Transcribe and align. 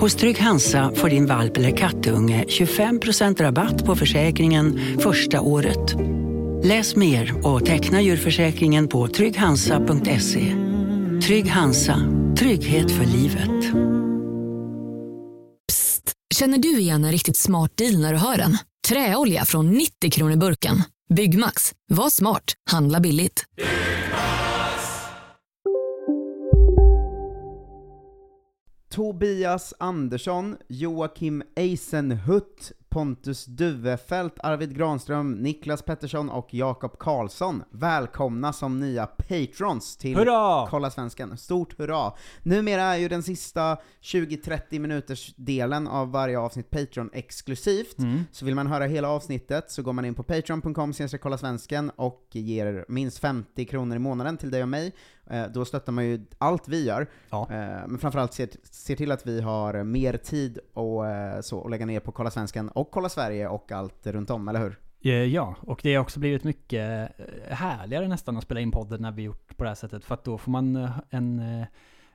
Hos 0.00 0.14
Trygg 0.14 0.38
Hansa 0.38 0.92
får 0.94 1.08
din 1.08 1.26
valp 1.26 1.56
eller 1.56 1.76
kattunge 1.76 2.44
25% 2.48 3.42
rabatt 3.42 3.84
på 3.84 3.96
försäkringen 3.96 4.80
första 5.00 5.40
året. 5.40 5.94
Läs 6.64 6.96
mer 6.96 7.46
och 7.46 7.66
teckna 7.66 8.00
djurförsäkringen 8.00 8.88
på 8.88 9.08
trygghansa.se. 9.08 10.54
Trygg 11.26 11.50
Hansa, 11.50 11.96
trygghet 12.38 12.90
för 12.90 13.04
livet. 13.04 13.74
Psst, 15.68 16.12
Känner 16.34 16.58
du 16.58 16.78
igen 16.78 17.04
en 17.04 17.12
riktigt 17.12 17.36
smart 17.36 17.76
deal 17.76 18.00
när 18.00 18.12
du 18.12 18.18
hör 18.18 18.36
den? 18.36 18.58
Träolja 18.88 19.44
från 19.44 19.70
90 19.70 20.10
kronor 20.10 20.36
burken. 20.36 20.82
Byggmax. 21.14 21.72
Var 21.88 22.10
smart. 22.10 22.44
Handla 22.70 23.00
billigt. 23.00 23.44
Tobias 28.94 29.74
Andersson, 29.78 30.56
Joakim 30.68 31.42
Eisenhut, 31.56 32.72
Pontus 32.88 33.44
Duvefelt, 33.46 34.34
Arvid 34.42 34.76
Granström, 34.76 35.32
Niklas 35.32 35.82
Pettersson 35.82 36.30
och 36.30 36.54
Jakob 36.54 36.98
Karlsson. 36.98 37.62
Välkomna 37.70 38.52
som 38.52 38.80
nya 38.80 39.06
patrons 39.06 39.96
till 39.96 40.16
Hurra! 40.16 40.66
Kolla 40.70 40.90
Svensken. 40.90 41.36
Stort 41.36 41.78
hurra! 41.78 42.12
Numera 42.42 42.82
är 42.82 42.96
ju 42.96 43.08
den 43.08 43.22
sista 43.22 43.76
20-30 44.02 44.78
minuters 44.78 45.34
delen 45.36 45.88
av 45.88 46.10
varje 46.12 46.38
avsnitt 46.38 46.70
Patreon 46.70 47.10
exklusivt, 47.12 47.98
Mm. 47.98 48.20
så 48.32 48.44
vill 48.44 48.54
man 48.54 48.66
höra 48.66 48.84
hela 48.84 49.08
avsnittet 49.08 49.70
så 49.70 49.82
går 49.82 49.92
man 49.92 50.04
in 50.04 50.14
på 50.14 50.22
patreon.com 50.22 50.92
kolla 51.22 51.38
svensken 51.38 51.90
och 51.96 52.28
ger 52.32 52.84
minst 52.88 53.18
50 53.18 53.64
kronor 53.64 53.96
i 53.96 53.98
månaden 53.98 54.36
till 54.36 54.50
dig 54.50 54.62
och 54.62 54.68
mig. 54.68 54.92
Eh, 55.30 55.46
Då 55.54 55.64
stöttar 55.64 55.92
man 55.92 56.04
ju 56.04 56.26
allt 56.38 56.68
vi 56.68 56.84
gör, 56.86 57.06
Ja. 57.30 57.48
Eh, 57.50 57.86
men 57.88 57.98
framförallt 57.98 58.34
ser, 58.34 58.48
ser 58.62 58.96
till 58.96 59.12
att 59.12 59.26
vi 59.26 59.40
har 59.40 59.84
mer 59.84 60.16
tid 60.16 60.58
och 60.74 61.06
eh, 61.06 61.40
så, 61.40 61.58
och 61.58 61.70
lägga 61.70 61.86
ner 61.86 62.00
på 62.00 62.12
Kolla 62.12 62.30
Svensken 62.30 62.68
och 62.68 62.90
Kolla 62.90 63.08
Sverige 63.08 63.48
och 63.48 63.72
allt 63.72 64.06
runt 64.06 64.30
om, 64.30 64.48
eller 64.48 64.60
hur? 64.60 64.78
Ja, 65.26 65.54
och 65.60 65.80
det 65.82 65.94
har 65.94 66.02
också 66.02 66.20
blivit 66.20 66.44
mycket 66.44 67.10
härligare 67.48 68.08
nästan 68.08 68.36
att 68.36 68.42
spela 68.42 68.60
in 68.60 68.70
podden 68.70 69.02
när 69.02 69.12
vi 69.12 69.22
gjort 69.22 69.56
på 69.56 69.64
det 69.64 69.70
här 69.70 69.74
sättet. 69.74 70.04
För 70.04 70.14
att 70.14 70.24
då 70.24 70.38
får 70.38 70.50
man 70.50 70.88
en 71.10 71.42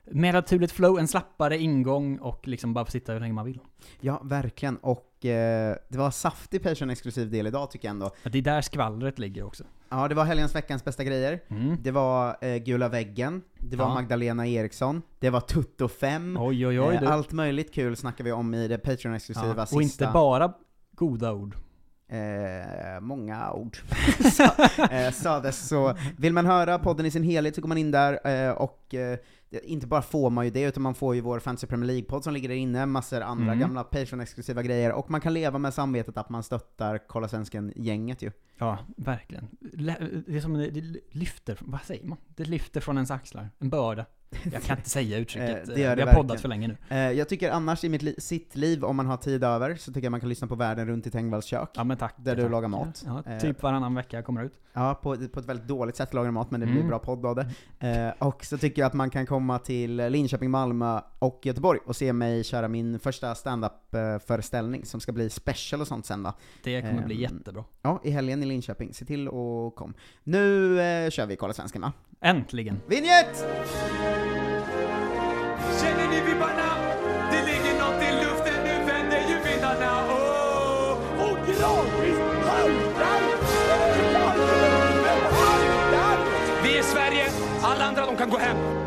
mer 0.04 0.32
naturligt 0.32 0.72
flow, 0.72 0.98
en 0.98 1.08
slappare 1.08 1.58
ingång 1.58 2.18
och 2.18 2.48
liksom 2.48 2.74
bara 2.74 2.84
få 2.84 2.90
sitta 2.90 3.12
hur 3.12 3.20
länge 3.20 3.32
man 3.32 3.44
vill. 3.46 3.60
Ja, 4.00 4.20
verkligen, 4.24 4.76
och 4.76 5.24
eh, 5.24 5.76
det 5.88 5.98
var 5.98 6.10
saftig 6.10 6.62
Patreon-exklusiv 6.62 7.30
del 7.30 7.46
idag 7.46 7.70
tycker 7.70 7.88
jag 7.88 7.90
ändå. 7.94 8.06
Att 8.06 8.32
det 8.32 8.38
är 8.38 8.42
där 8.42 8.60
skvallret 8.60 9.18
ligger 9.18 9.42
också. 9.44 9.64
Ja, 9.88 10.08
det 10.08 10.14
var 10.14 10.24
helgens 10.24 10.54
veckans 10.54 10.84
bästa 10.84 11.04
grejer. 11.04 11.40
Mm. 11.48 11.76
Det 11.82 11.90
var 11.90 12.36
eh, 12.40 12.56
Gula 12.56 12.88
väggen, 12.88 13.42
det 13.58 13.76
var 13.76 13.86
Ja. 13.86 13.94
Magdalena 13.94 14.46
Eriksson, 14.46 15.02
det 15.18 15.30
var 15.30 15.40
Tutto 15.40 15.88
5, 15.88 16.36
Oj 16.40 16.66
oj 16.66 16.80
oj 16.80 16.94
eh, 16.94 17.12
allt 17.12 17.32
möjligt 17.32 17.74
kul 17.74 17.96
snackar 17.96 18.24
vi 18.24 18.32
om 18.32 18.54
i 18.54 18.68
det 18.68 18.78
Patreon-exklusiva 18.78 19.54
ja. 19.56 19.66
sista. 19.66 19.76
Och 19.76 19.82
inte 19.82 20.10
bara 20.12 20.52
goda 20.94 21.32
ord. 21.32 21.56
Eh, 22.08 23.00
många 23.00 23.25
ord 23.54 23.76
sa, 24.32 24.44
eh, 24.90 25.10
sades, 25.12 25.68
så 25.68 25.94
vill 26.18 26.32
man 26.32 26.46
höra 26.46 26.78
podden 26.78 27.06
i 27.06 27.10
sin 27.10 27.22
helhet 27.22 27.54
så 27.54 27.60
går 27.60 27.68
man 27.68 27.78
in 27.78 27.90
där, 27.90 28.26
eh, 28.46 28.50
och 28.50 28.94
eh, 28.94 29.18
inte 29.64 29.86
bara 29.86 30.02
får 30.02 30.30
man 30.30 30.44
ju 30.44 30.50
det, 30.50 30.62
utan 30.62 30.82
man 30.82 30.94
får 30.94 31.14
ju 31.14 31.20
vår 31.20 31.38
Fantasy 31.40 31.66
Premier 31.66 31.86
League-podd 31.86 32.24
som 32.24 32.32
ligger 32.34 32.48
där 32.48 32.56
inne, 32.56 32.86
massor 32.86 33.20
andra 33.20 33.46
Mm. 33.46 33.58
gamla 33.58 33.82
Patreon-exklusiva 33.84 34.62
grejer, 34.62 34.92
och 34.92 35.10
man 35.10 35.20
kan 35.20 35.34
leva 35.34 35.58
med 35.58 35.74
samvetet 35.74 36.16
att 36.16 36.28
man 36.28 36.42
stöttar 36.42 36.98
Kolla 37.08 37.28
Svensken-gänget 37.28 38.22
ju. 38.22 38.30
Ja, 38.58 38.78
verkligen. 38.96 39.48
Det 40.26 40.36
är 40.36 40.40
som 40.40 40.54
det 40.54 40.70
lyfter, 41.10 41.58
vad 41.60 41.80
säger 41.80 42.06
man? 42.06 42.18
Det 42.36 42.44
lyfter 42.44 42.80
från 42.80 42.96
ens 42.96 43.10
axlar. 43.10 43.50
En 43.58 43.70
börda. 43.70 44.06
Jag 44.52 44.62
kan 44.62 44.76
inte 44.76 44.90
säga 44.90 45.18
uttrycket. 45.18 45.66
Det 45.74 45.74
vi 45.74 45.84
har 45.84 45.96
poddat 45.96 46.06
verkligen. 46.16 46.38
för 46.38 46.48
länge 46.48 46.76
nu. 46.88 47.12
Jag 47.14 47.28
tycker 47.28 47.50
annars 47.50 47.84
i 47.84 47.88
mitt 47.88 48.02
li- 48.02 48.14
sitt 48.18 48.56
liv, 48.56 48.84
om 48.84 48.96
man 48.96 49.06
har 49.06 49.16
tid 49.16 49.44
över, 49.44 49.74
så 49.74 49.92
tycker 49.92 50.04
jag 50.06 50.10
man 50.10 50.20
kan 50.20 50.28
lyssna 50.28 50.46
på 50.46 50.54
Världen 50.54 50.86
runt 50.88 51.06
i 51.06 51.10
Tengvalls 51.10 51.44
kök. 51.44 51.70
Ja 51.74 51.84
men 51.84 51.96
tack. 51.96 52.14
Där 52.18 52.36
du 52.36 52.42
tack. 52.42 52.50
lagar 52.50 52.68
mat. 52.68 53.02
Ja, 53.06 53.22
Eh, 53.26 53.38
typ 53.38 53.62
varannan 53.62 53.94
vecka 53.94 54.22
kommer 54.22 54.44
ut. 54.44 54.52
Ja, 54.72 54.94
på, 55.02 55.16
på 55.28 55.40
ett 55.40 55.46
väldigt 55.46 55.68
dåligt 55.68 55.96
sätt 55.96 56.14
lagar 56.14 56.30
mat, 56.30 56.50
men 56.50 56.60
det 56.60 56.66
blir 56.66 56.76
Mm. 56.76 56.88
bra 56.88 56.98
podd 56.98 57.26
av 57.26 57.36
det. 57.36 57.46
Eh, 57.88 58.26
och 58.28 58.44
så 58.44 58.58
tycker 58.58 58.82
jag 58.82 58.86
att 58.86 58.94
man 58.94 59.10
kan 59.10 59.26
komma 59.26 59.58
till 59.58 59.96
Linköping, 59.96 60.50
Malmö 60.50 61.00
och 61.18 61.40
Göteborg 61.42 61.80
och 61.86 61.96
se 61.96 62.12
mig 62.12 62.44
köra 62.44 62.68
min 62.68 62.98
första 62.98 63.34
stand-up-föreställning 63.34 64.84
som 64.84 65.00
ska 65.00 65.12
bli 65.12 65.30
special 65.30 65.80
och 65.80 65.86
sånt 65.88 66.06
sen 66.06 66.22
då. 66.22 66.32
Det 66.64 66.80
kommer 66.80 67.02
bli 67.06 67.14
Ehm, 67.14 67.20
jättebra. 67.34 67.64
Ja, 67.82 68.00
i 68.04 68.10
helgen 68.10 68.42
i 68.42 68.46
Linköping. 68.46 68.94
Se 68.94 69.04
till 69.04 69.28
och 69.28 69.74
kom. 69.74 69.94
Nu 70.24 70.80
eh, 70.80 71.10
kör 71.10 71.26
vi 71.26 71.36
Kolla 71.36 71.52
Svensken 71.52 71.82
va? 71.82 71.92
Äntligen! 72.20 72.80
Vinjett! 72.86 73.46
Alla 88.34 88.85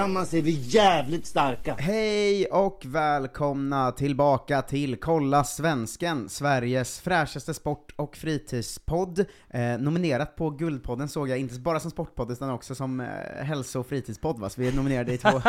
tillsammans 0.00 0.34
är 0.34 0.42
vi 0.42 0.50
jävligt 0.50 1.26
starka. 1.26 1.74
Hej 1.78 2.46
och 2.46 2.82
välkomna 2.86 3.92
tillbaka 3.92 4.62
till 4.62 4.96
Kolla 4.96 5.44
Svensken, 5.44 6.28
Sveriges 6.28 7.00
fräschaste 7.00 7.54
sport 7.54 7.92
och 7.96 8.16
fritidspodd. 8.16 9.18
Eh, 9.50 9.78
nominerat 9.78 10.36
på 10.36 10.50
Guldpodden 10.50 11.08
såg 11.08 11.28
jag, 11.28 11.38
inte 11.38 11.60
bara 11.60 11.80
som 11.80 11.90
sportpodd 11.90 12.30
utan 12.30 12.50
också 12.50 12.74
som 12.74 13.00
eh, 13.00 13.06
hälso 13.44 13.80
och 13.80 13.86
fritidspodd 13.86 14.38
va? 14.38 14.50
Så 14.50 14.60
vi 14.60 14.68
är 14.68 14.72
nominerade 14.72 15.12
i 15.12 15.18
två, 15.18 15.42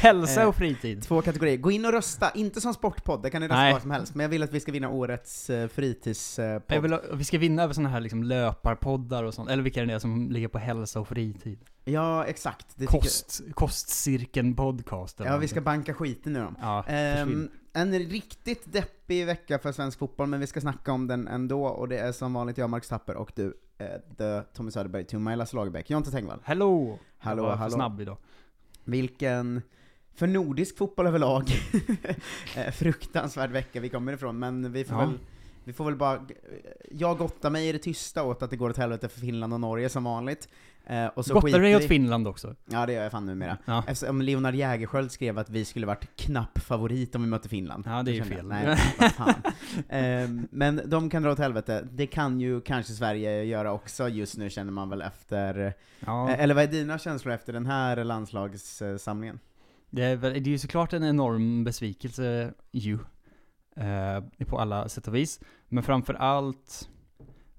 Hälsa 0.00 0.40
Eh, 0.42 0.48
och 0.48 0.56
fritid. 0.56 1.02
två 1.02 1.22
kategorier. 1.22 1.56
Gå 1.56 1.70
in 1.70 1.84
och 1.84 1.92
rösta, 1.92 2.30
inte 2.34 2.60
som 2.60 2.74
sportpodd, 2.74 3.22
det 3.22 3.30
kan 3.30 3.40
ni 3.40 3.48
rösta 3.48 3.60
Nej. 3.60 3.72
vad 3.72 3.82
som 3.82 3.90
helst, 3.90 4.14
men 4.14 4.24
jag 4.24 4.28
vill 4.30 4.42
att 4.42 4.52
vi 4.52 4.60
ska 4.60 4.72
vinna 4.72 4.88
årets 4.88 5.50
eh, 5.50 5.68
fritidspodd. 5.68 6.62
Jag 6.68 6.80
vill, 6.80 6.98
vi 7.12 7.24
ska 7.24 7.38
vinna 7.38 7.62
över 7.62 7.74
såna 7.74 7.88
här 7.88 8.00
liksom 8.00 8.22
löparpoddar 8.22 9.24
och 9.24 9.34
sånt, 9.34 9.50
eller 9.50 9.62
vilka 9.62 9.82
är 9.82 9.86
det 9.86 10.00
som 10.00 10.30
ligger 10.30 10.48
på 10.48 10.58
hälsa 10.58 11.00
och 11.00 11.08
fritid? 11.08 11.58
Ja, 11.84 12.24
exakt. 12.24 12.66
Det 12.76 12.86
Kost, 12.86 13.40
kostcirkeln 13.54 14.54
podcast 14.54 15.20
Ja, 15.24 15.36
vi 15.36 15.48
ska 15.48 15.60
banka 15.60 15.94
skiten 15.94 16.36
ur 16.36 16.40
dem. 16.40 16.56
Ja, 16.60 16.84
Ehm, 16.86 17.48
en 17.72 17.98
riktigt 17.98 18.72
deppig 18.72 19.26
vecka 19.26 19.58
för 19.58 19.72
svensk 19.72 19.98
fotboll, 19.98 20.26
men 20.28 20.40
vi 20.40 20.46
ska 20.46 20.60
snacka 20.60 20.92
om 20.92 21.06
den 21.06 21.28
ändå, 21.28 21.66
och 21.66 21.88
det 21.88 21.98
är 21.98 22.12
som 22.12 22.32
vanligt 22.34 22.58
jag, 22.58 22.70
Marcus 22.70 22.88
Tapper, 22.88 23.16
och 23.16 23.32
du, 23.34 23.54
eh, 23.78 23.86
the 24.18 24.42
Tommy 24.54 24.70
Söderberg, 24.70 25.18
my 25.18 25.36
Lasse 25.36 25.56
Lagerbäck, 25.56 25.90
Jonte 25.90 26.10
Tengvall. 26.10 26.40
Hello! 26.44 26.98
Hallå, 27.18 27.42
jag 27.42 27.48
var 27.48 27.56
hallå. 27.56 27.74
snabb 27.74 28.00
idag. 28.00 28.16
Vilken, 28.84 29.62
för 30.14 30.26
nordisk 30.26 30.78
fotboll 30.78 31.06
överlag, 31.06 31.50
eh, 32.56 32.70
fruktansvärd 32.72 33.50
vecka 33.50 33.80
vi 33.80 33.88
kommer 33.88 34.12
ifrån, 34.12 34.38
men 34.38 34.72
vi 34.72 34.84
får 34.84 34.98
Ja. 34.98 35.06
väl 35.06 35.18
vi 35.66 35.72
får 35.72 35.84
väl 35.84 35.96
bara, 35.96 36.26
jag 36.90 37.18
gottar 37.18 37.50
mig 37.50 37.68
i 37.68 37.72
det 37.72 37.78
tysta 37.78 38.22
åt 38.22 38.42
att 38.42 38.50
det 38.50 38.56
går 38.56 38.70
åt 38.70 38.76
helvete 38.76 39.08
för 39.08 39.20
Finland 39.20 39.52
och 39.52 39.60
Norge 39.60 39.88
som 39.88 40.04
vanligt. 40.04 40.48
Eh, 40.86 41.06
och 41.06 41.26
så 41.26 41.34
Gottar 41.34 41.60
dig 41.60 41.76
åt 41.76 41.84
Finland 41.84 42.28
också? 42.28 42.54
Ja 42.70 42.86
det 42.86 42.92
gör 42.92 43.02
jag 43.02 43.12
fan 43.12 43.26
numera. 43.26 43.58
Ja. 43.64 43.84
Eftersom 43.88 44.22
Leonard 44.22 44.54
Jägerskiöld 44.54 45.10
skrev 45.10 45.38
att 45.38 45.50
vi 45.50 45.64
skulle 45.64 45.86
varit 45.86 46.16
knapp 46.16 46.58
favorit 46.58 47.14
om 47.14 47.22
vi 47.22 47.28
mötte 47.28 47.48
Finland. 47.48 47.84
Ja, 47.86 48.02
det 48.02 48.10
är 48.10 48.14
ju 48.14 48.24
fel. 48.24 48.46
Nej, 48.46 48.76
fan. 49.16 49.34
Ehm, 49.88 50.48
men 50.50 50.80
de 50.86 51.10
kan 51.10 51.22
dra 51.22 51.32
åt 51.32 51.38
helvete. 51.38 51.88
Det 51.92 52.06
kan 52.06 52.40
ju 52.40 52.60
kanske 52.60 52.92
Sverige 52.92 53.44
göra 53.44 53.72
också 53.72 54.08
just 54.08 54.36
nu 54.36 54.50
känner 54.50 54.72
man 54.72 54.88
väl 54.88 55.02
efter, 55.02 55.74
Ja. 56.00 56.30
eh, 56.30 56.40
eller 56.40 56.54
vad 56.54 56.64
är 56.64 56.68
dina 56.68 56.98
känslor 56.98 57.34
efter 57.34 57.52
den 57.52 57.66
här 57.66 58.04
landslagssamlingen? 58.04 59.38
Det 59.90 60.02
är, 60.04 60.16
väl, 60.16 60.32
det 60.32 60.38
är 60.38 60.52
ju 60.52 60.58
såklart 60.58 60.92
en 60.92 61.04
enorm 61.04 61.64
besvikelse 61.64 62.52
ju. 62.72 62.98
Eh, 63.76 64.44
på 64.46 64.58
alla 64.58 64.88
sätt 64.88 65.08
och 65.08 65.14
vis. 65.14 65.40
Men 65.68 65.82
framför 65.82 66.14
allt 66.14 66.88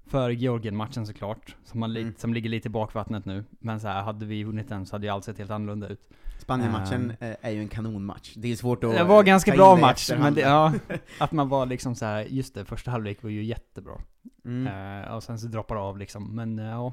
för 0.06 0.30
Georgien-matchen 0.30 1.06
såklart. 1.06 1.56
Som, 1.64 1.80
man 1.80 1.92
li- 1.92 2.00
Mm. 2.02 2.14
som 2.18 2.34
ligger 2.34 2.50
lite 2.50 2.68
i 2.68 2.70
bakvattnet 2.70 3.24
nu. 3.24 3.44
Men 3.58 3.80
så 3.80 3.88
här, 3.88 4.02
hade 4.02 4.26
vi 4.26 4.44
vunnit 4.44 4.68
den 4.68 4.86
så 4.86 4.94
hade 4.94 5.06
ju 5.06 5.12
allt 5.12 5.24
sett 5.24 5.38
helt 5.38 5.50
annorlunda 5.50 5.88
ut. 5.88 6.00
Spanien-matchen 6.38 7.12
eh, 7.20 7.36
är 7.42 7.50
ju 7.50 7.60
en 7.60 7.68
kanonmatch. 7.68 8.32
Det 8.36 8.52
är 8.52 8.56
svårt 8.56 8.84
att 8.84 8.92
Det 8.92 9.04
var 9.04 9.18
eh, 9.18 9.24
ganska 9.26 9.52
bra 9.52 9.76
match, 9.76 10.10
men 10.18 10.34
det, 10.34 10.40
ja, 10.40 10.72
att 11.18 11.32
man 11.32 11.48
var 11.48 11.66
liksom 11.66 11.94
så 11.94 12.04
här, 12.04 12.24
just 12.24 12.54
det, 12.54 12.64
första 12.64 12.90
halvlek 12.90 13.22
var 13.22 13.30
ju 13.30 13.44
jättebra. 13.44 14.00
Mm. 14.44 15.02
Eh, 15.02 15.14
och 15.14 15.22
sen 15.22 15.38
så 15.38 15.46
droppar 15.46 15.74
det 15.74 15.80
av 15.80 15.98
liksom, 15.98 16.34
men 16.36 16.58
eh, 16.58 16.64
ja. 16.66 16.92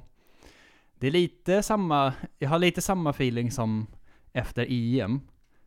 Det 1.00 1.08
är 1.08 1.12
lite 1.12 1.64
samma, 1.64 2.14
jag 2.40 2.50
har 2.50 2.60
lite 2.60 2.82
samma 2.82 3.10
feeling 3.10 3.52
som 3.52 3.88
efter 4.34 4.66
EM. 4.70 5.20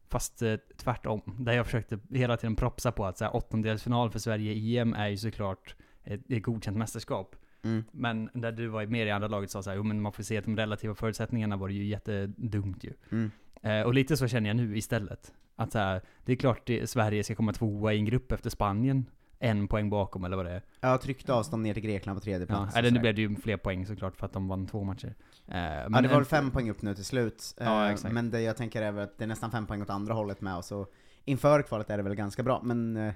Fast 0.09 0.43
eh, 0.43 0.55
tvärtom. 0.77 1.21
Där 1.39 1.53
jag 1.53 1.67
försökte 1.67 1.99
hela 2.11 2.37
tiden 2.37 2.57
propsa 2.57 2.93
på 2.93 3.05
att 3.07 3.19
så 3.19 3.25
här, 3.25 3.37
åttondelsfinal 3.37 4.11
för 4.11 4.19
Sverige 4.19 4.53
i 4.53 4.79
EM 4.79 4.95
är 4.95 5.09
ju 5.09 5.17
såklart 5.17 5.75
ett, 6.07 6.21
ett 6.31 6.43
godkänt 6.43 6.77
mästerskap. 6.77 7.37
Mm. 7.65 7.85
Men 7.93 8.31
där 8.35 8.53
du 8.53 8.67
var 8.67 8.87
mer 8.87 9.07
i 9.07 9.11
andra 9.11 9.29
laget 9.29 9.51
sa 9.51 9.63
så 9.63 9.71
här, 9.71 9.77
jo 9.77 9.83
men 9.83 10.01
man 10.01 10.13
får 10.13 10.23
se 10.23 10.37
att 10.39 10.45
de 10.45 10.57
relativa 10.57 10.95
förutsättningarna 10.95 11.57
var 11.57 11.69
det 11.69 11.75
ju 11.75 11.85
jättedumt 11.85 12.85
ju. 12.85 12.93
Mm. 13.11 13.31
Eh, 13.63 13.83
och 13.87 13.95
lite 13.95 14.17
så 14.17 14.29
känner 14.29 14.51
jag 14.51 14.57
nu 14.57 14.77
istället. 14.77 15.33
Att 15.57 15.73
så 15.73 15.79
här, 15.79 16.01
det 16.25 16.33
är 16.33 16.37
klart 16.37 16.61
det, 16.67 16.91
Sverige 16.91 17.25
ska 17.25 17.35
komma 17.35 17.53
tvåa 17.53 17.93
i 17.93 17.99
en 17.99 18.05
grupp 18.05 18.33
efter 18.33 18.51
Spanien. 18.51 19.07
En 19.39 19.69
poäng 19.69 19.91
bakom 19.91 20.25
eller 20.25 20.37
vad 20.37 20.47
det 20.47 20.53
är. 20.53 20.63
Ja, 20.81 20.99
tryckt 20.99 21.31
avstånd 21.31 21.63
ner 21.63 21.75
till 21.75 21.83
Grekland 21.83 22.19
på 22.19 22.25
tredje 22.25 22.41
Ja, 22.41 22.47
plats. 22.47 22.73
och 22.75 22.79
eller 22.79 22.91
nu 22.91 23.01
blev 23.01 23.15
det 23.15 23.21
ju 23.23 23.37
fler 23.37 23.57
poäng 23.57 23.87
såklart 23.87 24.17
för 24.17 24.27
att 24.27 24.33
de 24.33 24.49
vann 24.49 24.67
två 24.67 24.85
matcher. 24.85 25.15
Eh, 25.49 25.59
Ja, 25.59 25.89
men 25.89 26.03
det 26.03 26.09
var 26.09 26.19
en- 26.19 26.25
fem 26.25 26.51
poäng 26.51 26.71
upp 26.71 26.83
nu 26.83 26.95
till 26.95 27.05
slut. 27.05 27.55
Ja, 27.59 27.85
Eh, 27.87 27.93
exakt. 27.93 28.15
Men 28.15 28.31
det 28.31 28.41
jag 28.41 28.57
tänker 28.57 28.83
är 28.83 28.97
att 28.99 29.19
det 29.19 29.25
är 29.25 29.29
nästan 29.29 29.51
fem 29.51 29.67
poäng 29.67 29.83
åt 29.83 29.91
andra 29.91 30.15
hållet 30.15 30.41
med, 30.41 30.57
och 30.57 30.65
så 30.65 30.87
inför 31.25 31.63
kvalet 31.63 31.91
är 31.91 31.97
det 31.97 32.03
väl 32.03 32.15
ganska 32.15 32.43
bra, 32.43 32.61
men 32.65 32.97
eh, 32.97 33.13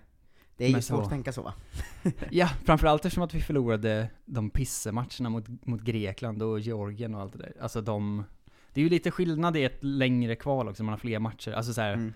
det 0.60 0.66
är 0.66 0.76
ju 0.76 0.82
svårt 0.82 1.02
att 1.02 1.10
tänka 1.10 1.32
så 1.32 1.42
va? 1.42 1.54
Ja, 2.30 2.48
framförallt 2.64 3.04
eftersom 3.04 3.22
att 3.22 3.34
vi 3.34 3.40
förlorade 3.40 4.08
de 4.24 4.50
pissematcherna 4.50 5.30
mot, 5.30 5.66
mot 5.66 5.82
Grekland 5.82 6.42
och 6.42 6.60
Georgien 6.60 7.14
och 7.14 7.20
allt 7.20 7.32
det 7.32 7.38
där. 7.38 7.52
Alltså 7.60 7.80
de... 7.80 8.24
Det 8.72 8.80
är 8.80 8.82
ju 8.82 8.90
lite 8.90 9.10
skillnad 9.10 9.56
i 9.56 9.64
ett 9.64 9.78
längre 9.80 10.36
kval 10.36 10.68
också, 10.68 10.82
man 10.82 10.92
har 10.92 10.98
fler 10.98 11.18
matcher. 11.18 11.52
Alltså 11.52 11.72
så 11.72 11.80
här, 11.80 11.94
Mm. 11.94 12.12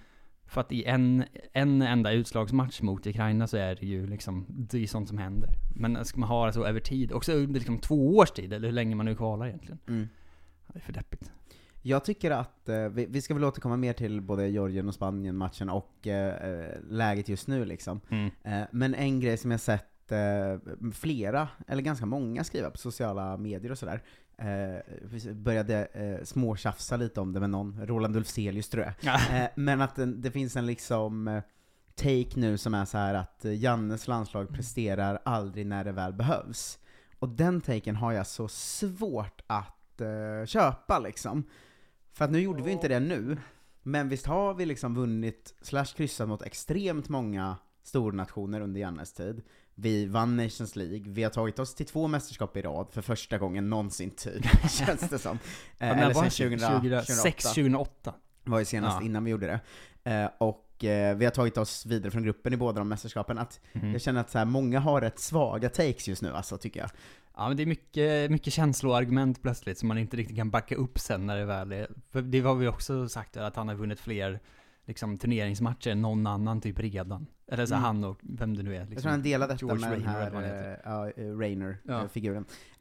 För 0.46 0.60
att 0.60 0.72
i 0.72 0.84
en, 0.84 1.24
en 1.52 1.82
enda 1.82 2.12
utslagsmatch 2.12 2.80
mot 2.80 3.06
Ukraina 3.06 3.46
så 3.46 3.56
är 3.56 3.74
det 3.74 3.86
ju 3.86 4.06
liksom, 4.06 4.46
det 4.48 4.82
är 4.82 4.86
sånt 4.86 5.08
som 5.08 5.18
händer. 5.18 5.50
Men 5.74 6.04
ska 6.04 6.20
man 6.20 6.28
ha 6.28 6.46
det 6.46 6.52
så 6.52 6.64
över 6.64 6.80
tid, 6.80 7.12
också 7.12 7.32
under 7.32 7.60
liksom 7.60 7.78
två 7.78 8.16
års 8.16 8.30
tid, 8.30 8.52
eller 8.52 8.68
hur 8.68 8.74
länge 8.74 8.94
man 8.94 9.06
nu 9.06 9.14
kvalar 9.14 9.46
egentligen. 9.46 9.78
Mm. 9.88 10.08
Det 10.66 10.78
är 10.78 10.80
för 10.80 10.92
deppigt. 10.92 11.30
Jag 11.86 12.04
tycker 12.04 12.30
att, 12.30 12.68
eh, 12.68 12.88
vi, 12.88 13.06
vi 13.06 13.22
ska 13.22 13.34
väl 13.34 13.44
återkomma 13.44 13.76
mer 13.76 13.92
till 13.92 14.20
både 14.20 14.48
Georgien 14.48 14.88
och 14.88 14.94
Spanien-matchen 14.94 15.70
och 15.70 16.06
eh, 16.06 16.50
eh, 16.50 16.80
läget 16.88 17.28
just 17.28 17.48
nu 17.48 17.64
liksom. 17.64 18.00
Mm. 18.10 18.30
Eh, 18.42 18.68
men 18.70 18.94
en 18.94 19.20
grej 19.20 19.36
som 19.36 19.50
jag 19.50 19.60
sett 19.60 20.12
eh, 20.12 20.58
flera, 20.92 21.48
eller 21.66 21.82
ganska 21.82 22.06
många 22.06 22.44
skriva 22.44 22.70
på 22.70 22.78
sociala 22.78 23.36
medier 23.36 23.72
och 23.72 23.78
sådär, 23.78 24.02
eh, 24.38 25.34
började 25.34 25.84
eh, 25.84 26.24
småtjafsa 26.24 26.96
lite 26.96 27.20
om 27.20 27.32
det 27.32 27.40
med 27.40 27.50
någon, 27.50 27.86
Roland 27.86 28.16
Ulfzelius 28.16 28.68
tror 28.68 28.84
jag. 28.84 28.92
Ja. 29.00 29.36
Eh, 29.36 29.48
men 29.54 29.80
att 29.80 29.96
den, 29.96 30.20
det 30.20 30.30
finns 30.30 30.56
en 30.56 30.66
liksom 30.66 31.28
eh, 31.28 31.42
take 31.94 32.40
nu 32.40 32.58
som 32.58 32.74
är 32.74 32.84
så 32.84 32.98
här 32.98 33.14
att 33.14 33.44
Jannes 33.44 34.08
landslag 34.08 34.48
presterar 34.48 35.18
aldrig 35.24 35.66
när 35.66 35.84
det 35.84 35.92
väl 35.92 36.12
behövs. 36.12 36.78
Och 37.18 37.28
den 37.28 37.60
taken 37.60 37.96
har 37.96 38.12
jag 38.12 38.26
så 38.26 38.48
svårt 38.48 39.42
att 39.46 40.00
eh, 40.00 40.46
köpa 40.46 40.98
liksom. 40.98 41.44
För 42.14 42.24
att 42.24 42.30
nu 42.30 42.40
gjorde 42.40 42.62
vi 42.62 42.70
inte 42.72 42.88
det 42.88 43.00
nu, 43.00 43.36
men 43.82 44.08
visst 44.08 44.26
har 44.26 44.54
vi 44.54 44.66
liksom 44.66 44.94
vunnit, 44.94 45.54
slash 45.62 45.84
kryssat 45.96 46.28
mot 46.28 46.42
extremt 46.42 47.08
många 47.08 47.56
stornationer 47.82 48.60
under 48.60 48.80
Jannes 48.80 49.12
tid. 49.12 49.42
Vi 49.74 50.06
vann 50.06 50.36
Nations 50.36 50.76
League, 50.76 51.02
vi 51.06 51.22
har 51.22 51.30
tagit 51.30 51.58
oss 51.58 51.74
till 51.74 51.86
två 51.86 52.08
mästerskap 52.08 52.56
i 52.56 52.62
rad 52.62 52.86
för 52.90 53.02
första 53.02 53.38
gången 53.38 53.70
någonsin 53.70 54.10
typ, 54.10 54.44
känns 54.70 55.00
det 55.10 55.18
som. 55.18 55.38
Eh, 55.78 55.88
Ja, 55.88 55.94
eller 55.94 56.14
var 56.14 56.28
sen 56.28 56.50
det 56.50 56.58
2000, 56.58 56.80
2006, 56.80 57.44
2008 57.44 57.54
2008. 57.54 58.14
var 58.44 58.58
ju 58.58 58.64
senast 58.64 58.96
Ja. 59.00 59.06
innan 59.06 59.24
vi 59.24 59.30
gjorde 59.30 59.46
det. 59.46 59.60
Eh, 60.10 60.30
och 60.38 60.84
eh, 60.84 61.16
vi 61.16 61.24
har 61.24 61.32
tagit 61.32 61.56
oss 61.58 61.86
vidare 61.86 62.10
från 62.10 62.22
gruppen 62.22 62.52
i 62.52 62.56
båda 62.56 62.78
de 62.78 62.88
mästerskapen. 62.88 63.38
Att 63.38 63.60
Mhm. 63.72 63.92
Jag 63.92 64.00
känner 64.00 64.20
att 64.20 64.30
så 64.30 64.38
här, 64.38 64.44
många 64.44 64.80
har 64.80 65.00
rätt 65.00 65.18
svaga 65.18 65.68
takes 65.68 66.08
just 66.08 66.22
nu 66.22 66.32
alltså, 66.32 66.56
tycker 66.58 66.80
jag. 66.80 66.90
Ja 67.36 67.48
men 67.48 67.56
det 67.56 67.62
är 67.62 67.66
mycket, 67.66 68.30
mycket 68.30 68.52
känsloargument 68.52 69.42
plötsligt 69.42 69.78
som 69.78 69.88
man 69.88 69.98
inte 69.98 70.16
riktigt 70.16 70.36
kan 70.36 70.50
backa 70.50 70.74
upp 70.74 70.98
sen 70.98 71.26
när 71.26 71.36
det 71.36 71.44
väl 71.44 71.72
är... 71.72 71.88
För 72.10 72.22
det 72.22 72.40
har 72.40 72.54
vi 72.54 72.68
också 72.68 73.08
sagt, 73.08 73.36
att 73.36 73.56
han 73.56 73.68
har 73.68 73.74
vunnit 73.74 74.00
fler 74.00 74.40
liksom, 74.86 75.18
turneringsmatcher 75.18 75.90
än 75.90 76.02
någon 76.02 76.26
annan 76.26 76.60
typ 76.60 76.78
redan. 76.78 77.26
Eller 77.48 77.66
så 77.66 77.74
Mm. 77.74 77.84
han 77.84 78.04
och 78.04 78.18
vem 78.22 78.56
det 78.56 78.62
nu 78.62 78.76
är. 78.76 78.80
Liksom, 78.80 78.92
jag 78.94 79.02
tror 79.02 79.10
han 79.10 79.22
delade 79.22 79.52
detta 79.54 79.66
George 79.66 79.88
med 79.88 79.98
den 79.98 80.06
Rayner 80.06 80.20
här 80.20 80.30
han 80.30 80.44
heter. 80.44 80.72
eh, 80.72 80.78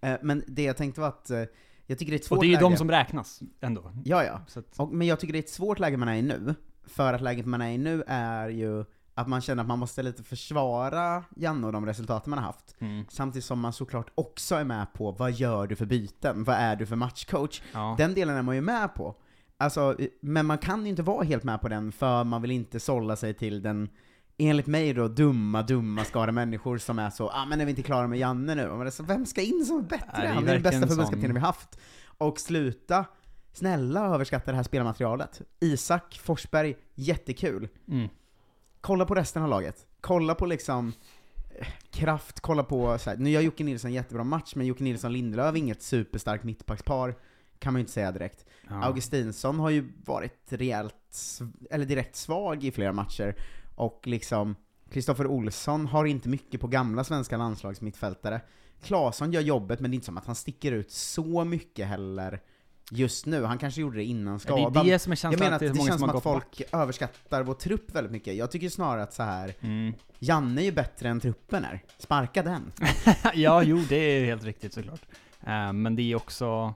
ja. 0.02 0.10
Eh, 0.10 0.18
men 0.22 0.44
det 0.48 0.64
jag 0.64 0.78
tänkte 0.78 1.02
var 1.02 1.08
att, 1.08 1.30
eh, 1.30 1.44
jag 1.86 2.00
tycker 2.00 2.12
det 2.12 2.16
är 2.16 2.20
ett 2.20 2.26
svårt 2.26 2.38
Och 2.38 2.44
det 2.44 2.48
är 2.48 2.50
ju 2.50 2.54
läge. 2.56 2.70
de 2.70 2.78
som 2.78 2.92
räknas 2.92 3.42
ändå. 3.62 3.92
Ja, 4.06 4.24
ja. 4.24 4.42
Att, 4.60 4.80
Och, 4.80 4.94
men 4.94 5.08
jag 5.08 5.20
tycker 5.20 5.34
det 5.34 5.40
är 5.40 5.44
ett 5.44 5.50
svårt 5.50 5.80
läge 5.80 5.98
man 5.98 6.08
är 6.08 6.16
i 6.16 6.22
nu, 6.22 6.56
för 6.86 7.14
att 7.14 7.22
läget 7.22 7.46
man 7.46 7.62
är 7.62 7.72
i 7.72 7.78
nu 7.78 8.04
är 8.08 8.50
ju 8.50 8.86
att 9.16 9.28
man 9.28 9.42
känner 9.42 9.64
att 9.64 9.68
man 9.68 9.80
måste 9.80 10.04
lite 10.04 10.24
försvara 10.24 11.24
Janne 11.36 11.68
och 11.68 11.74
de 11.74 11.86
resultaten 11.86 12.30
man 12.30 12.40
har 12.40 12.46
haft. 12.46 12.76
mm, 12.80 13.06
Samtidigt 13.10 13.46
som 13.46 13.60
man 13.60 13.74
såklart 13.74 14.12
också 14.16 14.56
är 14.56 14.64
med 14.64 14.94
på 14.94 15.12
vad 15.12 15.32
gör 15.32 15.68
du 15.68 15.76
för 15.76 15.86
byten? 15.86 16.44
Vad 16.44 16.56
är 16.56 16.76
du 16.76 16.86
för 16.86 16.96
matchcoach? 16.96 17.62
ja. 17.74 17.96
Den 17.98 18.14
delen 18.14 18.36
är 18.36 18.42
man 18.42 18.56
ju 18.56 18.62
med 18.62 18.96
på. 18.96 19.16
Alltså, 19.58 19.96
men 20.22 20.46
man 20.46 20.58
kan 20.58 20.84
ju 20.84 20.90
inte 20.90 21.04
vara 21.04 21.24
helt 21.24 21.44
med 21.44 21.62
på 21.62 21.68
den 21.68 21.92
för 21.92 22.24
man 22.24 22.42
vill 22.42 22.52
inte 22.52 22.80
sålla 22.80 23.16
sig 23.16 23.34
till 23.34 23.62
den, 23.62 23.90
enligt 24.38 24.68
mig 24.68 24.94
då, 24.94 25.08
dumma, 25.08 25.62
dumma 25.62 26.04
skara 26.04 26.32
människor 26.32 26.78
som 26.78 27.00
är 27.00 27.10
så 27.10 27.30
ah 27.30 27.46
men 27.46 27.62
är 27.62 27.66
vi 27.66 27.70
inte 27.70 27.84
klara 27.84 28.08
med 28.08 28.20
Janne 28.20 28.56
nu? 28.56 28.68
Men 28.68 28.82
alltså, 28.82 29.04
vem 29.04 29.26
ska 29.26 29.42
in 29.42 29.66
som 29.66 29.78
är 29.80 29.84
bättre? 29.84 30.08
Ja, 30.14 30.22
det 30.22 30.28
är 30.28 30.34
Han 30.34 30.48
är 30.48 30.54
den 30.54 30.62
bästa 30.62 30.88
förbundskaptenen 30.88 31.34
vi 31.34 31.40
haft. 31.40 31.80
Och 32.18 32.40
sluta, 32.40 33.06
snälla 33.54 34.06
överskatta 34.06 34.52
det 34.52 34.56
här 34.56 34.64
spelarmaterialet. 34.64 35.42
Isak 35.60 36.20
Forsberg, 36.24 36.76
jättekul. 36.96 37.70
Mm. 37.88 38.10
Kolla 38.86 39.06
på 39.06 39.16
resten 39.16 39.44
av 39.44 39.50
laget. 39.50 39.86
Kolla 40.02 40.36
på 40.36 40.46
liksom 40.46 40.94
eh, 41.60 41.68
kraft, 41.92 42.40
kolla 42.40 42.64
på 42.64 42.98
så 42.98 43.10
här. 43.10 43.18
nu 43.18 43.30
gör 43.30 43.42
Jocke 43.42 43.64
Nilsson 43.64 43.90
en 43.90 43.96
jättebra 43.96 44.24
match, 44.24 44.56
men 44.56 44.68
Jocke 44.68 44.84
Nilsson 44.84 45.14
Lindelöf 45.14 45.56
är 45.56 45.60
inget 45.60 45.82
superstarkt 45.82 46.44
mittbackspar, 46.44 47.16
kan 47.60 47.74
man 47.74 47.80
ju 47.80 47.82
inte 47.82 47.92
säga 47.92 48.12
direkt. 48.12 48.46
Ja. 48.70 48.84
Augustinsson 48.84 49.60
har 49.60 49.70
ju 49.70 49.94
varit 50.06 50.46
rejält, 50.50 51.40
eller 51.72 51.86
direkt 51.86 52.16
svag 52.16 52.64
i 52.64 52.72
flera 52.72 52.94
matcher, 52.94 53.36
och 53.76 54.02
liksom 54.04 54.56
Kristoffer 54.90 55.28
Olsson 55.28 55.86
har 55.86 56.06
inte 56.06 56.30
mycket 56.30 56.62
på 56.62 56.68
gamla 56.68 57.04
svenska 57.04 57.38
landslagsmittfältare. 57.38 58.42
Claesson 58.82 59.32
gör 59.32 59.42
jobbet, 59.42 59.80
men 59.80 59.92
det 59.92 59.96
är 59.96 59.96
inte 59.96 60.06
som 60.06 60.18
att 60.18 60.26
han 60.26 60.36
sticker 60.36 60.72
ut 60.72 60.92
så 60.92 61.44
mycket 61.44 61.88
heller 61.88 62.42
just 62.92 63.26
nu. 63.26 63.44
Han 63.44 63.58
kanske 63.58 63.82
gjorde 63.82 63.98
det 63.98 64.04
innan 64.04 64.34
Ja, 64.34 64.40
skadan. 64.40 64.74
det 64.74 64.80
är 64.80 64.84
det 64.84 65.00
som 65.00 65.12
är 65.12 65.14
Jag 65.14 65.18
känslan, 65.20 65.40
menar 65.40 65.56
att 65.56 65.60
det 65.60 65.70
det 65.70 65.86
känns 65.88 66.00
som 66.00 66.10
att 66.10 66.24
folk 66.24 66.62
överskattar 66.72 67.44
vår 67.44 67.54
trupp 67.54 67.96
väldigt 67.96 68.12
mycket. 68.12 68.36
Jag 68.36 68.52
tycker 68.52 68.70
snarare 68.70 69.04
att 69.04 69.14
så 69.14 69.24
här 69.24 69.54
Mm. 69.60 69.94
Janne 70.20 70.62
är 70.62 70.66
ju 70.66 70.72
bättre 70.72 71.10
än 71.10 71.20
truppen 71.20 71.66
är. 71.66 71.84
Sparka 71.98 72.44
den. 72.44 72.72
ja, 73.34 73.64
jo, 73.64 73.82
det 73.90 73.96
är 73.96 74.26
helt 74.26 74.44
riktigt 74.44 74.74
såklart. 74.74 75.02
Eh, 75.48 75.74
men 75.74 75.96
det 75.96 76.02
är 76.12 76.16
också... 76.16 76.74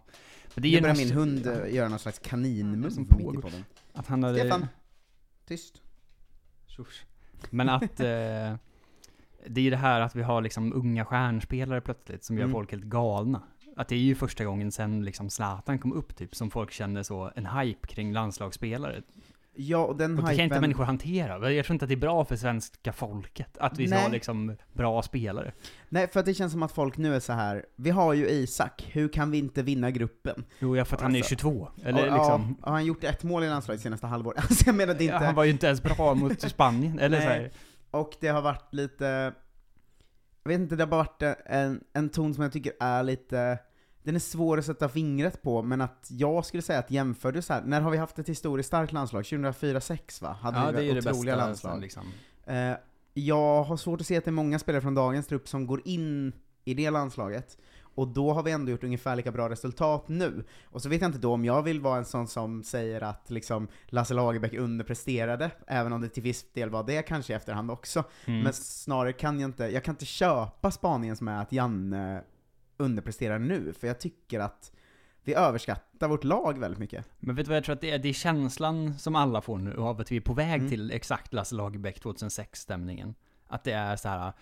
Men 0.54 0.62
det 0.62 0.68
är 0.68 0.72
Nu 0.76 0.82
börjar 0.82 0.96
min 0.96 1.12
hund 1.12 1.48
eh, 1.48 1.74
göra 1.76 1.90
någon 1.90 2.00
slags 2.00 2.20
kaninmun 2.20 2.92
som 2.92 3.04
mitt 3.04 3.20
i 3.20 3.42
podden. 3.42 3.66
Att 3.94 4.08
han 4.08 4.24
hade... 4.24 4.40
Stefan! 4.40 4.68
Tyst. 5.48 5.82
Tjors. 6.68 7.04
Men 7.50 7.70
att... 7.70 8.00
Eh, 8.00 8.56
det 9.50 9.62
är 9.62 9.64
ju 9.64 9.70
det 9.70 9.78
här 9.78 10.02
att 10.02 10.16
vi 10.16 10.22
har 10.24 10.42
liksom 10.42 10.74
unga 10.74 11.06
stjärnspelare 11.06 11.82
plötsligt 11.82 12.24
som 12.24 12.38
gör 12.38 12.44
Mm. 12.44 12.54
folk 12.54 12.72
helt 12.72 12.84
galna. 12.84 13.42
Att 13.78 13.88
det 13.88 13.96
är 13.96 14.00
ju 14.00 14.16
första 14.16 14.46
gången 14.46 14.72
sen 14.72 15.06
liksom 15.06 15.30
Zlatan 15.30 15.80
kom 15.80 15.94
upp 15.94 16.16
typ, 16.16 16.36
som 16.36 16.52
folk 16.52 16.72
känner 16.72 17.04
så, 17.04 17.32
en 17.36 17.46
hype 17.46 17.88
kring 17.88 18.14
landslagsspelare. 18.14 19.02
Ja, 19.60 19.78
och 19.78 19.98
den 19.98 20.12
Och 20.20 20.30
det 20.30 20.36
kan 20.36 20.44
inte 20.44 20.56
hypen- 20.56 20.62
människor 20.62 20.84
hantera. 20.84 21.52
Jag 21.52 21.66
tror 21.66 21.76
inte 21.76 21.86
att 21.86 21.90
det 21.90 21.96
är 21.96 21.98
bra 21.98 22.26
för 22.26 22.36
svenska 22.36 22.94
folket, 22.94 23.58
att 23.58 23.80
vi 23.80 23.88
ska 23.88 23.96
ha 23.96 24.04
Nej. 24.04 24.12
liksom 24.12 24.56
bra 24.74 25.02
spelare. 25.02 25.52
Nej, 25.90 26.08
för 26.08 26.20
att 26.20 26.26
det 26.26 26.34
känns 26.34 26.52
som 26.52 26.64
att 26.64 26.72
folk 26.72 26.98
nu 26.98 27.16
är 27.16 27.20
så 27.20 27.34
här. 27.34 27.66
vi 27.76 27.90
har 27.90 28.14
ju 28.14 28.28
Isak, 28.30 28.90
hur 28.92 29.08
kan 29.10 29.32
vi 29.32 29.38
inte 29.38 29.64
vinna 29.64 29.92
gruppen? 29.92 30.46
Jo, 30.60 30.76
ja, 30.78 30.86
för 30.86 30.96
att 30.96 31.02
han 31.02 31.16
är 31.16 31.20
Alltså, 31.20 31.30
22. 31.30 31.70
Eller 31.84 32.08
ja, 32.08 32.16
liksom... 32.18 32.56
Ja, 32.62 32.68
har 32.68 32.74
han 32.74 32.86
gjort 32.86 33.04
ett 33.04 33.24
mål 33.24 33.44
i 33.44 33.50
landslaget 33.50 33.82
senaste 33.82 34.08
halvåret? 34.08 34.38
Alltså 34.44 34.64
jag 34.66 34.76
menar 34.76 34.94
det 34.94 35.04
inte... 35.04 35.16
Ja, 35.16 35.26
han 35.26 35.36
var 35.36 35.44
ju 35.44 35.52
inte 35.52 35.68
ens 35.68 35.84
bra 35.84 36.14
mot 36.14 36.42
Spanien, 36.52 37.00
eller 37.00 37.22
så 37.22 37.28
här. 37.28 37.40
Nej. 37.40 37.52
Och 37.92 38.12
det 38.20 38.28
har 38.28 38.42
varit 38.42 38.74
lite, 38.74 39.34
jag 40.44 40.50
vet 40.50 40.60
inte, 40.60 40.76
det 40.76 40.84
har 40.84 40.90
bara 40.90 41.04
varit 41.04 41.38
en, 41.46 41.84
en 41.94 42.10
ton 42.10 42.34
som 42.34 42.44
jag 42.44 42.54
tycker 42.54 42.74
är 42.80 43.04
lite, 43.04 43.60
den 44.08 44.16
är 44.16 44.20
svår 44.20 44.58
att 44.58 44.66
sätta 44.66 44.90
fingret 44.90 45.42
på, 45.42 45.62
men 45.62 45.82
att 45.82 46.08
jag 46.10 46.46
skulle 46.46 46.64
säga 46.64 46.80
att 46.80 46.92
jämför 46.92 47.32
du 47.32 47.42
så 47.42 47.54
här, 47.54 47.62
när 47.62 47.82
har 47.82 47.92
vi 47.92 47.98
haft 47.98 48.20
ett 48.20 48.30
historiskt 48.30 48.68
starkt 48.68 48.94
landslag? 48.94 49.24
2004-2006 49.24 50.22
va? 50.24 50.38
Hade 50.42 50.60
Ja, 50.60 50.66
vi 50.66 50.72
det 50.72 50.80
är 50.80 50.84
ju 50.84 50.94
det 50.94 51.02
bästa 51.02 51.36
landslag. 51.36 51.82
liksom. 51.82 52.04
Eh, 52.46 52.74
jag 53.14 53.64
har 53.64 53.78
svårt 53.78 54.02
att 54.02 54.08
se 54.08 54.18
att 54.18 54.26
det 54.26 54.30
är 54.30 54.32
många 54.32 54.60
spelare 54.60 54.82
från 54.82 54.96
dagens 54.96 55.28
trupp 55.28 55.48
som 55.48 55.68
går 55.68 55.82
in 55.86 56.34
i 56.66 56.74
det 56.74 56.90
landslaget, 56.90 57.58
och 57.82 58.08
då 58.08 58.34
har 58.34 58.44
vi 58.44 58.52
ändå 58.52 58.72
gjort 58.72 58.84
ungefär 58.84 59.16
lika 59.16 59.32
bra 59.32 59.50
resultat 59.50 60.08
nu. 60.08 60.44
Och 60.66 60.82
så 60.82 60.90
vet 60.90 61.02
jag 61.02 61.10
inte 61.10 61.20
då 61.20 61.34
om 61.34 61.46
jag 61.46 61.64
vill 61.64 61.82
vara 61.82 61.98
en 61.98 62.06
sån 62.06 62.28
som 62.28 62.64
säger 62.64 63.02
att 63.02 63.30
liksom 63.30 63.68
Lasse 63.86 64.14
Lagerbäck 64.14 64.54
underpresterade, 64.54 65.52
även 65.68 65.94
om 65.94 66.02
det 66.02 66.10
till 66.10 66.24
viss 66.24 66.54
del 66.54 66.70
var 66.70 66.84
det 66.84 67.02
kanske 67.02 67.34
i 67.34 67.36
efterhand 67.36 67.72
också. 67.72 68.04
Mm. 68.26 68.40
Men 68.42 68.54
snarare 68.54 69.14
kan 69.14 69.40
jag 69.40 69.48
inte, 69.48 69.64
jag 69.64 69.84
kan 69.84 69.94
inte 69.94 70.06
köpa 70.06 70.72
spaningen 70.72 71.16
som 71.16 71.28
är 71.28 71.42
att 71.42 71.52
Janne 71.52 72.24
underpresterar 72.78 73.40
nu, 73.40 73.74
för 73.74 73.88
jag 73.88 74.00
tycker 74.00 74.40
att 74.40 74.72
vi 75.24 75.34
överskattar 75.34 76.08
vårt 76.08 76.24
lag 76.24 76.58
väldigt 76.58 76.80
mycket. 76.80 77.06
Men 77.20 77.36
vet 77.36 77.46
du 77.46 77.50
vad 77.50 77.58
jag 77.58 77.64
tror 77.64 77.76
att 77.76 77.82
det 77.82 77.92
är? 77.92 77.98
Det 78.00 78.10
är 78.10 78.14
känslan 78.14 78.94
som 79.00 79.16
alla 79.16 79.42
får 79.42 79.58
nu 79.58 79.76
av 79.78 80.02
att 80.02 80.12
vi 80.12 80.18
är 80.18 80.22
på 80.22 80.34
väg 80.34 80.60
Mm. 80.60 80.70
till 80.70 80.92
exakt 80.92 81.34
Lasse 81.34 81.56
Lagerbäck 81.56 82.00
2006-stämningen. 82.04 83.16
Att 83.48 83.64
det 83.64 83.72
är 83.72 83.96
så 83.96 84.10
här. 84.10 84.34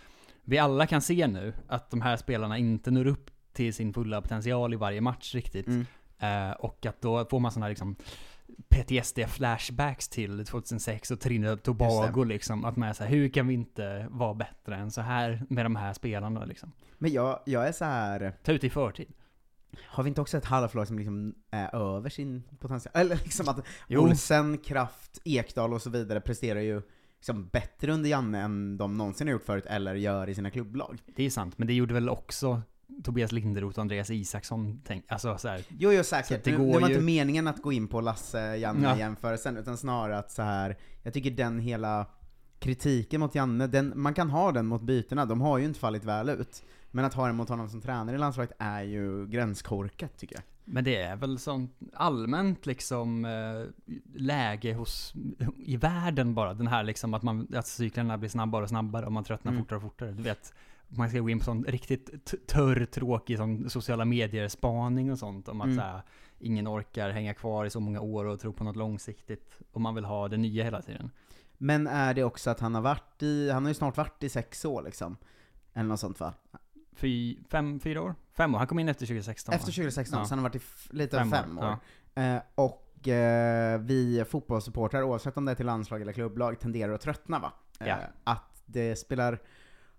vi 0.47 0.57
alla 0.57 0.87
kan 0.87 1.01
se 1.01 1.27
nu 1.27 1.53
att 1.67 1.89
de 1.91 2.01
här 2.01 2.17
spelarna 2.17 2.57
inte 2.57 2.91
når 2.91 3.07
upp 3.07 3.31
till 3.53 3.73
sin 3.73 3.93
fulla 3.93 4.21
potential 4.21 4.73
i 4.73 4.77
varje 4.77 5.01
match 5.01 5.35
riktigt. 5.35 5.67
Mm. 5.67 5.85
Eh, 6.19 6.51
och 6.51 6.85
att 6.85 7.01
då 7.01 7.25
får 7.25 7.39
man 7.39 7.51
sån 7.51 7.61
här 7.63 7.69
liksom 7.69 7.95
PTSD-flashbacks 8.75 10.09
till 10.09 10.45
2006 10.45 11.11
och 11.11 11.19
Trinidad 11.19 11.53
och 11.53 11.63
Tobago 11.63 12.23
liksom. 12.23 12.65
Att 12.65 12.75
man 12.75 12.89
är 12.89 12.93
så 12.93 13.03
här, 13.03 13.11
hur 13.11 13.29
kan 13.29 13.47
vi 13.47 13.53
inte 13.53 14.07
vara 14.09 14.33
bättre 14.33 14.75
än 14.75 14.91
så 14.91 15.01
här 15.01 15.45
med 15.49 15.65
de 15.65 15.75
här 15.75 15.93
spelarna 15.93 16.45
liksom? 16.45 16.71
Men 16.97 17.11
jag, 17.11 17.39
jag 17.45 17.67
är 17.67 17.71
så 17.71 17.85
här. 17.85 18.33
Ta 18.43 18.51
ut 18.51 18.63
i 18.63 18.69
förtid. 18.69 19.13
har 19.85 20.03
vi 20.03 20.07
inte 20.07 20.21
också 20.21 20.37
ett 20.37 20.45
halvlag 20.45 20.87
som 20.87 20.97
liksom 20.97 21.35
är 21.51 21.75
över 21.75 22.09
sin 22.09 22.43
potential? 22.59 22.91
Eller 22.95 23.15
liksom 23.15 23.49
att 23.49 23.65
Jo. 23.87 24.01
Olsen, 24.01 24.57
Kraft, 24.57 25.21
Ekdal 25.25 25.73
och 25.73 25.81
så 25.81 25.89
vidare 25.89 26.21
presterar 26.21 26.59
ju 26.59 26.81
liksom 27.15 27.47
bättre 27.47 27.91
under 27.91 28.09
Janne 28.09 28.41
än 28.41 28.77
de 28.77 28.93
någonsin 28.93 29.27
har 29.27 29.31
gjort 29.31 29.45
förut, 29.45 29.65
eller 29.65 29.95
gör 29.95 30.29
i 30.29 30.35
sina 30.35 30.51
klubblag. 30.51 31.01
Det 31.15 31.23
är 31.23 31.29
sant, 31.29 31.57
men 31.57 31.67
det 31.67 31.73
gjorde 31.73 31.93
väl 31.93 32.09
också 32.09 32.61
Tobias 33.03 33.31
Linderoth 33.31 33.77
och 33.79 33.81
Andreas 33.81 34.09
Isaksson, 34.09 34.81
tänk, 34.85 35.05
alltså 35.07 35.37
så 35.37 35.47
här. 35.47 35.61
Jo, 35.79 35.91
jo 35.93 36.03
säkert. 36.03 36.43
det 36.43 36.51
Det, 36.51 36.57
var 36.57 36.79
ju- 36.79 36.85
inte 36.93 37.05
meningen 37.05 37.47
att 37.47 37.61
gå 37.61 37.71
in 37.71 37.87
på 37.87 38.01
Lasse-Janne 38.01 38.83
Ja. 38.83 38.97
jämförelsen, 38.97 39.57
utan 39.57 39.77
snarare 39.77 40.17
att 40.17 40.31
så 40.31 40.41
här. 40.41 40.77
jag 41.03 41.13
tycker 41.13 41.31
den 41.31 41.59
hela 41.59 42.05
kritiken 42.59 43.19
mot 43.19 43.35
Janne, 43.35 43.67
den, 43.67 43.93
man 43.95 44.13
kan 44.13 44.29
ha 44.29 44.51
den 44.51 44.65
mot 44.65 44.81
bytena, 44.81 45.25
de 45.25 45.41
har 45.41 45.57
ju 45.57 45.65
inte 45.65 45.79
fallit 45.79 46.03
väl 46.03 46.29
ut. 46.29 46.63
Men 46.91 47.05
att 47.05 47.13
ha 47.13 47.27
den 47.27 47.35
mot 47.35 47.49
honom 47.49 47.69
som 47.69 47.81
tränare 47.81 48.15
i 48.15 48.19
landslaget 48.19 48.51
är 48.59 48.81
ju 48.83 49.27
gränskorkat 49.27 50.17
tycker 50.17 50.35
jag. 50.35 50.43
Men 50.67 50.83
det 50.83 50.95
är 50.95 51.15
väl 51.15 51.39
sånt 51.39 51.77
allmänt 51.93 52.65
liksom 52.65 53.25
eh, 53.25 53.89
läge 54.19 54.73
hos, 54.73 55.13
i 55.57 55.77
världen 55.77 56.33
bara, 56.35 56.53
den 56.53 56.67
här 56.67 56.83
liksom 56.83 57.13
att 57.13 57.23
man, 57.23 57.47
att 57.55 57.67
cyklarna 57.67 58.17
blir 58.17 58.29
snabbare 58.29 58.63
och 58.63 58.69
snabbare 58.69 59.05
och 59.05 59.11
man 59.11 59.23
tröttnar 59.23 59.51
Mm. 59.51 59.63
fortare 59.63 59.77
och 59.77 59.83
fortare. 59.83 60.11
Du 60.11 60.23
vet, 60.23 60.53
man 60.87 61.09
ska 61.09 61.19
gå 61.19 61.29
in 61.29 61.39
på 61.39 61.45
sån 61.45 61.63
riktigt 61.63 62.33
törr, 62.47 62.85
tråkig 62.85 63.37
sån 63.37 63.69
sociala 63.69 64.05
medier-spaning 64.05 65.11
och 65.11 65.19
sånt 65.19 65.47
om 65.47 65.61
att 65.61 65.67
Mm. 65.67 65.79
här, 65.79 66.01
ingen 66.39 66.67
orkar 66.67 67.09
hänga 67.09 67.33
kvar 67.33 67.65
i 67.65 67.69
så 67.69 67.79
många 67.79 68.01
år 68.01 68.25
och 68.25 68.39
tro 68.39 68.53
på 68.53 68.63
något 68.63 68.75
långsiktigt. 68.75 69.57
Och 69.71 69.81
man 69.81 69.95
vill 69.95 70.05
ha 70.05 70.27
det 70.27 70.37
nya 70.37 70.63
hela 70.63 70.81
tiden. 70.81 71.11
Men 71.57 71.87
är 71.87 72.13
det 72.13 72.23
också 72.23 72.49
att 72.49 72.59
han 72.59 72.75
har 72.75 72.81
varit 72.81 73.23
i, 73.23 73.49
han 73.51 73.63
har 73.63 73.69
ju 73.69 73.73
snart 73.75 73.97
varit 73.97 74.23
i 74.23 74.29
sex 74.29 74.65
år 74.65 74.81
liksom? 74.83 75.17
Eller 75.73 75.89
något 75.89 75.99
sånt 75.99 76.19
va? 76.19 76.33
Fy, 76.95 77.37
fem, 77.49 77.79
fyra 77.79 78.01
år? 78.01 78.15
Fem 78.33 78.55
år? 78.55 78.57
Han 78.59 78.67
kom 78.67 78.79
in 78.79 78.89
efter 78.89 79.05
2016 79.05 79.53
Efter 79.55 79.67
va? 79.67 79.71
2016, 79.73 80.19
Ja. 80.19 80.25
så 80.25 80.29
han 80.31 80.39
har 80.39 80.49
varit 80.49 80.55
i 80.55 80.65
lite 80.89 81.19
över 81.19 81.31
fem 81.31 81.57
år. 81.59 81.77
Ja. 82.13 82.21
Eh, 82.23 82.41
och 82.55 83.07
eh, 83.07 83.79
vi 83.79 84.25
fotbollssupportrar, 84.29 85.03
oavsett 85.03 85.37
om 85.37 85.45
det 85.45 85.51
är 85.51 85.55
till 85.55 85.65
landslag 85.65 86.01
eller 86.01 86.13
klubblag, 86.13 86.59
tenderar 86.59 86.93
att 86.93 87.01
tröttna 87.01 87.39
va? 87.39 87.53
Eh, 87.79 87.87
Ja. 87.87 87.97
Att 88.23 88.61
det 88.65 88.95
spelar 88.95 89.39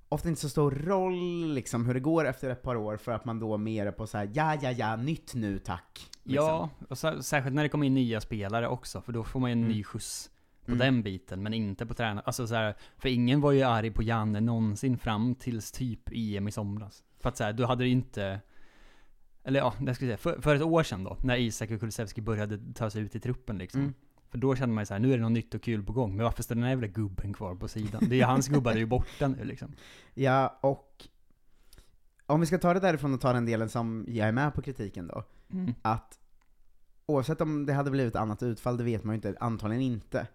ofta 0.09 0.29
inte 0.29 0.41
så 0.41 0.49
stor 0.49 0.71
roll 0.71 1.53
liksom 1.55 1.87
hur 1.87 1.95
det 1.95 2.01
går 2.01 2.25
efter 2.27 2.51
ett 2.51 2.63
par 2.63 2.77
år 2.77 2.97
för 2.97 3.13
att 3.13 3.25
man 3.25 3.39
då 3.41 3.57
mer 3.57 3.87
är 3.87 3.93
på 3.93 4.07
så 4.07 4.19
här: 4.19 4.31
ja 4.35 4.59
ja 4.63 4.71
ja, 4.71 4.97
nytt 4.97 5.35
nu 5.35 5.59
tack. 5.59 6.11
Liksom. 6.23 6.47
Ja, 6.47 6.71
och 6.89 6.99
så, 6.99 7.23
särskilt 7.23 7.55
när 7.55 7.63
det 7.63 7.69
kommer 7.69 7.87
in 7.87 7.95
nya 7.95 8.21
spelare 8.21 8.69
också, 8.69 9.01
för 9.01 9.13
då 9.13 9.25
får 9.25 9.41
man 9.41 9.51
ju 9.51 9.53
en 9.53 9.59
Mm. 9.59 9.71
ny 9.73 9.85
skjuts 9.85 10.31
på 10.65 10.73
Mm. 10.73 10.79
den 10.79 11.03
biten, 11.03 11.43
men 11.43 11.55
inte 11.55 11.87
på 11.87 11.95
tränare. 11.95 12.23
Alltså 12.27 12.47
så 12.47 12.55
här, 12.55 12.75
för 12.99 13.09
ingen 13.09 13.41
var 13.41 13.53
ju 13.53 13.63
arg 13.63 13.91
på 13.91 14.03
Janne 14.03 14.41
någonsin 14.41 14.99
fram 14.99 15.35
tills 15.35 15.73
typ 15.73 16.09
EM 16.13 16.49
i 16.49 16.53
somras. 16.53 17.03
För 17.21 17.29
att 17.29 17.37
så 17.37 17.45
här, 17.45 17.53
då 17.53 17.67
hade 17.67 17.85
det 17.85 17.91
inte... 17.91 18.41
Eller 19.45 19.61
ja, 19.61 19.75
jag 19.87 19.97
säga, 19.97 20.17
för, 20.17 20.41
för 20.41 20.55
ett 20.55 20.63
år 20.63 20.83
sedan 20.83 21.05
då, 21.05 21.17
när 21.23 21.37
Isak 21.37 21.71
och 21.71 21.81
Kulusevski 21.81 22.21
började 22.21 22.73
ta 22.75 22.91
sig 22.91 23.03
ut 23.03 23.15
i 23.15 23.21
truppen 23.21 23.59
liksom. 23.59 23.81
Mm. 23.81 23.95
För 24.37 24.41
då 24.41 24.57
kände 24.57 24.75
man 24.75 24.83
ju 24.83 24.87
så 24.87 24.95
här, 24.95 25.01
nu 25.01 25.13
är 25.13 25.17
det 25.17 25.23
något 25.23 25.33
nytt 25.33 25.55
och 25.55 25.63
kul 25.63 25.83
på 25.83 25.93
gång, 25.93 26.17
men 26.17 26.25
varför 26.25 26.43
står 26.43 26.55
den 26.55 26.65
här 26.65 26.71
jävla 26.71 26.87
gubben 26.87 27.33
kvar 27.33 27.55
på 27.55 27.69
sidan? 27.69 28.03
Det 28.09 28.15
är 28.15 28.19
ju 28.19 28.25
hans 28.25 28.49
gubbar 28.55 28.73
är 28.73 28.77
ju 28.77 28.87
borta 28.87 29.29
nu 29.29 29.45
liksom. 29.45 29.73
Ja, 30.15 30.59
och 30.63 31.07
om 32.27 32.41
vi 32.41 32.47
ska 32.47 32.59
ta 32.59 32.75
det 32.75 32.81
därifrån 32.81 33.15
och 33.15 33.21
ta 33.21 33.33
den 33.33 33.47
delen 33.47 33.69
som 33.69 34.05
jag 34.09 34.29
är 34.29 34.33
med 34.33 34.55
på 34.55 34.63
kritiken 34.63 35.07
då, 35.07 35.25
Mm. 35.53 35.75
att 35.83 36.19
oavsett 37.07 37.41
om 37.41 37.67
det 37.67 37.73
hade 37.73 37.91
blivit 37.91 38.15
ett 38.15 38.21
annat 38.21 38.43
utfall, 38.43 38.77
det 38.77 38.85
vet 38.85 39.05
man 39.05 39.15
ju 39.15 39.17
inte, 39.17 39.35
antagligen 39.41 39.83
inte. 39.83 40.27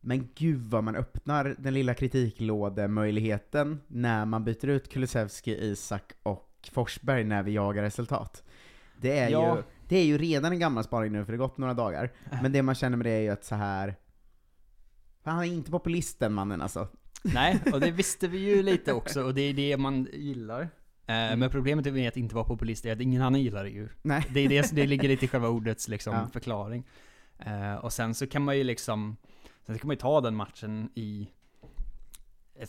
Men 0.00 0.28
gud 0.34 0.60
vad 0.70 0.84
man 0.84 0.96
öppnar 0.96 1.56
den 1.58 1.74
lilla 1.74 1.94
kritiklådemöjligheten 1.94 3.80
när 3.86 4.24
man 4.24 4.44
byter 4.44 4.66
ut 4.68 4.88
Kulusevski, 4.92 5.54
Isak 5.70 6.12
och 6.22 6.68
Forsberg 6.72 7.24
när 7.24 7.42
vi 7.42 7.52
jagar 7.52 7.82
resultat. 7.82 8.42
Det 9.00 9.18
är, 9.18 9.30
Ja. 9.30 9.56
ju, 9.56 9.62
det 9.90 9.96
är 9.98 10.04
ju 10.04 10.18
redan 10.18 10.52
en 10.52 10.58
gammal 10.58 10.84
spaning 10.84 11.12
nu, 11.12 11.24
för 11.24 11.32
det 11.32 11.38
har 11.38 11.46
gått 11.48 11.58
några 11.58 11.74
dagar. 11.74 12.12
Men 12.42 12.52
det 12.52 12.62
man 12.62 12.74
känner 12.74 12.96
med 12.96 13.06
det 13.06 13.10
är 13.10 13.20
ju 13.20 13.28
att 13.28 13.44
så 13.44 13.54
här. 13.54 13.94
Han 15.24 15.38
är 15.38 15.44
inte 15.44 15.70
populist 15.70 16.18
den 16.20 16.32
mannen 16.32 16.62
alltså. 16.62 16.88
Nej, 17.22 17.60
och 17.72 17.80
det 17.80 17.90
visste 17.90 18.28
vi 18.28 18.38
ju 18.38 18.62
lite 18.62 18.92
också, 18.92 19.22
och 19.22 19.34
det 19.34 19.42
är 19.42 19.54
det 19.54 19.76
man 19.76 20.08
gillar. 20.12 20.60
Eh, 20.62 20.68
Mm. 21.10 21.38
Men 21.38 21.50
problemet 21.50 21.92
med 21.92 22.08
att 22.08 22.16
inte 22.16 22.34
vara 22.34 22.44
populist 22.44 22.86
är 22.86 22.92
att 22.92 23.00
ingen 23.00 23.22
annan 23.22 23.40
gillar 23.40 23.64
det 23.64 23.70
ju. 23.70 23.88
Nej. 24.02 24.26
Det, 24.30 24.40
är 24.40 24.48
det, 24.48 24.70
det 24.72 24.86
ligger 24.86 25.08
lite 25.08 25.24
i 25.24 25.28
själva 25.28 25.48
ordets 25.58 25.88
liksom, 25.88 26.14
Ja. 26.14 26.28
förklaring. 26.32 26.84
Eh, 27.38 27.74
och 27.74 27.92
sen 27.92 28.14
så 28.14 28.26
kan 28.26 28.42
man 28.42 28.58
ju 28.58 28.64
liksom, 28.64 29.16
sen 29.66 29.78
kan 29.78 29.86
man 29.86 29.94
ju 29.94 30.00
ta 30.00 30.20
den 30.20 30.36
matchen 30.36 30.90
i, 30.94 31.28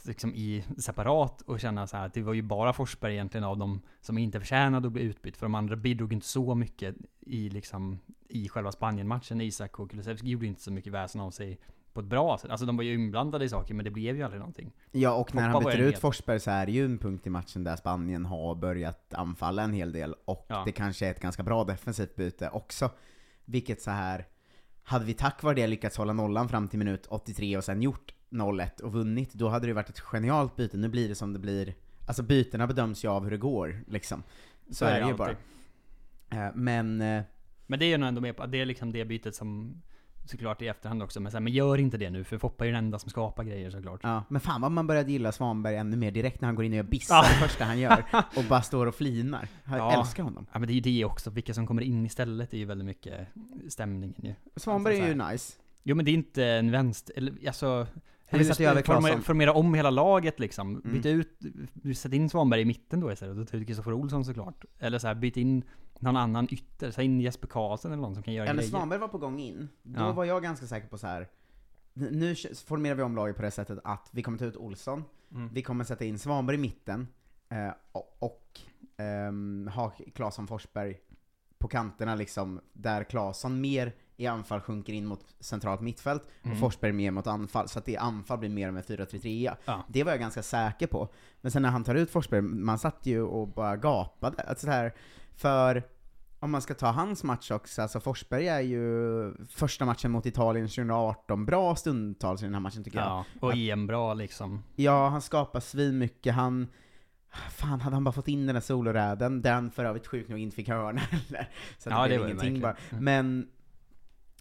liksom 0.04 0.36
i 0.36 0.66
separat 0.78 1.42
och 1.42 1.60
känna 1.60 1.88
så 1.88 1.98
här 1.98 2.06
att 2.06 2.14
det 2.14 2.22
var 2.22 2.34
ju 2.34 2.42
bara 2.42 2.74
Forsberg 2.74 3.14
egentligen 3.14 3.44
av 3.44 3.58
dem 3.58 3.82
som 4.02 4.18
inte 4.18 4.40
förtjänade 4.40 4.88
att 4.88 4.94
bli 4.94 5.02
utbytt, 5.02 5.38
för 5.38 5.46
de 5.46 5.56
andra 5.56 5.76
bidrog 5.76 6.14
inte 6.14 6.28
så 6.28 6.56
mycket 6.56 6.96
i 7.20 7.50
liksom, 7.50 8.00
i 8.30 8.50
själva 8.50 8.72
Spanien-matchen. 8.72 9.42
Isak 9.42 9.80
och 9.80 9.92
Kulusevski 9.92 10.28
gjorde 10.28 10.46
inte 10.46 10.62
så 10.62 10.72
mycket 10.72 10.94
väsen 10.94 11.22
av 11.22 11.32
sig 11.32 11.60
på 11.94 12.00
ett 12.00 12.06
bra 12.06 12.38
sätt. 12.38 12.52
Alltså 12.52 12.66
de 12.66 12.78
var 12.78 12.84
ju 12.84 12.94
inblandade 12.94 13.46
i 13.46 13.50
saker, 13.50 13.74
men 13.74 13.86
det 13.86 13.92
blev 13.92 14.16
ju 14.16 14.24
aldrig 14.24 14.40
någonting. 14.40 14.72
Ja, 14.92 15.14
och 15.14 15.36
när 15.36 15.54
Poppa 15.54 15.70
han 15.70 15.78
byter 15.78 15.88
ut. 15.88 16.00
Forsberg 16.00 16.40
så 16.40 16.52
är 16.52 16.66
det 16.66 16.72
ju 16.72 16.86
en 16.86 16.98
punkt 16.98 17.28
i 17.28 17.30
matchen 17.30 17.64
där 17.64 17.76
Spanien 17.76 18.26
har 18.26 18.56
börjat 18.56 19.14
anfalla 19.14 19.64
en 19.64 19.74
hel 19.74 19.92
del, 19.92 20.16
och 20.26 20.46
Ja. 20.50 20.64
det 20.66 20.72
kanske 20.72 21.08
är 21.08 21.12
ett 21.12 21.20
ganska 21.20 21.44
bra 21.44 21.64
defensivt 21.64 22.16
byte 22.16 22.50
också. 22.50 22.90
Vilket 23.46 23.82
så 23.82 23.92
här 23.92 24.26
hade 24.84 25.06
vi 25.06 25.14
tack 25.14 25.44
vare 25.44 25.56
det 25.56 25.68
lyckats 25.68 25.98
hålla 25.98 26.14
nollan 26.14 26.50
fram 26.50 26.68
till 26.68 26.80
minut 26.80 27.06
83 27.10 27.58
och 27.58 27.64
sen 27.64 27.82
gjort 27.82 28.14
0-1 28.32 28.82
och 28.82 28.92
vunnit, 28.94 29.34
då 29.34 29.50
hade 29.50 29.68
det 29.68 29.74
varit 29.74 29.90
ett 29.90 30.00
genialt 30.00 30.56
byte. 30.56 30.78
Nu 30.78 30.88
blir 30.90 31.10
det 31.10 31.16
som 31.16 31.34
det 31.34 31.40
blir. 31.40 31.74
Alltså 32.08 32.24
bytena 32.24 32.68
bedöms 32.68 33.04
ju 33.06 33.08
av 33.08 33.24
hur 33.24 33.32
det 33.32 33.38
går, 33.38 33.84
liksom. 33.88 34.24
Så, 34.72 34.86
är 34.86 35.02
det 35.02 35.08
ju 35.08 35.14
bara. 35.14 35.32
Eh, 36.30 36.52
Men, 36.56 37.02
eh, 37.02 37.24
Men 37.68 37.80
det 37.80 37.86
är 37.86 37.92
jag 37.92 38.00
nog 38.00 38.08
ändå 38.10 38.22
med 38.22 38.38
på, 38.38 38.46
det 38.46 38.62
är 38.62 38.66
liksom 38.66 38.92
det 38.92 39.06
bytet 39.06 39.36
som 39.36 39.82
såklart 40.26 40.62
i 40.62 40.68
efterhand 40.68 41.04
också, 41.04 41.20
men, 41.20 41.32
så 41.32 41.36
här, 41.38 41.42
men 41.42 41.54
gör 41.54 41.78
inte 41.78 41.98
det 41.98 42.10
nu, 42.10 42.24
för 42.24 42.38
Foppa 42.38 42.64
är 42.64 42.68
ju 42.68 42.74
den 42.74 42.84
enda 42.86 43.00
som 43.00 43.10
skapar 43.10 43.44
grejer 43.44 43.72
såklart. 43.72 44.00
ja. 44.04 44.24
men 44.30 44.42
fan 44.42 44.62
vad 44.62 44.72
man 44.72 44.88
började 44.88 45.12
gilla 45.12 45.32
Svanberg 45.32 45.76
ännu 45.76 45.98
mer 45.98 46.12
direkt 46.12 46.42
när 46.42 46.46
han 46.48 46.56
går 46.56 46.66
in 46.66 46.72
och 46.72 46.76
gör 46.76 46.84
bissar 46.84 47.22
det 47.22 47.48
första 47.48 47.66
han 47.66 47.80
gör, 47.80 48.04
och 48.38 48.44
bara 48.50 48.62
står 48.62 48.86
och 48.86 48.96
flinar. 48.96 49.48
Jag 49.66 49.78
Ja. 49.78 50.00
älskar 50.00 50.24
honom. 50.24 50.46
Ja 50.54 50.60
men 50.60 50.68
det 50.68 50.74
är 50.74 50.76
ju 50.76 50.82
det 50.82 51.06
också, 51.06 51.30
vilka 51.30 51.54
som 51.54 51.68
kommer 51.68 51.82
in 51.82 52.06
istället 52.06 52.54
är 52.54 52.58
ju 52.58 52.66
väldigt 52.66 52.86
mycket 52.86 53.28
stämningen 53.70 54.22
ju. 54.24 54.34
Svanberg 54.56 54.94
Alltså, 54.94 55.10
är 55.10 55.14
så 55.14 55.26
ju 55.28 55.32
nice. 55.32 55.54
Jo 55.84 55.96
men 55.96 56.06
det 56.06 56.12
är 56.12 56.14
inte 56.14 56.46
en 56.46 56.72
vänster, 56.72 57.14
eller 57.18 57.34
alltså... 57.48 57.88
Vill 58.32 58.48
sätta 58.48 58.64
över 58.64 58.82
Claesson. 58.82 59.22
formera 59.22 59.54
om 59.54 59.74
hela 59.74 59.90
laget 59.90 60.40
liksom. 60.40 60.76
Mm. 60.76 60.94
Byt 60.94 61.06
ut, 61.06 61.38
du 61.74 61.94
sätter 61.94 62.16
in 62.18 62.30
Svanberg 62.30 62.62
i 62.62 62.66
mitten 62.66 63.00
då 63.00 63.12
istället, 63.12 63.38
och 63.38 63.48
ta 63.48 63.58
ut 63.58 63.68
Kristoffer 63.68 63.94
Olsson 63.94 64.26
såklart. 64.26 64.66
Eller 64.80 65.00
så 65.00 65.08
här, 65.08 65.16
byt 65.16 65.38
in 65.38 65.64
någon 66.00 66.18
annan 66.18 66.48
ytter, 66.52 66.92
ta 66.92 67.02
in 67.02 67.22
Jesper 67.22 67.48
Karlsson 67.48 67.92
eller 67.92 68.02
någon 68.02 68.14
som 68.14 68.24
kan 68.24 68.34
göra 68.34 68.48
Eller 68.48 68.58
grejer. 68.58 68.70
Svanberg 68.70 69.00
var 69.00 69.08
på 69.08 69.18
gång 69.18 69.40
in, 69.40 69.70
då 69.84 70.00
Ja. 70.02 70.12
var 70.12 70.26
jag 70.26 70.44
ganska 70.44 70.68
säker 70.68 70.88
på 70.88 70.98
så 70.98 71.08
här. 71.08 71.28
nu 71.94 72.36
formerar 72.66 72.96
vi 72.96 73.04
om 73.04 73.16
laget 73.16 73.36
på 73.36 73.42
det 73.42 73.52
sättet 73.52 73.80
att 73.84 74.10
vi 74.12 74.24
kommer 74.24 74.38
ta 74.38 74.46
ut 74.46 74.58
Olsson, 74.58 75.04
Mm. 75.32 75.50
vi 75.54 75.62
kommer 75.62 75.84
sätta 75.84 76.06
in 76.06 76.20
Svanberg 76.20 76.56
i 76.56 76.60
mitten, 76.60 77.08
eh, 77.50 77.74
och, 78.20 78.60
ehm, 78.98 79.70
ha 79.76 79.94
Claesson 80.16 80.48
Forsberg 80.48 80.98
på 81.60 81.68
kanterna 81.68 82.16
liksom, 82.16 82.60
där 82.74 83.04
Claesson 83.04 83.62
mer 83.62 83.94
i 84.22 84.28
anfall 84.28 84.60
sjunker 84.62 84.94
in 84.94 85.06
mot 85.06 85.26
centralt 85.40 85.82
mittfält, 85.82 86.24
Mm. 86.44 86.54
och 86.54 86.60
Forsberg 86.60 86.92
mer 86.92 87.12
mot 87.12 87.28
anfall, 87.28 87.68
så 87.70 87.80
att 87.80 87.86
det 87.86 87.98
anfall 87.98 88.38
blir 88.38 88.50
mer 88.50 88.68
av 88.70 88.78
en 88.78 88.84
4-3-3. 88.84 89.56
Ja. 89.66 89.86
Det 89.90 90.04
var 90.04 90.12
jag 90.12 90.20
ganska 90.20 90.44
säker 90.44 90.88
på. 90.88 91.10
Men 91.42 91.52
sen 91.52 91.62
när 91.62 91.70
han 91.70 91.84
tar 91.84 91.96
ut 91.96 92.12
Forsberg, 92.12 92.42
man 92.42 92.80
satt 92.80 93.06
ju 93.06 93.22
och 93.22 93.48
bara 93.48 93.78
gapade. 93.78 94.44
Alltså 94.44 94.66
så 94.66 94.72
här, 94.72 94.94
för 95.36 95.84
om 96.40 96.52
man 96.52 96.62
ska 96.62 96.74
ta 96.74 96.88
hans 96.88 97.24
match 97.24 97.52
också, 97.52 97.82
alltså 97.82 98.00
Forsberg 98.00 98.48
är 98.48 98.60
ju 98.62 99.34
första 99.50 99.86
matchen 99.86 100.12
mot 100.12 100.26
Italien 100.26 100.68
2018 100.68 101.46
bra 101.46 101.76
stundtals 101.76 102.42
i 102.42 102.46
den 102.46 102.54
här 102.54 102.62
matchen 102.62 102.84
tycker 102.84 103.00
jag. 103.00 103.08
Ja, 103.08 103.26
och 103.40 103.54
EM 103.56 103.88
bra 103.88 104.14
liksom. 104.14 104.64
Ja, 104.76 105.08
han 105.10 105.22
skapar 105.22 105.60
svin 105.60 105.98
mycket. 105.98 106.34
han 106.36 106.68
Fan, 107.50 107.82
hade 107.82 107.96
han 107.96 108.04
bara 108.04 108.12
fått 108.12 108.28
in 108.28 108.46
den 108.46 108.56
där 108.56 108.62
soloräden, 108.62 109.42
den 109.42 109.72
för 109.72 109.86
övrigt 109.86 110.08
sjukt 110.08 110.30
nog 110.30 110.40
inte 110.40 110.56
fick 110.56 110.70
hörna 110.70 111.02
heller. 111.02 111.50
Så 111.78 111.90
Ja, 111.90 111.96
det 112.04 112.08
det 112.08 112.08
blev 112.08 112.22
det 112.22 112.32
ingenting 112.32 112.62
bara. 112.62 112.72
verkligen. 112.74 113.08
Mm. 113.08 113.26
Men, 113.28 113.48
ja, 113.48 113.61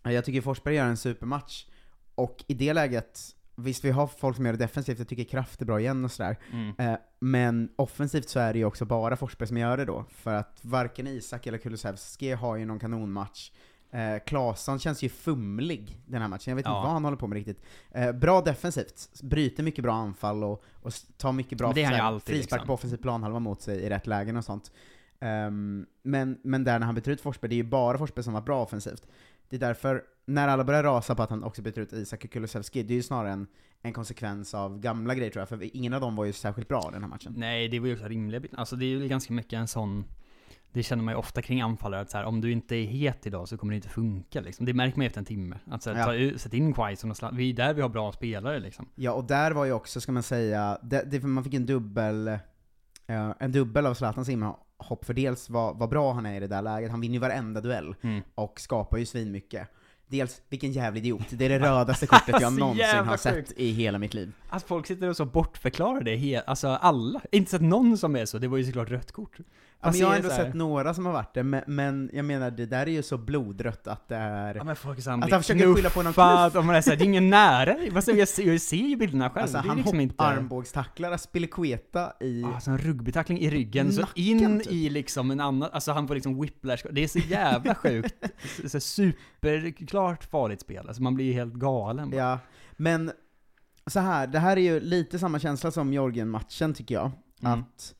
jag 0.02 0.24
tycker 0.24 0.40
Forsberg 0.40 0.74
gör 0.74 0.86
en 0.86 0.96
supermatch. 0.96 1.66
Och 2.14 2.44
i 2.46 2.54
det 2.54 2.72
läget, 2.72 3.20
visst 3.56 3.84
vi 3.84 3.90
har 3.90 4.06
folk 4.06 4.36
som 4.36 4.46
gör 4.46 4.52
det 4.52 4.58
defensivt, 4.58 4.98
jag 4.98 5.08
tycker 5.08 5.24
Kraft 5.24 5.60
är 5.60 5.66
bra 5.66 5.80
igen 5.80 6.04
och 6.04 6.12
sådär. 6.12 6.38
Mm. 6.52 6.74
Eh, 6.78 6.98
men 7.20 7.68
offensivt 7.76 8.28
så 8.28 8.40
är 8.40 8.52
det 8.52 8.58
ju 8.58 8.64
också 8.64 8.84
bara 8.84 9.16
Forsberg 9.16 9.48
som 9.48 9.56
gör 9.56 9.76
det 9.76 9.84
då, 9.84 10.04
för 10.10 10.34
att 10.34 10.58
varken 10.62 11.06
Isak 11.06 11.46
eller 11.46 11.58
Kulusevski 11.58 12.32
har 12.32 12.56
ju 12.56 12.64
någon 12.64 12.78
kanonmatch. 12.78 13.50
Eh, 13.92 14.24
Claesson 14.26 14.78
känns 14.78 15.02
ju 15.02 15.08
fumlig 15.08 16.00
den 16.06 16.22
här 16.22 16.28
matchen, 16.28 16.50
jag 16.50 16.56
vet 16.56 16.64
Ja. 16.66 16.70
inte 16.70 16.84
vad 16.84 16.92
han 16.92 17.04
håller 17.04 17.16
på 17.16 17.26
med 17.26 17.36
riktigt. 17.36 17.62
Eh, 17.90 18.12
bra 18.12 18.40
defensivt, 18.40 19.22
bryter 19.22 19.62
mycket 19.62 19.82
bra 19.84 19.94
anfall 19.94 20.44
och, 20.44 20.64
och 20.74 20.92
tar 21.16 21.32
mycket 21.32 21.58
bra 21.58 21.72
frispark 21.74 22.34
liksom. 22.34 22.66
på 22.66 22.74
offensiv 22.74 22.96
planhalva 22.96 23.38
mot 23.38 23.62
sig 23.62 23.78
i 23.80 23.88
rätt 23.88 24.06
lägen 24.06 24.36
och 24.36 24.44
sånt. 24.44 24.72
Ehm, 25.20 25.86
men, 26.02 26.38
men 26.44 26.64
där 26.64 26.78
när 26.78 26.86
han 26.86 26.94
byter 26.94 27.08
ut 27.08 27.20
Forsberg, 27.20 27.48
det 27.48 27.54
är 27.54 27.56
ju 27.56 27.62
bara 27.70 27.98
Forsberg 27.98 28.24
som 28.24 28.32
var 28.32 28.40
bra 28.40 28.62
offensivt. 28.62 29.06
Det 29.50 29.56
är 29.56 29.60
därför, 29.60 30.02
när 30.26 30.48
alla 30.48 30.64
börjar 30.64 30.82
rasa 30.82 31.14
på 31.14 31.22
att 31.22 31.30
han 31.30 31.44
också 31.44 31.62
byter 31.62 31.78
ut 31.78 31.92
Isak 31.92 32.30
Kulusevski, 32.30 32.82
det 32.82 32.94
är 32.94 32.96
ju 32.96 33.02
snarare 33.02 33.32
en, 33.32 33.46
en 33.82 33.92
konsekvens 33.92 34.54
av 34.54 34.80
gamla 34.80 35.14
grejer 35.14 35.30
tror 35.30 35.40
jag, 35.40 35.48
för 35.48 35.76
ingen 35.76 35.92
av 35.92 36.00
dem 36.00 36.16
var 36.16 36.24
ju 36.24 36.32
särskilt 36.32 36.68
bra 36.68 36.90
den 36.92 37.02
här 37.02 37.08
matchen. 37.08 37.34
Nej, 37.36 37.68
det 37.68 37.80
var 37.80 37.86
ju 37.86 37.92
också 37.94 38.08
rimliga 38.08 38.42
Alltså 38.56 38.76
det 38.76 38.84
är 38.84 38.88
ju 38.88 39.08
ganska 39.08 39.32
mycket 39.32 39.52
en 39.52 39.68
sån 39.68 40.04
det 40.72 40.82
känner 40.82 41.02
man 41.02 41.14
ju 41.14 41.18
ofta 41.18 41.42
kring 41.42 41.60
anfallare, 41.60 42.00
att 42.00 42.10
så 42.10 42.18
här, 42.18 42.24
om 42.24 42.40
du 42.40 42.52
inte 42.52 42.76
är 42.76 42.84
het 42.84 43.26
idag 43.26 43.48
så 43.48 43.58
kommer 43.58 43.72
det 43.72 43.76
inte 43.76 43.88
funka 43.88 44.40
liksom. 44.40 44.66
Det 44.66 44.74
märker 44.74 44.98
man 44.98 45.06
efter 45.06 45.18
en 45.18 45.24
timme. 45.24 45.58
Att 45.66 45.82
så 45.82 45.90
här, 45.90 45.98
Ja. 45.98 46.04
ta 46.04 46.14
ut, 46.14 46.40
sätt 46.40 46.54
in 46.54 46.74
Quaison 46.74 47.10
och 47.10 47.16
Zlatan. 47.16 47.36
Vi 47.36 47.50
är 47.50 47.54
där 47.54 47.74
vi 47.74 47.82
har 47.82 47.88
bra 47.88 48.12
spelare 48.12 48.60
liksom. 48.60 48.88
Ja, 48.94 49.12
och 49.12 49.24
där 49.24 49.50
var 49.50 49.64
ju 49.64 49.72
också, 49.72 50.00
ska 50.00 50.12
man 50.12 50.22
säga, 50.22 50.78
det, 50.82 51.02
det, 51.10 51.22
man 51.22 51.44
fick 51.44 51.54
en 51.54 51.66
dubbel, 51.66 52.28
eh, 53.06 53.32
en 53.38 53.52
dubbel 53.52 53.86
av 53.86 53.94
Zlatans 53.94 54.28
inhopp, 54.80 55.04
för 55.04 55.14
dels 55.14 55.50
vad, 55.50 55.78
vad 55.78 55.88
bra 55.88 56.12
han 56.12 56.26
är 56.26 56.36
i 56.36 56.40
det 56.40 56.46
där 56.46 56.62
läget, 56.62 56.90
han 56.90 57.00
vinner 57.00 57.14
ju 57.14 57.20
varenda 57.20 57.60
duell, 57.60 57.94
Mm. 58.02 58.22
och 58.34 58.60
skapar 58.60 58.98
ju 58.98 59.06
svinmycket. 59.06 59.68
Dels, 60.06 60.42
vilken 60.48 60.72
jävla 60.72 60.98
idiot, 60.98 61.26
det 61.30 61.44
är 61.44 61.48
det 61.48 61.58
rödaste 61.58 62.06
kortet 62.06 62.40
jag 62.40 62.52
någonsin 62.58 62.84
har 63.06 63.16
sett 63.16 63.52
i 63.56 63.70
hela 63.72 63.98
mitt 63.98 64.14
liv. 64.14 64.32
Att 64.48 64.62
folk 64.62 64.86
sitter 64.86 65.08
och 65.08 65.16
så 65.16 65.24
bortförklarar 65.24 66.00
det, 66.00 66.42
alltså 66.46 66.68
alla. 66.68 67.20
Inte 67.32 67.50
sett 67.50 67.62
någon 67.62 67.98
som 67.98 68.16
är 68.16 68.24
så, 68.24 68.38
det 68.38 68.48
var 68.48 68.58
ju 68.58 68.64
såklart 68.64 68.90
rött 68.90 69.12
kort. 69.12 69.36
Fast 69.82 69.98
jag 69.98 70.06
har 70.06 70.14
är 70.14 70.16
ändå 70.18 70.28
så 70.28 70.36
sett 70.36 70.54
några 70.54 70.94
som 70.94 71.06
har 71.06 71.12
varit 71.12 71.34
det, 71.34 71.42
men, 71.42 71.62
men 71.66 72.10
jag 72.12 72.24
menar, 72.24 72.50
det 72.50 72.66
där 72.66 72.80
är 72.86 72.90
ju 72.90 73.02
så 73.02 73.18
blodrött 73.18 73.86
att 73.86 74.08
det 74.08 74.16
är... 74.16 74.54
Ja 74.54 74.64
men 74.64 74.76
folk 74.76 74.98
är 74.98 75.10
Att 75.10 75.30
han 75.30 75.42
försöker 75.42 75.74
skylla 75.74 75.90
på 75.90 76.02
någon 76.02 76.12
knuff. 76.12 76.56
och 76.56 76.64
man 76.64 76.74
är 76.76 76.80
såhär, 76.80 76.96
det 76.96 77.04
är 77.04 77.06
ingen 77.06 77.30
nära. 77.30 77.76
Jag, 77.94 78.04
ser- 78.28 78.46
jag 78.46 78.60
ser 78.60 78.76
ju 78.76 78.96
bilderna 78.96 79.30
själv, 79.30 79.42
Alltså 79.42 79.58
han 79.58 79.76
liksom 79.76 79.96
hopp, 79.98 80.02
inte... 80.02 80.24
armbågstacklar 80.24 81.12
Aspilicueta 81.12 82.12
i... 82.20 82.44
Alltså 82.44 82.70
en 82.70 82.78
rugbytackling 82.78 83.38
i 83.38 83.50
ryggen, 83.50 83.92
så 83.92 84.00
Nacken, 84.00 84.24
in 84.24 84.60
typ. 84.60 84.72
i 84.72 84.90
liksom 84.90 85.30
en 85.30 85.40
annan, 85.40 85.70
alltså 85.72 85.92
han 85.92 86.08
får 86.08 86.14
liksom 86.14 86.40
whiplash, 86.40 86.82
det 86.92 87.00
är 87.04 87.08
så 87.08 87.18
jävla 87.18 87.74
sjukt. 87.74 88.14
så, 88.62 88.68
så 88.80 88.80
superklart 88.80 90.24
farligt 90.24 90.60
spel, 90.60 90.88
alltså 90.88 91.02
man 91.02 91.14
blir 91.14 91.26
ju 91.26 91.32
helt 91.32 91.54
galen. 91.54 92.10
bara. 92.10 92.20
Ja, 92.20 92.38
men 92.76 93.12
så 93.86 94.00
här, 94.00 94.26
det 94.26 94.38
här 94.38 94.56
är 94.56 94.60
ju 94.60 94.80
lite 94.80 95.18
samma 95.18 95.38
känsla 95.38 95.70
som 95.70 95.92
Georgien-matchen 95.92 96.74
tycker 96.74 96.94
jag. 96.94 97.10
Mm. 97.42 97.52
Att 97.60 97.94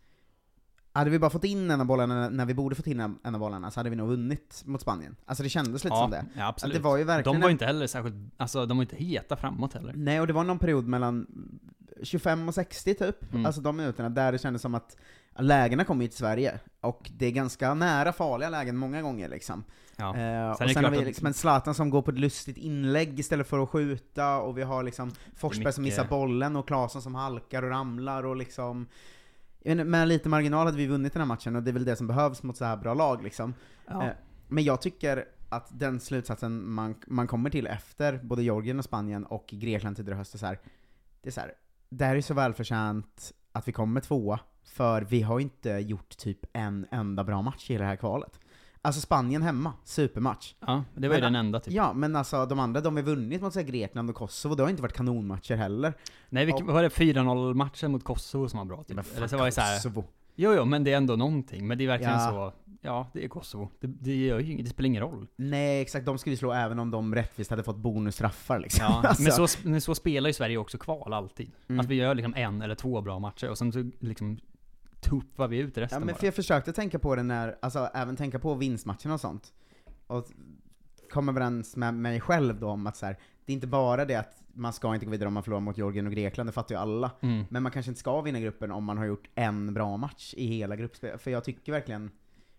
hade 0.93 1.11
vi 1.11 1.19
bara 1.19 1.31
fått 1.31 1.45
in 1.45 1.71
en 1.71 1.81
av 1.81 1.87
bollarna 1.87 2.29
när 2.29 2.47
vi 2.47 2.55
borde 2.55 2.75
fått 2.75 2.87
in 2.87 3.01
en 3.01 3.35
av 3.35 3.41
bollarna 3.41 3.71
så 3.71 3.81
hade 3.81 3.91
vi 3.91 3.97
nog 3.97 4.09
vunnit 4.09 4.63
mot 4.67 4.81
Spanien. 4.81 5.17
Alltså 5.27 5.43
det 5.43 5.49
kändes 5.49 5.85
lite 5.85 5.97
ja, 5.97 6.03
som 6.03 6.11
det. 6.11 6.25
Ja, 6.37 6.43
Att 6.43 6.49
absolut. 6.49 6.77
det 6.77 6.83
var 6.83 6.97
ju 6.97 7.05
verkligen 7.05 7.35
de 7.35 7.41
var 7.43 7.49
ju 7.49 7.53
inte 7.53 7.67
heller 7.67 7.87
särskilt, 7.87 8.17
alltså 8.37 8.67
de 8.67 8.77
var 8.79 8.83
inte 8.83 8.97
heta 8.97 9.37
framåt 9.37 9.75
heller. 9.75 9.93
Nej, 9.97 10.21
och 10.21 10.27
det 10.27 10.33
var 10.33 10.45
någon 10.45 10.59
period 10.59 10.87
mellan 10.89 11.27
25 12.03 12.49
och 12.49 12.55
60 12.55 12.95
typ, 12.95 13.33
Mm. 13.33 13.47
alltså 13.47 13.61
de 13.61 13.77
minuterna, 13.77 14.09
där 14.09 14.33
det 14.33 14.39
kändes 14.39 14.63
som 14.63 14.75
att 14.75 14.97
lägena 15.39 15.85
kommer 15.85 16.03
ju 16.03 16.09
till 16.09 16.19
Sverige, 16.19 16.59
och 16.81 17.11
det 17.17 17.27
är 17.27 17.31
ganska 17.31 17.75
nära 17.75 18.13
farliga 18.13 18.51
lägen 18.51 18.77
många 18.77 19.03
gånger 19.03 19.29
liksom. 19.29 19.65
Ja. 19.97 20.09
Eh, 20.17 20.55
Sen 20.57 20.65
och 20.67 20.71
sen 20.73 20.85
har 20.85 20.91
vi 20.91 20.99
att- 20.99 21.05
liksom 21.05 21.27
en 21.27 21.35
Zlatan 21.35 21.75
som 21.75 21.91
går 21.91 22.03
på 22.03 22.11
ett 22.11 22.19
lustigt 22.19 22.57
inlägg 22.57 23.19
istället 23.21 23.47
för 23.47 23.63
att 23.63 23.69
skjuta, 23.69 24.37
och 24.37 24.59
vi 24.59 24.63
har 24.63 24.83
liksom 24.83 25.13
Forsberg 25.37 25.73
som 25.73 25.83
mycket- 25.83 25.99
missar 25.99 26.11
bollen, 26.11 26.57
och 26.57 26.67
Claesson 26.67 27.03
som 27.03 27.15
halkar 27.15 27.63
och 27.63 27.71
ramlar, 27.71 28.27
och 28.27 28.37
liksom 28.37 28.87
inte, 29.65 29.85
med 29.85 30.09
lite 30.09 30.29
marginal 30.29 30.67
hade 30.67 30.79
vi 30.79 30.87
vunnit 30.87 31.13
den 31.13 31.21
här 31.21 31.27
matchen, 31.27 31.57
och 31.57 31.63
det 31.63 31.71
är 31.71 31.73
väl 31.73 31.85
det 31.85 31.97
som 31.97 32.07
behövs 32.07 32.43
mot 32.43 32.57
så 32.57 32.65
här 32.65 32.77
bra 32.77 32.95
lag 32.95 33.23
liksom. 33.23 33.55
Ja. 33.87 34.07
Eh, 34.07 34.13
Men 34.49 34.65
jag 34.65 34.83
tycker 34.83 35.25
att 35.49 35.79
den 35.79 36.01
slutsatsen 36.01 36.71
man, 36.71 36.95
man 37.07 37.27
kommer 37.27 37.51
till 37.51 37.67
efter 37.67 38.21
både 38.23 38.43
Georgien 38.43 38.79
och 38.79 38.85
Spanien 38.85 39.27
och 39.27 39.47
Grekland 39.47 39.97
tidigare 39.97 40.19
höst 40.19 40.35
är 40.35 40.39
så 40.39 40.47
här, 40.47 40.59
det 41.23 41.29
är 41.29 41.33
så 41.33 41.41
här, 41.41 41.53
det 41.89 42.05
här 42.05 42.17
är 42.17 42.21
så 42.21 42.35
välförtjänt 42.35 43.33
att 43.53 43.69
vi 43.69 43.73
kommer 43.73 44.01
tvåa, 44.01 44.41
för 44.65 45.03
vi 45.03 45.23
har 45.23 45.41
inte 45.41 45.71
gjort 45.71 46.17
typ 46.17 46.39
en 46.53 46.87
enda 46.91 47.25
bra 47.25 47.43
match 47.43 47.71
i 47.71 47.77
det 47.77 47.85
här 47.85 47.97
kvalet. 47.97 48.41
Alltså 48.83 49.01
Spanien 49.01 49.43
hemma, 49.43 49.73
supermatch. 49.85 50.55
ja, 50.61 50.85
det 50.95 51.09
var 51.09 51.15
ju 51.17 51.21
Men- 51.23 51.33
den 51.33 51.41
enda 51.47 51.61
typ. 51.61 51.75
Ja, 51.75 51.93
men 51.93 52.17
alltså 52.17 52.47
de 52.47 52.59
andra, 52.59 52.81
de 52.81 52.95
vi 52.95 53.03
vunnit 53.03 53.43
mot 53.43 53.53
så 53.53 53.59
här, 53.61 53.67
Grekland 53.67 54.11
och 54.11 54.17
Kosovo, 54.17 54.55
det 54.55 54.63
har 54.63 54.71
inte 54.71 54.83
varit 54.83 54.93
kanonmatcher 54.97 55.55
heller. 55.57 55.93
Nej, 56.29 56.45
vilken, 56.45 56.69
och- 56.69 56.75
var 56.75 56.83
det 56.83 56.89
4-0 56.89 57.55
matchen 57.55 57.93
mot 57.93 58.05
Kosovo 58.05 58.49
som 58.49 58.59
var 58.59 58.65
bra 58.67 58.77
typ? 58.85 58.89
Men 58.97 59.05
Eller 59.05 59.21
fan, 59.21 59.29
så 59.29 59.37
var 59.37 59.45
det 59.47 59.53
så 59.53 59.61
här, 59.61 59.77
Kosovo. 59.77 60.05
jo 60.35 60.53
jo, 60.57 60.65
men 60.65 60.85
det 60.85 60.93
är 60.93 60.97
ändå 60.97 61.17
någonting. 61.17 61.67
Men 61.67 61.79
det 61.79 61.85
är 61.85 61.89
verkligen 61.89 62.13
Ja. 62.13 62.31
så, 62.31 62.53
ja, 62.83 63.07
det 63.13 63.25
är 63.25 63.29
Kosovo. 63.29 63.71
Det, 63.81 63.87
det 63.87 64.15
gör 64.17 64.39
ju 64.41 64.63
det 64.63 64.71
spelar 64.71 64.87
ingen 64.87 65.03
roll. 65.03 65.27
Nej, 65.37 65.81
exakt, 65.81 66.07
de 66.07 66.19
skulle 66.19 66.31
vi 66.31 66.37
slå 66.37 66.53
även 66.53 66.79
om 66.79 66.91
de 66.91 67.15
rättvist 67.15 67.51
hade 67.51 67.63
fått 67.63 67.77
bonusstraffar 67.77 68.59
liksom. 68.59 68.85
Ja, 68.85 69.03
Alltså, 69.09 69.23
men, 69.23 69.49
så, 69.49 69.59
men 69.69 69.81
så 69.81 69.95
spelar 69.95 70.29
ju 70.31 70.35
Sverige 70.35 70.57
också 70.57 70.79
kval 70.79 71.13
alltid. 71.13 71.51
Mm. 71.69 71.81
Att 71.81 71.87
vi 71.87 71.95
gör 71.95 72.15
liksom 72.15 72.35
en 72.37 72.63
eller 72.63 72.75
två 72.75 73.01
bra 73.01 73.19
matcher 73.19 73.51
och 73.51 73.59
sen 73.59 73.73
så 73.73 73.91
liksom 74.01 74.39
tuppar 75.01 75.49
vi 75.49 75.59
ut 75.59 75.77
Ja 75.77 75.83
resten 75.83 76.01
men 76.01 76.07
bara. 76.07 76.17
för 76.17 76.27
jag 76.27 76.35
försökte 76.35 76.73
tänka 76.73 76.99
på 76.99 77.17
det 77.17 77.23
när, 77.23 77.59
alltså 77.63 77.91
även 77.95 78.17
tänka 78.17 78.39
på 78.39 78.55
vinstmatchen 78.55 79.13
och 79.13 79.21
sånt. 79.21 79.53
Och 80.07 80.27
kom 81.11 81.29
överens 81.29 81.77
med 81.77 81.95
mig 81.95 82.21
själv 82.21 82.61
då 82.61 82.69
om 82.69 82.87
att 82.87 82.97
så 82.97 83.07
här, 83.07 83.17
det 83.45 83.53
är 83.53 83.55
inte 83.55 83.67
bara 83.67 84.05
det 84.05 84.15
att 84.15 84.43
man 84.53 84.73
ska 84.73 84.95
inte 84.95 85.07
gå 85.07 85.13
vidare 85.13 85.27
om 85.27 85.35
man 85.35 85.43
förlorar 85.43 85.61
mot 85.61 85.79
Georgien 85.79 86.07
och 86.07 86.13
Grekland, 86.13 86.49
det 86.49 86.53
fattar 86.53 86.75
ju 86.75 86.81
alla. 86.81 87.11
Mm. 87.21 87.45
Men 87.51 87.63
man 87.63 87.73
kanske 87.73 87.91
inte 87.91 88.01
ska 88.01 88.21
vinna 88.21 88.41
gruppen 88.41 88.71
om 88.73 88.85
man 88.85 88.99
har 88.99 89.05
gjort 89.05 89.29
en 89.35 89.75
bra 89.75 89.97
match 89.97 90.35
i 90.37 90.47
hela 90.47 90.77
gruppspelet. 90.77 91.23
För 91.23 91.31
jag 91.31 91.45
tycker 91.45 91.73
verkligen, 91.73 92.11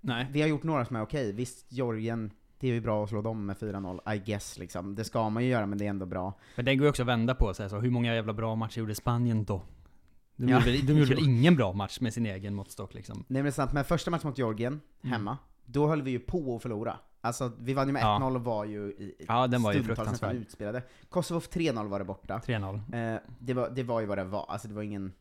Nej. 0.01 0.27
vi 0.31 0.41
har 0.41 0.47
gjort 0.47 0.63
några 0.63 0.85
som 0.85 0.95
är 0.95 1.01
okej. 1.01 1.31
Visst, 1.33 1.71
Georgien, 1.71 2.31
det 2.59 2.67
är 2.67 2.73
ju 2.73 2.81
bra 2.81 3.03
att 3.03 3.09
slå 3.09 3.21
dem 3.21 3.45
med 3.45 3.57
4-0, 3.57 4.13
I 4.15 4.19
guess 4.19 4.57
liksom. 4.59 4.95
Det 4.95 5.03
ska 5.03 5.29
man 5.29 5.43
ju 5.43 5.49
göra, 5.49 5.65
men 5.65 5.77
det 5.77 5.85
är 5.85 5.89
ändå 5.89 6.05
bra. 6.05 6.33
Men 6.55 6.65
den 6.65 6.77
går 6.77 6.85
ju 6.85 6.89
också 6.89 7.03
att 7.03 7.07
vända 7.07 7.35
på, 7.35 7.53
så, 7.53 7.61
här, 7.63 7.69
så 7.69 7.79
hur 7.79 7.89
många 7.91 8.15
jävla 8.15 8.33
bra 8.33 8.55
matcher 8.55 8.79
gjorde 8.79 8.95
Spanien 8.95 9.43
då? 9.43 9.61
De 10.45 10.49
Ja. 10.51 10.59
gjorde, 10.59 10.71
de 10.93 10.93
gjorde 10.99 11.15
väl 11.15 11.23
ingen 11.29 11.55
bra 11.55 11.73
match 11.73 11.99
med 11.99 12.13
sin 12.13 12.25
egen 12.25 12.53
måttstock 12.55 12.93
liksom? 12.93 13.17
Nej 13.17 13.25
men 13.27 13.43
det 13.43 13.49
är 13.49 13.51
sant, 13.51 13.73
men 13.73 13.83
första 13.83 14.11
matchen 14.11 14.27
mot 14.29 14.37
Georgien, 14.37 14.81
Mm. 15.03 15.11
hemma, 15.13 15.37
då 15.65 15.87
höll 15.87 16.01
vi 16.01 16.11
ju 16.11 16.19
på 16.19 16.55
att 16.55 16.61
förlora. 16.61 16.97
Alltså, 17.21 17.51
vi 17.59 17.73
vann 17.73 17.87
ju 17.87 17.93
med 17.93 18.01
Ja. 18.03 18.17
1-0 18.19 18.35
och 18.35 18.43
var 18.43 18.65
ju 18.65 18.79
i 18.79 19.25
Ja, 19.27 19.47
den 19.47 19.63
var 19.63 19.73
ju 19.73 19.83
fruktansvärd. 19.83 20.35
utspelade. 20.35 20.83
Kosovo 21.09 21.39
3-0 21.39 21.87
var 21.87 21.99
det 21.99 22.05
borta. 22.05 22.41
3-0. 22.45 22.75
Eh, 23.13 23.19
det, 23.39 23.53
var, 23.53 23.69
det 23.69 23.83
var 23.83 23.99
ju 23.99 24.05
vad 24.05 24.17
det 24.17 24.23
var, 24.23 24.45
alltså 24.49 24.67
det 24.67 24.73
var 24.73 24.81
ingen... 24.81 25.13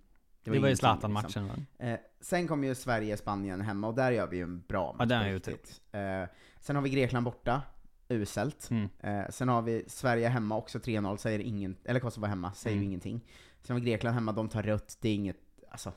Det 0.44 0.50
var, 0.50 0.54
ju 0.54 0.58
ingenting, 0.58 0.76
Zlatan-matchen 0.76 1.48
va? 1.48 1.54
Liksom. 1.56 1.86
Eh, 1.86 1.98
sen 2.20 2.48
kom 2.48 2.64
ju 2.64 2.74
Sverige-Spanien 2.74 3.60
hemma, 3.60 3.86
och 3.88 3.94
där 3.94 4.10
gör 4.12 4.26
vi 4.26 4.36
ju 4.36 4.42
en 4.42 4.62
bra 4.68 4.86
match 4.92 4.96
Ja, 4.98 5.06
den 5.06 5.22
är 5.22 5.28
ju 5.28 6.22
eh, 6.22 6.28
Sen 6.60 6.76
har 6.76 6.82
vi 6.82 6.90
Grekland 6.90 7.24
borta, 7.24 7.62
uselt. 8.08 8.68
Mm. 8.70 8.88
Eh, 9.00 9.30
sen 9.30 9.48
har 9.48 9.62
vi 9.62 9.84
Sverige 9.86 10.28
hemma 10.28 10.56
också 10.56 10.78
3-0, 10.78 11.16
säger 11.16 11.38
ingen, 11.38 11.76
eller 11.84 12.00
Kosovo 12.00 12.26
hemma, 12.26 12.52
säger 12.52 12.74
ju 12.76 12.80
Mm. 12.80 12.88
ingenting. 12.88 13.20
Sen 13.62 13.76
vi 13.76 13.82
Grekland 13.82 14.14
hemma, 14.14 14.32
de 14.32 14.48
tar 14.48 14.62
rött, 14.62 14.98
det 15.00 15.08
är 15.08 15.14
inget, 15.14 15.36
alltså 15.70 15.92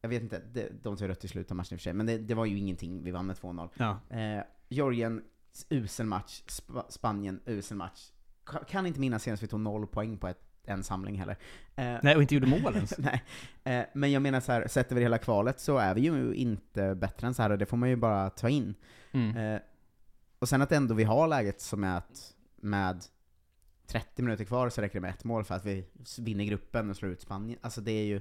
jag 0.00 0.08
vet 0.08 0.22
inte, 0.22 0.42
de, 0.52 0.68
de 0.82 0.96
tar 0.96 1.08
rött 1.08 1.24
i 1.24 1.28
slutet 1.28 1.50
av 1.50 1.56
matchen 1.56 1.74
i 1.74 1.76
och 1.76 1.80
för 1.80 1.82
sig, 1.84 1.92
men 1.92 2.06
det, 2.06 2.18
det 2.18 2.34
var 2.34 2.44
ju 2.44 2.58
ingenting, 2.58 3.02
vi 3.04 3.10
vann 3.10 3.26
med 3.26 3.36
2-0. 3.36 3.68
Ja. 3.74 4.16
Eh, 4.16 4.42
Georgien, 4.68 5.24
usel 5.68 6.06
match. 6.06 6.42
Sp 6.56 6.68
Spanien, 6.88 7.40
usel 7.46 7.76
match. 7.76 8.10
Ka- 8.44 8.64
Kan 8.64 8.86
inte 8.86 9.00
minnas 9.00 9.22
senast 9.22 9.42
vi 9.42 9.46
tog 9.46 9.60
noll 9.60 9.86
poäng 9.86 10.18
på 10.18 10.28
ett, 10.28 10.42
en 10.64 10.82
samling 10.84 11.18
heller. 11.18 11.36
Eh, 11.76 11.96
Nej, 12.02 12.16
och 12.16 12.22
inte 12.22 12.34
gjorde 12.34 12.46
mål 12.46 12.74
ens. 12.74 12.94
nej. 12.98 13.24
Eh, 13.64 13.84
men 13.94 14.12
jag 14.12 14.22
menar 14.22 14.40
så 14.40 14.52
här, 14.52 14.68
sett 14.68 14.92
över 14.92 15.02
hela 15.02 15.18
kvalet 15.18 15.60
så 15.60 15.78
är 15.78 15.94
vi 15.94 16.00
ju 16.00 16.34
inte 16.34 16.94
bättre 16.94 17.26
än 17.26 17.34
så 17.34 17.42
här 17.42 17.50
och 17.50 17.58
det 17.58 17.66
får 17.66 17.76
man 17.76 17.88
ju 17.88 17.96
bara 17.96 18.30
ta 18.30 18.48
in. 18.48 18.74
Mm. 19.12 19.36
Eh, 19.36 19.60
och 20.38 20.48
sen 20.48 20.62
att 20.62 20.72
ändå 20.72 20.94
vi 20.94 21.04
har 21.04 21.28
läget 21.28 21.60
som 21.60 21.84
är 21.84 21.96
att 21.96 22.34
med 22.56 23.04
30 23.88 24.22
minuter 24.22 24.44
kvar 24.44 24.68
så 24.68 24.80
räcker 24.80 24.94
det 24.94 25.00
med 25.00 25.10
ett 25.10 25.24
mål 25.24 25.44
för 25.44 25.54
att 25.54 25.64
vi 25.64 25.84
vinner 26.18 26.44
gruppen 26.44 26.90
och 26.90 26.96
slår 26.96 27.10
ut 27.12 27.20
Spanien. 27.20 27.58
Alltså 27.62 27.80
det 27.80 27.92
är 27.92 28.04
ju, 28.04 28.20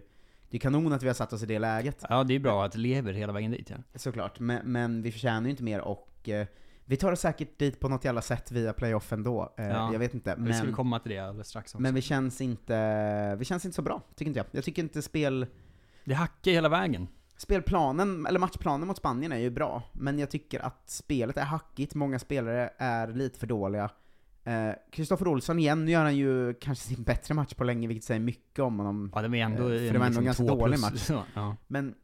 det 0.50 0.58
är 0.58 0.60
kanon 0.60 0.94
att 0.94 1.04
vi 1.04 1.08
har 1.08 1.14
satt 1.14 1.34
oss 1.34 1.44
i 1.44 1.46
det 1.46 1.60
läget. 1.60 2.04
Ja, 2.10 2.24
det 2.24 2.34
är 2.36 2.40
bra 2.40 2.66
att 2.66 2.72
det 2.72 2.78
lever 2.80 3.14
hela 3.14 3.34
vägen 3.34 3.52
dit 3.52 3.70
ja. 3.70 3.76
Såklart, 3.96 4.40
men, 4.40 4.72
men 4.72 5.02
vi 5.02 5.12
förtjänar 5.12 5.42
ju 5.44 5.50
inte 5.50 5.64
mer 5.64 5.82
och 5.82 6.30
eh, 6.30 6.48
vi 6.86 6.98
tar 6.98 7.12
oss 7.12 7.20
säkert 7.20 7.60
dit 7.60 7.80
på 7.80 7.90
något 7.90 8.06
jävla 8.06 8.22
sätt 8.22 8.52
via 8.52 8.74
playoff 8.74 9.14
ändå. 9.14 9.54
Eh, 9.58 9.68
Ja. 9.68 9.92
Jag 9.92 10.00
vet 10.00 10.14
inte, 10.14 10.36
Vi 10.38 10.54
skulle 10.54 10.68
men, 10.68 10.76
komma 10.76 11.00
till 11.00 11.12
det 11.12 11.20
alldeles 11.20 11.48
strax 11.48 11.74
också. 11.74 11.82
men 11.82 11.94
vi 11.96 12.02
känns 12.02 12.42
inte, 12.42 13.36
vi 13.40 13.46
känns 13.46 13.66
inte 13.66 13.76
så 13.76 13.82
bra, 13.82 14.02
tycker 14.16 14.28
inte 14.30 14.40
jag. 14.40 14.46
Jag 14.52 14.64
tycker 14.64 14.82
inte 14.82 15.02
spel, 15.02 15.46
Det 16.06 16.14
hackar 16.14 16.52
hela 16.52 16.70
vägen. 16.70 17.08
spelplanen, 17.38 18.26
eller 18.26 18.40
matchplanen 18.40 18.88
mot 18.88 18.98
Spanien 18.98 19.32
är 19.32 19.38
ju 19.38 19.50
bra, 19.50 19.84
men 19.94 20.20
jag 20.20 20.30
tycker 20.30 20.60
att 20.60 20.90
spelet 20.90 21.38
är 21.38 21.42
hackigt, 21.46 21.96
många 21.96 22.20
spelare 22.20 22.70
är 22.78 23.08
lite 23.08 23.40
för 23.40 23.48
dåliga. 23.48 23.90
Eh, 24.48 24.74
Kristoffer 24.92 25.28
Olsson 25.28 25.60
igen, 25.60 25.86
nu 25.86 25.92
gör 25.92 26.04
han 26.04 26.16
ju 26.16 26.54
kanske 26.54 26.88
sin 26.88 27.04
bättre 27.04 27.34
match 27.34 27.54
på 27.54 27.64
länge, 27.64 27.88
vilket 27.88 28.04
säger 28.04 28.20
mycket 28.20 28.60
om 28.60 28.78
honom. 28.80 29.12
Ja, 29.16 29.22
det 29.22 29.28
var 29.28 29.36
ändå 29.38 29.64
Eh, 29.64 29.80
för 29.88 29.94
det 29.94 30.00
var 30.00 30.06
ändå 30.06 30.20
en 30.20 30.26
ganska 30.26 30.44
dålig 30.44 30.80
match. 30.80 31.00
Så, 31.00 31.24
ja. 31.34 31.56
Men 31.68 31.96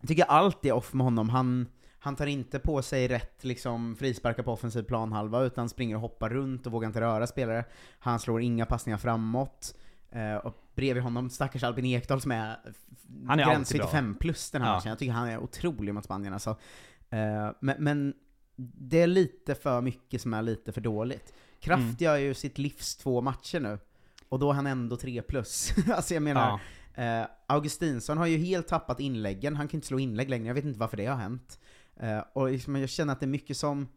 jag 0.00 0.08
tycker 0.08 0.24
allt 0.24 0.64
är 0.64 0.72
off 0.72 0.92
med 0.92 1.04
honom. 1.04 1.28
Han, 1.28 1.66
han 1.98 2.16
tar 2.16 2.26
inte 2.26 2.58
på 2.58 2.82
sig 2.82 3.08
rätt 3.08 3.44
liksom, 3.44 3.96
frisparkar 3.96 4.42
på 4.42 4.52
offensiv 4.52 4.82
planhalva, 4.82 5.42
utan 5.42 5.68
springer 5.68 5.94
och 5.94 6.00
hoppar 6.00 6.28
runt 6.30 6.66
och 6.66 6.72
vågar 6.72 6.86
inte 6.86 7.00
röra 7.00 7.26
spelare. 7.26 7.64
Han 7.98 8.20
slår 8.20 8.40
inga 8.40 8.66
passningar 8.66 8.98
framåt. 8.98 9.74
Eh, 10.10 10.36
och 10.36 10.54
bredvid 10.74 11.02
honom 11.02 11.30
stackars 11.30 11.62
Albin 11.64 11.84
Ekdal 11.84 12.20
som 12.20 12.32
är, 12.32 12.56
Han 13.26 13.40
är 13.40 13.44
gräns 13.44 13.58
alltid 13.58 13.76
bra. 13.80 13.86
75 13.86 14.14
plus 14.20 14.50
den 14.50 14.62
här 14.62 14.68
Ja. 14.68 14.74
matchen. 14.74 14.88
Jag 14.88 14.98
tycker 14.98 15.12
han 15.12 15.28
är 15.28 15.38
otrolig 15.38 15.94
mot 15.94 16.04
Spanien 16.04 16.32
alltså. 16.32 16.50
Eh, 17.10 17.50
men, 17.60 17.76
men 17.78 18.14
det 18.56 19.00
är 19.02 19.06
lite 19.06 19.54
för 19.54 19.80
mycket 19.80 20.22
som 20.22 20.34
är 20.34 20.42
lite 20.42 20.72
för 20.72 20.80
dåligt. 20.80 21.34
Kraft 21.60 21.82
Mm. 21.82 21.96
gör 21.98 22.16
ju 22.16 22.34
sitt 22.34 22.58
livs 22.58 22.96
två 22.96 23.20
matcher 23.20 23.60
nu, 23.60 23.78
och 24.28 24.38
då 24.38 24.50
är 24.50 24.54
han 24.54 24.66
ändå 24.66 24.96
3 24.96 25.22
plus. 25.22 25.72
alltså 25.92 26.14
jag 26.14 26.22
menar, 26.22 26.60
Ja. 26.94 27.02
Eh, 27.02 27.26
Augustinsson 27.46 28.18
har 28.18 28.26
ju 28.26 28.36
helt 28.36 28.68
tappat 28.68 29.00
inläggen, 29.00 29.56
han 29.56 29.68
kan 29.68 29.78
inte 29.78 29.86
slå 29.86 29.98
inlägg 29.98 30.30
längre, 30.30 30.46
jag 30.46 30.54
vet 30.54 30.64
inte 30.64 30.78
varför 30.80 30.96
det 30.96 31.06
har 31.06 31.16
hänt. 31.16 31.58
Eh, 31.96 32.18
och 32.32 32.50
liksom, 32.50 32.76
jag 32.76 32.88
känner 32.90 33.12
att 33.12 33.20
det 33.20 33.26
är 33.26 33.28
mycket 33.28 33.56
som... 33.56 33.88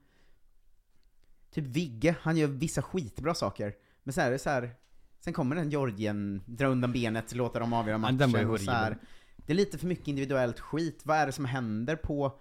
typ 1.52 1.66
Vigge, 1.66 2.16
han 2.22 2.38
gör 2.38 2.48
vissa 2.48 2.82
skitbra 2.82 3.34
saker. 3.34 3.74
Men 4.04 4.14
så 4.14 4.22
här, 4.22 4.28
är 4.28 4.32
det 4.32 4.40
så 4.40 4.50
här, 4.50 4.72
sen 5.20 5.34
kommer 5.34 5.56
den 5.56 5.70
Georgien, 5.70 6.44
dra 6.46 6.66
undan 6.68 6.92
benet, 6.92 7.36
låta 7.36 7.60
dem 7.60 7.74
avgöra 7.74 7.94
Ja, 7.94 7.98
matchen. 7.98 8.50
och 8.50 8.60
så 8.60 8.72
här, 8.72 8.98
det 9.36 9.54
är 9.54 9.56
lite 9.56 9.78
för 9.78 9.88
mycket 9.88 10.08
individuellt 10.08 10.60
skit. 10.60 11.02
Vad 11.04 11.18
är 11.18 11.26
det 11.26 11.32
som 11.32 11.46
händer 11.46 11.96
på 11.96 12.40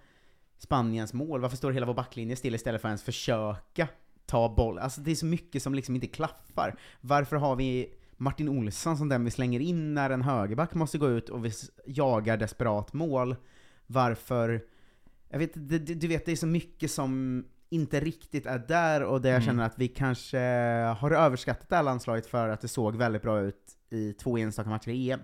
Spaniens 0.57 1.13
mål? 1.13 1.41
Varför 1.41 1.57
står 1.57 1.71
hela 1.71 1.85
vår 1.85 1.93
backlinje 1.93 2.35
still 2.35 2.55
istället 2.55 2.81
för 2.81 2.87
att 2.87 2.91
ens 2.91 3.03
försöka 3.03 3.87
ta 4.31 4.49
boll? 4.55 4.79
Alltså 4.79 5.01
det 5.01 5.11
är 5.11 5.15
så 5.15 5.25
mycket 5.25 5.63
som 5.63 5.73
liksom 5.75 5.95
inte 5.95 6.07
klaffar. 6.07 6.75
Varför 7.01 7.35
har 7.35 7.55
vi 7.55 7.93
Martin 8.17 8.49
Olsson 8.49 8.97
som 8.97 9.09
den 9.09 9.25
vi 9.25 9.31
slänger 9.31 9.59
in 9.59 9.93
när 9.93 10.09
en 10.09 10.21
högerback 10.21 10.73
måste 10.73 10.97
gå 10.97 11.09
ut 11.09 11.29
och 11.29 11.45
vi 11.45 11.51
jagar 11.85 12.37
desperat 12.37 12.93
mål? 12.93 13.35
Varför? 13.87 14.61
Jag 15.29 15.39
vet 15.39 15.51
du, 15.53 15.79
du 15.79 16.07
vet, 16.07 16.25
det 16.25 16.31
är 16.31 16.35
så 16.35 16.47
mycket 16.47 16.91
som 16.91 17.43
inte 17.69 17.99
riktigt 17.99 18.45
är 18.45 18.59
där 18.59 19.03
och 19.03 19.21
där 19.21 19.29
jag 19.29 19.35
Mm. 19.41 19.45
känner 19.45 19.65
att 19.65 19.79
vi 19.79 19.87
kanske 19.87 20.39
har 20.99 21.11
överskattat 21.11 21.69
det 21.69 21.75
här 21.75 21.83
landslaget 21.83 22.25
för 22.25 22.49
att 22.49 22.61
det 22.61 22.67
såg 22.67 22.95
väldigt 22.95 23.21
bra 23.21 23.39
ut 23.39 23.77
i 23.89 24.13
två 24.13 24.37
enstaka 24.37 24.69
matcher 24.69 24.89
i 24.89 25.11
EM. 25.11 25.19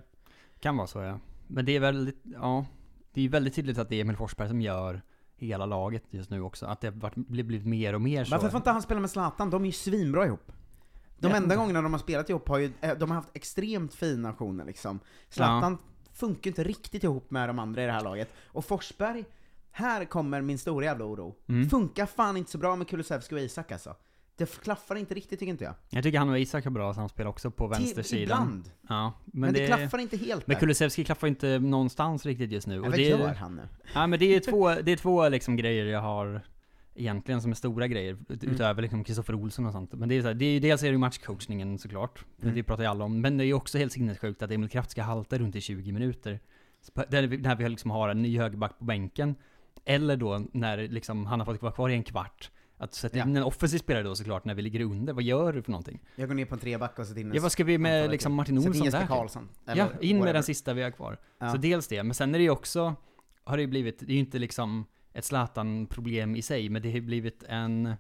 Kan 0.60 0.78
vara 0.78 0.88
så 0.88 1.00
ja. 1.00 1.20
Men 1.48 1.66
det 1.66 1.76
är 1.76 1.80
väldigt, 1.80 2.22
ja. 2.24 2.66
Det 3.14 3.26
är 3.26 3.30
väldigt 3.30 3.54
tydligt 3.56 3.78
att 3.78 3.90
det 3.90 3.96
är 3.96 4.02
Emil 4.02 4.16
Forsberg 4.16 4.48
som 4.48 4.62
gör 4.62 5.02
hela 5.38 5.66
laget 5.66 6.04
just 6.10 6.30
nu 6.30 6.42
också. 6.42 6.66
Att 6.66 6.82
det 6.82 6.88
har 6.88 7.12
blivit 7.16 7.66
mer 7.66 7.94
och 7.94 8.02
mer 8.02 8.24
så. 8.24 8.32
Varför 8.32 8.50
får 8.50 8.58
inte 8.58 8.72
han 8.72 8.82
spela 8.82 9.00
med 9.00 9.10
Zlatan? 9.10 9.50
De 9.50 9.62
är 9.62 9.66
ju 9.66 9.72
svinbra 9.72 10.26
ihop. 10.26 10.52
De 11.20 11.32
enda 11.32 11.56
gångerna 11.56 11.82
de 11.82 11.94
har 11.94 12.00
spelat 12.00 12.30
ihop 12.30 12.50
har 12.50 12.58
ju, 12.58 12.72
eh, 12.82 12.98
de 12.98 13.10
har 13.10 13.16
haft 13.16 13.30
extremt 13.34 13.94
fina 13.94 14.30
aktioner 14.30 14.66
liksom. 14.66 15.00
Zlatan 15.30 15.78
funkar 16.14 16.44
ju 16.44 16.52
inte 16.52 16.64
riktigt 16.64 17.04
ihop 17.04 17.32
med 17.32 17.50
de 17.50 17.60
andra 17.60 17.84
i 17.84 17.86
det 17.86 17.92
här 17.92 18.04
laget. 18.04 18.30
Och 18.46 18.66
Forsberg, 18.66 19.26
här 19.72 20.06
kommer 20.06 20.42
min 20.42 20.58
stora 20.58 20.86
jävla 20.86 21.06
oro. 21.06 21.36
Mm. 21.48 21.70
Funkar 21.70 22.06
fan 22.06 22.38
inte 22.38 22.52
så 22.52 22.58
bra 22.58 22.76
med 22.76 22.88
Kulusevski 22.88 23.36
och 23.36 23.40
Isak 23.40 23.72
alltså. 23.72 23.96
Det 24.38 24.62
klaffar 24.62 24.96
inte 24.96 25.14
riktigt 25.14 25.40
tycker 25.40 25.52
inte 25.52 25.64
jag. 25.64 25.74
Jag 25.90 26.04
tycker 26.04 26.20
han 26.20 26.30
och 26.30 26.40
Isak 26.40 26.66
är 26.66 26.70
bra 26.70 26.94
samspel 26.94 27.28
också 27.28 27.52
på 27.52 27.68
vänstersidan. 27.68 28.24
Ibland. 28.24 28.72
Ja, 28.90 29.14
men, 29.26 29.42
Men, 29.42 29.54
det, 29.54 29.68
klaffar 29.68 29.98
inte 29.98 30.18
helt 30.18 30.48
Men. 30.48 30.56
Kulusevski 30.56 31.04
klaffar 31.04 31.28
inte 31.28 31.60
någonstans 31.60 32.26
riktigt 32.26 32.52
just 32.52 32.68
nu. 32.68 32.82
Och 32.82 32.92
det 32.92 33.12
är, 33.12 33.34
han 33.34 33.56
nu? 33.56 33.62
ja, 33.94 34.08
men 34.08 34.20
det 34.20 34.36
är 34.36 34.40
två, 34.40 34.70
det 34.70 34.92
är 34.92 34.98
två 34.98 35.30
liksom 35.30 35.56
grejer 35.56 35.86
jag 35.86 36.02
har 36.02 36.42
egentligen 36.96 37.42
som 37.42 37.52
är 37.52 37.56
stora 37.56 37.88
grejer, 37.88 38.14
Mm. 38.14 38.40
utöver 38.54 38.82
liksom 38.82 39.04
Kristoffer 39.04 39.36
Olsson 39.36 39.66
och 39.66 39.72
sånt. 39.72 39.94
Men 39.94 40.10
det 40.10 40.16
är 40.16 40.22
så 40.22 40.28
här, 40.28 40.34
det 40.36 40.46
är, 40.46 40.60
dels 40.60 40.84
är 40.84 40.88
det 40.88 40.92
ju 40.92 40.98
matchcoachningen 40.98 41.78
såklart, 41.78 42.26
Mm. 42.42 42.56
det 42.56 42.64
pratar 42.64 42.84
ju 42.84 42.90
alla 42.90 43.06
om. 43.06 43.22
Men 43.22 43.38
det 43.38 43.44
är 43.44 43.46
ju 43.46 43.54
också 43.54 43.78
helt 43.78 43.92
sinnessjukt 43.94 44.42
att 44.42 44.52
Emil 44.52 44.70
Kraft 44.70 44.92
ska 44.92 45.04
halta 45.04 45.38
runt 45.38 45.56
i 45.56 45.62
20 45.62 45.92
minuter. 45.92 46.40
Där 47.10 47.28
vi, 47.28 47.38
när 47.38 47.56
vi 47.56 47.70
liksom 47.70 47.92
har 47.92 48.10
en 48.10 48.22
ny 48.22 48.38
högerback 48.40 48.80
på 48.80 48.86
bänken. 48.86 49.36
Eller 49.86 50.18
då 50.18 50.46
när 50.54 50.78
liksom 50.78 51.26
han 51.26 51.40
har 51.40 51.46
fått 51.46 51.62
vara 51.62 51.72
kvar 51.74 51.90
i 51.90 51.94
en 51.94 52.04
kvart. 52.04 52.52
Att 52.80 52.94
sätta 52.94 53.18
Ja. 53.18 53.24
in 53.26 53.36
en 53.36 53.44
offensiv 53.44 53.78
spelare 53.78 54.04
då 54.04 54.16
såklart 54.16 54.46
när 54.46 54.54
vi 54.56 54.62
ligger 54.62 54.82
under. 54.82 55.14
Vad 55.14 55.24
gör 55.24 55.54
du 55.54 55.62
för 55.62 55.72
någonting? 55.72 56.00
Jag 56.16 56.28
går 56.28 56.36
ner 56.36 56.46
på 56.46 56.56
en 56.56 56.60
treback 56.62 57.00
och 57.00 57.06
sätter 57.08 57.22
in 57.22 57.28
en 57.30 57.36
Ja 57.36 57.42
vad 57.42 57.52
ska 57.52 57.64
vi 57.64 57.78
med 57.78 58.10
liksom. 58.12 58.34
Martin 58.34 58.58
in 58.58 58.68
Olsson 58.68 58.86
Jesper 58.86 59.00
där? 59.00 59.08
Karlsson. 59.08 59.50
Ja, 59.66 59.74
in 59.74 59.78
med 59.82 59.90
whatever. 60.20 60.34
den 60.34 60.44
sista 60.44 60.74
vi 60.74 60.82
har 60.84 60.92
kvar. 60.92 61.18
Ja. 61.40 61.50
Så 61.52 61.58
dels 61.58 61.88
det, 61.88 62.04
men 62.04 62.14
sen 62.14 62.36
är 62.36 62.40
det 62.40 62.44
ju 62.44 62.50
också, 62.50 62.96
har 63.44 63.58
det 63.58 63.62
ju 63.62 63.68
blivit, 63.68 64.00
det 64.00 64.06
är 64.06 64.14
ju 64.14 64.20
inte 64.20 64.40
liksom 64.40 64.86
ett 65.14 65.26
Zlatan-problem 65.26 66.36
i 66.36 66.42
sig, 66.42 66.70
men 66.70 66.82
det 66.82 66.88
har 66.90 66.96
ju 66.96 67.02
blivit 67.02 67.44
en... 67.50 67.94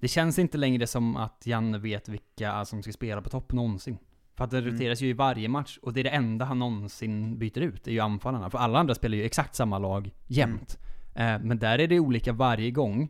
Det 0.00 0.08
känns 0.08 0.38
inte 0.38 0.58
längre 0.58 0.86
som 0.86 1.16
att 1.16 1.42
Janne 1.46 1.78
vet 1.78 2.08
vilka 2.08 2.64
som 2.64 2.82
ska 2.82 2.92
spela 2.92 3.22
på 3.22 3.28
topp 3.28 3.52
någonsin. 3.52 3.98
För 4.34 4.44
att 4.44 4.50
det 4.50 4.58
Mm. 4.58 4.74
roteras 4.74 5.00
ju 5.00 5.08
i 5.08 5.12
varje 5.12 5.48
match, 5.48 5.78
och 5.82 5.92
det 5.92 6.00
är 6.00 6.04
det 6.04 6.10
enda 6.10 6.44
han 6.44 6.58
någonsin 6.58 7.38
byter 7.38 7.58
ut, 7.58 7.84
det 7.84 7.90
är 7.90 7.92
ju 7.94 8.00
anfallarna. 8.00 8.50
För 8.50 8.58
alla 8.58 8.78
andra 8.78 8.94
spelar 8.94 9.16
ju 9.16 9.24
exakt 9.24 9.54
samma 9.54 9.78
lag 9.78 10.14
jämt. 10.26 10.78
Eh, 11.14 11.38
men 11.42 11.58
där 11.58 11.78
är 11.78 11.86
det 11.88 12.00
olika 12.00 12.32
varje 12.32 12.70
gång. 12.70 13.08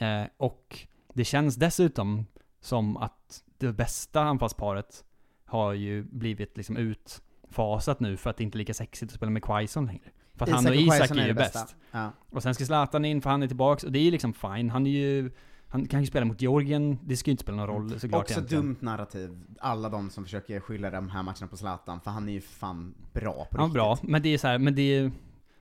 Eh, 0.00 0.22
och 0.36 0.86
det 1.14 1.24
känns 1.24 1.56
dessutom 1.56 2.26
som 2.60 2.96
att 2.96 3.42
det 3.58 3.72
bästa 3.72 4.20
anfallsparet 4.22 5.04
har 5.44 5.72
ju 5.72 6.02
blivit 6.02 6.56
liksom 6.56 6.76
utfasat 6.76 8.00
nu 8.00 8.16
för 8.16 8.30
att 8.30 8.36
det 8.36 8.44
inte 8.44 8.56
är 8.56 8.58
lika 8.58 8.74
sexigt 8.74 9.12
att 9.12 9.16
spela 9.16 9.30
med 9.30 9.42
Quaison 9.42 9.86
längre. 9.86 10.10
För 10.34 10.44
att 10.44 10.50
han 10.50 10.66
och 10.66 10.74
Isak 10.74 10.96
Quaison 10.98 11.18
är 11.18 11.26
ju 11.26 11.34
bäst. 11.34 11.76
Ja. 11.90 12.10
Och 12.30 12.42
sen 12.42 12.54
ska 12.54 12.64
Zlatan 12.64 13.04
in 13.04 13.22
för 13.22 13.30
han 13.30 13.42
är 13.42 13.46
tillbaks, 13.46 13.84
och 13.84 13.92
det 13.92 13.98
är 13.98 14.02
ju 14.02 14.10
liksom 14.10 14.32
fine. 14.34 14.70
Han 14.70 14.86
är 14.86 14.90
ju... 14.90 15.30
Han 15.68 15.86
kan 15.86 16.00
ju 16.00 16.06
spela 16.06 16.26
mot 16.26 16.42
Georgien, 16.42 16.98
det 17.02 17.16
ska 17.16 17.30
ju 17.30 17.32
inte 17.32 17.42
spela 17.42 17.56
någon 17.56 17.66
roll 17.66 18.00
såklart 18.00 18.22
Också 18.22 18.32
egentligen. 18.34 18.64
dumt 18.64 18.76
narrativ, 18.80 19.42
alla 19.60 19.88
de 19.88 20.10
som 20.10 20.24
försöker 20.24 20.60
skylla 20.60 20.90
de 20.90 21.08
här 21.10 21.22
matcherna 21.22 21.46
på 21.50 21.56
Zlatan, 21.56 22.00
för 22.00 22.10
han 22.10 22.28
är 22.28 22.32
ju 22.32 22.40
fan 22.40 22.94
bra 23.12 23.32
på 23.50 23.58
Ja, 23.58 23.62
riktigt. 23.62 23.74
bra. 23.74 23.98
Men 24.02 24.22
det 24.22 24.28
är 24.34 24.38
så 24.38 24.46
här, 24.48 24.58
men 24.58 24.74
det 24.74 24.82
är 24.82 25.10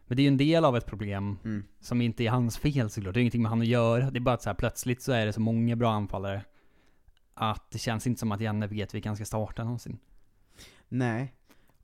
men 0.08 0.16
det 0.18 0.22
är 0.22 0.24
ju 0.24 0.28
en 0.28 0.38
del 0.38 0.66
av 0.66 0.78
ett 0.78 0.86
problem 0.86 1.38
Mm. 1.44 1.64
som 1.80 2.02
inte 2.02 2.24
är 2.24 2.30
hans 2.30 2.58
fel 2.58 2.90
såklart. 2.90 3.14
Det 3.14 3.20
är 3.20 3.22
ingenting 3.22 3.42
med 3.42 3.50
han 3.50 3.62
att 3.62 3.68
göra. 3.68 4.12
Det 4.12 4.18
är 4.20 4.22
bara 4.22 4.36
att 4.36 4.42
så 4.42 4.50
här, 4.50 4.56
plötsligt 4.56 5.02
så 5.02 5.12
är 5.12 5.26
det 5.26 5.34
så 5.34 5.42
många 5.42 5.76
bra 5.76 5.92
anfallare 5.92 6.42
att 7.34 7.72
det 7.72 7.78
känns 7.80 8.08
inte 8.08 8.20
som 8.20 8.32
att 8.32 8.42
Janne 8.42 8.68
vet 8.68 8.94
vilka 8.94 9.10
han 9.10 9.16
ska 9.16 9.26
starta 9.26 9.64
någonsin. 9.64 9.98
Nej. 10.90 11.34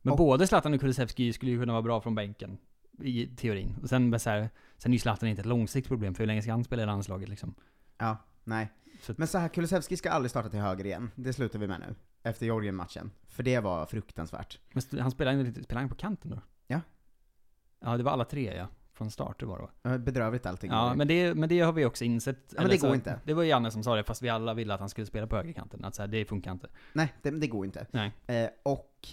Men 0.01 0.11
Och- 0.11 0.17
både 0.17 0.47
Zlatan 0.47 0.73
och 0.73 0.79
Kulusevski 0.79 1.33
skulle 1.33 1.51
ju 1.51 1.59
kunna 1.59 1.73
vara 1.73 1.81
bra 1.81 2.01
från 2.01 2.15
bänken. 2.15 2.57
I 3.03 3.27
teorin. 3.27 3.75
Och 3.81 3.89
sen, 3.89 4.19
så 4.19 4.29
här, 4.29 4.49
sen 4.77 4.91
är 4.91 4.93
ju 4.95 4.99
Zlatan 4.99 5.29
inte 5.29 5.39
ett 5.39 5.45
långsiktigt 5.45 5.87
problem, 5.89 6.13
för 6.15 6.23
hur 6.23 6.27
länge 6.27 6.41
ska 6.41 6.51
han 6.51 6.63
spela 6.63 6.83
i 6.83 6.85
landslaget 6.85 7.29
liksom? 7.29 7.53
Ja, 7.97 8.17
nej. 8.43 8.69
Så- 9.01 9.13
Men 9.17 9.27
så 9.27 9.37
här, 9.37 9.47
Kulusevski 9.49 9.97
ska 9.97 10.11
aldrig 10.11 10.31
starta 10.31 10.49
till 10.49 10.59
höger 10.59 10.85
igen. 10.85 11.11
Det 11.15 11.33
slutar 11.33 11.59
vi 11.59 11.67
med 11.67 11.79
nu. 11.79 11.95
Efter 12.23 12.45
Georgien-matchen. 12.45 13.11
För 13.29 13.43
det 13.43 13.59
var 13.59 13.85
fruktansvärt. 13.85 14.59
Men 14.73 14.99
han 15.01 15.11
spelade 15.11 15.51
spelade 15.63 15.79
han 15.79 15.89
på 15.89 15.95
kanten 15.95 16.31
då? 16.31 16.41
Ja. 17.81 17.91
Ja, 17.91 17.97
det 17.97 18.03
var 18.03 18.11
alla 18.11 18.25
tre 18.25 18.53
ja. 18.57 18.67
Från 18.93 19.11
start, 19.11 19.39
det 19.39 19.45
var 19.45 19.57
det 19.57 19.63
va? 19.63 19.93
Eh, 19.93 19.97
Bedrövligt 19.97 20.45
allting. 20.45 20.71
Ja, 20.71 20.93
men 20.95 21.07
det, 21.07 21.33
men 21.33 21.49
det 21.49 21.59
har 21.59 21.73
vi 21.73 21.85
också 21.85 22.03
insett. 22.03 22.53
men 22.57 22.69
det 22.69 22.77
går 22.77 22.87
så, 22.87 22.95
inte. 22.95 23.19
Det 23.23 23.33
var 23.33 23.43
Janne 23.43 23.71
som 23.71 23.83
sa 23.83 23.95
det, 23.95 24.03
fast 24.03 24.21
vi 24.21 24.29
alla 24.29 24.53
ville 24.53 24.73
att 24.73 24.79
han 24.79 24.89
skulle 24.89 25.07
spela 25.07 25.27
på 25.27 25.35
högerkanten. 25.35 25.85
Att 25.85 25.95
så 25.95 26.01
här, 26.01 26.07
det 26.07 26.25
funkar 26.25 26.51
inte. 26.51 26.67
Nej, 26.93 27.13
det, 27.21 27.31
det 27.31 27.47
går 27.47 27.65
inte. 27.65 27.85
Nej. 27.91 28.11
Eh, 28.27 28.49
och 28.63 29.07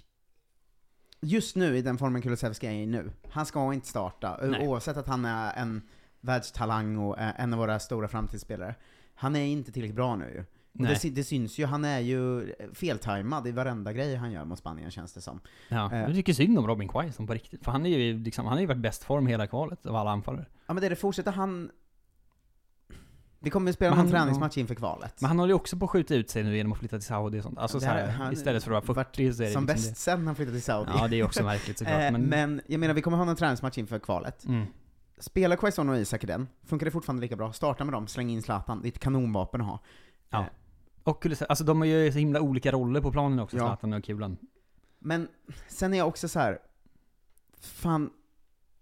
just 1.21 1.57
nu, 1.57 1.77
i 1.77 1.83
den 1.83 1.99
formen 1.99 2.23
Kulusevski 2.23 2.67
är 2.67 2.73
i 2.73 2.87
nu, 2.87 3.13
han 3.31 3.47
ska 3.47 3.75
inte 3.75 3.89
starta. 3.89 4.39
Nej. 4.43 4.69
Oavsett 4.69 4.97
att 4.97 5.09
han 5.09 5.25
är 5.25 5.53
en 5.57 5.83
världstalang 6.21 6.97
och 6.99 7.19
eh, 7.19 7.41
en 7.41 7.53
av 7.53 7.59
våra 7.59 7.79
stora 7.79 8.09
framtidsspelare. 8.09 8.75
Han 9.15 9.37
är 9.37 9.45
inte 9.45 9.73
tillräckligt 9.73 9.97
bra 9.97 10.17
nu 10.17 10.25
ju. 10.25 10.45
Det, 10.87 10.97
sy- 10.97 11.11
det 11.11 11.25
syns 11.25 11.59
ju, 11.59 11.67
han 11.67 11.85
är 11.85 11.99
ju 12.01 12.53
feltajmad 12.75 13.47
i 13.47 13.51
varenda 13.53 13.93
grej 13.93 14.15
han 14.17 14.33
gör 14.33 14.45
mot 14.45 14.59
Spanien 14.59 14.91
känns 14.91 15.13
det 15.13 15.21
som. 15.21 15.41
Ja, 15.69 15.93
Eh. 15.93 15.99
jag 16.01 16.15
tycker 16.15 16.33
synd 16.33 16.59
om 16.59 16.67
Robin 16.67 16.89
Quaison 16.89 17.27
på 17.27 17.35
riktigt. 17.35 17.65
För 17.65 17.73
han 17.73 17.87
är 17.87 17.99
ju 17.99 18.19
liksom, 18.19 18.45
han 18.47 18.53
har 18.55 18.61
ju 18.61 18.67
varit 18.67 18.79
bäst 18.81 19.05
form 19.05 19.27
hela 19.27 19.47
kvalet 19.47 19.87
av 19.87 19.97
alla 19.97 20.11
anfallare. 20.11 20.47
Ja 20.67 20.75
men 20.75 20.81
det 20.81 20.87
är 20.87 20.91
det, 20.91 20.97
fortsätter 20.97 21.33
han... 21.33 21.71
Vi 23.41 23.51
kommer 23.51 23.67
ju 23.71 23.73
spela 23.73 23.97
Men 23.97 24.05
någon 24.05 24.13
träningsmatch 24.13 24.57
inför 24.59 24.75
kvalet. 24.75 25.21
Men 25.21 25.29
han 25.29 25.39
håller 25.39 25.51
ju 25.51 25.55
också 25.57 25.77
på 25.77 25.85
att 25.85 25.91
skjuta 25.91 26.15
ut 26.15 26.31
sig 26.31 26.43
nu 26.45 26.57
genom 26.57 26.73
att 26.73 26.79
flytta 26.79 26.99
till 26.99 27.07
Saudi 27.07 27.39
och 27.39 27.43
sånt. 27.43 27.59
Alltså 27.59 27.79
Det 27.79 27.85
så 27.85 27.91
här- 27.91 28.07
här, 28.07 28.11
han- 28.13 28.33
istället 28.33 28.65
för 28.65 28.73
att 28.73 28.89
vara 28.89 29.05
40 29.05 29.33
så 29.33 29.43
är 29.43 29.47
det 29.47 29.53
Som 29.53 29.67
liksom 29.67 29.91
bäst 29.91 29.97
sen 30.03 30.27
han 30.27 30.37
flyttade 30.37 30.57
till 30.57 30.63
Saudi. 30.65 30.91
det. 30.93 30.99
Ja, 30.99 31.09
det 31.09 31.17
är 31.21 31.25
också 31.25 31.45
märkligt 31.45 31.79
såklart. 31.79 32.01
Eh, 32.03 32.11
Men, 32.13 32.23
men 32.23 32.61
jag 32.67 32.81
menar, 32.81 32.95
vi 32.95 33.03
kommer 33.03 33.17
ha 33.17 33.25
någon 33.25 33.37
träningsmatch 33.37 33.79
inför 33.79 33.99
kvalet. 33.99 34.45
mm. 34.45 34.67
Spelar 35.21 35.57
Quaison 35.57 35.89
och 35.89 35.97
Isak 35.99 36.25
i 36.25 36.27
den, 36.27 36.49
funkar 36.67 36.85
det 36.85 36.91
fortfarande 36.91 37.21
lika 37.21 37.37
bra. 37.37 37.53
Starta 37.53 37.85
med 37.85 37.95
dem, 37.95 38.07
släng 38.07 38.31
in 38.31 38.43
Zlatan. 38.43 38.83
Det 38.83 38.89
är 38.89 38.91
ett 38.93 38.99
kanonvapen 38.99 39.61
att 39.61 39.67
ha. 39.67 39.81
Ja. 40.31 40.47
Och 41.09 41.23
Kulusevski, 41.23 41.51
alltså 41.51 41.65
de 41.65 41.79
har 41.81 41.87
ju 41.87 42.13
så 42.13 42.19
himla 42.19 42.41
olika 42.41 42.73
roller 42.73 43.01
på 43.01 43.13
planen 43.13 43.39
också, 43.39 43.57
Ja. 43.57 43.63
Zlatan 43.63 43.93
och 43.93 44.05
Kulan. 44.05 44.37
Men 44.99 45.29
sen 45.69 45.95
är 45.95 45.99
jag 45.99 46.09
också 46.09 46.29
så 46.29 46.39
här. 46.39 46.59
fan, 47.61 48.11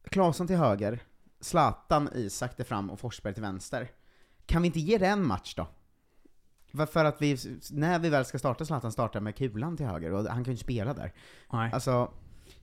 Claesson 0.05 0.47
till 0.47 0.57
höger, 0.57 1.01
Zlatan, 1.41 2.09
Isak 2.15 2.57
där 2.57 2.65
fram 2.65 2.91
och 2.91 3.01
Forsberg 3.01 3.35
till 3.35 3.43
vänster. 3.43 3.91
Kan 4.47 4.63
vi 4.63 4.67
inte 4.67 4.81
ge 4.81 4.99
det 4.99 5.07
en 5.07 5.27
match 5.27 5.55
då? 5.55 5.67
Varför 6.71 7.05
att 7.05 7.23
vi, 7.23 7.37
när 7.71 7.99
vi 7.99 8.09
väl 8.09 8.25
ska 8.25 8.39
starta 8.39 8.65
Zlatan, 8.65 8.93
startar 8.93 9.21
med 9.21 9.37
Kulan 9.37 9.77
till 9.77 9.87
höger, 9.87 10.13
och 10.13 10.19
han 10.19 10.45
kan 10.45 10.45
ju 10.45 10.51
inte 10.53 10.65
spela 10.65 10.95
där. 10.95 11.13
Nej. 11.53 11.73
Alltså, 11.73 12.11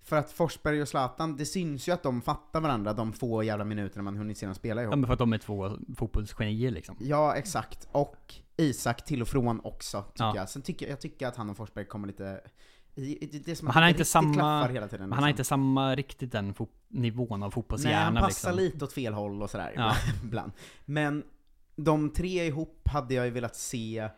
för 0.03 0.15
att 0.15 0.31
Forsberg 0.31 0.81
och 0.81 0.87
Zlatan, 0.87 1.37
det 1.37 1.45
syns 1.45 1.87
ju 1.87 1.91
att 1.91 2.03
de 2.03 2.21
fattar 2.21 2.61
varandra 2.61 2.93
de 2.93 3.13
få 3.13 3.43
jävla 3.43 3.65
minuterna 3.65 4.03
man 4.03 4.17
hunnit 4.17 4.37
se 4.37 4.45
dem 4.45 4.55
spela 4.55 4.81
ihop. 4.81 4.91
Ja, 4.91 4.95
men 4.95 5.05
för 5.07 5.13
att 5.13 5.19
de 5.19 5.33
är 5.33 5.37
två 5.37 5.77
fotbollsgenier 5.97 6.71
liksom. 6.71 6.95
Ja, 6.99 7.35
exakt. 7.35 7.87
Och 7.91 8.33
Isak 8.57 9.05
till 9.05 9.21
och 9.21 9.27
från 9.27 9.59
också, 9.63 10.01
tycker 10.01 10.23
Ja. 10.23 10.35
jag. 10.35 10.49
Sen 10.49 10.61
tycker 10.61 10.89
jag 10.89 11.01
tycker 11.01 11.27
att 11.27 11.35
han 11.35 11.49
och 11.49 11.57
Forsberg 11.57 11.85
kommer 11.85 12.07
lite... 12.07 12.41
Det 12.95 13.47
är 13.51 13.55
som 13.55 13.67
att 13.67 13.73
han 13.73 13.83
har 13.83 13.89
inte 13.89 14.05
samma- 14.05 14.67
hela 14.67 14.87
tiden. 14.87 15.09
Men 15.09 15.13
han 15.13 15.23
har 15.23 15.29
liksom. 15.29 15.29
inte 15.29 15.43
samma, 15.43 15.95
riktigt 15.95 16.31
den 16.31 16.53
nivån 16.87 17.43
av 17.43 17.51
fotbollshjärna 17.51 17.95
Nej, 17.95 18.03
han 18.21 18.29
passar 18.29 18.51
liksom. 18.53 18.65
lite 18.65 18.85
åt 18.85 18.93
fel 18.93 19.13
håll 19.13 19.41
och 19.41 19.49
sådär 19.49 19.73
Ja. 19.75 19.95
ibland. 20.23 20.51
Men 20.85 21.23
de 21.75 22.09
tre 22.09 22.45
ihop 22.47 22.87
hade 22.87 23.13
jag 23.13 23.25
ju 23.25 23.31
velat 23.31 23.55
se 23.55 24.09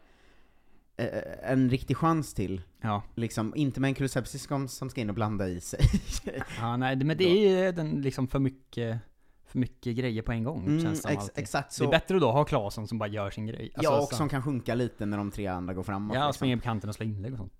en 1.43 1.69
riktig 1.69 1.97
chans 1.97 2.33
till. 2.33 2.61
Ja. 2.81 3.03
Liksom, 3.15 3.53
inte 3.55 3.79
med 3.79 3.87
en 3.87 3.95
Kulusevski 3.95 4.39
som, 4.39 4.67
som 4.67 4.89
ska 4.89 5.01
in 5.01 5.09
och 5.09 5.15
blanda 5.15 5.47
i 5.47 5.61
sig. 5.61 5.79
ja, 6.59 6.77
nej, 6.77 6.95
men 6.95 7.17
det 7.17 7.23
är 7.23 7.65
ju 7.65 7.71
den 7.71 8.01
liksom 8.01 8.27
för 8.27 8.39
mycket, 8.39 8.99
för 9.45 9.59
mycket 9.59 9.95
grejer 9.95 10.21
på 10.21 10.31
en 10.31 10.43
gång 10.43 10.65
Mm, 10.65 10.81
känns 10.81 11.01
det 11.01 11.09
ex- 11.09 11.21
alltid. 11.23 11.43
exakt 11.43 11.77
Det 11.77 11.83
är 11.83 11.85
så. 11.85 11.91
bättre 11.91 12.15
att 12.15 12.21
då 12.21 12.31
ha 12.31 12.45
Claesson 12.45 12.87
som 12.87 12.97
bara 12.97 13.09
gör 13.09 13.29
sin 13.31 13.45
grej. 13.47 13.71
Alltså, 13.75 13.91
ja, 13.93 14.01
och 14.01 14.09
så- 14.09 14.15
som 14.15 14.29
kan 14.29 14.43
sjunka 14.43 14.75
lite 14.75 15.05
när 15.05 15.17
de 15.17 15.31
tre 15.31 15.47
andra 15.47 15.73
går 15.73 15.83
framåt. 15.83 16.15
Ja, 16.15 16.27
liksom. 16.27 16.33
springa 16.37 16.57
på 16.57 16.63
kanten 16.63 16.89
och 16.89 16.95
slå 16.95 17.05
inlägg 17.05 17.31
och 17.33 17.37
sånt. 17.37 17.53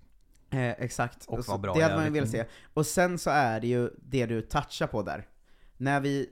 Eh, 0.49 0.69
exakt. 0.69 1.25
Och 1.25 1.45
så 1.45 1.57
bra 1.57 1.73
det 1.73 1.81
hade 1.83 1.95
man 1.95 2.05
ju 2.05 2.11
velat 2.11 2.29
se. 2.29 2.45
Och 2.73 2.85
sen 2.85 3.17
så 3.17 3.29
är 3.29 3.59
det 3.59 3.67
ju 3.67 3.89
det 3.97 4.25
du 4.25 4.41
touchar 4.41 4.87
på 4.87 5.01
där. 5.03 5.27
När 5.77 5.99
vi 5.99 6.29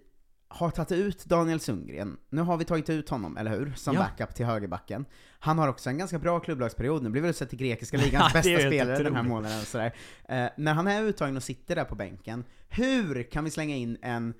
har 0.54 0.70
tagit 0.72 0.92
ut 0.92 1.26
Daniel 1.26 1.60
Sundgren. 1.60 2.18
Nu 2.30 2.42
har 2.42 2.58
vi 2.58 2.66
tagit 2.66 2.90
ut 2.90 3.10
honom, 3.10 3.38
eller 3.38 3.52
hur? 3.52 3.74
Som 3.76 3.94
Ja. 3.96 4.00
backup 4.00 4.36
till 4.36 4.46
högerbacken. 4.46 5.06
Han 5.40 5.58
har 5.60 5.68
också 5.68 5.90
en 5.90 5.98
ganska 5.98 6.20
bra 6.20 6.40
klubblagsperiod, 6.40 7.04
nu 7.04 7.10
blir 7.10 7.22
väl 7.22 7.30
utsedd 7.30 7.50
till 7.50 7.60
grekiska 7.60 7.98
ligans 8.06 8.34
bästa 8.34 8.60
spelare 8.60 9.04
den 9.04 9.16
här 9.16 9.24
månaden. 9.24 9.60
och 9.60 9.68
Sådär. 9.68 9.94
Eh, 10.26 10.46
när 10.58 10.74
han 10.74 10.88
är 10.88 11.02
uttagen 11.04 11.38
och 11.38 11.44
sitter 11.44 11.76
där 11.76 11.86
på 11.86 11.96
bänken, 11.96 12.44
hur 12.70 13.24
kan 13.24 13.44
vi 13.44 13.50
slänga 13.52 13.76
in 13.76 13.98
en 14.02 14.34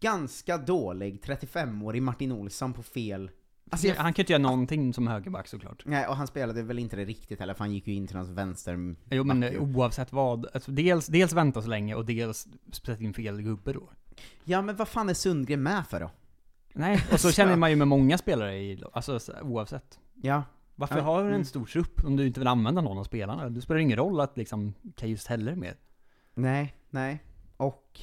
ganska 0.00 0.58
dålig 0.58 1.20
35-årig 1.24 2.02
Martin 2.02 2.32
Olsson 2.32 2.72
på 2.72 2.82
fel... 2.82 3.30
Alltså, 3.70 3.86
jag, 3.86 3.94
Han 3.94 4.12
kan 4.12 4.20
ju 4.20 4.22
inte 4.22 4.32
göra 4.32 4.42
någonting 4.42 4.94
som 4.94 5.06
högerback 5.06 5.48
såklart. 5.48 5.82
nej, 5.86 6.06
och 6.06 6.16
han 6.16 6.26
spelade 6.26 6.62
väl 6.62 6.78
inte 6.78 6.96
det 6.96 7.04
riktigt 7.04 7.40
heller, 7.40 7.54
för 7.54 7.64
han 7.64 7.72
gick 7.74 7.86
ju 7.86 7.94
in 7.94 8.06
till 8.06 8.16
någons 8.16 8.30
vänster... 8.30 8.94
Jo 9.10 9.24
men 9.24 9.58
oavsett 9.58 10.12
vad, 10.12 10.46
alltså, 10.54 10.70
dels, 10.70 11.06
dels 11.06 11.32
vänta 11.32 11.62
så 11.62 11.68
länge 11.68 11.94
och 11.94 12.04
dels 12.06 12.48
sätta 12.72 13.02
in 13.02 13.14
fel 13.14 13.42
gubbe 13.42 13.72
då. 13.72 13.90
Ja 14.44 14.62
men 14.62 14.76
vad 14.76 14.88
fan 14.88 15.08
är 15.08 15.14
Sundgren 15.14 15.62
med 15.62 15.86
för 15.86 16.00
då? 16.00 16.10
Nej, 16.72 17.04
och 17.12 17.20
så 17.20 17.32
känner 17.32 17.56
man 17.56 17.70
ju 17.70 17.76
med 17.76 17.88
många 17.88 18.18
spelare 18.18 18.56
i, 18.58 18.82
alltså 18.92 19.18
så- 19.18 19.40
oavsett. 19.42 19.98
Ja, 20.22 20.42
Varför 20.74 20.96
Ja, 20.96 21.02
har 21.02 21.20
du 21.20 21.26
mm. 21.28 21.40
en 21.40 21.44
stor 21.46 21.64
trupp 21.66 22.04
om 22.04 22.16
du 22.16 22.26
inte 22.26 22.40
vill 22.40 22.46
använda 22.46 22.80
någon 22.80 22.98
av 22.98 23.04
spelarna? 23.04 23.48
Det 23.48 23.60
spelar 23.60 23.80
ingen 23.80 23.96
roll 23.96 24.20
att 24.20 24.36
liksom 24.36 24.74
Kajus 24.96 25.26
heller 25.26 25.54
med. 25.54 25.74
Nej, 26.34 26.74
nej. 26.90 27.24
Och 27.56 28.00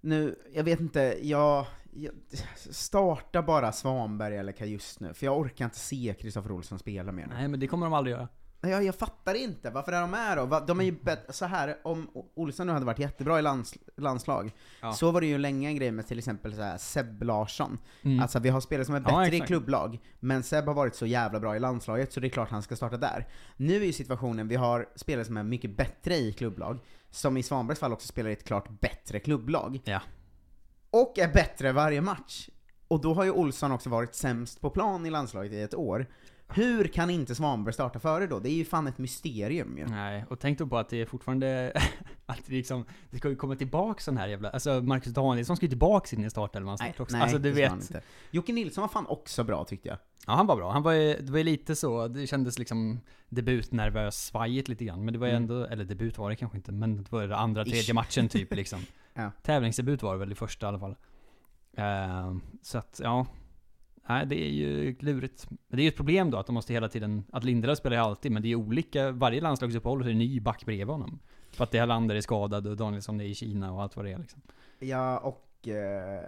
nu, 0.00 0.38
jag 0.54 0.64
vet 0.64 0.80
inte, 0.80 1.18
jag, 1.22 1.66
jag 1.92 2.12
starta 2.56 3.42
bara 3.42 3.72
Svanberg 3.72 4.36
eller 4.36 4.52
Kajus 4.52 5.00
nu, 5.00 5.14
för 5.14 5.26
jag 5.26 5.38
orkar 5.38 5.64
inte 5.64 5.78
se 5.78 6.14
Kristoffer 6.20 6.52
Olsson 6.52 6.78
spela 6.78 7.12
mer 7.12 7.26
nu. 7.26 7.34
Nej 7.34 7.48
men 7.48 7.60
det 7.60 7.66
kommer 7.66 7.86
de 7.86 7.92
aldrig 7.92 8.16
göra. 8.16 8.28
Jag, 8.62 8.84
jag 8.84 8.94
fattar 8.94 9.34
inte, 9.34 9.70
varför 9.70 9.92
är 9.92 10.00
de 10.00 10.10
med 10.10 10.36
då? 10.36 10.60
De 10.66 10.80
är 10.80 10.84
ju 10.84 10.92
bättre, 10.92 11.32
så 11.32 11.44
här 11.44 11.76
om 11.84 12.10
Olsson 12.34 12.66
nu 12.66 12.72
hade 12.72 12.86
varit 12.86 12.98
jättebra 12.98 13.38
i 13.38 13.42
lands, 13.42 13.74
landslag, 13.96 14.52
Ja. 14.80 14.92
så 14.92 15.10
var 15.10 15.20
det 15.20 15.26
ju 15.26 15.38
länge 15.38 15.68
en 15.68 15.76
grej 15.76 15.90
med 15.90 16.06
till 16.06 16.18
exempel 16.18 16.54
så 16.54 16.62
här 16.62 16.78
Seb 16.78 17.22
Larsson. 17.22 17.78
Mm. 18.02 18.20
Alltså 18.20 18.38
vi 18.38 18.48
har 18.48 18.60
spelare 18.60 18.84
som 18.84 18.94
är 18.94 19.00
Ja, 19.00 19.04
bättre 19.18 19.24
i 19.34 19.36
exakt. 19.36 19.46
klubblag, 19.46 19.98
men 20.20 20.42
Seb 20.42 20.64
har 20.66 20.74
varit 20.74 20.94
så 20.94 21.06
jävla 21.06 21.40
bra 21.40 21.56
i 21.56 21.58
landslaget 21.58 22.12
så 22.12 22.20
det 22.20 22.26
är 22.26 22.28
klart 22.28 22.50
han 22.50 22.62
ska 22.62 22.76
starta 22.76 22.96
där. 22.96 23.28
Nu 23.56 23.76
är 23.76 23.84
ju 23.86 23.92
situationen, 23.92 24.48
vi 24.48 24.56
har 24.56 24.88
spelare 24.96 25.24
som 25.24 25.36
är 25.36 25.42
mycket 25.42 25.76
bättre 25.76 26.14
i 26.16 26.32
klubblag, 26.32 26.78
som 27.10 27.36
i 27.36 27.42
Svanbergs 27.42 27.80
fall 27.80 27.92
också 27.92 28.08
spelar 28.08 28.30
i 28.30 28.32
ett 28.32 28.44
klart 28.44 28.80
bättre 28.80 29.18
klubblag. 29.20 29.80
Ja. 29.84 30.00
Och 30.90 31.18
är 31.18 31.32
bättre 31.32 31.72
varje 31.72 32.00
match. 32.00 32.48
Och 32.88 33.00
då 33.00 33.14
har 33.14 33.24
ju 33.24 33.30
Olsson 33.30 33.72
också 33.72 33.90
varit 33.90 34.14
sämst 34.14 34.60
på 34.60 34.70
plan 34.70 35.06
i 35.06 35.10
landslaget 35.10 35.52
i 35.52 35.60
ett 35.60 35.74
år. 35.74 36.06
Hur 36.54 36.84
kan 36.84 37.10
inte 37.10 37.34
Svanberg 37.34 37.74
starta 37.74 37.98
före 37.98 38.26
då? 38.26 38.38
Det 38.38 38.48
är 38.50 38.54
ju 38.54 38.64
fan 38.64 38.86
ett 38.86 38.98
mysterium 38.98 39.78
ju. 39.78 39.86
Nej, 39.86 40.24
och 40.28 40.40
tänk 40.40 40.58
då 40.58 40.66
på 40.66 40.78
att 40.78 40.88
det 40.88 41.00
är 41.00 41.06
fortfarande, 41.06 41.72
att 42.26 42.40
det 42.46 42.52
liksom, 42.52 42.84
det 43.10 43.18
ska 43.18 43.28
ju 43.28 43.36
komma 43.36 43.56
tillbaka 43.56 44.00
sån 44.00 44.16
här 44.16 44.28
jävla, 44.28 44.50
alltså 44.50 44.80
Marcus 44.82 45.12
Danielsson 45.14 45.56
ska 45.56 45.66
ju 45.66 45.70
tillbaka 45.70 46.16
in 46.16 46.24
i 46.24 46.30
startelvan 46.30 46.78
snart 46.78 47.00
också. 47.00 47.16
nej 47.16 47.22
alltså 47.22 47.38
du 47.38 47.50
vet. 47.52 47.72
inte. 47.72 48.00
Jocke 48.30 48.52
Nilsson 48.52 48.82
var 48.82 48.88
fan 48.88 49.06
också 49.06 49.44
bra 49.44 49.64
tyckte 49.64 49.88
jag. 49.88 49.98
Ja 50.26 50.32
han 50.34 50.46
var 50.46 50.56
bra, 50.56 50.72
han 50.72 50.82
var 50.82 50.92
ju, 50.92 51.16
det 51.20 51.32
var 51.32 51.38
ju 51.38 51.44
lite 51.44 51.76
så, 51.76 52.08
det 52.08 52.26
kändes 52.26 52.58
liksom 52.58 53.00
debutnervös 53.28 54.24
svajigt 54.26 54.68
lite 54.68 54.84
grann, 54.84 55.04
men 55.04 55.12
det 55.14 55.18
var 55.20 55.26
ju 55.26 55.30
Mm. 55.32 55.42
ändå, 55.42 55.64
eller 55.64 55.84
debut 55.84 56.18
var 56.18 56.30
det 56.30 56.36
kanske 56.36 56.58
inte, 56.58 56.72
men 56.72 56.96
det 56.96 57.12
var 57.12 57.26
det 57.26 57.36
andra, 57.36 57.62
Ish. 57.64 57.70
tredje 57.70 57.94
matchen 57.94 58.28
typ 58.28 58.54
liksom. 58.54 58.80
Ja. 59.14 59.30
Tävlingsdebut 59.42 60.02
var 60.02 60.12
det 60.12 60.18
väl 60.18 60.32
i 60.32 60.34
första 60.34 60.66
i 60.66 60.68
alla 60.68 60.78
fall. 60.78 60.96
Eh, 61.76 62.34
så 62.62 62.78
att, 62.78 63.00
ja. 63.04 63.26
Nej, 64.10 64.26
det 64.26 64.46
är 64.46 64.50
ju 64.50 64.96
lurigt. 65.00 65.46
Men 65.50 65.76
det 65.76 65.82
är 65.82 65.84
ju 65.84 65.88
ett 65.88 65.96
problem 65.96 66.30
då 66.30 66.38
att 66.38 66.46
de 66.46 66.52
måste 66.52 66.72
hela 66.72 66.88
tiden, 66.88 67.24
att 67.32 67.44
Lindelöf 67.44 67.78
spelar 67.78 67.96
ju 67.96 68.02
alltid, 68.02 68.32
men 68.32 68.42
det 68.42 68.48
är 68.48 68.54
olika, 68.54 69.10
varje 69.10 69.40
landslagsuppehåll 69.40 69.98
så 69.98 70.04
är 70.04 70.06
det 70.06 70.14
en 70.14 70.18
ny 70.18 70.40
back 70.40 70.64
bredvid 70.64 70.86
honom. 70.86 71.18
För 71.50 71.64
att 71.64 71.70
det 71.70 71.78
här 71.78 71.86
landet 71.86 72.16
är 72.16 72.20
skadad 72.20 72.66
och 72.66 72.76
Danielsson 72.76 73.20
är 73.20 73.24
i 73.24 73.34
Kina 73.34 73.72
och 73.72 73.82
allt 73.82 73.96
vad 73.96 74.04
det 74.04 74.12
är 74.12 74.18
liksom. 74.18 74.40
Ja, 74.78 75.18
och... 75.18 75.46
Eh, 75.68 76.20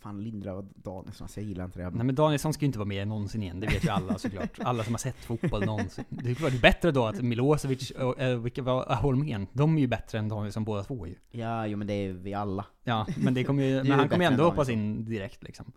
fan, 0.00 0.24
Lindra 0.24 0.54
och 0.54 0.64
Danielsson, 0.64 1.24
alltså 1.24 1.40
jag 1.40 1.48
gillar 1.48 1.64
inte 1.64 1.78
det. 1.78 1.90
Nej 1.90 2.04
men 2.04 2.14
Danielsson 2.14 2.52
ska 2.52 2.64
ju 2.64 2.66
inte 2.66 2.78
vara 2.78 2.88
med 2.88 3.08
någonsin 3.08 3.42
igen, 3.42 3.60
det 3.60 3.66
vet 3.66 3.84
ju 3.84 3.88
alla 3.88 4.18
såklart. 4.18 4.58
Alla 4.58 4.84
som 4.84 4.94
har 4.94 4.98
sett 4.98 5.24
fotboll 5.24 5.64
någonsin. 5.64 6.04
Det 6.08 6.40
var 6.40 6.50
ju 6.50 6.60
bättre 6.60 6.90
då 6.90 7.06
att 7.06 7.22
Milosevic 7.22 7.90
och, 7.90 8.20
äh, 8.20 8.64
var, 8.64 8.92
äh, 8.92 9.00
Holmén, 9.00 9.46
de 9.52 9.76
är 9.76 9.80
ju 9.80 9.86
bättre 9.86 10.18
än 10.18 10.28
Danielsson 10.28 10.64
båda 10.64 10.84
två 10.84 11.06
ju. 11.06 11.14
Ja, 11.30 11.66
jo 11.66 11.78
men 11.78 11.86
det 11.86 11.92
är 11.92 12.12
vi 12.12 12.34
alla. 12.34 12.66
Ja, 12.84 13.06
men 13.16 13.34
det 13.34 13.44
kommer 13.44 13.62
ju, 13.62 13.74
men 13.84 13.92
han 13.92 14.08
kommer 14.08 14.24
ju 14.24 14.26
än 14.26 14.32
ändå 14.32 14.44
hoppas 14.44 14.68
in 14.68 15.04
direkt 15.04 15.42
liksom. 15.42 15.72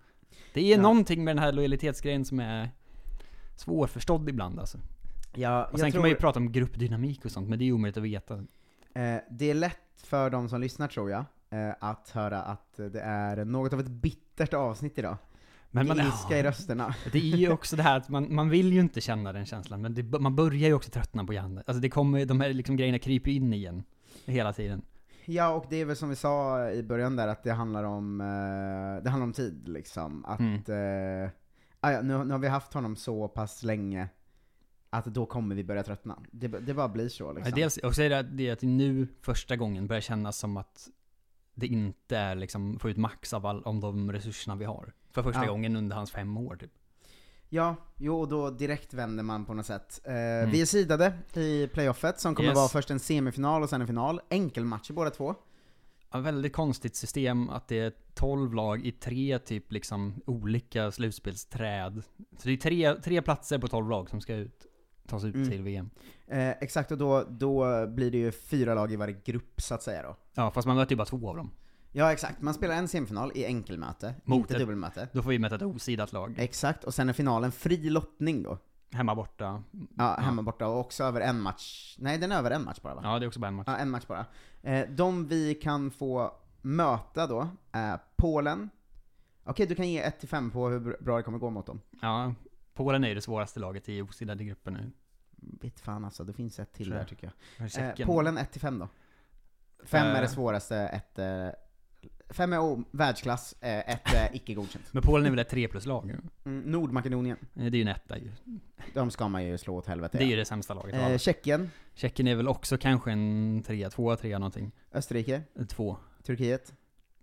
Det 0.54 0.62
är 0.62 0.76
Ja. 0.76 0.82
någonting 0.82 1.24
med 1.24 1.36
den 1.36 1.44
här 1.44 1.52
lojalitetsgrejen 1.52 2.26
som 2.26 2.40
är 2.40 2.70
svårförstådd 3.56 4.30
ibland 4.30 4.60
alltså. 4.60 4.78
Ja, 5.36 5.64
Och 5.66 5.80
sen 5.80 5.80
tror, 5.80 5.92
kan 5.92 6.02
man 6.02 6.10
ju 6.10 6.16
prata 6.16 6.40
om 6.40 6.52
gruppdynamik 6.52 7.26
och 7.26 7.32
sånt, 7.32 7.50
men 7.50 7.60
det 7.60 7.64
är 7.64 7.68
ju 7.68 7.72
omöjligt 7.74 7.98
att 7.98 8.04
veta. 8.04 8.34
eh, 8.94 9.18
det 9.32 9.50
är 9.50 9.54
lätt 9.54 9.78
för 10.04 10.30
de 10.30 10.50
som 10.50 10.62
lyssnar 10.62 10.88
tror 10.88 11.12
jag, 11.12 11.26
eh, 11.50 11.74
att 11.80 12.10
höra 12.10 12.42
att 12.42 12.74
det 12.78 13.02
är 13.02 13.46
något 13.46 13.74
av 13.74 13.80
ett 13.80 13.88
bittert 13.88 14.54
avsnitt 14.54 14.98
idag. 15.00 15.18
Men 15.72 15.88
man, 15.88 16.00
Ilska 16.00 16.40
i 16.40 16.44
rösterna. 16.44 16.96
Det 17.12 17.18
är 17.18 17.38
ju 17.38 17.52
också 17.52 17.76
det 17.76 17.84
här 17.84 17.98
att 17.98 18.10
man, 18.10 18.36
man 18.36 18.50
vill 18.50 18.74
ju 18.74 18.80
inte 18.80 19.02
känna 19.02 19.34
den 19.34 19.46
känslan, 19.46 19.82
men 19.82 19.94
det, 19.94 20.04
man 20.20 20.36
börjar 20.36 20.68
ju 20.68 20.74
också 20.74 20.92
tröttna 20.92 21.26
på 21.26 21.34
Janne. 21.34 21.64
Alltså 21.68 21.82
det 21.82 21.90
kommer, 21.90 22.26
de 22.26 22.42
här 22.42 22.54
liksom 22.54 22.78
grejerna 22.78 23.00
kryper 23.00 23.32
in 23.32 23.54
igen. 23.54 23.84
Hela 24.26 24.54
tiden. 24.54 24.82
Ja, 25.26 25.50
och 25.54 25.66
det 25.70 25.76
är 25.76 25.86
väl 25.86 25.96
som 25.96 26.10
vi 26.10 26.16
sa 26.16 26.70
i 26.72 26.84
början 26.84 27.16
där, 27.16 27.28
att 27.28 27.44
det 27.44 27.52
handlar 27.54 27.84
om, 27.84 28.22
eh, 28.22 29.04
det 29.04 29.10
handlar 29.10 29.24
om 29.24 29.34
tid 29.34 29.68
liksom. 29.68 30.26
Att, 30.26 30.40
Mm. 30.40 30.62
ja, 31.82 32.02
nu, 32.02 32.24
nu 32.24 32.32
har 32.32 32.40
vi 32.40 32.48
haft 32.48 32.74
honom 32.74 32.96
så 32.96 33.28
pass 33.28 33.64
länge, 33.64 34.10
att 34.90 35.06
då 35.06 35.26
kommer 35.26 35.56
vi 35.56 35.64
börja 35.64 35.84
tröttna. 35.84 36.20
Det, 36.32 36.48
det 36.48 36.74
bara 36.74 36.90
blir 36.90 37.10
så 37.10 37.34
liksom. 37.34 37.54
Dels, 37.56 37.78
och 37.78 38.00
är 38.00 38.10
det 38.10 38.20
att 38.20 38.38
det 38.38 38.50
att 38.52 38.60
det 38.60 38.68
nu 38.68 39.08
första 39.22 39.56
gången 39.56 39.88
börjar 39.88 40.02
kännas 40.02 40.38
som 40.38 40.58
att 40.58 40.90
det 41.56 41.68
inte 41.68 42.18
är 42.18 42.36
liksom, 42.36 42.80
få 42.80 42.90
ut 42.90 42.98
max 42.98 43.34
av 43.34 43.46
all, 43.46 43.64
om 43.64 43.80
de 43.80 44.12
resurserna 44.12 44.56
vi 44.56 44.66
har. 44.66 44.94
För 45.12 45.24
första 45.24 45.46
Ja. 45.46 45.52
gången 45.52 45.76
under 45.76 45.96
hans 45.96 46.12
fem 46.12 46.38
år 46.38 46.56
typ. 46.56 46.72
Ja, 47.56 47.76
jo, 47.98 48.20
och 48.20 48.28
då 48.28 48.50
direkt 48.50 48.94
vänder 48.94 49.24
man 49.24 49.46
på 49.46 49.54
något 49.54 49.66
sätt. 49.66 50.02
Eh, 50.04 50.14
Vi 50.52 50.62
är 50.62 50.66
sidade 50.66 51.14
i 51.34 51.68
playoffet, 51.68 52.20
som 52.20 52.36
kommer 52.36 52.50
Mm. 52.50 52.52
Yes. 52.52 52.58
vara 52.58 52.68
först 52.82 52.92
en 52.92 53.00
semifinal 53.00 53.64
och 53.64 53.70
sen 53.70 53.82
en 53.82 53.88
final. 53.88 54.22
Enkelmatcher 54.30 54.94
båda 54.94 55.10
två. 55.10 55.36
Ja, 56.12 56.20
väldigt 56.20 56.54
konstigt 56.54 56.96
system 56.96 57.50
att 57.50 57.68
det 57.68 57.80
är 57.80 57.94
12 58.14 58.54
lag 58.54 58.86
i 58.86 58.92
tre 58.92 59.40
typ 59.40 59.72
liksom 59.72 60.22
olika 60.26 60.92
slutspelsträd. 60.92 62.04
Så 62.38 62.48
det 62.48 62.52
är 62.54 62.58
tre, 62.58 62.96
tre 62.96 63.22
platser 63.22 63.60
på 63.60 63.68
12 63.68 63.90
lag 63.90 64.10
som 64.10 64.22
ska 64.22 64.36
ut, 64.36 64.66
tas 65.08 65.24
ut 65.24 65.36
Mm. 65.36 65.50
till 65.50 65.62
VM. 65.64 65.90
Eh, 66.28 66.50
exakt, 66.50 66.92
och 66.92 66.98
då, 66.98 67.24
då 67.30 67.88
blir 67.88 68.12
det 68.12 68.18
ju 68.18 68.32
fyra 68.32 68.76
lag 68.76 68.92
i 68.92 68.96
varje 68.96 69.16
grupp 69.26 69.62
så 69.62 69.74
att 69.76 69.84
säga 69.84 70.04
då. 70.04 70.16
Ja, 70.34 70.52
fast 70.52 70.68
man 70.68 70.76
möter 70.78 70.92
ju 70.92 70.98
bara 70.98 71.06
två 71.06 71.30
av 71.30 71.36
dem. 71.38 71.52
Ja, 71.96 72.12
exakt. 72.12 72.42
Man 72.42 72.54
spelar 72.54 72.76
en 72.76 72.88
semifinal 72.88 73.32
i 73.36 73.46
enkelmöte, 73.46 74.16
Mot 74.24 74.38
inte 74.38 74.54
ett- 74.54 74.60
dubbelmöte. 74.60 75.08
Då 75.12 75.22
får 75.22 75.30
vi 75.30 75.40
möta 75.40 75.56
ett 75.56 75.62
osidat 75.62 76.14
lag. 76.14 76.36
Exakt, 76.38 76.84
och 76.84 76.94
sen 76.94 77.10
är 77.10 77.14
finalen 77.14 77.52
fri 77.52 77.90
lottning 77.90 78.44
då. 78.44 78.58
Hemma 78.92 79.16
borta. 79.16 79.64
Ja, 79.98 80.16
hemma 80.20 80.42
borta, 80.42 80.68
och 80.68 80.80
också 80.80 81.04
över 81.04 81.22
en 81.22 81.42
match. 81.42 81.96
Nej, 82.00 82.18
den 82.18 82.32
är 82.32 82.38
över 82.38 82.52
en 82.52 82.64
match 82.64 82.80
bara 82.82 82.96
va? 82.96 83.02
Ja, 83.04 83.20
det 83.20 83.26
är 83.26 83.28
också 83.28 83.40
bara 83.40 83.48
en 83.48 83.54
match. 83.54 83.68
Ja, 83.68 83.78
en 83.78 83.90
match 83.90 84.06
bara. 84.08 84.26
Eh, 84.62 84.90
de 84.90 85.28
vi 85.28 85.56
kan 85.56 85.92
få 85.92 86.32
möta 86.62 87.28
då 87.28 87.48
är 87.72 88.00
Polen. 88.16 88.70
Okej, 89.44 89.66
du 89.68 89.76
kan 89.76 89.90
ge 89.90 90.02
1-5 90.04 90.52
på 90.52 90.70
hur 90.70 90.98
bra 91.04 91.18
det 91.18 91.24
kommer 91.24 91.38
gå 91.40 91.50
mot 91.50 91.66
dem. 91.66 91.82
Ja, 92.02 92.34
Polen 92.74 93.04
är 93.04 93.08
ju 93.08 93.16
det 93.16 93.22
svåraste 93.22 93.60
laget 93.60 93.90
i 93.90 94.02
osidade 94.02 94.44
gruppen 94.44 94.74
nu. 94.74 94.92
Vet 95.62 95.80
fan 95.80 96.06
alltså, 96.06 96.24
det 96.24 96.34
finns 96.34 96.60
ett 96.60 96.74
till 96.74 96.86
Tror 96.86 96.94
där 96.94 97.02
jag. 97.02 97.10
tycker 97.10 97.32
jag. 97.58 97.66
Eh, 97.66 97.70
Tjeckien. 97.70 98.08
Polen 98.08 98.38
1-5 98.38 98.80
då. 98.80 98.88
5 99.86 100.08
är 100.08 100.14
det 100.14 100.20
Eh. 100.20 100.28
svåraste, 100.34 100.78
ett... 100.78 101.20
Eh, 101.20 101.26
fem 101.26 101.28
är 101.28 101.56
o- 102.60 102.84
världsklass, 102.92 103.56
eh, 103.62 103.90
ett 103.94 104.14
är 104.14 104.30
icke 104.36 104.54
godkänt. 104.54 104.86
Men 104.92 105.04
Polen 105.04 105.26
är 105.26 105.30
väl 105.30 105.40
ett 105.40 105.50
3 105.50 105.68
plus-lag? 105.68 106.16
Mm, 106.46 106.62
Nordmakedonien, 106.72 107.38
Eh, 107.56 107.62
Det 107.66 107.78
är 107.78 107.80
ju 107.80 107.82
en 107.82 107.88
etta 107.88 108.18
ju. 108.18 108.32
de 108.94 109.12
ska 109.12 109.28
man 109.28 109.46
ju 109.46 109.58
slå 109.58 109.76
åt 109.76 109.88
helvete. 109.88 110.18
Det 110.18 110.24
är 110.24 110.28
ju 110.28 110.36
det 110.36 110.46
sämsta 110.46 110.74
laget 110.74 110.96
eh. 111.12 111.18
Tjeckien, 111.18 111.70
Tjeckien 111.94 112.28
är 112.28 112.36
väl 112.36 112.48
också 112.48 112.78
kanske 112.78 113.12
en 113.12 113.64
trea, 113.68 113.90
tvåa, 113.90 114.16
trea 114.16 114.40
någonting. 114.40 114.72
Österrike, 114.94 115.42
Eh, 115.60 115.66
Två. 115.66 115.98
Turkiet. 116.24 116.74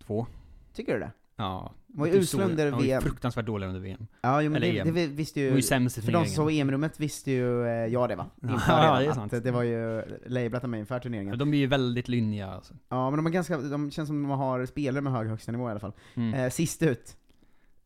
Två. 0.07 0.27
Tycker 0.75 0.93
du 0.95 0.99
det? 1.01 1.11
Ja. 1.41 1.75
De 1.87 1.99
var 2.01 2.07
ju 2.07 2.13
Typ 2.13 2.23
usla 2.23 2.45
under 2.45 2.65
de 2.65 2.71
var 2.71 2.83
VM. 2.83 3.03
fruktansvärt 3.03 3.47
dåliga 3.47 3.69
under 3.69 3.81
VM. 3.81 4.07
Ja, 4.23 4.43
jo, 4.43 4.51
men 4.51 4.63
Eller 4.63 4.73
det, 4.85 4.89
EM. 4.89 4.95
det 4.95 5.07
visste 5.07 5.41
De 5.41 5.45
ju... 5.45 5.51
var 5.51 5.57
ju 5.57 5.63
sämst 5.63 5.99
i 5.99 6.03
För 6.03 6.13
de 6.13 6.25
som 6.27 6.35
såg. 6.35 6.53
EM-rummet 6.53 7.01
visste 7.01 7.31
ju 7.31 7.67
eh, 7.67 7.71
jag 7.73 8.09
det 8.09 8.17
va? 8.17 8.27
Ja, 8.43 8.53
Inför 8.53 8.73
ja, 8.73 8.99
det 8.99 9.05
är 9.05 9.09
att 9.09 9.15
sant. 9.15 9.45
Det 9.45 9.51
var 9.51 9.63
ju 9.63 10.03
labelat 10.27 10.65
av 10.65 10.71
mig 10.71 10.81
inför 10.81 10.99
turneringen. 10.99 11.39
De 11.39 11.55
är 11.55 11.59
ju 11.59 11.67
väldigt 11.67 12.09
lynniga 12.09 12.47
alltså. 12.51 12.75
Ja, 12.89 13.11
men 13.11 13.17
de 13.17 13.27
är 13.27 13.31
ganska, 13.31 13.59
de 13.59 13.91
känns 13.91 14.07
som 14.07 14.23
de 14.23 14.31
har 14.31 14.67
spelare 14.67 15.01
med 15.03 15.13
hög 15.13 15.29
högsta 15.29 15.53
nivå 15.53 15.69
i 15.69 15.71
alla 15.71 15.81
fall. 15.81 15.93
Mm. 16.15 16.35
Eh, 16.35 16.51
sist 16.51 16.83
ut, 16.83 17.17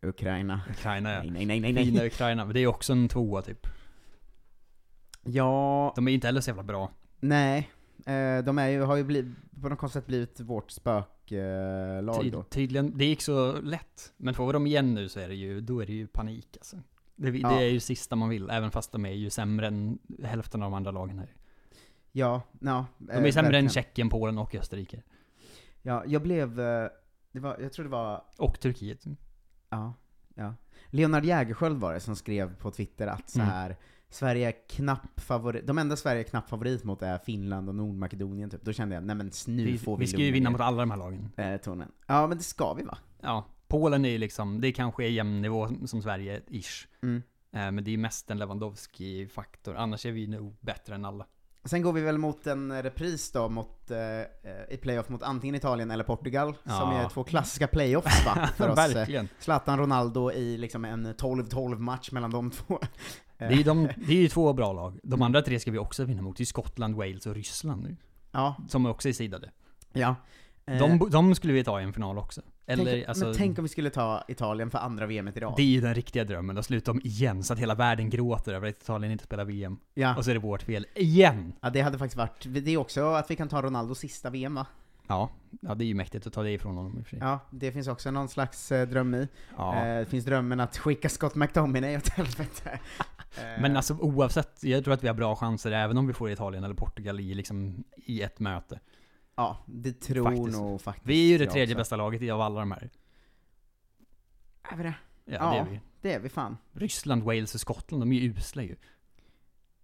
Ukraina. 0.02 0.60
Ukraina 0.70 1.12
ja. 1.12 1.18
Nej, 1.22 1.30
nej, 1.30 1.46
nej, 1.46 1.60
nej, 1.60 1.72
nej. 1.72 1.84
Fina 1.84 2.04
Ukraina, 2.04 2.44
men 2.44 2.54
det 2.54 2.60
är 2.60 2.66
också 2.66 2.92
en 2.92 3.08
tvåa 3.08 3.42
typ. 3.42 3.66
Ja, 5.22 5.92
De 5.96 6.08
är 6.08 6.12
inte 6.12 6.26
heller 6.26 6.40
så 6.40 6.50
jävla 6.50 6.62
bra. 6.62 6.90
nej. 7.20 7.70
Eh, 8.06 8.44
de 8.44 8.58
är 8.58 8.68
ju, 8.68 8.80
har 8.82 8.96
ju 8.96 9.04
blivit, 9.04 9.34
på 9.62 9.68
något 9.68 9.78
konstigt 9.78 10.02
sätt 10.02 10.06
blivit 10.06 10.40
vårt 10.40 10.70
spöklag 10.70 12.22
Ty, 12.22 12.30
då. 12.30 12.42
tydligen, 12.42 12.98
det 12.98 13.04
gick 13.04 13.22
så 13.22 13.60
lätt. 13.60 14.12
Men 14.16 14.34
får 14.34 14.46
vi 14.46 14.52
dem 14.52 14.66
igen 14.66 14.94
nu 14.94 15.08
så 15.08 15.20
är 15.20 15.28
det 15.28 15.34
ju, 15.34 15.60
då 15.60 15.80
är 15.82 15.86
det 15.86 15.92
ju 15.92 16.06
panik 16.06 16.56
alltså. 16.56 16.76
Det, 17.16 17.30
Ja. 17.30 17.48
det 17.48 17.54
är 17.64 17.68
ju 17.70 17.80
sista 17.80 18.16
man 18.16 18.28
vill, 18.28 18.50
även 18.50 18.70
fast 18.70 18.92
de 18.92 19.06
är 19.06 19.10
ju 19.12 19.30
sämre 19.30 19.66
än 19.66 19.98
hälften 20.22 20.62
av 20.62 20.70
de 20.70 20.74
andra 20.76 20.90
lagen 20.90 21.18
här. 21.18 21.34
Ja, 22.12 22.42
ja. 22.60 22.86
De 22.98 23.12
är 23.12 23.16
sämre 23.18 23.28
än 23.28 23.34
verkligen. 23.52 23.68
Tjeckien, 23.68 24.08
Polen 24.08 24.38
och 24.38 24.54
Österrike. 24.54 25.02
Ja, 25.82 26.02
jag 26.06 26.22
blev, 26.22 26.60
eh, 26.60 26.88
Det 27.32 27.40
var, 27.40 27.58
jag 27.60 27.72
tror 27.72 27.84
det 27.84 27.90
var, 27.90 28.24
Och 28.38 28.60
Turkiet. 28.60 29.04
ja, 29.70 29.94
ja. 30.34 30.54
Leonard 30.90 31.24
Jägerskiöld 31.24 31.80
var 31.80 31.94
det 31.94 32.00
som 32.00 32.16
skrev 32.16 32.56
på 32.56 32.70
Twitter 32.70 33.06
att 33.06 33.30
så 33.30 33.40
Mm. 33.40 33.74
Sverige 34.14 34.48
är 34.48 34.54
knapp 34.68 35.20
favorit, 35.20 35.66
de 35.66 35.78
enda 35.78 35.96
Sverige 35.96 36.20
är 36.20 36.24
knapp 36.24 36.48
favorit 36.48 36.84
mot 36.84 37.02
är 37.02 37.18
Finland 37.18 37.68
och 37.68 37.74
Nordmakedonien 37.74 38.50
typ. 38.50 38.62
Då 38.64 38.72
kände 38.72 38.94
jag, 38.94 39.04
nej 39.04 39.16
men 39.16 39.30
nu 39.46 39.64
Vi, 39.64 39.78
får 39.78 39.96
vi 39.96 40.00
vi 40.04 40.06
ska 40.06 40.18
ju 40.18 40.32
vinna 40.32 40.50
mot 40.50 40.60
alla 40.60 40.82
de 40.82 40.90
här 40.90 40.98
lagen. 40.98 41.30
eh. 41.36 41.86
Ja 42.06 42.26
men 42.26 42.38
det 42.38 42.44
ska 42.44 42.74
vi 42.74 42.82
va? 42.82 42.98
Ja, 43.22 43.44
Polen 43.68 44.04
är 44.04 44.08
ju 44.10 44.18
liksom, 44.18 44.60
det 44.60 44.72
kanske 44.72 45.04
är 45.04 45.08
jämn 45.08 45.42
nivå 45.42 45.68
som 45.86 46.02
Sverige, 46.02 46.40
ish. 46.48 46.86
Mm. 47.02 47.22
Eh, 47.52 47.70
Men 47.72 47.76
det 47.84 47.88
är 47.90 47.92
ju 47.92 47.98
mest 47.98 48.30
en 48.30 48.38
Lewandowski-faktor, 48.38 49.76
annars 49.76 50.06
är 50.06 50.12
vi 50.12 50.26
nog 50.26 50.56
bättre 50.60 50.94
än 50.94 51.04
alla. 51.04 51.26
Sen 51.64 51.82
går 51.82 51.92
vi 51.92 52.00
väl 52.00 52.18
mot 52.18 52.46
en 52.46 52.82
repris 52.82 53.32
då 53.32 53.48
mot, 53.48 53.90
eh, 53.90 54.74
i 54.74 54.76
playoff 54.82 55.08
mot 55.08 55.22
antingen 55.22 55.54
Italien 55.54 55.90
eller 55.90 56.04
Portugal, 56.04 56.54
som 56.62 56.72
Ja. 56.72 56.92
är 57.04 57.08
två 57.08 57.24
klassiska 57.24 57.66
playoffs 57.66 58.26
va? 58.26 58.48
För 58.56 58.68
oss. 58.68 58.78
Verkligen. 58.78 59.28
Zlatan 59.38 59.78
Ronaldo 59.78 60.32
i 60.32 60.56
liksom 60.56 60.84
en 60.84 61.06
12-12 61.06 61.78
match 61.78 62.10
mellan 62.12 62.30
de 62.30 62.50
två. 62.50 62.78
Det 63.38 63.44
är, 63.44 63.64
de, 63.64 63.88
det 64.06 64.12
är 64.12 64.22
ju 64.22 64.28
två 64.28 64.52
bra 64.52 64.72
lag. 64.72 65.00
De 65.02 65.22
andra 65.22 65.42
tre 65.42 65.60
ska 65.60 65.70
vi 65.70 65.78
också 65.78 66.04
vinna 66.04 66.22
mot. 66.22 66.36
Det 66.36 66.42
är 66.42 66.46
Skottland, 66.46 66.94
Wales 66.96 67.26
och 67.26 67.34
Ryssland 67.34 67.82
nu. 67.82 67.96
Ja, 68.32 68.56
Som 68.68 68.86
också 68.86 69.08
är 69.08 69.12
sidade. 69.12 69.50
ja. 69.92 70.14
Eh, 70.66 70.78
De, 70.78 71.10
de 71.10 71.34
skulle 71.34 71.52
vi 71.52 71.64
ta 71.64 71.80
i 71.80 71.84
en 71.84 71.92
final 71.92 72.18
också. 72.18 72.42
Eller, 72.66 72.84
tänk, 72.84 73.08
alltså, 73.08 73.24
men 73.24 73.34
tänk 73.34 73.58
om 73.58 73.64
vi 73.64 73.68
skulle 73.68 73.90
ta 73.90 74.24
Italien 74.28 74.70
för 74.70 74.78
andra 74.78 75.06
VMet 75.06 75.36
idag. 75.36 75.54
Det 75.56 75.62
är 75.62 75.66
ju 75.66 75.80
den 75.80 75.94
riktiga 75.94 76.24
drömmen, 76.24 76.58
att 76.58 76.64
sluta 76.64 76.92
dem 76.92 77.00
igen 77.04 77.42
så 77.44 77.52
att 77.52 77.58
hela 77.58 77.74
världen 77.74 78.10
gråter 78.10 78.54
över 78.54 78.68
att 78.68 78.82
Italien 78.82 79.12
inte 79.12 79.24
spelar 79.24 79.44
VM. 79.44 79.78
Ja. 79.94 80.16
Och 80.16 80.24
så 80.24 80.30
är 80.30 80.34
det 80.34 80.40
vårt 80.40 80.62
fel, 80.62 80.86
igen! 80.94 81.52
ja, 81.60 81.70
det 81.70 81.80
hade 81.80 81.98
faktiskt 81.98 82.16
varit, 82.16 82.46
det 82.64 82.70
är 82.70 82.76
också 82.76 83.04
att 83.12 83.30
vi 83.30 83.36
kan 83.36 83.48
ta 83.48 83.62
Ronaldos 83.62 83.98
sista 83.98 84.30
VM 84.30 84.54
va? 84.54 84.66
Ja, 85.06 85.30
ja 85.60 85.74
det 85.74 85.84
är 85.84 85.86
ju 85.86 85.94
mäktigt 85.94 86.26
att 86.26 86.32
ta 86.32 86.42
det 86.42 86.50
ifrån 86.50 86.76
honom 86.76 86.98
i 86.98 87.02
och 87.02 87.06
för 87.06 87.10
sig. 87.10 87.18
Ja, 87.22 87.38
det 87.50 87.72
finns 87.72 87.88
också 87.88 88.10
någon 88.10 88.28
slags 88.28 88.72
eh, 88.72 88.88
dröm 88.88 89.14
i. 89.14 89.28
Ja. 89.56 89.76
Eh, 89.86 89.98
det 89.98 90.06
finns 90.06 90.24
drömmen 90.24 90.60
att 90.60 90.76
skicka 90.78 91.08
Scott 91.08 91.34
McTominay 91.34 91.96
åt 91.96 92.08
helvete. 92.08 92.78
Eh, 93.38 93.60
Men 93.60 93.76
alltså 93.76 93.94
oavsett, 93.94 94.62
jag 94.64 94.84
tror 94.84 94.94
att 94.94 95.02
vi 95.04 95.06
har 95.08 95.14
bra 95.14 95.36
chanser 95.36 95.72
även 95.72 95.98
om 95.98 96.06
vi 96.06 96.12
får 96.12 96.30
Italien 96.30 96.64
eller 96.64 96.74
Portugal 96.74 97.20
i, 97.20 97.34
liksom, 97.34 97.84
i 97.96 98.22
ett 98.22 98.40
möte. 98.40 98.80
Ja, 99.36 99.58
det 99.66 99.92
tror 100.00 100.24
Faktiskt. 100.24 100.58
nog 100.58 100.80
faktiskt 100.80 101.06
Vi 101.06 101.24
är 101.24 101.28
ju 101.28 101.38
det 101.38 101.50
tredje 101.50 101.74
bästa 101.74 101.96
laget 101.96 102.22
i 102.22 102.30
av 102.30 102.40
alla 102.40 102.60
de 102.60 102.72
här. 102.72 102.90
Är 104.72 104.76
vi 104.76 104.82
det? 104.82 104.94
Ja, 105.24 105.34
Ja. 105.34 105.50
det 105.50 105.58
är 105.58 105.64
vi. 105.70 105.80
Det 106.00 106.12
är 106.14 106.20
vi 106.20 106.28
fan. 106.28 106.56
Ryssland, 106.72 107.22
Wales 107.22 107.54
och 107.54 107.60
Skottland, 107.60 108.02
de 108.02 108.12
är 108.12 108.16
ju 108.20 108.30
usla 108.30 108.62
ju. 108.62 108.76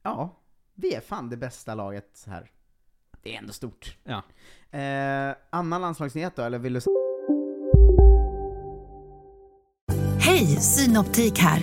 Ja, 0.03 0.37
vi 0.75 0.95
är 0.95 1.01
fan 1.01 1.31
det 1.31 1.37
bästa 1.37 1.75
laget 1.75 2.25
här. 2.27 2.51
Det 3.23 3.35
är 3.35 3.39
ändå 3.39 3.53
stort. 3.53 3.97
Ja. 4.05 4.23
Eh, 4.79 5.35
annan 5.51 5.81
landslagsnyhet 5.81 6.37
då, 6.37 6.43
eller 6.43 6.59
vill 6.59 6.73
du 6.73 6.81
Hej, 10.21 10.47
Synoptik 10.47 11.39
här. 11.39 11.63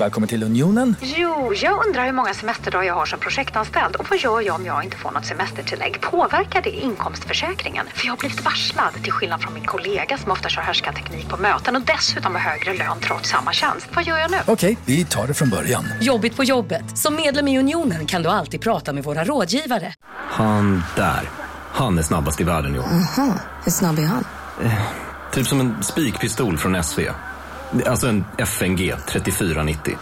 Välkommen 0.00 0.28
till 0.28 0.42
Unionen. 0.42 0.96
Jo, 1.00 1.52
jag 1.54 1.86
undrar 1.86 2.04
hur 2.06 2.12
många 2.12 2.34
semesterdagar 2.34 2.84
jag 2.84 2.94
har 2.94 3.06
som 3.06 3.18
projektanställd 3.20 3.96
och 3.96 4.06
vad 4.10 4.18
gör 4.18 4.40
jag 4.40 4.54
om 4.54 4.66
jag 4.66 4.84
inte 4.84 4.96
får 4.96 5.10
något 5.10 5.26
semestertillägg? 5.26 6.00
Påverkar 6.00 6.62
det 6.62 6.70
inkomstförsäkringen? 6.70 7.86
För 7.94 8.06
jag 8.06 8.12
har 8.12 8.18
blivit 8.18 8.44
varslad, 8.44 8.94
till 9.02 9.12
skillnad 9.12 9.42
från 9.42 9.54
min 9.54 9.64
kollega 9.64 10.18
som 10.18 10.30
ofta 10.30 10.48
kör 10.48 10.62
härskarteknik 10.62 11.28
på 11.28 11.36
möten 11.36 11.76
och 11.76 11.82
dessutom 11.82 12.34
har 12.34 12.40
högre 12.40 12.74
lön 12.74 13.00
trots 13.00 13.30
samma 13.30 13.52
tjänst. 13.52 13.86
Vad 13.94 14.04
gör 14.04 14.18
jag 14.18 14.30
nu? 14.30 14.36
Okej, 14.46 14.78
vi 14.84 15.04
tar 15.04 15.26
det 15.26 15.34
från 15.34 15.50
början. 15.50 15.84
Jobbigt 16.00 16.36
på 16.36 16.44
jobbet. 16.44 16.98
Som 16.98 17.16
medlem 17.16 17.48
i 17.48 17.58
Unionen 17.58 18.06
kan 18.06 18.22
du 18.22 18.28
alltid 18.28 18.60
prata 18.60 18.92
med 18.92 19.04
våra 19.04 19.24
rådgivare. 19.24 19.94
Han 20.12 20.82
där. 20.96 21.30
Han 21.72 21.98
är 21.98 22.02
snabbast 22.02 22.40
i 22.40 22.44
världen 22.44 22.78
år. 22.78 22.84
Aha, 22.84 23.38
hur 23.64 23.72
snabb 23.72 23.98
är 23.98 24.04
han? 24.06 24.24
Typ 25.32 25.46
som 25.46 25.60
en 25.60 25.82
spikpistol 25.82 26.58
från 26.58 26.84
SV. 26.84 27.00
Alltså 27.86 28.06
en 28.06 28.24
FNG 28.38 28.92
3490. 29.08 29.94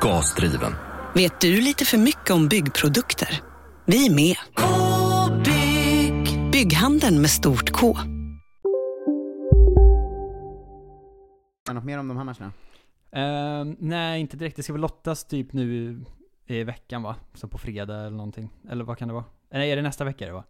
Gasdriven. 0.00 0.72
Vet 1.14 1.40
du 1.40 1.60
lite 1.60 1.84
för 1.84 1.98
mycket 1.98 2.30
om 2.30 2.48
byggprodukter? 2.48 3.42
Vi 3.84 4.06
är 4.06 4.14
med. 4.14 4.36
-bygg. 5.44 6.50
Bygghandeln 6.50 7.20
med 7.20 7.30
stort 7.30 7.70
K. 7.70 7.96
något 11.72 11.84
mer 11.84 11.98
om 11.98 12.08
de 12.08 12.16
här 12.16 12.24
matcherna? 12.24 12.52
Ehm, 13.10 13.76
nej, 13.78 14.20
inte 14.20 14.36
direkt. 14.36 14.56
Det 14.56 14.62
ska 14.62 14.72
väl 14.72 14.82
lottas 14.82 15.24
typ 15.24 15.52
nu 15.52 16.00
i 16.46 16.64
veckan 16.64 17.02
va? 17.02 17.16
Så 17.34 17.48
på 17.48 17.58
fredag 17.58 17.96
eller 18.00 18.16
någonting. 18.16 18.50
Eller 18.70 18.84
vad 18.84 18.98
kan 18.98 19.08
det 19.08 19.14
vara? 19.14 19.24
Nej, 19.52 19.70
är 19.70 19.76
det 19.76 19.82
nästa 19.82 20.04
vecka 20.04 20.26
det 20.26 20.32
va? 20.32 20.44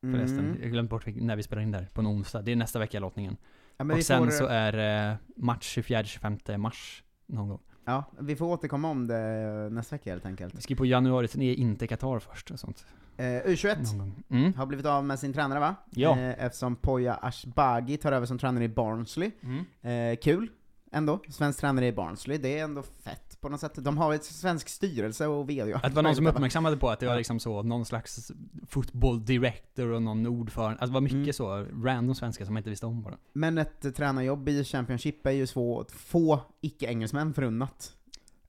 Förresten, 0.00 0.38
Mm. 0.38 0.58
jag 0.62 0.70
glömde 0.70 0.88
bort 0.88 1.06
när 1.06 1.36
vi 1.36 1.42
spelar 1.42 1.62
in 1.62 1.70
där. 1.70 1.88
På 1.92 2.00
en 2.00 2.06
onsdag. 2.06 2.42
Det 2.42 2.52
är 2.52 2.56
nästa 2.56 2.78
vecka 2.78 3.00
lottningen. 3.00 3.36
Ja, 3.78 3.94
och 3.94 4.02
sen 4.02 4.24
får- 4.24 4.30
så 4.30 4.46
är 4.46 4.72
det 4.72 5.18
match 5.36 5.78
24-25 5.78 6.58
mars 6.58 7.02
någon 7.26 7.48
gång. 7.48 7.60
Ja, 7.84 8.04
vi 8.20 8.36
får 8.36 8.46
återkomma 8.46 8.88
om 8.90 9.06
det 9.06 9.68
nästa 9.70 9.94
vecka 9.96 10.10
helt 10.10 10.26
enkelt. 10.26 10.54
Vi 10.54 10.60
ska 10.60 10.74
på 10.74 10.86
januari-turné, 10.86 11.54
inte 11.54 11.86
Qatar 11.86 12.18
först 12.18 12.50
och 12.50 12.60
sånt. 12.60 12.86
Eh, 13.16 13.24
U21 13.24 13.76
Någon 13.82 13.98
gång. 13.98 14.22
Mm. 14.30 14.54
har 14.54 14.66
blivit 14.66 14.86
av 14.86 15.04
med 15.04 15.18
sin 15.18 15.32
tränare 15.32 15.60
va? 15.60 15.74
Ja. 15.90 16.18
Eh, 16.18 16.44
eftersom 16.44 16.76
Poya 16.76 17.14
Ashbagi 17.14 17.96
tar 17.96 18.12
över 18.12 18.26
som 18.26 18.38
tränare 18.38 18.64
i 18.64 18.68
Barnsley. 18.68 19.30
Mm. 19.42 20.12
Eh, 20.12 20.16
kul, 20.22 20.50
ändå. 20.92 21.20
Svensk 21.28 21.60
tränare 21.60 21.86
i 21.86 21.92
Barnsley, 21.92 22.38
det 22.38 22.58
är 22.58 22.64
ändå 22.64 22.82
fett 22.82 23.27
på 23.40 23.48
något 23.48 23.60
sätt. 23.60 23.72
De 23.76 23.98
har 23.98 24.14
ett 24.14 24.24
svensk 24.24 24.68
styrelse 24.68 25.26
och 25.26 25.50
VD. 25.50 25.74
Att 25.74 25.82
det 25.82 25.90
var 25.90 26.02
någon 26.02 26.14
som 26.16 26.26
uppmärksammade 26.26 26.76
på 26.76 26.90
att 26.90 27.00
det 27.00 27.06
var 27.06 27.16
liksom 27.16 27.40
så, 27.40 27.62
någon 27.62 27.84
slags 27.84 28.32
football 28.68 29.24
director 29.24 29.86
och 29.92 30.02
någon 30.02 30.26
ordförande. 30.26 30.72
Alltså 30.80 30.86
det 30.86 30.94
var 30.94 31.00
mycket 31.00 31.18
Mm. 31.18 31.32
så, 31.32 31.66
random 31.84 32.14
svenskar 32.14 32.44
som 32.44 32.54
man 32.54 32.60
inte 32.60 32.70
visste 32.70 32.86
om 32.86 33.02
bara. 33.02 33.16
Men 33.32 33.58
ett 33.58 33.96
tränarjobb 33.96 34.48
i 34.48 34.64
Championship 34.64 35.26
är 35.26 35.30
ju 35.30 35.46
svårt, 35.46 35.90
få 35.90 36.40
icke-engelsmän 36.60 37.34
förunnat. 37.34 37.92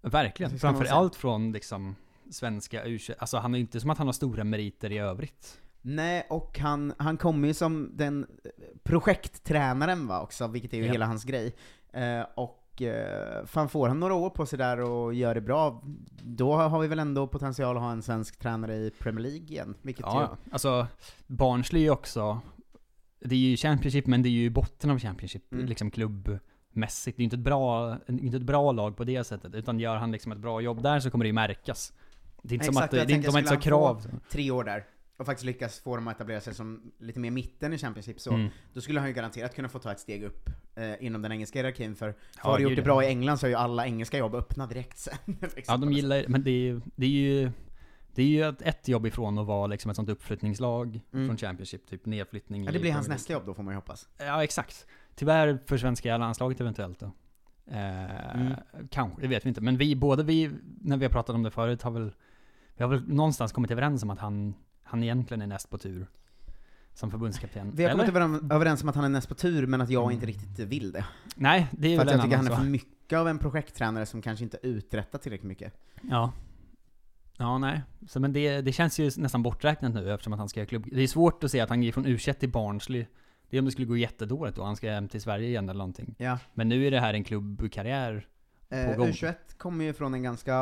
Verkligen. 0.02 0.52
Det 0.52 0.58
ska 0.58 0.68
man 0.68 0.74
Framför 0.74 0.86
säga. 0.88 0.96
allt 1.00 1.16
från 1.16 1.52
liksom 1.52 1.96
svenska 2.32 2.86
u 2.86 3.00
Alltså 3.18 3.38
han 3.38 3.56
är 3.56 3.60
inte 3.60 3.80
som 3.80 3.90
att 3.90 3.98
han 3.98 4.08
har 4.08 4.14
stora 4.14 4.44
meriter 4.44 4.92
i 4.92 4.98
övrigt. 4.98 5.60
Nej, 5.82 6.28
och 6.30 6.60
han, 6.60 6.94
han 6.98 7.18
kommer 7.18 7.48
ju 7.48 7.54
som 7.54 7.92
den 7.94 8.26
projekttränaren 8.84 10.08
va 10.08 10.22
också, 10.22 10.48
vilket 10.48 10.74
är 10.74 10.78
ju 10.78 10.86
Ja. 10.86 10.92
hela 10.92 11.06
hans 11.06 11.24
grej. 11.24 11.56
Eh, 11.94 12.22
och 12.36 12.59
eh, 12.82 13.46
fan 13.46 13.70
får 13.70 13.88
han 13.88 14.00
några 14.00 14.14
år 14.14 14.30
på 14.30 14.46
sig 14.46 14.58
där 14.60 14.80
och 14.80 15.14
gör 15.14 15.36
det 15.36 15.42
bra, 15.42 15.82
då 16.24 16.54
har 16.56 16.80
vi 16.80 16.88
väl 16.88 17.00
ändå 17.00 17.28
potential 17.28 17.78
att 17.78 17.84
ha 17.84 17.92
en 17.92 18.02
svensk 18.02 18.40
tränare 18.40 18.76
i 18.76 18.92
Premier 19.00 19.24
League 19.24 19.48
igen. 19.48 19.76
Vilket 19.82 20.06
Ja, 20.06 20.38
ju, 20.46 20.52
alltså 20.54 20.88
Barnsley 21.28 21.90
också, 21.90 22.42
det 23.20 23.36
är 23.36 23.40
ju 23.40 23.58
Championship 23.58 24.08
men 24.08 24.24
det 24.24 24.30
är 24.30 24.32
ju 24.32 24.50
botten 24.50 24.90
av 24.92 25.00
Championship, 25.00 25.54
Mm. 25.54 25.66
liksom 25.66 25.92
klubbmässigt. 25.92 27.18
Det 27.18 27.22
är 27.22 27.24
ju 27.24 27.24
inte 27.24 27.36
ett 27.36 27.40
bra, 27.40 27.98
inte 28.08 28.38
ett 28.38 28.44
bra 28.44 28.72
lag 28.72 28.98
på 28.98 29.04
det 29.04 29.24
sättet, 29.24 29.56
utan 29.56 29.80
gör 29.80 29.96
han 29.96 30.12
liksom 30.12 30.32
ett 30.32 30.38
bra 30.40 30.62
jobb 30.62 30.84
där 30.84 31.00
så 31.00 31.12
kommer 31.12 31.26
det 31.26 31.30
ju 31.30 31.34
märkas. 31.34 31.94
Det 32.42 32.54
är 32.54 32.56
inte 32.56 32.66
som 32.66 32.72
Exakt, 32.74 32.94
att, 32.94 32.94
och 32.94 33.00
det, 33.00 33.06
det 33.06 33.14
är 33.14 33.16
inte, 33.16 33.32
de 33.32 33.38
inte 33.38 33.50
så 33.50 33.60
krav. 33.60 34.20
tre 34.32 34.52
år 34.52 34.64
där, 34.64 34.86
och 35.20 35.26
faktiskt 35.26 35.46
lyckas 35.46 35.80
få 35.80 35.96
dem 35.96 36.08
att 36.08 36.16
etablera 36.16 36.42
sig 36.42 36.54
som 36.54 36.92
lite 37.00 37.20
mer 37.20 37.32
mitten 37.32 37.74
i 37.74 37.78
Championship, 37.78 38.20
så 38.20 38.34
Mm. 38.34 38.50
då 38.74 38.82
skulle 38.82 39.00
han 39.00 39.10
ju 39.10 39.16
garanterat 39.16 39.56
kunna 39.56 39.70
få 39.70 39.80
ta 39.80 39.92
ett 39.92 40.00
steg 40.00 40.24
upp 40.24 40.50
eh, 40.76 41.06
inom 41.06 41.22
den 41.22 41.32
engelska 41.32 41.60
hierarkin, 41.60 41.96
för, 41.96 42.12
för 42.12 42.20
Ja, 42.44 42.50
har 42.50 42.58
du 42.58 42.64
gjort 42.64 42.76
det 42.76 42.82
bra 42.82 43.04
i 43.04 43.08
England 43.08 43.38
så 43.38 43.46
är 43.46 43.50
ju 43.50 43.56
alla 43.56 43.86
engelska 43.86 44.18
jobb 44.18 44.36
öppna 44.36 44.68
direkt 44.68 44.98
sen. 44.98 45.14
liksom, 45.42 45.64
Ja, 45.68 45.78
de 45.78 45.92
gillar 45.94 46.26
men 46.28 46.44
det 46.44 46.52
är 46.52 46.60
ju, 46.62 46.82
det 46.96 47.06
är 47.06 47.10
ju, 47.10 47.52
det 48.16 48.22
är 48.22 48.26
ju 48.28 48.44
ett, 48.62 48.88
jobb 48.88 49.06
ifrån 49.06 49.38
att 49.38 49.48
vara 49.48 49.68
liksom 49.68 49.90
ett 49.92 49.96
sånt 49.96 50.10
uppflyttningslag 50.10 51.00
Mm. 51.14 51.28
från 51.28 51.38
Championship, 51.38 51.88
typ 51.90 52.06
nedflyttning 52.06 52.64
Ja, 52.64 52.72
det 52.72 52.80
blir 52.80 52.92
hans 52.92 53.06
Premier 53.06 53.16
nästa 53.18 53.34
jobb 53.34 53.44
då 53.46 53.54
får 53.54 53.64
man 53.64 53.72
ju 53.74 53.76
hoppas. 53.76 54.08
Ja, 54.18 54.44
exakt. 54.44 54.86
Tyvärr 55.16 55.60
för 55.66 55.78
svenska 55.78 56.18
landslaget 56.18 56.62
eventuellt 56.62 57.00
då. 57.00 57.12
Eh, 57.72 58.36
Mm. 58.36 58.54
Kanske, 58.90 59.22
det 59.22 59.28
vet 59.28 59.46
vi 59.46 59.50
inte. 59.50 59.62
Men 59.62 59.78
vi, 59.78 59.96
båda 59.96 60.24
vi, 60.24 60.52
när 60.82 60.98
vi 60.98 61.06
har 61.06 61.12
pratat 61.12 61.36
om 61.36 61.44
det 61.44 61.52
förut, 61.52 61.82
har 61.82 61.92
väl, 61.92 62.12
vi 62.78 62.84
har 62.84 62.90
väl 62.90 63.08
någonstans 63.08 63.52
kommit 63.52 63.72
överens 63.72 64.04
om 64.04 64.10
att 64.10 64.20
han, 64.20 64.54
han 64.90 65.04
egentligen 65.04 65.42
är 65.42 65.48
näst 65.48 65.70
på 65.70 65.78
tur. 65.78 66.08
Som 66.94 67.12
förbundskapten. 67.12 67.72
Vi 67.76 67.84
har 67.84 67.92
kommit 67.92 68.08
överens, 68.08 68.52
överens 68.52 68.84
om 68.84 68.90
att 68.90 68.96
han 68.96 69.06
är 69.06 69.10
näst 69.10 69.30
på 69.30 69.36
tur, 69.36 69.68
men 69.68 69.82
att 69.82 69.90
jag 69.90 70.12
inte 70.12 70.26
riktigt 70.26 70.60
vill 70.60 70.92
det. 70.92 71.06
Nej, 71.36 71.68
det 71.72 71.88
är 71.88 71.98
För 71.98 72.06
väl 72.06 72.08
att 72.08 72.14
jag 72.14 72.24
tycker 72.24 72.38
han 72.38 72.48
är 72.48 72.56
för 72.56 72.64
mycket 72.64 73.20
av 73.20 73.28
en 73.28 73.38
projekttränare 73.38 74.06
som 74.06 74.22
kanske 74.22 74.44
inte 74.44 74.58
uträttar 74.64 75.20
tillräckligt 75.20 75.48
mycket. 75.48 75.74
Ja. 76.02 76.32
Ja, 77.38 77.58
nej. 77.58 77.82
Så, 78.08 78.20
men 78.20 78.34
det, 78.34 78.62
det 78.62 78.72
känns 78.72 79.00
ju 79.00 79.12
nästan 79.18 79.44
borträknat 79.44 79.94
nu 79.94 80.14
eftersom 80.14 80.34
att 80.34 80.40
han 80.40 80.50
ska 80.50 80.60
göra 80.60 80.68
klubb. 80.68 80.88
Det 80.92 81.02
är 81.02 81.08
svårt 81.08 81.44
att 81.44 81.52
se 81.52 81.60
att 81.60 81.70
han 81.70 81.82
går 81.82 81.92
från 81.92 82.06
u 82.06 82.18
till 82.18 82.50
Barnsley. 82.50 83.06
Det 83.50 83.58
är 83.58 83.60
om 83.60 83.66
det 83.66 83.72
skulle 83.72 83.88
gå 83.88 83.98
jättedåligt 83.98 84.56
då, 84.56 84.64
han 84.64 84.76
ska 84.76 84.92
hem 84.92 85.08
till 85.08 85.22
Sverige 85.22 85.48
igen 85.48 85.70
eller 85.70 85.78
någonting. 85.78 86.16
Ja. 86.18 86.40
Men 86.54 86.70
nu 86.70 86.88
är 86.88 86.92
det 86.92 87.00
här 87.00 87.14
en 87.14 87.24
klubbkarriär. 87.24 88.28
U21 88.70 89.34
kommer 89.58 89.86
ju 89.86 89.94
från 89.94 90.14
en 90.14 90.24
ganska 90.24 90.54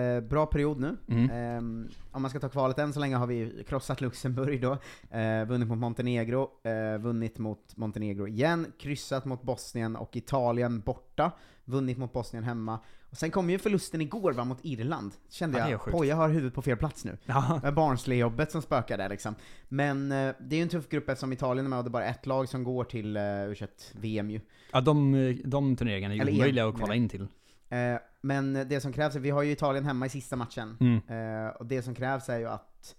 eh, 0.00 0.20
bra 0.20 0.46
period 0.46 0.80
nu. 0.80 0.96
Mm. 1.08 1.30
Ehm, 1.30 1.88
om 2.10 2.22
man 2.22 2.30
ska 2.30 2.40
ta 2.40 2.48
kvalet 2.48 2.78
än 2.78 2.92
så 2.92 3.00
länge 3.00 3.16
har 3.16 3.26
vi 3.26 3.64
krossat 3.68 4.00
Luxemburg 4.00 4.62
då, 4.62 4.78
eh, 5.18 5.44
vunnit 5.44 5.68
mot 5.68 5.78
Montenegro, 5.78 6.50
eh, 6.62 6.98
vunnit 6.98 7.38
mot 7.38 7.76
Montenegro 7.76 8.26
igen, 8.26 8.72
kryssat 8.78 9.24
mot 9.24 9.42
Bosnien 9.42 9.96
och 9.96 10.16
Italien 10.16 10.80
borta, 10.80 11.32
vunnit 11.64 11.98
mot 11.98 12.12
Bosnien 12.12 12.44
hemma. 12.44 12.78
Och 13.10 13.16
sen 13.16 13.30
kom 13.30 13.50
ju 13.50 13.58
förlusten 13.58 14.00
igår 14.00 14.32
va, 14.32 14.44
mot 14.44 14.58
Irland. 14.62 15.12
Kände 15.28 15.58
Ja, 15.58 15.70
jag, 15.70 15.80
oj 15.92 16.06
jag 16.06 16.16
har 16.16 16.28
huvudet 16.28 16.54
på 16.54 16.62
fel 16.62 16.76
plats 16.76 17.04
nu. 17.04 17.18
Ja. 17.24 17.60
Barnsley-jobbet 17.76 18.52
som 18.52 18.62
spökar 18.62 18.98
där 18.98 19.08
liksom. 19.08 19.34
Men 19.68 20.12
eh, 20.12 20.34
det 20.40 20.54
är 20.54 20.56
ju 20.56 20.62
en 20.62 20.68
tuff 20.68 20.88
grupp 20.88 21.08
eftersom 21.08 21.32
Italien 21.32 21.66
är 21.66 21.70
med 21.70 21.78
och 21.78 21.84
det 21.84 21.88
är 21.88 21.92
bara 21.92 22.04
ett 22.04 22.26
lag 22.26 22.48
som 22.48 22.64
går 22.64 22.84
till 22.84 23.16
uh, 23.16 23.20
U21-VM 23.20 24.30
ju. 24.30 24.40
Ja, 24.72 24.80
de, 24.80 25.40
de 25.44 25.76
turneringarna 25.76 26.14
är 26.14 26.16
ju 26.16 26.22
en, 26.22 26.36
omöjliga 26.36 26.66
att 26.66 26.76
kvala 26.76 26.94
in 26.94 27.08
till. 27.08 27.26
Eh, 27.68 27.98
men 28.20 28.52
det 28.68 28.80
som 28.80 28.92
krävs, 28.92 29.16
är, 29.16 29.20
vi 29.20 29.30
har 29.30 29.42
ju 29.42 29.50
Italien 29.52 29.84
hemma 29.84 30.06
i 30.06 30.08
sista 30.08 30.36
matchen, 30.36 30.76
Mm. 30.80 31.44
eh, 31.46 31.50
och 31.50 31.66
det 31.66 31.82
som 31.82 31.94
krävs 31.94 32.28
är 32.28 32.38
ju 32.38 32.46
att 32.48 32.96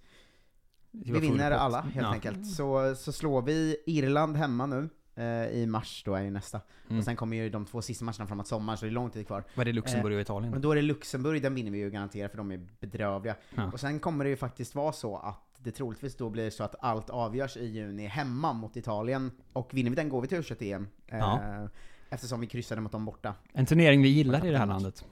vi 0.92 1.20
vinner 1.20 1.52
alla, 1.52 1.82
helt 1.82 2.08
Ja. 2.08 2.14
enkelt. 2.14 2.48
Så, 2.48 2.96
så 2.96 3.12
slår 3.12 3.42
vi 3.42 3.78
Irland 3.86 4.38
hemma 4.38 4.66
nu, 4.66 4.90
eh, 5.16 5.48
i 5.48 5.66
mars 5.68 6.04
då 6.06 6.14
är 6.16 6.22
ju 6.22 6.30
nästa. 6.32 6.62
Mm. 6.88 7.00
Och 7.00 7.06
sen 7.06 7.16
kommer 7.16 7.38
ju 7.38 7.50
de 7.50 7.66
två 7.66 7.82
sista 7.82 8.06
matcherna 8.06 8.28
framåt 8.28 8.48
sommaren, 8.48 8.78
så 8.78 8.86
det 8.86 8.90
är 8.90 8.94
lång 8.94 9.10
tid 9.10 9.28
kvar. 9.28 9.44
Vad 9.56 9.62
är 9.62 9.66
det, 9.66 9.76
Luxemburg 9.76 10.14
Eh, 10.14 10.16
och 10.18 10.22
Italien? 10.22 10.52
Men 10.52 10.62
då 10.62 10.72
är 10.72 10.76
det 10.76 10.82
Luxemburg, 10.82 11.42
den 11.42 11.56
vinner 11.56 11.72
vi 11.72 11.78
ju 11.78 11.90
garanterat 11.90 12.32
för 12.32 12.38
de 12.38 12.52
är 12.52 12.68
bedrövliga. 12.80 13.36
Ja. 13.56 13.70
Och 13.74 13.80
sen 13.80 14.00
kommer 14.00 14.24
det 14.24 14.30
ju 14.30 14.36
faktiskt 14.38 14.76
vara 14.76 14.92
så 14.92 15.18
att 15.18 15.44
det 15.58 15.72
troligtvis 15.72 16.16
då 16.18 16.30
blir 16.30 16.50
så 16.50 16.64
att 16.64 16.76
allt 16.80 17.10
avgörs 17.10 17.58
i 17.58 17.66
juni 17.66 18.08
hemma 18.08 18.54
mot 18.54 18.78
Italien, 18.78 19.32
och 19.54 19.74
vinner 19.74 19.90
vi 19.90 19.96
den 19.96 20.10
går 20.10 20.22
vi 20.22 20.28
till 20.28 20.38
U21-EM. 20.42 20.88
Eh, 21.08 21.18
Ja. 21.18 21.68
Eftersom 22.10 22.40
vi 22.40 22.48
kryssade 22.48 22.82
mot 22.82 22.92
dem 22.92 23.06
borta. 23.06 23.34
En 23.54 23.66
turnering 23.66 24.02
vi 24.02 24.10
gillar 24.10 24.46
i 24.46 24.52
det 24.52 24.58
här 24.58 24.66
landet. 24.66 25.06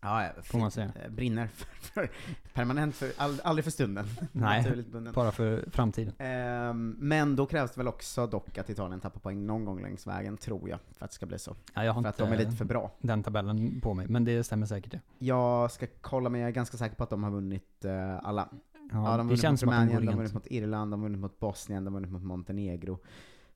Ja, 0.00 0.28
Får 0.42 0.58
man 0.58 0.70
säga. 0.70 0.92
eh, 1.04 1.10
Brinner 1.10 1.46
för, 1.46 1.66
för 1.76 2.10
permanent, 2.54 2.94
för, 2.94 3.12
all, 3.16 3.40
aldrig 3.44 3.64
för 3.64 3.70
stunden. 3.70 4.06
Nej, 4.32 4.84
bara 5.14 5.32
för 5.32 5.64
framtiden. 5.70 6.14
Ehm, 6.18 6.96
men 6.98 7.36
då 7.36 7.46
krävs 7.46 7.70
det 7.70 7.80
väl 7.80 7.88
också 7.88 8.26
dock 8.26 8.58
att 8.58 8.70
Italien 8.70 9.00
tappar 9.00 9.20
poäng 9.20 9.46
någon 9.46 9.64
gång 9.64 9.82
längs 9.82 10.06
vägen, 10.06 10.36
tror 10.36 10.68
jag, 10.68 10.78
för 10.96 11.04
att 11.04 11.10
det 11.10 11.14
ska 11.14 11.26
bli 11.26 11.38
så. 11.38 11.56
Ja, 11.74 11.84
jag 11.84 11.92
har 11.92 12.02
för 12.02 12.08
att 12.08 12.20
inte 12.20 12.30
de 12.30 12.34
är 12.34 12.44
lite 12.44 12.56
för 12.56 12.64
bra. 12.64 12.90
den 13.00 13.22
tabellen 13.22 13.80
på 13.80 13.94
mig, 13.94 14.06
men 14.08 14.24
det 14.24 14.44
stämmer 14.44 14.66
säkert 14.66 14.92
det. 14.92 15.00
Jag 15.18 15.70
ska 15.70 15.86
kolla, 16.00 16.28
men 16.28 16.40
jag 16.40 16.48
är 16.48 16.52
ganska 16.54 16.76
säker 16.76 16.96
på 16.96 17.02
att 17.04 17.10
de 17.10 17.22
har 17.24 17.30
vunnit 17.30 17.84
eh, 17.84 18.16
alla. 18.22 18.48
Ja, 18.74 18.88
de 18.90 18.96
har 18.96 19.18
vunnit 19.18 19.42
mot 19.42 19.44
att 19.52 19.62
Rumänien, 19.62 20.00
de 20.00 20.08
har 20.08 20.16
vunnit 20.16 20.34
mot 20.34 20.46
Irland, 20.46 20.90
de 20.92 21.00
har 21.00 21.08
vunnit 21.08 21.20
mot 21.20 21.40
Bosnien, 21.40 21.84
de 21.84 21.94
har 21.94 22.00
vunnit 22.00 22.12
mot 22.12 22.22
Montenegro. 22.22 22.98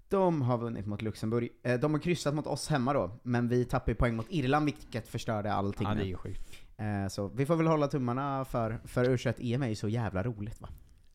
De 0.09 0.43
har 0.43 0.59
vunnit 0.59 0.87
mot 0.87 1.03
Luxemburg. 1.03 1.49
Eh, 1.63 1.81
de 1.81 1.93
har 1.95 2.01
kryssat 2.01 2.35
mot 2.35 2.47
oss 2.47 2.69
hemma 2.69 2.93
då, 2.93 3.11
men 3.23 3.49
vi 3.49 3.65
tappar 3.65 3.93
ju 3.93 3.97
poäng 3.97 4.17
mot 4.17 4.27
Irland, 4.29 4.65
vilket 4.65 5.09
förstörde 5.09 5.53
allting. 5.53 5.89
Ja, 5.89 5.95
det 5.95 6.03
är 6.03 6.07
ju 6.07 6.17
sjukt. 6.17 6.43
Eh, 6.77 7.09
så 7.09 7.29
vi 7.29 7.47
får 7.47 7.57
väl 7.57 7.67
hålla 7.67 7.89
tummarna 7.89 8.45
för, 8.45 8.79
för 8.85 9.05
U21-EM 9.05 9.63
är 9.63 9.69
ju 9.69 9.75
så 9.75 9.89
jävla 9.89 10.23
roligt 10.23 10.61
va? 10.61 10.69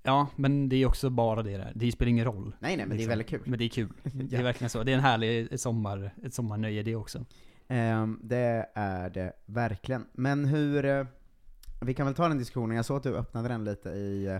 Ja, 0.03 0.27
men 0.35 0.69
det 0.69 0.75
är 0.75 0.85
också 0.85 1.09
bara 1.09 1.43
det 1.43 1.57
där. 1.57 1.71
Det 1.75 1.91
spelar 1.91 2.09
ingen 2.09 2.25
roll. 2.25 2.43
liksom. 2.45 2.57
Nej, 2.59 2.77
nej, 2.77 2.85
men 2.85 2.97
det 2.97 3.03
är 3.03 3.07
väldigt 3.07 3.27
kul. 3.29 3.41
Men 3.45 3.59
det 3.59 3.65
är 3.65 3.69
kul. 3.69 3.89
Det 4.03 4.25
Ja. 4.35 4.39
är 4.39 4.43
verkligen 4.43 4.69
så. 4.69 4.83
Det 4.83 4.91
är 4.91 4.95
en 4.95 5.01
härlig 5.03 5.59
sommar, 5.59 6.13
ett 6.23 6.33
sommarnöje 6.33 6.83
det 6.83 6.95
också. 6.95 7.25
Ehm, 7.67 8.19
det 8.23 8.65
är 8.73 9.09
det 9.09 9.33
verkligen. 9.45 10.05
Men 10.13 10.45
hur, 10.45 10.85
eh, 10.85 11.05
vi 11.81 11.93
kan 11.93 12.05
väl 12.05 12.15
ta 12.15 12.27
den 12.27 12.37
diskussionen, 12.37 12.75
jag 12.75 12.85
såg 12.85 12.97
att 12.97 13.03
du 13.03 13.15
öppnade 13.15 13.47
den 13.47 13.63
lite 13.63 13.89
i, 13.89 14.39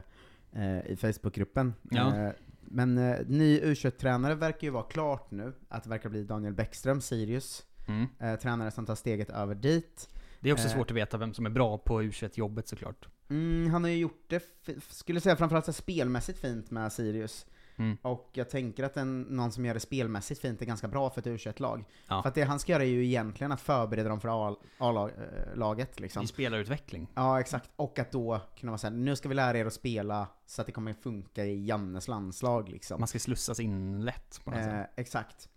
i 0.86 0.96
Facebookgruppen. 0.96 1.74
Ja. 1.92 2.32
Men 2.74 2.98
eh, 2.98 3.20
ny 3.28 3.60
U21-tränare 3.62 4.36
verkar 4.36 4.68
ju 4.68 4.72
vara 4.72 4.84
klart 4.84 5.32
nu, 5.32 5.54
att 5.70 5.84
det 5.84 5.90
verkar 5.90 6.10
bli 6.10 6.24
Daniel 6.24 6.54
Bäckström, 6.54 7.02
Sirius, 7.02 7.66
Mm. 7.88 8.08
eh, 8.20 8.40
tränare 8.40 8.72
som 8.72 8.86
tar 8.86 8.96
steget 8.96 9.30
över 9.30 9.56
dit. 9.56 10.10
Det 10.40 10.50
är 10.50 10.54
också 10.54 10.68
Eh, 10.68 10.74
svårt 10.74 10.92
att 10.92 10.98
veta 10.98 11.18
vem 11.18 11.34
som 11.34 11.46
är 11.46 11.50
bra 11.50 11.78
på 11.78 12.02
U21-jobbet 12.02 12.68
såklart. 12.68 13.08
Mm, 13.30 13.72
han 13.72 13.84
har 13.84 13.90
ju 13.92 13.98
gjort 13.98 14.26
det, 14.28 14.44
skulle 14.90 15.22
säga 15.22 15.36
framförallt 15.36 15.76
spelmässigt 15.76 16.40
fint 16.40 16.72
med 16.72 16.94
Sirius. 16.94 17.46
Mm. 17.78 17.98
Och 18.02 18.30
jag 18.34 18.50
tänker 18.50 18.84
att 18.84 18.98
en, 18.98 19.22
någon 19.22 19.52
som 19.52 19.66
gör 19.66 19.74
det 19.74 19.80
spelmässigt 19.80 20.42
fint 20.42 20.62
är 20.62 20.66
ganska 20.66 20.88
bra 20.88 21.10
för 21.10 21.22
ett 21.22 21.28
U21-lag. 21.28 21.86
Ja. 22.08 22.22
För 22.22 22.30
att 22.30 22.36
det 22.36 22.42
han 22.44 22.60
ska 22.60 22.72
göra 22.72 22.84
är 22.84 22.88
ju 22.88 23.06
egentligen 23.06 23.52
att 23.52 23.62
förbereda 23.62 24.10
dem 24.10 24.20
för 24.22 24.30
A-laget 24.78 26.00
liksom. 26.00 26.24
I 26.24 26.28
spelarutveckling. 26.28 27.08
Ja, 27.16 27.40
exakt. 27.40 27.70
Och 27.76 28.00
att 28.00 28.12
då 28.12 28.42
kunna 28.60 28.72
vara 28.72 28.78
såhär, 28.78 28.94
nu 28.96 29.16
ska 29.16 29.30
vi 29.30 29.36
lära 29.36 29.58
er 29.58 29.66
att 29.66 29.74
spela 29.74 30.28
så 30.46 30.62
att 30.62 30.66
det 30.66 30.72
kommer 30.74 30.94
funka 30.94 31.46
i 31.46 31.66
Jannes 31.66 32.08
landslag 32.08 32.70
liksom. 32.70 33.00
Man 33.02 33.08
ska 33.08 33.20
slussas 33.20 33.60
in 33.60 34.06
lätt 34.06 34.42
på 34.44 34.52
något 34.52 34.60
Eh, 34.60 34.66
sätt. 34.66 34.90
exakt. 34.96 35.50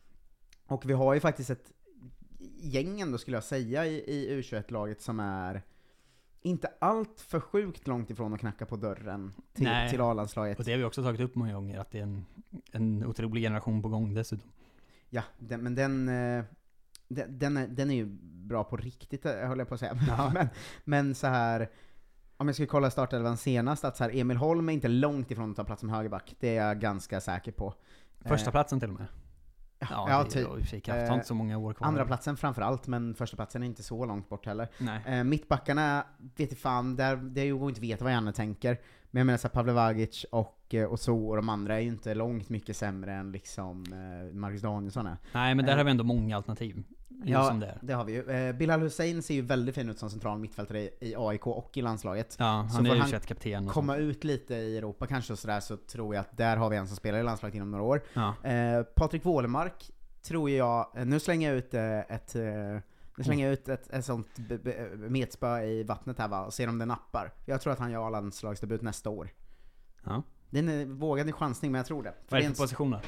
Och 0.67 0.91
vi 0.91 0.93
har 0.93 1.15
ju 1.15 1.21
faktiskt 1.21 1.51
ett 1.51 1.73
gäng 2.61 3.01
ändå 3.01 3.19
skulle 3.19 3.37
jag 3.37 3.45
säga 3.45 3.87
i, 3.87 3.95
i 3.95 4.41
U21-laget 4.43 5.03
som 5.03 5.21
är 5.21 5.63
inte 6.47 6.71
allt 6.79 7.21
för 7.21 7.41
sjukt 7.41 7.87
långt 7.87 8.11
ifrån 8.11 8.35
att 8.35 8.41
knacka 8.41 8.67
på 8.67 8.77
dörren 8.77 9.33
till, 9.53 9.65
Nej. 9.65 9.91
till 9.91 10.01
A-landslaget. 10.01 10.59
Och 10.59 10.65
det 10.65 10.73
har 10.73 10.79
vi 10.79 10.85
också 10.85 11.03
tagit 11.03 11.21
upp 11.21 11.35
många 11.35 11.55
gånger, 11.55 11.79
att 11.79 11.91
det 11.91 11.99
är 11.99 12.03
en, 12.03 12.27
en 12.73 13.07
otrolig 13.07 13.43
generation 13.43 13.83
på 13.83 13.89
gång 13.89 14.15
dessutom. 14.15 14.51
Ja, 15.11 15.23
den, 15.39 15.63
men 15.63 15.75
den, 15.75 16.09
eh, 16.09 16.45
den, 17.09 17.39
den, 17.39 17.57
är, 17.57 17.67
den 17.67 17.91
är 17.91 17.95
ju 17.95 18.07
bra 18.21 18.65
på 18.65 18.77
riktigt, 18.77 19.27
eh, 19.27 19.33
höll 19.33 19.59
jag 19.59 19.69
på 19.69 19.75
att 19.75 19.81
säga. 19.81 19.99
Ja. 20.09 20.31
men, 20.35 20.49
men 20.85 21.15
så 21.15 21.27
här 21.27 21.69
om 22.37 22.49
jag 22.49 22.55
skulle 22.55 22.67
kolla 22.67 22.91
startelvan 22.91 23.37
senast, 23.37 23.85
att 23.85 23.97
så 23.97 24.05
här, 24.05 24.17
Emil 24.17 24.37
Holm 24.37 24.69
är 24.69 24.73
inte 24.73 24.89
långt 24.89 25.31
ifrån 25.31 25.51
att 25.51 25.57
ta 25.57 25.65
plats 25.65 25.81
som 25.81 25.89
högerback. 25.91 26.35
Det 26.41 26.57
är 26.57 26.67
jag 26.67 26.81
ganska 26.81 27.21
säker 27.21 27.53
på. 27.53 27.75
Första 28.21 28.51
Eh, 28.51 28.53
platsen 28.53 28.81
till 28.81 28.89
och 28.89 28.99
med. 28.99 29.07
Ja, 29.79 30.07
ja, 30.09 30.25
typ. 30.25 30.85
Kraft 30.85 31.09
har 31.09 31.15
inte 31.15 31.27
så 31.27 31.35
många 31.35 31.59
år 31.59 31.73
kvar. 31.73 31.89
Andra 31.89 32.05
platsen 32.05 32.37
framför 32.37 32.63
allt, 32.63 32.87
men 32.87 33.15
första 33.15 33.37
platsen 33.37 33.63
är 33.63 33.67
inte 33.67 33.83
så 33.83 34.05
långt 34.05 34.29
bort 34.29 34.47
heller. 34.47 34.69
Nej. 34.79 35.03
Eh, 35.07 35.25
mittbackarna, 35.25 36.07
vet 36.37 36.59
fan, 36.59 36.97
där, 36.97 37.17
det 37.17 37.51
går 37.51 37.69
inte 37.69 37.81
veta 37.81 38.05
vad 38.05 38.13
Janne 38.13 38.33
tänker. 38.33 38.79
Men 39.11 39.21
jag 39.21 39.27
menar 39.27 39.39
såhär, 39.39 39.53
Pavlevagic 39.55 40.25
och, 40.31 40.75
eh, 40.75 40.85
och 40.85 41.01
så 41.01 41.29
och 41.29 41.37
de 41.37 41.49
andra 41.49 41.77
är 41.77 41.81
ju 41.81 41.89
inte 41.89 42.15
långt 42.15 42.49
mycket 42.49 42.77
sämre 42.77 43.13
än 43.13 43.33
liksom 43.33 43.85
eh, 43.93 44.35
Marcus 44.35 44.63
Danielsson 44.63 45.07
är. 45.07 45.17
Nej, 45.33 45.55
men 45.55 45.65
där 45.65 45.73
Eh, 45.73 45.77
har 45.77 45.85
vi 45.85 45.91
ändå 45.91 46.05
många 46.05 46.37
alternativ. 46.37 46.83
Ja, 47.25 47.51
det 47.51 47.79
det 47.83 47.93
har 47.93 48.05
vi 48.05 48.13
ju. 48.13 48.31
Eh, 48.31 48.53
Bilal 48.53 48.81
Hussein 48.81 49.23
ser 49.23 49.35
ju 49.35 49.43
väldigt 49.43 49.75
fin 49.75 49.89
ut 49.89 49.99
som 49.99 50.11
central 50.11 50.39
mittfältare 50.39 50.81
i, 50.81 51.15
AIK 51.19 51.47
och 51.47 51.77
i 51.77 51.83
landslaget. 51.83 52.37
Ja, 52.39 52.45
han 52.45 52.71
så 52.71 52.79
är 52.79 52.95
ju 52.95 53.01
han 53.01 53.11
21-kapten 53.11 53.67
och 53.67 53.73
komma 53.73 53.97
ut 53.97 54.25
lite 54.25 54.55
i 54.55 54.79
Europa 54.79 55.07
kanske 55.07 55.33
och 55.33 55.39
sådär, 55.39 55.61
så 55.61 55.77
tror 55.77 56.15
jag 56.15 56.21
att 56.21 56.37
där 56.37 56.57
har 56.57 56.71
vi 56.71 56.77
en 56.77 56.87
som 56.89 56.97
spelar 56.97 57.19
i 57.19 57.23
landslaget 57.23 57.55
inom 57.55 57.71
några 57.71 57.85
år. 57.85 58.03
Ja. 58.15 58.35
Eh, 58.51 58.83
Patrik 58.83 59.25
Wålemark 59.25 59.91
tror 60.23 60.51
jag, 60.51 60.93
eh, 60.97 61.07
nu 61.07 61.21
slänger 61.21 61.49
jag 61.49 61.59
ut 61.59 61.75
eh, 61.75 61.99
ett 61.99 62.35
nu 63.19 63.25
slänger 63.25 63.45
jag 63.47 63.53
ut 63.53 63.69
ett, 63.69 63.91
ett 63.91 64.05
sånt 64.05 64.27
metspö 64.95 65.61
i 65.63 65.83
vattnet 65.83 66.19
här 66.19 66.29
va, 66.29 66.45
och 66.45 66.55
ser 66.55 66.69
om 66.69 66.79
det 66.79 66.87
nappar. 66.87 67.33
Jag 67.45 67.61
tror 67.61 67.73
att 67.73 67.79
han 67.79 67.91
gör 67.91 68.07
A-landslagsdebut 68.07 68.83
nästa 68.83 69.11
år. 69.11 69.29
Ja. 70.05 70.23
Det 70.51 70.59
är 70.59 70.63
en 70.63 70.99
vågad 70.99 71.35
chansning, 71.35 71.73
men 71.73 71.79
jag 71.79 71.87
tror 71.87 72.03
det. 72.03 72.15
Vad 72.29 72.41
är 72.41 72.49
det 72.49 72.55
för 72.55 72.63
position 72.63 72.91
då? 72.91 73.01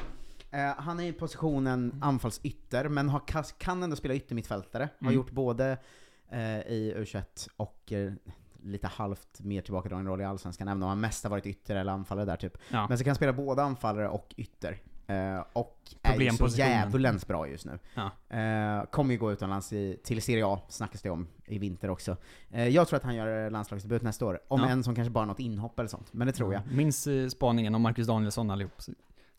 Eh, 0.50 0.74
han 0.78 1.00
är 1.00 1.04
i 1.04 1.12
positionen 1.12 1.98
anfallsytter, 2.02 2.88
men 2.88 3.08
har, 3.08 3.22
kan 3.58 3.82
ändå 3.82 3.96
spela 3.96 4.14
yttermittfältare. 4.14 4.82
Har 5.00 5.06
Mm. 5.06 5.14
gjort 5.14 5.30
både 5.30 5.78
eh, 6.30 6.40
i 6.60 6.94
U21 6.96 7.48
och 7.56 7.92
eh, 7.92 8.12
lite 8.62 8.86
halvt 8.86 9.40
mer 9.40 9.62
tillbakadragen 9.62 10.06
roll 10.06 10.20
i 10.20 10.24
Allsvenskan, 10.24 10.68
även 10.68 10.82
om 10.82 10.88
han 10.88 11.00
mest 11.00 11.24
har 11.24 11.30
varit 11.30 11.46
ytter 11.46 11.76
eller 11.76 11.92
anfallare 11.92 12.24
där 12.24 12.36
typ. 12.36 12.58
Ja. 12.70 12.88
Men 12.88 12.98
så 12.98 13.04
kan 13.04 13.10
han 13.10 13.16
spela 13.16 13.32
både 13.32 13.62
anfallare 13.62 14.08
och 14.08 14.34
ytter. 14.36 14.78
Eh, 15.06 15.44
och 15.52 15.78
är 16.02 16.20
ju 16.20 16.30
så 16.30 16.46
djävulens 16.46 17.26
bra 17.26 17.48
just 17.48 17.66
nu. 17.66 17.78
Ja. 17.94 18.36
Eh, 18.38 18.84
kommer 18.90 19.12
ju 19.12 19.18
gå 19.18 19.32
utomlands 19.32 19.72
i, 19.72 20.00
till 20.04 20.22
Serie 20.22 20.46
A, 20.46 20.60
snackas 20.68 21.02
det 21.02 21.10
om, 21.10 21.26
i 21.46 21.58
vinter 21.58 21.90
också. 21.90 22.16
Eh, 22.50 22.68
jag 22.68 22.88
tror 22.88 22.96
att 22.96 23.02
han 23.02 23.14
gör 23.14 23.50
landslagsdebut 23.50 24.02
nästa 24.02 24.26
år, 24.26 24.40
om 24.48 24.60
Ja. 24.60 24.68
en 24.68 24.84
som 24.84 24.94
kanske 24.94 25.10
bara 25.10 25.24
något 25.24 25.40
inhopp 25.40 25.78
eller 25.78 25.88
sånt. 25.88 26.12
Men 26.12 26.26
det 26.26 26.32
tror 26.32 26.52
jag. 26.54 26.62
Minns 26.72 27.08
spaningen 27.32 27.74
om 27.74 27.82
Marcus 27.82 28.06
Danielsson 28.06 28.50
allihop. 28.50 28.72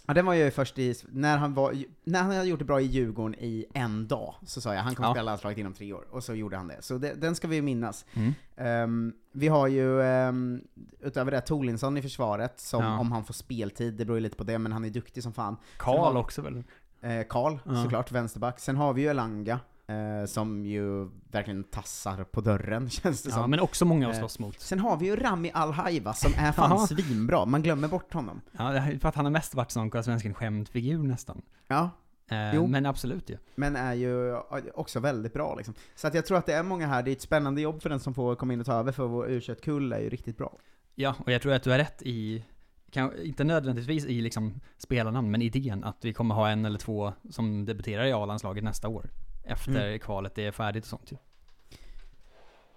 Ja, 0.10 0.14
den 0.14 0.26
var 0.26 0.34
ju 0.34 0.52
först 0.52 0.80
i, 0.80 0.96
när 1.10 1.38
han 1.38 1.54
var, 1.54 1.76
när 2.04 2.22
han 2.24 2.32
hade 2.32 2.48
gjort 2.48 2.60
det 2.60 2.66
bra 2.66 2.82
i 2.82 2.86
Djurgården 2.86 3.36
i 3.40 3.66
en 3.74 4.08
dag, 4.08 4.36
så 4.46 4.62
sa 4.62 4.74
jag 4.76 4.82
han 4.82 4.96
kommer 4.96 5.10
Ja. 5.10 5.14
spela 5.14 5.24
landslaget 5.32 5.58
inom 5.58 5.74
tre 5.74 5.94
år, 5.94 6.06
och 6.12 6.24
så 6.24 6.34
gjorde 6.36 6.58
han 6.58 6.68
det. 6.68 6.78
Så 6.82 6.98
det, 6.98 7.14
den 7.14 7.36
ska 7.36 7.48
vi 7.48 7.62
minnas. 7.62 8.06
Mm. 8.14 8.34
Ehm, 8.58 9.14
vi 9.32 9.48
har 9.48 9.68
ju, 9.68 10.00
um, 10.02 10.62
utöver 11.00 11.32
det, 11.32 11.42
Tolinsson 11.42 11.98
i 11.98 12.02
försvaret, 12.02 12.60
som 12.60 12.84
Ja. 12.84 13.00
om 13.00 13.12
han 13.12 13.24
får 13.26 13.34
speltid, 13.34 13.94
det 13.94 14.06
beror 14.06 14.18
ju 14.18 14.22
lite 14.24 14.36
på 14.38 14.44
det, 14.44 14.60
men 14.60 14.72
han 14.72 14.86
är 14.86 14.90
duktig 14.90 15.24
som 15.24 15.34
fan. 15.34 15.58
Karl 15.78 16.18
också 16.18 16.42
väl? 16.42 16.64
Eh, 17.02 17.24
Karl, 17.30 17.58
Ja. 17.66 17.84
såklart, 17.84 18.12
vänsterback. 18.12 18.60
Sen 18.60 18.76
har 18.78 18.94
vi 18.94 19.02
ju 19.02 19.08
Elanga, 19.08 19.60
eh, 19.90 20.26
som 20.26 20.66
ju 20.66 21.10
verkligen 21.32 21.64
tassar 21.64 22.24
på 22.24 22.42
dörren, 22.42 22.90
känns 22.90 23.24
det 23.24 23.30
Ja, 23.30 23.36
som. 23.36 23.50
men 23.52 23.60
också 23.60 23.86
många 23.86 24.08
att 24.10 24.14
Eh, 24.16 24.20
slåss 24.20 24.40
mot. 24.40 24.60
Sen 24.60 24.80
har 24.80 24.98
vi 24.98 25.06
ju 25.06 25.16
Rami 25.16 25.52
Al-Haiva, 25.54 26.14
som 26.14 26.32
är 26.38 26.52
fan 26.52 26.72
Ja. 26.72 26.88
svinbra, 26.88 27.46
man 27.46 27.62
glömmer 27.62 27.88
bort 27.88 28.14
honom. 28.14 28.42
Ja, 28.52 28.82
för 29.02 29.10
att 29.10 29.16
han 29.16 29.26
har 29.26 29.32
mest 29.32 29.56
varit 29.56 29.72
sån 29.72 30.04
svensken 30.04 30.34
skämtfigur 30.34 31.04
nästan. 31.04 31.42
Ja, 31.68 31.90
Eh. 32.32 32.68
Men 32.68 32.86
absolut 32.86 33.30
ju. 33.30 33.38
men 33.56 33.76
är 33.76 33.94
ju 33.94 34.36
också 34.74 35.00
väldigt 35.00 35.34
bra 35.34 35.56
liksom. 35.56 35.74
Så 35.96 36.08
att 36.08 36.14
jag 36.14 36.26
tror 36.26 36.38
att 36.38 36.46
det 36.46 36.54
är 36.54 36.64
många 36.64 36.88
här, 36.88 37.04
det 37.04 37.12
är 37.12 37.16
ett 37.16 37.22
spännande 37.22 37.62
jobb 37.62 37.82
för 37.82 37.90
den 37.90 38.00
som 38.00 38.14
får 38.14 38.36
komma 38.36 38.54
in 38.54 38.60
och 38.60 38.66
ta 38.66 38.74
över, 38.74 38.92
för 38.92 39.08
vår 39.08 39.28
U21-kull 39.28 39.94
är 39.94 40.00
ju 40.00 40.10
riktigt 40.10 40.38
bra. 40.38 40.58
Ja, 40.96 41.16
och 41.26 41.32
jag 41.32 41.42
tror 41.42 41.54
att 41.54 41.64
du 41.64 41.72
har 41.72 41.78
rätt 41.78 42.02
i, 42.02 42.46
kan, 42.92 43.12
inte 43.24 43.44
nödvändigtvis 43.44 44.06
i 44.06 44.22
liksom 44.22 44.60
spelarnamn, 44.78 45.32
men 45.32 45.42
idén 45.42 45.84
att 45.84 45.98
vi 46.06 46.14
kommer 46.14 46.36
ha 46.36 46.50
en 46.50 46.66
eller 46.66 46.80
två 46.80 47.14
som 47.30 47.66
debuterar 47.66 48.06
i 48.06 48.12
A-landslaget 48.12 48.64
nästa 48.64 48.88
år. 48.88 49.10
Efter 49.50 49.86
Mm. 49.88 50.00
kvalet 50.00 50.38
är 50.38 50.52
färdigt 50.52 50.84
och 50.84 50.90
sånt 50.90 51.12
ju. 51.12 51.18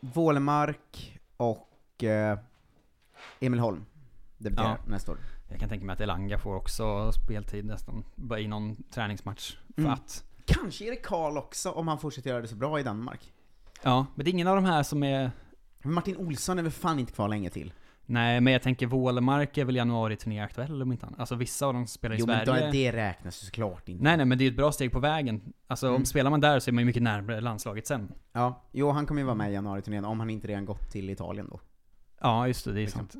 Wålemark 0.00 1.18
och 1.36 2.04
eh, 2.04 2.38
Emil 3.40 3.60
Holm 3.60 3.84
debuterar 4.38 4.68
Ja. 4.68 4.90
nästa 4.90 5.12
år. 5.12 5.18
Jag 5.50 5.60
kan 5.60 5.68
tänka 5.68 5.86
mig 5.86 5.94
att 5.94 6.00
Elanga 6.00 6.38
får 6.38 6.54
också 6.56 7.12
speltid 7.12 7.64
nästan, 7.64 8.04
i 8.38 8.48
någon 8.48 8.82
träningsmatch. 8.90 9.56
För 9.74 9.80
Mm. 9.82 9.92
att, 9.92 10.24
Kanske 10.46 10.84
Erik 10.84 11.02
Karl 11.04 11.38
också, 11.38 11.70
om 11.70 11.88
han 11.88 11.98
fortsätter 11.98 12.30
göra 12.30 12.40
det 12.42 12.48
så 12.48 12.56
bra 12.56 12.80
i 12.80 12.82
Danmark. 12.82 13.32
ja, 13.82 14.06
men 14.14 14.24
det 14.24 14.30
är 14.30 14.32
ingen 14.32 14.46
av 14.48 14.56
de 14.56 14.64
här 14.64 14.82
som 14.82 15.02
är... 15.02 15.30
Martin 15.84 16.16
Olsson 16.16 16.58
är 16.58 16.62
väl 16.62 16.72
fan 16.72 16.98
inte 16.98 17.12
kvar 17.12 17.28
länge 17.28 17.50
till? 17.50 17.72
Nej, 18.06 18.40
men 18.40 18.52
jag 18.52 18.62
tänker 18.62 18.86
Wålemark 18.86 19.58
är 19.58 19.64
väl 19.64 19.76
januari-turné 19.76 20.40
aktuell 20.40 20.82
om 20.82 20.92
inte 20.92 21.06
annat. 21.06 21.20
Alltså 21.20 21.34
vissa 21.34 21.66
av 21.66 21.74
dem 21.74 21.86
spelar 21.86 22.16
i 22.16 22.18
Jo 22.18 22.26
men 22.26 22.46
Sverige. 22.46 22.66
då, 22.66 22.72
det 22.72 22.92
räknas 22.92 23.42
ju 23.42 23.46
såklart 23.46 23.88
inte. 23.88 24.04
Nej 24.04 24.16
nej, 24.16 24.26
men 24.26 24.38
det 24.38 24.42
är 24.42 24.46
ju 24.46 24.50
ett 24.50 24.56
bra 24.56 24.72
steg 24.72 24.92
på 24.92 24.98
vägen. 25.00 25.52
Alltså 25.66 25.86
Mm. 25.86 25.96
om 25.96 26.04
spelar 26.04 26.30
man 26.30 26.40
där 26.40 26.60
så 26.60 26.70
är 26.70 26.72
man 26.72 26.82
ju 26.82 26.86
mycket 26.86 27.02
närmare 27.02 27.40
landslaget 27.40 27.86
sen. 27.86 28.12
Ja, 28.32 28.62
jo 28.72 28.90
han 28.90 29.06
kommer 29.06 29.20
ju 29.20 29.24
vara 29.24 29.34
med 29.34 29.50
i 29.50 29.54
januari-turnén 29.54 30.04
om 30.04 30.20
han 30.20 30.30
inte 30.30 30.48
redan 30.48 30.64
gått 30.64 30.90
till 30.90 31.10
Italien 31.10 31.48
då. 31.50 31.60
Ja, 32.20 32.46
just 32.46 32.64
det, 32.64 32.72
det 32.72 32.80
är 32.80 32.82
Liksom. 32.82 32.98
sant. 32.98 33.14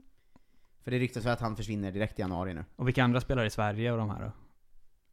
För 0.85 0.91
det 0.91 0.99
ryktas 0.99 1.25
väl 1.25 1.33
att 1.33 1.41
han 1.41 1.57
försvinner 1.57 1.93
direkt 1.93 2.19
i 2.19 2.23
januari 2.23 2.55
nu. 2.55 2.65
Och 2.77 2.87
vilka 2.89 3.05
andra 3.05 3.21
spelar 3.21 3.45
i 3.45 3.51
Sverige 3.51 3.93
och 3.93 3.99
de 3.99 4.11
här 4.11 4.21
då? 4.21 4.31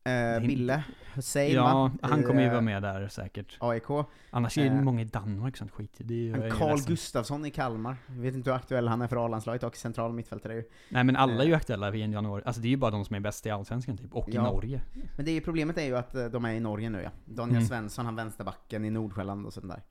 Eh, 0.04 0.40
Bille 0.48 0.84
Hussein 1.16 1.54
Ja, 1.56 1.92
han 2.02 2.20
I, 2.20 2.24
kommer 2.24 2.42
ju 2.42 2.46
eh, 2.48 2.52
vara 2.52 2.62
med 2.62 2.82
där 2.84 3.08
säkert. 3.08 3.58
AIK. 3.60 3.84
Annars 4.30 4.58
är 4.58 4.62
det 4.64 4.70
Eh, 4.70 4.82
många 4.82 5.02
i 5.02 5.06
Danmark 5.06 5.58
sånt 5.58 5.72
skit 5.72 6.02
i. 6.02 6.04
det 6.04 6.14
är 6.14 6.46
ju- 6.46 6.52
Carl. 6.52 6.80
Gustafsson 6.88 7.46
i 7.46 7.52
Kalmar. 7.52 7.96
Jag 8.08 8.16
vet 8.22 8.36
inte 8.36 8.50
hur 8.50 8.58
aktuell 8.58 8.88
han 8.88 9.02
är 9.02 9.08
för 9.08 9.26
A-landslaget 9.26 9.64
och 9.64 9.76
central 9.76 10.14
mittfältare 10.14 10.54
ju. 10.56 10.64
Nej 10.90 11.04
men 11.04 11.16
alla 11.16 11.44
är 11.44 11.48
ju 11.48 11.52
Eh, 11.52 11.58
aktuella 11.58 11.96
en 11.96 12.12
januari. 12.12 12.44
Alltså 12.46 12.62
det 12.62 12.68
är 12.68 12.70
ju 12.70 12.78
bara 12.78 12.92
de 12.92 13.06
som 13.06 13.16
är 13.16 13.20
bäst 13.20 13.46
i 13.46 13.50
Allsvenskan 13.50 13.98
typ, 13.98 14.14
och 14.16 14.26
Ja. 14.30 14.42
i 14.42 14.44
Norge. 14.44 14.82
Men 15.16 15.26
det 15.26 15.32
är 15.32 15.42
problemet 15.42 15.78
är 15.78 15.84
ju 15.86 15.98
att 15.98 16.16
eh, 16.16 16.26
de 16.26 16.46
är 16.46 16.54
i 16.54 16.60
Norge 16.60 16.90
nu 16.90 17.02
ja. 17.02 17.10
Daniel 17.26 17.56
Mm. 17.58 17.68
Svensson, 17.68 18.06
han 18.06 18.16
vänsterbacken 18.16 18.86
i 18.86 18.90
Nordsjälland 18.90 19.46
och 19.46 19.54
sånt 19.54 19.68
där. 19.68 19.82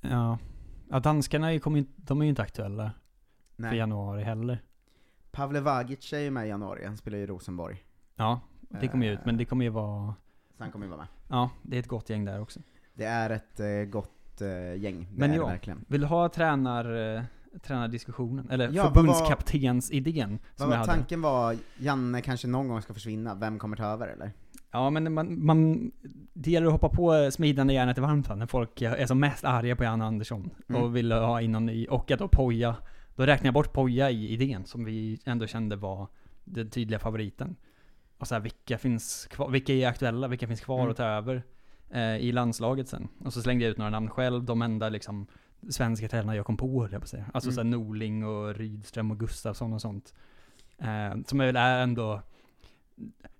Ja. 0.00 0.38
Ja, 0.90 1.00
danskarna 1.00 1.48
är 1.48 1.52
ju, 1.52 1.60
kommer 1.60 1.84
de 1.96 2.20
är 2.20 2.24
ju 2.24 2.28
inte 2.28 2.42
aktuella 2.42 2.90
för 3.56 3.62
Nej. 3.62 3.76
januari 3.78 4.22
heller. 4.22 4.62
Pavle 5.30 5.60
Vagic 5.60 6.12
är 6.12 6.18
ju 6.18 6.30
med 6.30 6.46
i 6.46 6.48
januari, 6.48 6.84
han 6.86 6.96
spelar 6.96 7.18
ju 7.18 7.24
i 7.24 7.26
Rosenborg. 7.26 7.84
Ja, 8.16 8.40
det 8.68 8.88
kommer 8.88 9.06
ju 9.06 9.12
ut, 9.12 9.20
men 9.24 9.36
det 9.36 9.44
kommer 9.44 9.64
ju 9.64 9.70
vara... 9.70 10.14
Så 10.56 10.62
han 10.64 10.72
kommer 10.72 10.86
ju 10.86 10.90
vara 10.90 11.00
med. 11.00 11.08
Ja, 11.28 11.50
det 11.62 11.76
är 11.76 11.80
ett 11.80 11.88
gott 11.88 12.10
gäng 12.10 12.24
där 12.24 12.40
också. 12.40 12.60
Det 12.94 13.04
är 13.04 13.30
ett 13.30 13.60
eh, 13.60 13.90
gott 13.90 14.40
eh, 14.40 14.74
gäng, 14.82 15.00
det 15.12 15.18
Men 15.20 15.30
är 15.30 15.36
ja, 15.36 15.42
det 15.42 15.48
verkligen. 15.50 15.84
vill 15.88 16.00
du 16.00 16.06
ha 16.06 16.28
tränar, 16.28 17.16
eh, 17.16 17.22
tränardiskussionen? 17.62 18.50
Eller 18.50 18.70
Ja, 18.72 18.84
vad 18.84 18.94
förbundskaptensidén 18.94 20.30
Vad 20.30 20.38
som 20.58 20.68
var 20.68 20.74
jag 20.76 20.80
hade? 20.80 20.92
tanken 20.92 21.22
var, 21.22 21.56
Janne 21.78 22.20
kanske 22.20 22.48
någon 22.48 22.68
gång 22.68 22.82
ska 22.82 22.94
försvinna, 22.94 23.34
vem 23.34 23.58
kommer 23.58 23.76
ta 23.76 23.84
över 23.84 24.08
eller? 24.08 24.32
Ja 24.70 24.90
men 24.90 25.12
man, 25.14 25.44
man, 25.46 25.90
det 26.32 26.50
gäller 26.50 26.66
att 26.66 26.72
hoppa 26.72 26.88
på 26.88 27.30
smidande 27.32 27.74
järnet 27.74 27.98
är 27.98 28.02
varmt 28.02 28.28
va? 28.28 28.34
när 28.34 28.46
folk 28.46 28.82
är 28.82 29.06
som 29.06 29.20
mest 29.20 29.44
arga 29.44 29.76
på 29.76 29.84
Jan 29.84 30.02
Andersson 30.02 30.50
Mm. 30.68 30.82
och 30.82 30.96
vill 30.96 31.12
ha 31.12 31.40
in 31.40 31.52
någon 31.52 31.66
ny, 31.66 31.86
och 31.86 32.10
att 32.10 32.18
då 32.18 32.28
Poja, 32.28 32.76
då 33.16 33.26
räknar 33.26 33.46
jag 33.46 33.54
bort 33.54 33.72
Poja 33.72 34.10
i 34.10 34.28
idén 34.32 34.64
som 34.64 34.84
vi 34.84 35.20
ändå 35.24 35.46
kände 35.46 35.76
var 35.76 36.06
den 36.44 36.70
tydliga 36.70 36.98
favoriten. 36.98 37.56
Och 38.18 38.28
så 38.28 38.34
här, 38.34 38.42
vilka 38.42 38.78
finns 38.78 39.26
kvar, 39.30 39.50
vilka 39.50 39.72
är 39.72 39.86
aktuella, 39.86 40.28
vilka 40.28 40.46
finns 40.46 40.60
kvar 40.60 40.78
Mm. 40.78 40.90
att 40.90 40.96
ta 40.96 41.04
över 41.04 41.42
eh, 41.90 42.16
i 42.16 42.32
landslaget 42.32 42.88
sen? 42.88 43.08
Och 43.24 43.32
så 43.32 43.42
slängde 43.42 43.64
jag 43.64 43.70
ut 43.70 43.78
några 43.78 43.90
namn 43.90 44.10
själv, 44.10 44.44
de 44.44 44.62
enda 44.62 44.88
liksom 44.88 45.26
svenska 45.70 46.08
tränarna 46.08 46.36
jag 46.36 46.46
kom 46.46 46.56
på 46.56 46.82
höll 46.82 46.92
jag 46.92 47.00
på 47.00 47.04
att 47.04 47.08
säga. 47.08 47.24
Alltså 47.34 47.50
Mm. 47.50 47.54
så 47.54 47.60
här 47.60 47.64
Norling 47.84 48.24
och 48.24 48.54
Rydström 48.54 49.10
och 49.10 49.18
Gustafsson 49.20 49.72
och 49.72 49.80
sånt. 49.80 50.14
Eh, 50.78 51.22
som 51.26 51.38
väl 51.38 51.56
är 51.56 51.82
ändå 51.82 52.22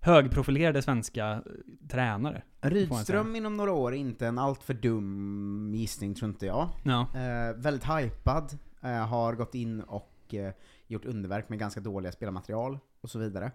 högprofilerade 0.01 0.83
svenska 0.83 1.31
eh, 1.33 1.43
tränare. 1.89 2.43
Rydström 2.61 3.37
inom 3.37 3.57
några 3.57 3.73
år 3.73 3.93
är 3.95 3.97
inte 3.99 4.27
en 4.27 4.39
alltför 4.39 4.75
dum 4.75 5.73
gissning 5.75 6.15
tror 6.15 6.29
inte 6.31 6.47
jag. 6.47 6.69
Ja. 6.85 7.01
Eh, 7.15 7.57
väldigt 7.57 7.85
hypad, 7.91 8.59
eh, 8.83 9.07
har 9.07 9.35
gått 9.35 9.55
in 9.55 9.81
och 9.81 10.35
eh, 10.35 10.53
gjort 10.87 11.05
underverk 11.05 11.49
med 11.49 11.59
ganska 11.59 11.81
dåliga 11.81 12.13
spelarmaterial 12.13 12.79
och 13.01 13.11
så 13.11 13.19
vidare. 13.19 13.53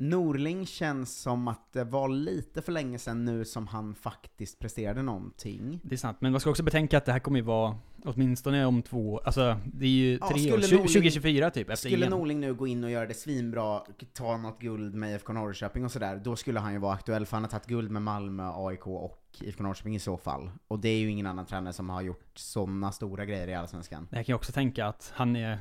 Norling 0.00 0.66
känns 0.66 1.18
som 1.22 1.48
att 1.48 1.72
det 1.72 1.84
var 1.84 2.08
lite 2.08 2.62
för 2.62 2.72
länge 2.72 2.98
sedan 2.98 3.24
nu 3.24 3.44
som 3.44 3.66
han 3.66 3.94
faktiskt 3.94 4.58
presterade 4.58 5.02
någonting. 5.02 5.80
Det 5.82 5.94
är 5.94 5.96
sant, 5.96 6.16
men 6.20 6.32
man 6.32 6.40
ska 6.40 6.50
också 6.50 6.62
betänka 6.62 6.98
att 6.98 7.04
det 7.04 7.12
här 7.12 7.18
kommer 7.18 7.38
ju 7.38 7.44
vara 7.44 7.78
åtminstone 8.04 8.66
om 8.66 8.82
två, 8.82 9.18
alltså 9.18 9.56
det 9.64 9.84
är 9.86 9.90
ju 9.90 10.18
Ja, 10.20 10.28
tre 10.28 10.52
år, 10.52 10.60
20, 10.60 10.76
Norling- 10.76 10.86
2024 10.86 11.50
typ 11.50 11.70
efter 11.70 11.88
Skulle 11.88 12.06
EM. 12.06 12.10
Norling 12.10 12.40
nu 12.40 12.54
gå 12.54 12.66
in 12.66 12.84
och 12.84 12.90
göra 12.90 13.06
det 13.06 13.14
svinbra, 13.14 13.80
ta 14.12 14.36
något 14.36 14.60
guld 14.60 14.94
med 14.94 15.14
IFK 15.14 15.32
Norrköping 15.32 15.84
och 15.84 15.92
sådär, 15.92 16.20
då 16.24 16.36
skulle 16.36 16.60
han 16.60 16.72
ju 16.72 16.78
vara 16.78 16.94
aktuell 16.94 17.26
för 17.26 17.36
han 17.36 17.44
har 17.44 17.50
tagit 17.50 17.66
guld 17.66 17.90
med 17.90 18.02
Malmö, 18.02 18.50
AIK 18.54 18.86
och 18.86 19.20
IFK 19.40 19.62
Norrköping 19.62 19.94
i 19.94 19.98
så 19.98 20.16
fall. 20.16 20.50
Och 20.68 20.78
det 20.78 20.88
är 20.88 20.98
ju 20.98 21.10
ingen 21.10 21.26
annan 21.26 21.46
tränare 21.46 21.72
som 21.72 21.90
har 21.90 22.02
gjort 22.02 22.30
sådana 22.34 22.92
stora 22.92 23.24
grejer 23.24 23.48
i 23.48 23.54
Allsvenskan. 23.54 24.08
Jag 24.10 24.26
kan 24.26 24.32
ju 24.32 24.36
också 24.36 24.52
tänka 24.52 24.86
att 24.86 25.12
han 25.16 25.36
är 25.36 25.58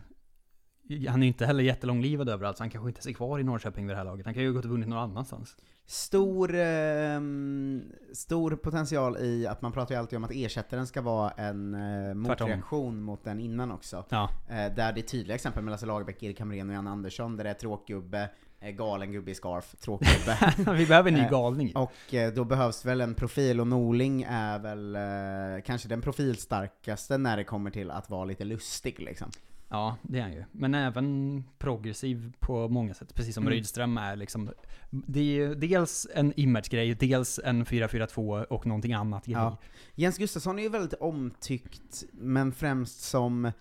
han 0.89 1.19
är 1.19 1.25
ju 1.25 1.27
inte 1.27 1.45
heller 1.45 1.63
jättelånglivad 1.63 2.29
överallt, 2.29 2.57
så 2.57 2.63
han 2.63 2.69
kanske 2.69 2.89
inte 2.89 3.09
är 3.09 3.13
kvar 3.13 3.39
i 3.39 3.43
Norrköping 3.43 3.87
vid 3.87 3.95
det 3.95 3.97
här 3.97 4.05
laget. 4.05 4.25
Han 4.25 4.33
kan 4.33 4.43
ju 4.43 4.49
ha 4.49 4.53
gått 4.53 4.65
och 4.65 4.71
vunnit 4.71 4.87
någon 4.87 4.99
annanstans. 4.99 5.55
Stor, 5.85 6.55
ehm, 6.55 7.83
stor 8.13 8.55
potential 8.55 9.17
i 9.17 9.47
att 9.47 9.61
man 9.61 9.71
pratar 9.71 9.95
ju 9.95 9.99
alltid 9.99 10.17
om 10.17 10.23
att 10.23 10.31
ersättaren 10.33 10.87
ska 10.87 11.01
vara 11.01 11.31
en 11.31 11.73
eh, 11.73 12.13
motreaktion 12.13 13.01
mot 13.01 13.23
den 13.23 13.39
innan 13.39 13.71
också. 13.71 14.05
Ja. 14.09 14.29
Eh, 14.49 14.55
där 14.55 14.93
det 14.93 14.99
är 14.99 15.01
tydliga 15.01 15.35
exempel 15.35 15.63
med 15.63 15.71
Lasse 15.71 15.85
Lagerbäck, 15.85 16.23
Erik 16.23 16.39
Hamrén 16.39 16.69
och 16.69 16.75
Jan 16.75 16.87
Andersson, 16.87 17.37
där 17.37 17.43
det 17.43 17.49
är 17.49 17.53
tråkgubbe, 17.53 18.29
eh, 18.59 18.71
galen 18.71 19.11
gubbe 19.11 19.31
i 19.31 19.35
scarf, 19.35 19.75
tråkgubbe. 19.79 20.53
Vi 20.77 20.85
behöver 20.85 21.11
en 21.11 21.17
ny 21.17 21.23
Eh, 21.23 21.29
galning. 21.29 21.75
Och 21.75 22.13
eh, 22.13 22.33
då 22.33 22.43
behövs 22.43 22.85
väl 22.85 23.01
en 23.01 23.13
profil, 23.13 23.59
och 23.59 23.67
Norling 23.67 24.25
är 24.29 24.59
väl 24.59 24.95
eh, 24.95 25.63
kanske 25.65 25.87
den 25.87 26.01
profilstarkaste 26.01 27.17
när 27.17 27.37
det 27.37 27.43
kommer 27.43 27.71
till 27.71 27.91
att 27.91 28.09
vara 28.09 28.25
lite 28.25 28.43
lustig 28.43 28.99
liksom. 28.99 29.31
Ja, 29.71 29.97
det 30.01 30.17
är 30.19 30.21
han 30.21 30.33
ju. 30.33 30.43
Men 30.51 30.75
även 30.75 31.43
progressiv 31.57 32.33
på 32.39 32.67
många 32.67 32.93
sätt, 32.93 33.13
precis 33.15 33.35
som 33.35 33.43
Mm. 33.43 33.53
Rydström 33.53 33.97
är 33.97 34.15
liksom. 34.15 34.51
Det 34.89 35.19
är 35.19 35.23
ju 35.23 35.55
dels 35.55 36.07
en 36.15 36.33
image-grej, 36.35 36.95
dels 36.95 37.39
en 37.43 37.65
4-4-2 37.65 38.43
och 38.43 38.65
någonting 38.65 38.93
annat 38.93 39.25
grej. 39.25 39.35
Ja. 39.35 39.57
Jens 39.95 40.17
Gustafsson 40.17 40.59
är 40.59 40.63
ju 40.63 40.69
väldigt 40.69 40.93
omtyckt, 40.93 42.03
men 42.11 42.51
främst 42.51 43.01
som 43.01 43.51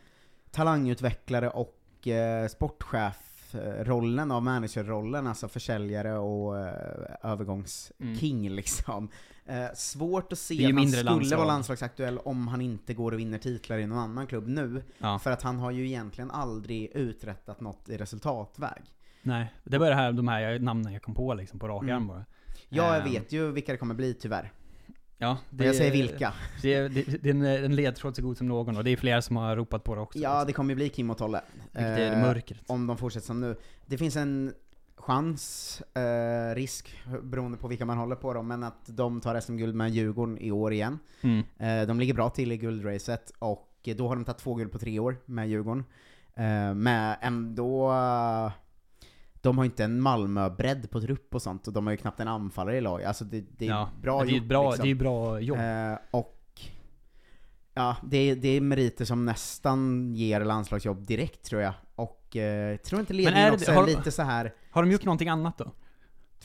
talangutvecklare 0.51 1.51
och 1.51 2.09
eh, 2.09 2.49
sportchef-rollen 2.49 4.31
av 4.31 4.43
managerrollen, 4.43 5.27
alltså 5.27 5.49
försäljare 5.49 6.19
och 6.19 6.59
eh, 6.59 6.73
övergångsking 7.23 8.51
liksom. 8.51 9.09
Eh, 9.49 9.67
svårt 9.75 10.25
att 10.25 10.31
Det 10.31 10.37
se 10.37 10.67
att 10.67 10.75
han 10.75 10.89
skulle 10.89 11.03
landslag. 11.03 11.37
vara 11.39 11.47
landslagsaktuell 11.49 12.19
om 12.19 12.49
han 12.49 12.61
inte 12.61 12.95
går 12.95 13.13
och 13.13 13.19
vinner 13.19 13.39
titlar 13.39 13.79
i 13.79 13.87
någon 13.87 13.99
annan 13.99 14.27
klubb 14.27 14.49
nu. 14.49 14.83
Ja. 14.99 15.19
För 15.19 15.31
att 15.31 15.43
han 15.43 15.59
har 15.59 15.71
ju 15.71 15.87
egentligen 15.87 16.31
aldrig 16.31 16.91
uträttat 16.95 17.61
något 17.61 17.89
i 17.89 17.97
resultatväg. 17.97 18.83
Nej, 19.23 19.53
det 19.65 19.79
var 19.79 19.89
det 19.89 19.95
här, 19.95 20.13
de 20.13 20.29
här 20.29 20.59
namnen 20.59 20.93
jag 20.93 21.03
kom 21.03 21.15
på 21.15 21.35
liksom 21.35 21.59
på 21.59 21.69
rak 21.69 21.83
arm 21.83 21.89
Mm. 21.91 22.07
bara. 22.09 22.25
Ja, 22.69 22.95
jag 22.97 23.07
Ehm, 23.07 23.13
vet 23.13 23.33
ju 23.33 23.51
vilka 23.53 23.73
det 23.73 23.79
kommer 23.79 23.95
bli 23.95 24.15
tyvärr. 24.15 24.53
Ja, 25.21 25.39
Och 25.59 25.65
jag 25.65 25.75
säger 25.77 25.93
vilka. 25.93 26.33
Det 26.63 26.75
är, 26.75 26.89
det, 26.89 27.03
det 27.23 27.29
är 27.29 27.35
en, 27.35 27.43
en 27.45 27.77
ledtråd 27.77 28.17
så 28.17 28.23
god 28.23 28.37
som 28.39 28.49
någon 28.49 28.77
och 28.77 28.85
det 28.85 28.91
är 28.91 28.97
flera 28.97 29.23
som 29.23 29.37
har 29.37 29.57
ropat 29.57 29.85
på 29.85 29.95
det 29.95 30.01
också. 30.01 30.19
Ja, 30.19 30.45
det 30.45 30.53
kommer 30.53 30.71
ju 30.71 30.75
bli 30.75 30.89
Kim 30.89 31.11
och 31.11 31.19
Tolle. 31.19 31.41
Vilket 31.73 31.99
är 31.99 32.13
Eh, 32.13 32.19
mörkret. 32.23 32.61
Om 32.67 32.87
de 32.87 32.97
fortsätter 32.99 33.27
som 33.27 33.41
nu. 33.41 33.57
Det 33.87 33.99
finns 33.99 34.17
en 34.17 34.55
chans, 35.13 35.83
eh, 35.95 36.55
risk, 36.55 36.97
beroende 37.23 37.59
på 37.59 37.69
vilka 37.69 37.85
man 37.85 37.99
håller 37.99 38.17
på 38.17 38.35
dem, 38.35 38.49
men 38.49 38.63
att 38.65 38.87
de 38.87 39.21
tar 39.21 39.41
SM-guld 39.41 39.75
med 39.75 39.91
Djurgården 39.91 40.39
i 40.39 40.51
år 40.51 40.73
igen. 40.73 40.99
Mm. 41.23 41.45
Eh, 41.59 41.87
de 41.89 42.01
ligger 42.01 42.15
bra 42.15 42.31
till 42.31 42.53
i 42.53 42.57
guldracet, 42.57 43.33
och 43.39 43.89
då 43.97 44.09
har 44.09 44.17
de 44.17 44.25
tagit 44.25 44.39
två 44.39 44.55
guld 44.55 44.73
på 44.73 44.79
tre 44.79 44.99
år 44.99 45.17
med 45.25 45.49
Djurgården. 45.49 45.85
Eh, 46.35 46.75
med 46.75 47.17
ändå... 47.21 47.93
de 49.41 49.59
har 49.59 49.65
inte 49.65 49.85
en 49.85 50.01
Malmö-bredd 50.01 50.91
på 50.91 51.01
trupp 51.01 51.35
och 51.35 51.43
sånt, 51.43 51.67
och 51.67 51.73
de 51.73 51.87
har 51.87 51.91
ju 51.93 51.97
knappt 51.97 52.21
en 52.21 52.29
anfallare 52.29 52.77
i 52.77 52.81
lag. 52.81 53.03
Alltså 53.05 53.25
det, 53.25 53.45
det 53.59 53.65
är 53.67 53.71
Ja, 53.71 53.91
bra 54.03 54.25
det 54.25 54.31
är 54.31 54.35
gjort 54.37 54.49
bra- 54.49 54.71
liksom. 54.71 54.85
det 54.85 54.91
är 54.91 54.95
bra 54.95 55.41
jobb. 55.41 55.59
Eh, 55.59 55.99
och 56.11 56.35
Ja, 57.75 57.97
det 58.05 58.17
är, 58.19 58.37
det 58.37 58.49
är 58.49 58.61
meriter 58.61 59.05
som 59.05 59.25
nästan 59.25 60.13
ger 60.15 60.45
landslagsjobb 60.45 61.07
direkt 61.07 61.45
tror 61.45 61.63
jag. 61.63 61.75
Och 61.99 62.37
eh, 62.37 62.77
tror 62.77 63.01
inte 63.01 63.13
ledningen 63.13 63.43
är 63.47 63.51
det- 63.51 63.57
också 63.57 63.71
är 63.71 63.75
har- 63.75 63.87
lite 63.87 64.11
så 64.11 64.23
här 64.23 64.55
Har 64.71 64.83
de 64.83 64.91
gjort 64.93 65.05
någonting 65.05 65.29
annat 65.29 65.59
då? 65.59 65.73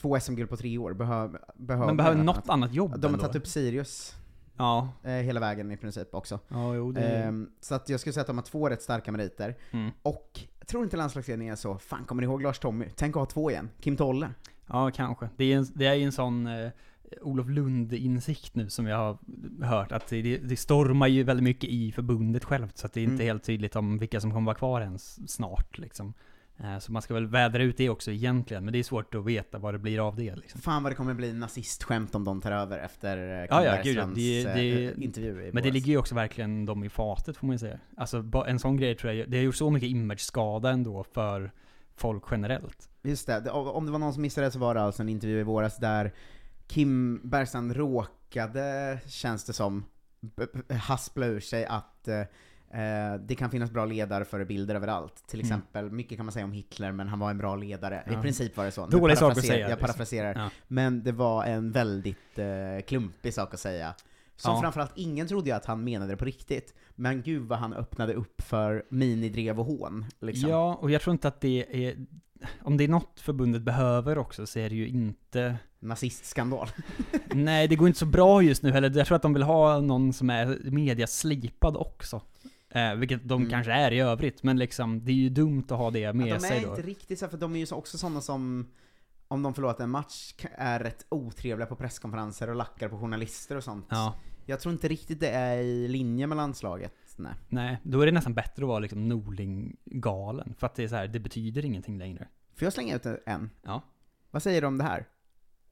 två 0.00 0.20
SM-guld 0.20 0.48
på 0.50 0.56
tre 0.56 0.78
år, 0.78 0.92
behöver 0.92 1.40
behöver 1.54 1.86
Men 1.86 1.96
behöver 1.96 2.16
något 2.24 2.48
annat 2.48 2.72
jobb 2.74 3.00
De 3.00 3.14
har 3.14 3.20
tagit 3.20 3.36
upp 3.36 3.46
Sirius. 3.46 4.14
Ja. 4.56 4.88
Eh, 5.02 5.10
hela 5.12 5.40
vägen 5.40 5.70
i 5.72 5.76
princip 5.76 6.14
också. 6.14 6.38
Ja, 6.48 6.74
jo, 6.74 6.94
Ehm, 6.96 7.50
så 7.60 7.74
att 7.74 7.88
jag 7.88 8.00
skulle 8.00 8.12
säga 8.12 8.20
att 8.20 8.26
de 8.26 8.36
har 8.38 8.44
två 8.44 8.68
rätt 8.68 8.82
starka 8.82 9.12
meriter. 9.12 9.56
Mm. 9.70 9.90
Och 10.02 10.40
jag 10.58 10.68
tror 10.68 10.84
inte 10.84 10.96
landslagsledningen 10.96 11.52
är 11.52 11.56
så, 11.56 11.78
fan 11.78 12.04
kommer 12.04 12.22
ni 12.22 12.26
ihåg 12.28 12.42
Lars-Tommy? 12.42 12.88
Tänk 12.96 13.16
att 13.16 13.20
ha 13.20 13.26
två 13.26 13.50
igen. 13.50 13.70
Kim 13.80 13.96
Tolle. 13.96 14.30
Ja, 14.66 14.90
kanske. 14.90 15.28
Det 15.36 15.44
är, 15.52 15.56
en, 15.56 15.66
det 15.74 15.86
är 15.86 15.94
ju 15.94 16.04
en 16.04 16.12
sån 16.12 16.46
eh, 16.46 16.70
Olof 17.22 17.48
Lund-insikt 17.48 18.54
nu 18.54 18.70
som 18.70 18.86
jag 18.86 18.96
har 18.96 19.18
hört, 19.66 19.92
att 19.92 20.06
det, 20.06 20.38
det 20.38 20.56
stormar 20.56 21.06
ju 21.06 21.22
väldigt 21.22 21.44
mycket 21.44 21.70
i 21.70 21.92
förbundet 21.92 22.44
självt, 22.44 22.78
så 22.78 22.86
att 22.86 22.92
det 22.92 23.00
är 23.00 23.04
inte 23.04 23.14
Mm. 23.14 23.26
helt 23.26 23.44
tydligt 23.44 23.76
om 23.76 23.98
vilka 23.98 24.20
som 24.20 24.30
kommer 24.32 24.46
vara 24.46 24.56
kvar 24.56 24.80
ens 24.80 25.30
snart 25.32 25.78
liksom. 25.78 26.14
Eh, 26.56 26.78
Så 26.78 26.92
man 26.92 27.02
ska 27.02 27.14
väl 27.14 27.26
vädra 27.26 27.62
ut 27.62 27.76
det 27.76 27.88
också 27.90 28.10
egentligen, 28.10 28.64
men 28.64 28.72
det 28.72 28.78
är 28.78 28.82
svårt 28.82 29.14
att 29.14 29.24
veta 29.24 29.58
vad 29.58 29.74
det 29.74 29.78
blir 29.78 30.08
av 30.08 30.16
det 30.16 30.36
liksom. 30.36 30.60
Fan 30.60 30.82
vad 30.82 30.92
det 30.92 30.96
kommer 30.96 31.14
bli 31.14 31.32
nazistskämt 31.32 32.14
om 32.14 32.24
de 32.24 32.40
tar 32.40 32.52
över 32.52 32.78
efter 32.78 33.16
eh, 33.18 33.46
Ja, 33.50 33.64
ja, 33.64 33.80
gud 33.84 33.96
Det, 34.14 34.44
det, 34.44 34.84
eh, 34.86 34.92
intervju 35.04 35.42
i 35.46 35.50
Men 35.52 35.62
det 35.62 35.70
ligger 35.70 35.92
ju 35.92 35.98
också 35.98 36.14
verkligen 36.14 36.66
dem 36.66 36.84
i 36.84 36.88
fatet 36.88 37.36
får 37.36 37.46
man 37.46 37.54
ju 37.54 37.58
säga. 37.58 37.78
Alltså 37.96 38.24
en 38.46 38.58
sån 38.58 38.76
grej 38.76 38.94
tror 38.94 39.12
jag, 39.12 39.30
det 39.30 39.36
har 39.36 39.44
gjort 39.44 39.56
så 39.56 39.70
mycket 39.70 39.88
image-skada 39.90 40.70
ändå 40.70 41.04
för 41.12 41.50
folk 41.96 42.24
generellt. 42.30 42.88
Just 43.02 43.26
det, 43.26 43.40
det- 43.40 43.50
om 43.50 43.86
det 43.86 43.92
var 43.92 43.98
någon 43.98 44.12
som 44.12 44.22
missade 44.22 44.46
det 44.46 44.50
så 44.50 44.58
var 44.58 44.74
det 44.74 44.82
alltså 44.82 45.02
en 45.02 45.08
intervju 45.08 45.40
i 45.40 45.42
våras 45.42 45.76
där 45.76 46.12
Kim 46.66 47.20
Bergstrand 47.24 47.76
råkade, 47.76 48.98
känns 49.06 49.44
det 49.44 49.52
som, 49.52 49.84
haspla 50.70 51.26
ur 51.26 51.40
sig 51.40 51.66
att 51.66 52.08
eh, 52.08 52.20
eh, 52.80 53.14
det 53.20 53.34
kan 53.34 53.50
finnas 53.50 53.70
bra 53.70 53.84
ledarförebilder 53.84 54.74
överallt. 54.74 55.24
Till 55.28 55.40
Mm. 55.40 55.46
exempel, 55.46 55.90
mycket 55.90 56.16
kan 56.18 56.26
man 56.26 56.32
säga 56.32 56.44
om 56.44 56.52
Hitler, 56.52 56.92
men 56.92 57.08
han 57.08 57.18
var 57.18 57.30
en 57.30 57.38
bra 57.38 57.56
ledare. 57.56 58.02
Ja. 58.06 58.18
I 58.18 58.22
princip 58.22 58.56
var 58.56 58.64
det 58.64 58.70
så. 58.70 58.86
Dålig 58.86 59.18
sak 59.18 59.32
att 59.32 59.44
säga, 59.44 59.58
Jag 59.58 59.68
liksom. 59.68 59.80
parafraserar. 59.86 60.34
Ja. 60.34 60.50
Men 60.68 61.02
det 61.02 61.12
var 61.12 61.44
en 61.44 61.72
väldigt 61.72 62.38
eh, 62.38 62.84
klumpig 62.86 63.34
sak 63.34 63.54
att 63.54 63.60
säga. 63.60 63.94
Som 64.36 64.54
Ja. 64.54 64.60
framförallt 64.60 64.92
ingen 64.94 65.26
trodde 65.28 65.50
ju 65.50 65.56
att 65.56 65.66
han 65.66 65.84
menade 65.84 66.12
det 66.12 66.16
på 66.16 66.24
riktigt. 66.24 66.74
Men 66.94 67.22
gud 67.22 67.42
vad 67.42 67.58
han 67.58 67.72
öppnade 67.74 68.14
upp 68.14 68.40
för 68.42 68.84
minidrev 68.90 69.58
och 69.60 69.66
hån. 69.66 70.04
Liksom. 70.20 70.50
Ja, 70.50 70.74
och 70.74 70.90
jag 70.90 71.02
tror 71.02 71.12
inte 71.12 71.28
att 71.28 71.40
det 71.40 71.86
är... 71.88 72.06
Om 72.62 72.76
det 72.76 72.84
är 72.84 72.88
något 72.88 73.20
förbundet 73.20 73.62
behöver 73.62 74.18
också 74.18 74.46
så 74.46 74.58
är 74.58 74.68
det 74.70 74.76
ju 74.76 74.88
inte... 74.88 75.56
Nazistskandal. 75.84 76.68
Nej, 77.34 77.68
det 77.68 77.76
går 77.76 77.88
inte 77.88 77.98
så 77.98 78.06
bra 78.06 78.42
just 78.42 78.62
nu 78.62 78.70
heller. 78.72 78.90
Jag 78.96 79.06
tror 79.06 79.16
att 79.16 79.22
de 79.22 79.34
vill 79.34 79.42
ha 79.42 79.80
någon 79.80 80.12
som 80.12 80.30
är 80.30 80.70
mediaslipad 80.70 81.76
också. 81.76 82.20
Eh, 82.70 82.94
vilket 82.94 83.28
de 83.28 83.40
Mm. 83.42 83.50
kanske 83.50 83.72
är 83.72 83.90
i 83.92 84.00
övrigt, 84.00 84.42
men 84.42 84.58
liksom, 84.58 85.04
det 85.04 85.12
är 85.12 85.16
ju 85.16 85.28
dumt 85.28 85.64
att 85.68 85.78
ha 85.78 85.90
det 85.90 86.12
med 86.12 86.26
Ja, 86.26 86.34
de 86.34 86.40
sig 86.40 86.58
är 86.58 86.62
då. 86.62 86.68
inte 86.70 86.82
riktigt 86.82 87.18
så, 87.18 87.28
för 87.28 87.36
de 87.38 87.54
är 87.54 87.58
ju 87.58 87.66
så- 87.66 87.76
också 87.76 87.98
sådana 87.98 88.20
som, 88.20 88.66
om 89.28 89.42
de 89.42 89.54
förlåter 89.54 89.84
en 89.84 89.90
match, 89.90 90.34
är 90.52 90.80
rätt 90.80 91.06
otrevliga 91.08 91.66
på 91.66 91.76
presskonferenser 91.76 92.48
och 92.50 92.56
lackar 92.56 92.88
på 92.88 92.98
journalister 92.98 93.56
och 93.56 93.64
sånt. 93.64 93.86
Ja. 93.90 94.14
Jag 94.46 94.60
tror 94.60 94.72
inte 94.72 94.88
riktigt 94.88 95.20
det 95.20 95.28
är 95.28 95.56
i 95.58 95.88
linje 95.88 96.26
med 96.26 96.36
landslaget, 96.36 96.94
nej. 97.16 97.32
Nej, 97.48 97.78
då 97.82 98.00
är 98.00 98.06
det 98.06 98.12
nästan 98.12 98.34
bättre 98.34 98.62
att 98.64 98.68
vara 98.68 98.78
liksom 98.78 99.08
Norling-galen. 99.08 100.54
För 100.58 100.66
att 100.66 100.74
det 100.74 100.84
är 100.84 100.88
så 100.88 100.96
här, 100.96 101.08
det 101.08 101.20
betyder 101.20 101.64
ingenting 101.64 101.98
längre. 101.98 102.28
Får 102.54 102.66
jag 102.66 102.72
slänga 102.72 102.96
ut 102.96 103.06
en? 103.26 103.50
Ja. 103.62 103.82
Vad 104.30 104.42
säger 104.42 104.60
du 104.60 104.66
om 104.66 104.78
det 104.78 104.84
här? 104.84 105.06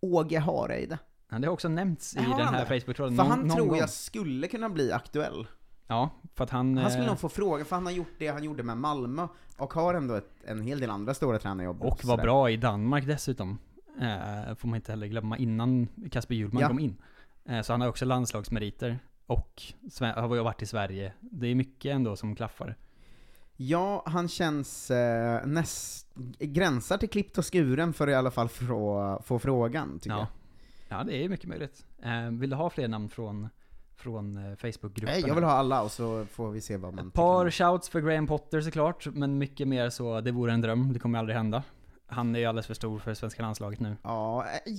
Åge 0.03 0.39
Hareide. 0.39 0.99
Ja, 1.31 1.39
det 1.39 1.47
har 1.47 1.53
också 1.53 1.69
nämnts 1.69 2.17
i 2.17 2.19
den 2.19 2.27
här 2.49 2.65
det? 2.69 2.81
Facebook-tråden. 2.81 3.17
För 3.17 3.23
någon- 3.23 3.31
han 3.31 3.41
någon 3.41 3.57
tror 3.57 3.67
gång. 3.67 3.79
jag 3.79 3.91
skulle 3.91 4.49
kunna 4.49 4.69
bli 4.69 4.93
aktuell. 4.93 5.47
Ja, 5.87 6.11
för 6.35 6.45
att 6.45 6.51
han... 6.51 6.77
Han 6.79 6.91
skulle 6.91 7.05
eh, 7.05 7.11
nog 7.11 7.19
få 7.21 7.29
frågan, 7.29 7.67
för 7.67 7.77
han 7.77 7.87
har 7.87 7.93
gjort 7.93 8.13
det 8.19 8.29
han 8.29 8.45
gjorde 8.45 8.63
med 8.63 8.77
Malmö, 8.77 9.29
och 9.57 9.75
har 9.75 9.95
ändå 9.95 10.15
ett, 10.15 10.31
en 10.45 10.63
hel 10.63 10.81
del 10.81 10.91
andra 10.91 11.15
stora 11.15 11.39
tränarjobb. 11.39 11.83
Och 11.83 12.05
var 12.05 12.17
bra 12.17 12.51
i 12.51 12.57
Danmark 12.57 13.07
dessutom. 13.07 13.59
Eh, 14.01 14.55
får 14.55 14.69
man 14.69 14.77
inte 14.77 14.93
heller 14.93 15.07
glömma, 15.07 15.37
innan 15.39 15.89
Kasper 16.11 16.35
Hjulman 16.35 16.63
Ja. 16.63 16.69
kom 16.69 16.79
in. 16.79 16.97
Eh, 17.45 17.63
så 17.63 17.73
han 17.73 17.81
har 17.81 17.89
också 17.89 18.05
landslagsmeriter. 18.05 18.99
Och 19.27 19.63
har 20.01 20.43
varit 20.43 20.63
i 20.63 20.67
Sverige. 20.67 21.13
Det 21.21 21.47
är 21.47 21.55
mycket 21.55 21.95
ändå 21.95 22.17
som 22.17 22.37
klaffar. 22.37 22.77
Ja, 23.57 24.03
han 24.07 24.29
känns 24.29 24.91
eh, 24.91 25.47
näst, 25.47 26.07
gränsar 26.39 26.99
till 26.99 27.09
klippt 27.11 27.39
och 27.39 27.53
skuren 27.53 27.93
för 27.93 28.07
att 28.07 28.13
i 28.13 28.15
alla 28.15 28.31
fall 28.31 28.49
få, 28.49 29.23
få 29.25 29.39
frågan, 29.39 29.99
tycker 29.99 30.17
Ja. 30.17 30.19
jag. 30.89 30.99
Ja, 30.99 31.05
det 31.05 31.25
är 31.25 31.29
mycket 31.29 31.49
möjligt. 31.49 31.85
Eh, 32.03 32.31
vill 32.31 32.51
du 32.51 32.57
ha 32.57 32.71
fler 32.71 32.89
namn 32.89 33.09
från, 33.09 33.49
från 33.97 34.37
eh, 34.37 34.57
Facebookgruppen? 34.57 35.05
Nej, 35.15 35.25
jag 35.27 35.35
vill 35.35 35.45
ha 35.45 35.51
alla 35.53 35.83
och 35.83 35.91
så 35.91 36.27
får 36.27 36.51
vi 36.51 36.61
se 36.61 36.77
vad 36.77 36.95
man 36.95 37.07
Ett 37.09 37.15
par 37.15 37.51
shouts 37.51 37.89
för 37.89 38.01
Graham 38.01 38.27
Potter 38.27 38.61
såklart, 38.61 39.07
men 39.13 39.39
mycket 39.39 39.69
mer 39.69 39.91
så, 39.91 40.21
det 40.21 40.31
vore 40.31 40.53
en 40.53 40.61
dröm, 40.61 40.93
det 40.93 40.99
kommer 40.99 41.19
aldrig 41.19 41.37
hända. 41.37 41.63
Han 42.13 42.35
är 42.35 42.39
ju 42.39 42.47
alldeles 42.47 42.67
för 42.67 42.75
stor 42.75 42.99
för 42.99 43.15
svenska 43.15 43.43
landslaget 43.43 43.81
nu. 43.81 43.97
Ja, 44.03 44.45
eh, 44.45 44.73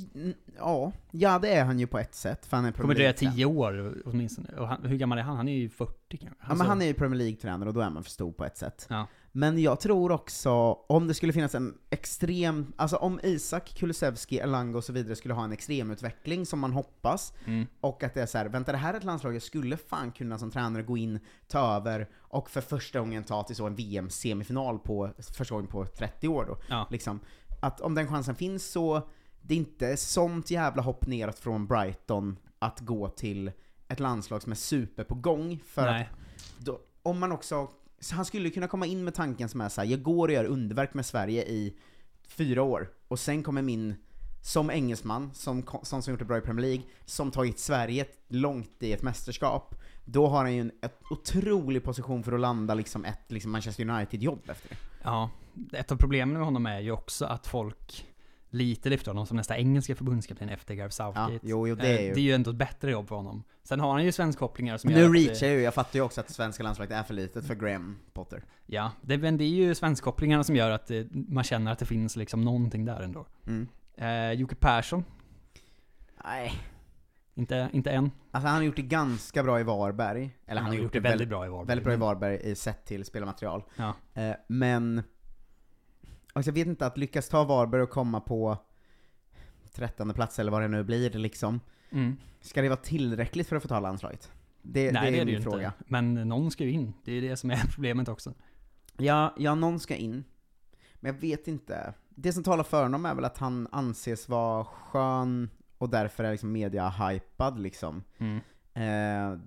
ja, 0.58 0.92
ja 1.12 1.40
det 1.40 1.54
är 1.56 1.66
han 1.66 1.80
ju 1.80 1.88
på 1.88 2.00
ett 2.00 2.16
sätt, 2.16 2.46
för 2.46 2.58
han 2.58 2.66
är 2.66 2.72
kommer 2.72 2.96
dröja 2.96 3.14
tio 3.14 3.46
år 3.46 3.94
åtminstone. 4.06 4.50
Och 4.58 4.68
han, 4.68 4.86
hur 4.86 4.98
gammal 4.98 5.18
är 5.18 5.24
han? 5.24 5.38
Han 5.38 5.48
är 5.48 5.54
ju 5.58 5.70
40 5.70 6.18
kanske. 6.18 6.46
Ja, 6.48 6.56
men 6.56 6.68
han 6.68 6.82
är 6.82 6.86
ju 6.86 6.94
Premier 6.94 7.18
League-tränare 7.18 7.70
och 7.70 7.74
då 7.74 7.82
är 7.82 7.90
man 7.90 8.04
för 8.04 8.12
stor 8.12 8.32
på 8.32 8.46
ett 8.46 8.58
sätt. 8.58 8.88
Ja. 8.90 9.08
Men 9.36 9.60
jag 9.62 9.80
tror 9.80 10.12
också, 10.12 10.52
om 10.88 11.08
det 11.08 11.14
skulle 11.14 11.34
finnas 11.34 11.56
en 11.56 11.78
extrem, 11.90 12.74
alltså 12.76 12.96
om 12.98 13.20
Isak, 13.24 13.74
Kulusevski, 13.78 14.38
Elanga 14.40 14.78
och 14.78 14.84
så 14.84 14.94
vidare 14.94 15.16
skulle 15.16 15.34
ha 15.34 15.44
en 15.44 15.52
extremutveckling 15.52 16.46
som 16.46 16.60
man 16.60 16.72
hoppas, 16.74 17.34
Mm. 17.46 17.68
och 17.82 18.04
att 18.04 18.14
det 18.14 18.22
är 18.22 18.26
så 18.26 18.38
här, 18.38 18.46
vänta 18.46 18.72
det 18.72 18.78
här 18.78 18.94
är 18.94 18.98
ett 18.98 19.04
landslag 19.04 19.36
jag 19.36 19.42
skulle 19.42 19.78
fan 19.78 20.12
kunna 20.12 20.40
som 20.40 20.52
tränare 20.52 20.84
gå 20.84 20.98
in, 20.98 21.20
ta 21.48 21.76
över, 21.76 22.10
och 22.18 22.50
för 22.50 22.62
första 22.62 23.00
gången 23.00 23.24
ta 23.24 23.44
till 23.44 23.56
så 23.56 23.68
en 23.68 23.76
VM-semifinal 23.76 24.80
på, 24.80 25.10
första 25.34 25.56
gången 25.56 25.70
på 25.70 25.86
30 25.86 26.28
år 26.28 26.46
då. 26.46 26.58
Ja. 26.70 26.88
Liksom. 26.92 27.20
Att 27.62 27.82
om 27.82 27.96
den 27.96 28.08
chansen 28.08 28.36
finns 28.36 28.72
så, 28.72 29.02
det 29.42 29.54
är 29.54 29.58
inte 29.58 29.98
sånt 29.98 30.52
jävla 30.52 30.82
hopp 30.82 31.08
neråt 31.08 31.40
från 31.40 31.68
Brighton 31.68 32.38
att 32.60 32.80
gå 32.80 33.10
till 33.10 33.52
ett 33.88 34.00
landslag 34.00 34.42
som 34.42 34.52
är 34.52 34.56
super 34.56 35.04
på 35.04 35.16
gång, 35.16 35.60
för 35.68 35.86
Nej. 35.86 36.02
att 36.12 36.66
då, 36.66 36.80
om 37.04 37.20
man 37.20 37.32
också, 37.32 37.68
så 37.68 37.72
han 38.12 38.26
skulle 38.26 38.50
kunna 38.50 38.68
komma 38.68 38.86
in 38.86 39.04
med 39.04 39.14
tanken 39.14 39.50
som 39.50 39.62
är 39.62 39.70
så 39.70 39.82
här, 39.82 39.88
jag 39.88 40.04
går 40.04 40.28
och 40.28 40.34
gör 40.34 40.46
underverk 40.46 40.94
med 40.94 41.06
Sverige 41.06 41.44
i 41.44 41.78
fyra 42.28 42.64
år, 42.64 42.90
och 43.08 43.20
sen 43.20 43.44
kommer 43.44 43.62
min, 43.62 43.96
som 44.42 44.70
engelsman, 44.70 45.34
som, 45.34 45.64
som, 45.84 46.02
som 46.02 46.12
gjort 46.12 46.20
det 46.20 46.26
bra 46.26 46.38
i 46.38 46.42
Premier 46.42 46.66
League, 46.68 46.84
som 47.06 47.32
tagit 47.32 47.60
Sverige 47.60 48.06
långt 48.28 48.84
i 48.84 48.94
ett 48.94 49.02
mästerskap, 49.02 49.76
då 50.06 50.28
har 50.28 50.38
han 50.38 50.54
ju 50.54 50.62
en 50.62 50.72
ett 50.82 51.00
otrolig 51.10 51.84
position 51.84 52.24
för 52.24 52.32
att 52.32 52.40
landa 52.40 52.74
liksom 52.74 53.06
ett 53.06 53.32
liksom 53.32 53.52
Manchester 53.52 53.90
United-jobb 53.90 54.50
efter 54.50 54.70
det. 54.70 54.76
Ja, 55.04 55.30
ett 55.74 55.92
av 55.92 55.96
problemen 55.96 56.34
med 56.34 56.46
honom 56.46 56.66
är 56.66 56.80
ju 56.80 56.92
också 56.92 57.26
att 57.26 57.48
folk 57.48 58.13
lite 58.54 58.90
lyfter 58.90 59.12
honom 59.12 59.26
som 59.26 59.38
nästa 59.38 59.58
engelska 59.58 59.96
förbundskapten 59.96 60.50
efter 60.50 60.74
Gareth 60.76 60.96
Southgate. 60.96 61.34
Ja, 61.34 61.40
jo, 61.44 61.68
jo, 61.68 61.76
det 61.76 61.84
Eh, 61.88 61.96
är 62.00 62.02
ju- 62.08 62.14
det 62.14 62.20
är 62.20 62.24
ju 62.24 62.34
ändå 62.34 62.52
ett 62.52 62.58
bättre 62.58 62.92
jobb 62.92 63.08
för 63.08 63.16
honom. 63.16 63.44
Sen 63.64 63.80
har 63.80 63.92
han 63.92 64.04
ju 64.06 64.12
svenskkopplingar 64.12 64.78
som 64.78 64.92
nu 64.92 65.08
reachar 65.14 65.48
jag 65.48 65.56
ju, 65.56 65.62
jag 65.62 65.74
fattar 65.74 66.00
ju 66.00 66.06
också 66.06 66.22
att 66.22 66.30
svenska 66.30 66.64
landslaget 66.64 66.92
är 66.94 67.04
för 67.04 67.14
litet 67.14 67.46
för 67.48 67.56
Graham 67.56 67.98
Potter. 68.14 68.44
Ja, 68.66 68.92
det, 69.02 69.18
men 69.18 69.38
det 69.38 69.44
är 69.44 69.48
ju 69.50 69.76
svenskkopplingarna 69.76 70.44
som 70.44 70.56
gör 70.56 70.70
att 70.70 70.88
det, 70.88 71.08
man 71.12 71.44
känner 71.44 71.72
att 71.72 71.80
det 71.80 71.86
finns 71.86 72.16
liksom 72.16 72.42
någonting 72.42 72.86
där 72.86 73.02
ändå. 73.02 73.26
Mm. 73.48 73.68
Eh, 73.98 74.32
Jocke 74.40 74.56
Persson, 74.56 75.04
Nej. 76.26 76.54
inte, 77.36 77.70
inte 77.74 77.92
än. 77.92 78.12
Alltså 78.32 78.48
han 78.48 78.56
har 78.58 78.64
gjort 78.64 78.76
det 78.76 78.82
ganska 78.82 79.44
bra 79.44 79.60
i 79.60 79.64
Varberg. 79.64 80.38
Eller 80.46 80.62
han, 80.62 80.70
har 80.70 80.78
gjort 80.78 80.94
det 80.94 81.00
väldigt, 81.00 81.12
väldigt 81.12 81.30
bra 81.30 81.46
i 81.46 81.50
Varberg. 81.50 81.68
Väldigt 81.68 81.84
bra 81.86 81.94
i 81.94 81.98
Varberg 81.98 82.40
i 82.44 82.56
sett 82.56 82.86
till 82.86 83.06
spelarmaterial. 83.06 83.64
Ja. 83.76 83.94
Eh, 84.14 84.36
men, 84.48 85.04
alltså 86.34 86.50
jag 86.50 86.54
vet 86.54 86.68
inte, 86.68 86.86
att 86.86 86.98
lyckas 86.98 87.30
ta 87.30 87.44
Varberg 87.44 87.82
och 87.82 87.90
komma 87.90 88.20
på 88.20 88.58
trettonde 89.74 90.14
plats 90.14 90.40
eller 90.40 90.52
vad 90.52 90.62
det 90.62 90.68
nu 90.68 90.84
blir 90.84 91.10
liksom. 91.10 91.60
Mm. 91.92 92.18
Ska 92.42 92.62
det 92.62 92.70
vara 92.70 92.80
tillräckligt 92.80 93.48
för 93.48 93.56
att 93.56 93.62
få 93.62 93.68
ta 93.68 93.80
landslaget? 93.80 94.32
Det, 94.62 94.92
Nej, 94.92 95.12
det 95.12 95.18
är 95.18 95.20
det 95.20 95.26
min 95.26 95.36
ju 95.36 95.42
fråga. 95.42 95.66
Inte. 95.66 95.84
Men 95.88 96.14
någon 96.14 96.52
ska 96.52 96.64
ju 96.64 96.72
in. 96.72 96.94
Det 97.04 97.12
är 97.12 97.22
det 97.22 97.38
som 97.38 97.52
är 97.52 97.68
problemet 97.74 98.10
också. 98.10 98.34
Ja, 98.98 99.36
ja, 99.38 99.56
någon 99.56 99.80
ska 99.80 99.96
in. 99.96 100.24
Men 100.96 101.14
jag 101.14 101.22
vet 101.22 101.48
inte. 101.48 101.94
Det 102.10 102.34
som 102.34 102.44
talar 102.44 102.64
för 102.64 102.84
honom 102.84 103.06
är 103.06 103.16
väl 103.16 103.26
att 103.26 103.38
han 103.38 103.68
anses 103.72 104.30
vara 104.30 104.66
skön 104.66 105.50
och 105.78 105.90
därför 105.90 106.24
är 106.24 106.32
liksom 106.32 106.52
media-hypad 106.52 107.60
liksom. 107.60 108.04
Mm. 108.18 108.38
Eh, 108.74 109.40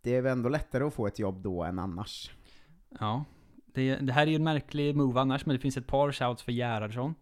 det 0.00 0.16
är 0.16 0.22
väl 0.22 0.32
ändå 0.32 0.48
lättare 0.48 0.84
att 0.84 0.94
få 0.94 1.06
ett 1.06 1.18
jobb 1.18 1.42
då 1.42 1.62
än 1.62 1.78
annars. 1.78 2.30
Ja. 3.00 3.24
Det, 3.74 3.96
det 3.96 4.12
här 4.12 4.22
är 4.26 4.30
ju 4.30 4.36
en 4.36 4.44
märklig 4.44 4.96
move 4.96 5.20
annars, 5.20 5.46
men 5.46 5.56
det 5.56 5.60
finns 5.60 5.76
ett 5.76 5.86
par 5.86 6.12
shouts 6.12 6.42
för 6.42 6.52
Gerhardsson. 6.52 7.14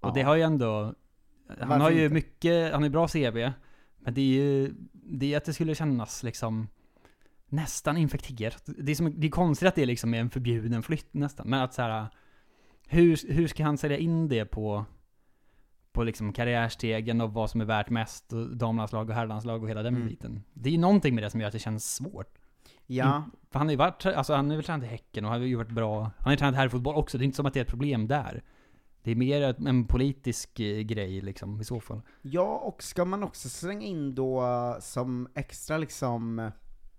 Och 0.00 0.08
Ja. 0.08 0.12
det 0.14 0.22
har 0.22 0.34
ju 0.36 0.42
ändå... 0.42 0.94
Han 1.58 1.68
Varför 1.68 1.82
har 1.82 1.90
ju 1.90 2.02
inte? 2.02 2.14
mycket, 2.14 2.72
han 2.72 2.82
ju 2.82 2.90
bra 2.90 3.08
CV. 3.08 3.50
Men 3.98 4.14
det 4.14 4.20
är 4.20 4.24
ju, 4.42 4.74
det 4.92 5.32
är 5.32 5.36
att 5.36 5.44
det 5.44 5.52
skulle 5.52 5.74
kännas 5.74 6.22
liksom 6.22 6.68
nästan 7.48 7.96
infekterat. 7.96 8.62
Det 8.78 8.92
är, 8.92 8.94
som, 8.96 9.20
det 9.20 9.26
är 9.26 9.30
konstigt 9.30 9.68
att 9.68 9.74
det 9.74 9.86
liksom 9.86 10.14
är 10.14 10.20
en 10.20 10.30
förbjuden 10.30 10.82
flytt 10.82 11.14
nästan. 11.14 11.48
Men 11.48 11.60
att 11.60 11.74
så 11.74 11.82
här, 11.82 12.06
hur, 12.88 13.32
hur 13.32 13.48
ska 13.48 13.64
han 13.64 13.78
sälja 13.78 13.98
in 13.98 14.28
det 14.28 14.44
på, 14.44 14.84
på 15.92 16.02
liksom 16.04 16.32
karriärstegen 16.32 17.20
och 17.20 17.32
vad 17.32 17.50
som 17.50 17.60
är 17.60 17.64
värt 17.64 17.90
mest, 17.90 18.32
och 18.32 18.56
damlandslag 18.56 19.08
och 19.08 19.14
herrlandslag 19.14 19.62
och 19.62 19.68
hela 19.70 19.82
den 19.82 19.96
Mm. 19.96 20.08
biten. 20.08 20.42
Det 20.52 20.68
är 20.68 20.72
ju 20.72 20.78
någonting 20.78 21.14
med 21.14 21.24
det 21.24 21.30
som 21.30 21.40
gör 21.40 21.46
att 21.46 21.52
det 21.52 21.58
känns 21.58 21.94
svårt. 21.94 22.37
Ja. 22.90 23.24
För 23.50 23.58
han 23.58 23.66
har 23.66 23.72
ju 23.72 23.76
varit, 23.76 24.06
alltså 24.06 24.34
han 24.34 24.50
har 24.50 24.56
väl 24.56 24.64
tränat 24.64 24.84
i 24.84 24.88
Häcken 24.88 25.24
och 25.24 25.30
han 25.30 25.40
har 25.40 25.46
ju 25.46 25.56
varit 25.56 25.70
bra. 25.70 26.00
Han 26.00 26.12
har 26.18 26.30
ju 26.30 26.36
tränat 26.36 26.56
herrfotboll 26.56 26.94
också, 26.94 27.18
det 27.18 27.22
är 27.22 27.26
inte 27.26 27.36
som 27.36 27.46
att 27.46 27.54
det 27.54 27.60
är 27.60 27.64
ett 27.64 27.70
problem 27.70 28.08
där. 28.08 28.42
Det 29.02 29.10
är 29.10 29.16
mer 29.16 29.68
en 29.68 29.84
politisk 29.84 30.60
eh, 30.60 30.80
grej 30.80 31.20
liksom, 31.20 31.60
i 31.60 31.64
så 31.64 31.80
fall. 31.80 32.00
Ja, 32.22 32.58
och 32.58 32.82
ska 32.82 33.04
man 33.04 33.22
också 33.22 33.48
slänga 33.48 33.86
in 33.86 34.14
då 34.14 34.42
eh, 34.42 34.80
som 34.80 35.28
extra 35.34 35.78
liksom 35.78 36.50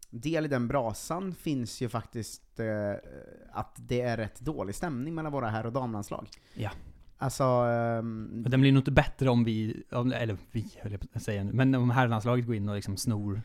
del 0.09 0.45
i 0.45 0.47
den 0.47 0.67
brasan 0.67 1.35
finns 1.35 1.81
ju 1.81 1.89
faktiskt 1.89 2.59
eh, 2.59 2.93
att 3.51 3.75
det 3.79 4.01
är 4.01 4.17
rätt 4.17 4.39
dålig 4.39 4.75
stämning 4.75 5.15
mellan 5.15 5.31
våra 5.31 5.49
herr 5.49 5.65
och 5.65 5.73
damlandslag. 5.73 6.27
Ja. 6.53 6.71
Alltså, 7.17 7.43
Och 8.43 8.49
den 8.49 8.61
blir 8.61 8.71
nog 8.71 8.81
inte 8.81 8.91
bättre 8.91 9.29
om 9.29 9.43
vi, 9.43 9.83
om, 9.91 10.11
eller 10.11 10.37
vi 10.51 10.71
höll 10.81 10.91
jag 10.91 11.01
på 11.01 11.07
att 11.13 11.23
säga 11.23 11.43
nu, 11.43 11.53
men 11.53 11.75
om 11.75 11.89
herrlandslaget 11.89 12.45
går 12.45 12.55
in 12.55 12.69
och 12.69 12.75
liksom 12.75 12.97
snor. 12.97 13.41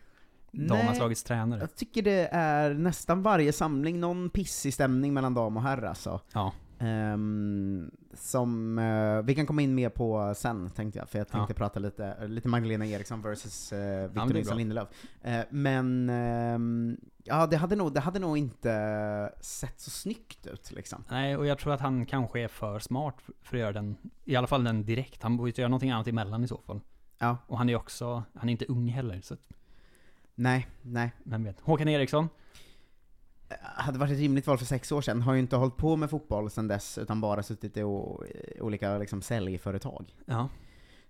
Damlandslagets 0.54 1.22
tränare. 1.22 1.60
jag 1.60 1.74
tycker 1.74 2.02
det 2.02 2.28
är 2.32 2.74
nästan 2.74 3.22
varje 3.22 3.52
samling 3.52 4.00
någon 4.00 4.30
pissig 4.30 4.74
stämning 4.74 5.14
mellan 5.14 5.34
dam 5.34 5.56
och 5.56 5.62
herr 5.62 5.82
alltså. 5.82 6.20
Ja. 6.32 6.52
Ehm, 6.78 7.90
som 8.14 8.78
eh, 8.78 9.22
vi 9.22 9.34
kan 9.34 9.46
komma 9.46 9.62
in 9.62 9.74
mer 9.74 9.88
på 9.88 10.34
sen, 10.36 10.70
tänkte 10.70 10.98
jag, 10.98 11.08
för 11.08 11.18
jag 11.18 11.28
tänkte 11.28 11.52
Ja. 11.52 11.56
prata 11.56 11.80
lite, 11.80 12.26
lite 12.26 12.48
Magdalena 12.48 12.86
Eriksson 12.86 13.22
versus 13.22 13.72
uh, 13.72 13.78
det 13.78 14.08
Victor 14.08 14.34
Nilsson 14.34 14.44
bra. 14.44 14.58
Lindelöf. 14.58 14.88
Eh, 15.22 15.40
men, 15.50 16.10
ehm, 16.10 16.96
ja 17.24 17.46
det 17.46 17.56
hade, 17.56 17.76
nog, 17.76 17.94
det 17.94 18.00
hade 18.00 18.18
nog 18.18 18.38
inte 18.38 19.32
sett 19.40 19.80
så 19.80 19.90
snyggt 19.90 20.46
ut 20.46 20.72
liksom. 20.72 21.04
Nej, 21.10 21.36
och 21.36 21.46
jag 21.46 21.58
tror 21.58 21.72
att 21.72 21.80
han 21.80 22.06
kanske 22.06 22.40
är 22.40 22.48
för 22.48 22.78
smart 22.78 23.16
för 23.42 23.56
att 23.56 23.60
göra 23.60 23.72
den, 23.72 23.96
i 24.24 24.36
alla 24.36 24.46
fall 24.46 24.64
den 24.64 24.86
direkt. 24.86 25.22
Han 25.22 25.36
borde 25.36 25.52
göra 25.56 25.68
någonting 25.68 25.90
annat 25.90 26.08
emellan 26.08 26.44
i 26.44 26.48
så 26.48 26.58
fall. 26.66 26.80
Ja. 27.18 27.36
Och 27.46 27.58
han 27.58 27.68
är 27.68 27.76
också, 27.76 28.22
han 28.34 28.48
är 28.48 28.52
inte 28.52 28.64
ung 28.64 28.88
heller, 28.88 29.20
så 29.20 29.36
Nej, 30.34 30.66
nej. 30.82 31.12
vem 31.22 31.44
vet. 31.44 31.60
Håkan 31.60 31.88
Eriksson? 31.88 32.28
hade 33.62 33.98
varit 33.98 34.12
ett 34.12 34.18
rimligt 34.18 34.46
val 34.46 34.58
för 34.58 34.64
sex 34.64 34.92
år 34.92 35.02
sedan, 35.02 35.22
har 35.22 35.34
ju 35.34 35.40
inte 35.40 35.56
hållit 35.56 35.76
på 35.76 35.96
med 35.96 36.10
fotboll 36.10 36.50
sedan 36.50 36.68
dess, 36.68 36.98
utan 36.98 37.20
bara 37.20 37.42
suttit 37.42 37.76
i 37.76 37.82
olika 38.60 38.98
liksom, 38.98 39.22
säljföretag. 39.22 40.14
Ja. 40.26 40.48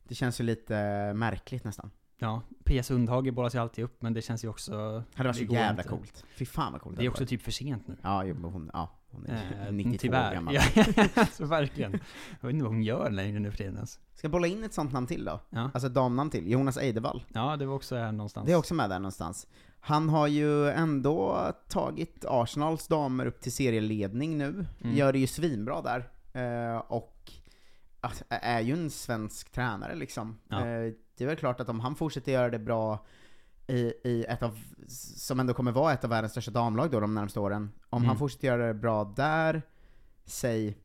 Det 0.09 0.15
känns 0.15 0.41
ju 0.41 0.45
lite 0.45 0.75
märkligt 1.15 1.65
nästan. 1.65 1.91
Ja, 2.19 2.43
Pia 2.65 2.83
Sundhage 2.83 3.33
bollas 3.33 3.55
ju 3.55 3.59
alltid 3.59 3.85
upp, 3.85 4.03
men 4.03 4.13
det 4.15 4.23
känns 4.23 4.45
ju 4.45 4.49
också... 4.49 5.05
Hade 5.15 5.29
varit 5.29 5.37
så 5.37 5.43
jävla 5.45 5.71
inte. 5.83 5.89
coolt. 5.89 6.25
Fy 6.37 6.45
fan 6.47 6.73
vad 6.73 6.81
coolt 6.81 6.97
Det 6.97 7.05
är 7.05 7.09
också 7.09 7.23
varit. 7.23 7.29
typ 7.29 7.43
för 7.43 7.51
sent 7.51 7.89
nu. 7.89 7.97
Ja, 8.03 8.25
jo, 8.25 8.37
hon, 8.43 8.71
ja, 8.73 8.91
hon 9.11 9.27
är 9.27 9.67
Eh, 9.67 9.73
92 9.73 9.99
tyvärr. 10.03 10.31
år 10.31 10.35
gammal. 10.35 10.57
Alltså 11.17 11.45
verkligen. 11.47 11.93
Jag 12.41 12.47
vet 12.49 12.53
inte 12.55 12.65
vad 12.65 12.73
hon 12.73 12.83
gör 12.83 13.11
längre 13.11 13.39
nu 13.39 13.51
för 13.51 13.59
tiden 13.59 13.75
ens. 13.75 13.93
Ska 14.15 14.25
jag 14.27 14.33
bolla 14.33 14.47
in 14.47 14.65
ett 14.65 14.75
sånt 14.75 14.93
namn 14.93 15.07
till 15.07 15.25
då? 15.25 15.41
Ja. 15.51 15.71
Alltså 15.75 15.87
ett 15.87 15.95
damnamn 15.95 16.31
till, 16.31 16.51
Jonas 16.51 16.77
Eidevall. 16.77 17.25
Ja, 17.33 17.57
det 17.57 17.67
var 17.67 17.75
också 17.75 17.97
här 17.97 18.13
någonstans. 18.13 18.47
Det 18.47 18.53
är 18.53 18.57
också 18.57 18.75
med 18.75 18.91
där 18.91 18.99
någonstans. 18.99 19.47
Han 19.81 20.09
har 20.09 20.27
ju 20.27 20.69
ändå 20.71 21.53
tagit 21.69 22.25
Arsenals 22.29 22.89
damer 22.89 23.27
upp 23.27 23.41
till 23.41 23.53
serieledning 23.53 24.39
nu, 24.39 24.67
Mm. 24.85 24.97
gör 24.97 25.13
det 25.13 25.19
ju 25.19 25.27
svinbra 25.27 25.83
där, 25.83 26.09
eh, 26.73 26.77
och 26.79 27.33
är 28.29 28.61
ju 28.61 28.73
en 28.73 28.91
svensk 28.91 29.51
tränare 29.53 29.95
liksom. 29.95 30.39
Ja. 30.49 30.61
Det 31.17 31.25
är 31.25 31.29
väl 31.29 31.37
klart 31.37 31.61
att 31.61 31.69
om 31.69 31.81
han 31.81 31.95
fortsätter 31.97 32.33
göra 32.33 32.51
det 32.51 32.59
bra 32.59 33.07
i, 33.67 33.93
i 34.05 34.25
ett 34.29 34.43
av, 34.43 34.59
som 35.17 35.41
ändå 35.41 35.55
kommer 35.55 35.73
vara 35.73 35.93
ett 35.93 36.05
av 36.05 36.11
världens 36.11 36.33
största 36.33 36.51
damlag 36.51 36.91
då 36.91 37.01
de 37.01 37.15
närmaste 37.15 37.41
åren, 37.41 37.71
om 37.91 37.99
Mm. 38.03 38.09
han 38.09 38.19
fortsätter 38.19 38.47
göra 38.49 38.67
det 38.67 38.75
bra 38.75 39.05
där, 39.17 39.63
säg 40.25 40.79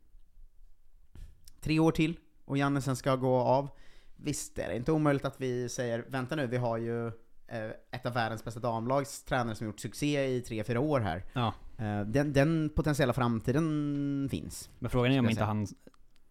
tre 1.62 1.80
år 1.80 1.92
till, 1.92 2.18
och 2.46 2.58
Jannesen 2.58 2.96
ska 2.96 3.16
gå 3.16 3.36
av, 3.40 3.70
visst 4.16 4.58
är 4.60 4.70
det 4.70 4.76
inte 4.76 4.92
omöjligt 4.92 5.26
att 5.26 5.42
vi 5.42 5.70
säger, 5.70 6.06
vänta 6.08 6.36
nu, 6.36 6.48
vi 6.48 6.58
har 6.58 6.78
ju 6.78 7.08
eh, 7.48 7.70
ett 7.92 8.06
av 8.06 8.14
världens 8.14 8.44
bästa 8.44 8.60
damlags 8.60 9.24
tränare 9.24 9.56
som 9.56 9.68
gjort 9.68 9.80
succé 9.80 10.26
i 10.36 10.42
tre, 10.42 10.64
fyra 10.64 10.80
år 10.80 11.00
här. 11.00 11.24
Ja. 11.34 11.54
Eh, 11.78 12.02
Den, 12.02 12.34
den 12.34 12.70
potentiella 12.76 13.14
framtiden 13.14 14.28
finns. 14.32 14.70
Men 14.80 14.90
frågan 14.90 15.12
är 15.12 15.20
om 15.20 15.30
inte 15.30 15.44
han 15.44 15.68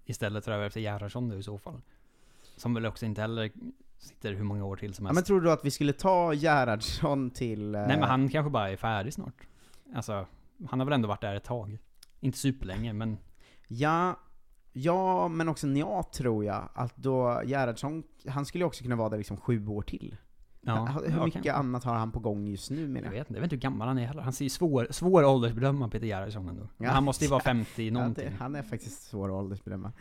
istället 0.05 0.45
tar 0.45 0.53
över 0.53 0.67
efter 0.67 0.81
Gerhardsson 0.81 1.29
nu 1.29 1.39
i 1.39 1.43
så 1.43 1.59
fall. 1.59 1.81
Som 2.57 2.75
väl 2.75 2.87
också 2.87 3.07
inte 3.07 3.21
heller 3.21 3.51
sitter 3.99 4.33
hur 4.33 4.45
många 4.45 4.65
år 4.65 4.77
till 4.77 4.95
som 4.95 5.05
Ja, 5.05 5.09
helst. 5.09 5.17
men 5.17 5.25
tror 5.25 5.41
du 5.41 5.53
att 5.53 5.65
vi 5.65 5.71
skulle 5.71 5.93
ta 5.93 6.35
Gerhardsson 6.35 7.31
till... 7.31 7.75
eh, 7.75 7.81
Nej 7.81 7.99
men 8.01 8.09
han 8.09 8.29
kanske 8.29 8.51
bara 8.51 8.71
är 8.71 8.77
färdig 8.77 9.13
snart. 9.15 9.47
Alltså, 9.95 10.27
han 10.69 10.79
har 10.81 10.85
väl 10.87 10.93
ändå 10.95 11.09
varit 11.09 11.21
där 11.21 11.35
ett 11.35 11.45
tag. 11.45 11.79
Inte 12.21 12.39
superlänge, 12.39 12.93
men 12.93 13.19
Ja, 13.69 14.19
ja, 14.73 15.29
men 15.29 15.49
också 15.49 15.67
ja 15.67 16.03
tror 16.15 16.45
jag, 16.45 16.69
att 16.75 16.97
då 16.97 17.43
Gerhardsson, 17.45 18.03
han 18.29 18.47
skulle 18.47 18.63
ju 18.63 18.67
också 18.67 18.83
kunna 18.85 18.97
vara 18.97 19.09
där 19.09 19.19
liksom 19.19 19.37
sju 19.37 19.67
år 19.69 19.83
till. 19.83 20.17
Ja, 20.61 20.85
Hur 20.87 21.11
ja, 21.11 21.25
mycket 21.25 21.33
kanske. 21.33 21.53
annat 21.53 21.85
har 21.85 21.95
han 21.95 22.13
på 22.13 22.19
gång 22.21 22.47
just 22.49 22.71
nu 22.71 22.89
menar 22.89 23.07
jag 23.07 23.07
jag? 23.07 23.19
vet 23.19 23.29
inte, 23.29 23.35
jag 23.39 23.41
vet 23.41 23.53
inte 23.53 23.57
hur 23.57 23.61
gammal 23.73 23.89
han 23.89 23.99
är 23.99 24.07
heller. 24.07 24.23
Han 24.23 24.33
ser 24.33 24.45
ju 24.45 24.49
svår, 24.49 24.87
svår 24.91 25.25
åldersbedöma 25.25 25.89
Peter 25.89 26.07
Gerhardsson 26.07 26.49
ändå. 26.49 26.69
Ja. 26.79 26.91
han 26.91 27.05
måste 27.05 27.25
ju 27.25 27.31
vara 27.31 27.41
50 27.41 27.87
Ja, 27.87 27.93
någonting. 27.93 28.25
det, 28.25 28.37
han 28.39 28.55
är 28.55 28.63
faktiskt 28.63 29.03
svår 29.03 29.29
att 29.29 29.35
åldersbedöma. 29.35 29.93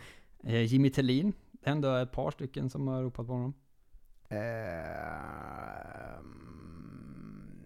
Eh, 0.43 0.61
Jimmy 0.63 0.89
Tillin, 0.89 1.33
det 1.51 1.67
är 1.67 1.71
ändå 1.71 1.95
ett 1.95 2.11
par 2.11 2.31
stycken 2.31 2.69
som 2.69 2.87
har 2.87 3.03
ropat 3.03 3.27
på 3.27 3.33
honom. 3.33 3.53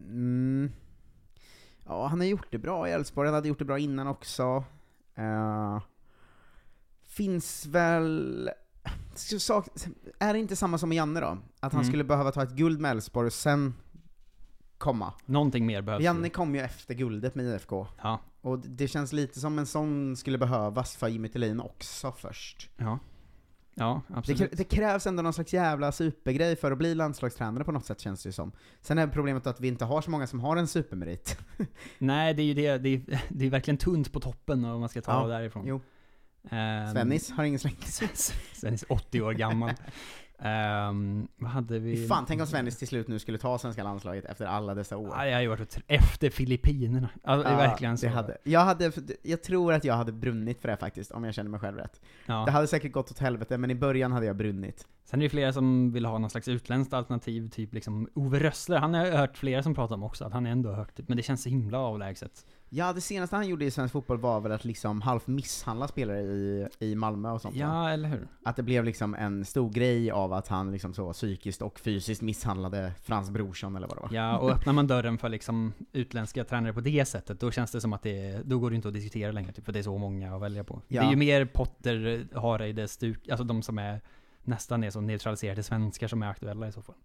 Mm. 0.10 0.72
Ja, 1.86 2.08
han 2.08 2.20
har 2.20 2.28
gjort 2.28 2.48
det 2.52 2.58
bra 2.58 2.88
i 2.88 2.92
Elfsborg, 2.92 3.28
han 3.28 3.36
hade 3.36 3.48
gjort 3.48 3.60
det 3.60 3.66
bra 3.66 3.80
innan 3.80 4.08
också. 4.08 4.64
Eh, 5.16 5.82
finns 7.04 7.66
väl... 7.66 8.50
Är 10.20 10.34
det 10.34 10.40
inte 10.40 10.56
samma 10.56 10.78
som 10.78 10.90
med 10.90 10.96
Janne 10.96 11.20
då? 11.20 11.38
Att 11.60 11.74
han 11.74 11.82
Mm. 11.82 11.86
skulle 11.92 12.04
behöva 12.04 12.32
ta 12.32 12.44
ett 12.44 12.52
guld 12.52 12.80
med 12.80 12.92
Elfsborg 12.92 13.26
och 13.28 13.34
sen 13.34 13.74
komma? 14.78 15.14
Någonting 15.26 15.66
mer 15.66 15.82
behövs 15.82 16.04
Janne 16.04 16.30
kom 16.30 16.56
ju 16.56 16.62
efter 16.62 16.94
guldet 16.94 17.36
med 17.36 17.46
IFK. 17.46 17.88
Ja. 18.02 18.20
Och 18.42 18.60
det 18.60 18.88
känns 18.88 19.14
lite 19.14 19.40
som 19.40 19.60
en 19.60 19.66
sån 19.66 20.16
skulle 20.18 20.38
behövas 20.38 20.96
för 20.96 21.08
Jimmy 21.08 21.28
Tillin 21.30 21.60
också 21.60 22.12
först. 22.12 22.70
Ja. 22.78 23.00
Ja, 23.74 24.02
Det, 24.08 24.14
absolut. 24.18 24.42
krä- 24.42 24.56
det 24.56 24.64
krävs 24.64 25.08
ändå 25.08 25.24
någon 25.24 25.34
slags 25.34 25.54
jävla 25.54 25.92
supergrej 25.92 26.56
för 26.56 26.72
att 26.72 26.78
bli 26.78 26.96
landslagstränare 26.96 27.64
på 27.64 27.72
något 27.72 27.86
sätt 27.86 28.00
känns 28.00 28.24
det 28.24 28.28
ju 28.30 28.34
som. 28.34 28.52
Sen 28.82 28.98
är 28.98 29.08
problemet 29.08 29.48
att 29.48 29.60
vi 29.60 29.68
inte 29.68 29.86
har 29.86 30.02
så 30.02 30.12
många 30.12 30.28
som 30.28 30.40
har 30.40 30.58
en 30.58 30.68
supermerit. 30.68 31.38
Nej, 31.98 32.34
det 32.34 32.42
är 32.42 32.46
ju 32.46 32.54
det. 32.54 32.78
Det 32.78 32.90
är, 32.90 33.02
det 33.30 33.46
är 33.46 33.50
verkligen 33.50 33.78
tunt 33.78 34.12
på 34.14 34.20
toppen 34.20 34.66
om 34.66 34.80
man 34.80 34.90
ska 34.90 35.02
ta 35.02 35.12
Ja, 35.12 35.28
därifrån. 35.28 35.68
jo. 35.68 35.82
Ehm, 36.50 36.92
Svennis 36.94 37.32
har 37.32 37.44
ingen 37.44 37.60
slängt. 37.60 37.84
Svennis 38.54 38.84
80 38.90 39.22
år 39.22 39.34
gammal. 39.34 39.72
Ehm, 40.44 41.28
vad 41.38 41.52
hade 41.52 41.80
vi? 41.80 42.08
Fan, 42.08 42.26
tänk 42.28 42.42
om 42.42 42.48
Svennis 42.48 42.78
till 42.78 42.88
slut 42.88 43.08
nu 43.08 43.20
skulle 43.20 43.38
ta 43.38 43.58
svenska 43.58 43.84
landslaget 43.84 44.26
efter 44.26 44.46
alla 44.46 44.76
dessa 44.76 44.98
år. 44.98 45.14
Ja, 45.18 45.26
jag 45.26 45.36
har 45.36 45.42
ju 45.42 45.48
varit 45.48 45.78
efter 45.88 46.30
Filippinerna. 46.30 47.10
Alltså, 47.24 47.50
Ja, 47.52 47.58
verkligen 47.58 47.98
så. 47.98 48.08
Hade, 48.08 48.38
jag, 48.44 48.60
hade, 48.60 48.92
jag 49.24 49.44
tror 49.44 49.74
att 49.74 49.84
jag 49.84 49.94
hade 49.94 50.12
brunnit 50.12 50.62
för 50.62 50.68
det 50.68 50.78
faktiskt, 50.78 51.12
om 51.12 51.24
jag 51.24 51.34
känner 51.34 51.50
mig 51.50 51.60
själv 51.60 51.78
rätt. 51.78 52.02
Ja. 52.26 52.44
Det 52.46 52.52
hade 52.52 52.68
säkert 52.68 52.92
gått 52.92 53.12
åt 53.12 53.20
helvete, 53.20 53.58
men 53.58 53.72
i 53.72 53.76
början 53.76 54.12
hade 54.12 54.26
jag 54.26 54.36
brunnit. 54.36 54.88
Sen 55.04 55.20
är 55.20 55.24
det 55.24 55.30
flera 55.30 55.54
som 55.54 55.92
vill 55.92 56.06
ha 56.06 56.18
någon 56.18 56.30
slags 56.30 56.48
utländskt 56.48 56.94
alternativ, 56.94 57.50
typ 57.50 57.74
liksom 57.74 58.08
Ove 58.14 58.40
Rössler. 58.40 58.78
Han 58.78 58.94
har 58.94 59.06
jag 59.06 59.18
hört 59.18 59.38
flera 59.38 59.64
som 59.64 59.76
pratar 59.76 59.96
om 59.96 60.04
också, 60.04 60.26
att 60.26 60.34
han 60.34 60.46
är 60.46 60.52
ändå 60.52 60.72
högt 60.72 61.00
men 61.08 61.18
det 61.18 61.24
känns 61.24 61.44
så 61.44 61.50
himla 61.50 61.80
avlägset. 61.80 62.46
Ja, 62.74 62.94
det 62.94 63.02
senaste 63.02 63.36
han 63.36 63.48
gjorde 63.48 63.66
i 63.66 63.72
svensk 63.72 63.92
fotboll 63.92 64.18
var 64.18 64.40
väl 64.40 64.52
att 64.52 64.66
liksom 64.66 65.02
halvt 65.02 65.28
misshandla 65.28 65.88
spelare 65.88 66.22
i, 66.22 66.68
i 66.80 66.96
Malmö 66.96 67.32
och 67.32 67.42
sånt? 67.42 67.56
Ja, 67.56 67.90
eller 67.90 68.10
hur? 68.10 68.28
Att 68.44 68.56
det 68.56 68.64
blev 68.64 68.84
liksom 68.86 69.16
en 69.16 69.46
stor 69.46 69.70
grej 69.70 70.12
av 70.12 70.34
att 70.34 70.48
han 70.48 70.72
liksom 70.72 70.94
så 70.94 71.14
psykiskt 71.14 71.62
och 71.62 71.80
fysiskt 71.80 72.22
misshandlade 72.22 72.94
Frans 73.04 73.30
Brorsson 73.30 73.76
eller 73.76 73.88
vad 73.88 73.98
det 73.98 74.02
var. 74.02 74.10
Ja, 74.14 74.38
och 74.38 74.52
öppnar 74.52 74.74
man 74.74 74.88
dörren 74.88 75.18
för 75.18 75.30
liksom 75.30 75.74
utländska 75.92 76.44
tränare 76.44 76.74
på 76.74 76.82
det 76.82 77.06
sättet, 77.06 77.40
då 77.40 77.52
känns 77.52 77.72
det 77.72 77.82
som 77.82 77.94
att 77.94 78.04
det, 78.04 78.42
då 78.46 78.60
går 78.60 78.70
det 78.70 78.76
inte 78.76 78.88
att 78.88 78.94
diskutera 78.94 79.32
längre, 79.32 79.52
typ, 79.52 79.66
för 79.66 79.72
det 79.72 79.80
är 79.80 79.84
så 79.84 79.98
många 79.98 80.36
att 80.36 80.42
välja 80.42 80.64
på. 80.64 80.82
Ja. 80.88 81.02
Det 81.02 81.08
är 81.08 81.12
ju 81.12 81.18
mer 81.18 81.46
Potter, 81.46 82.28
Hareide, 82.36 82.88
Stuk, 82.88 83.30
alltså 83.30 83.44
de 83.44 83.62
som 83.62 83.78
är 83.78 84.02
nästan 84.44 84.84
är 84.84 84.90
så 84.90 85.02
neutraliserade 85.02 85.64
svenskar 85.64 86.08
som 86.08 86.24
är 86.24 86.28
aktuella 86.28 86.68
i 86.68 86.72
så 86.72 86.82
fall. 86.82 86.96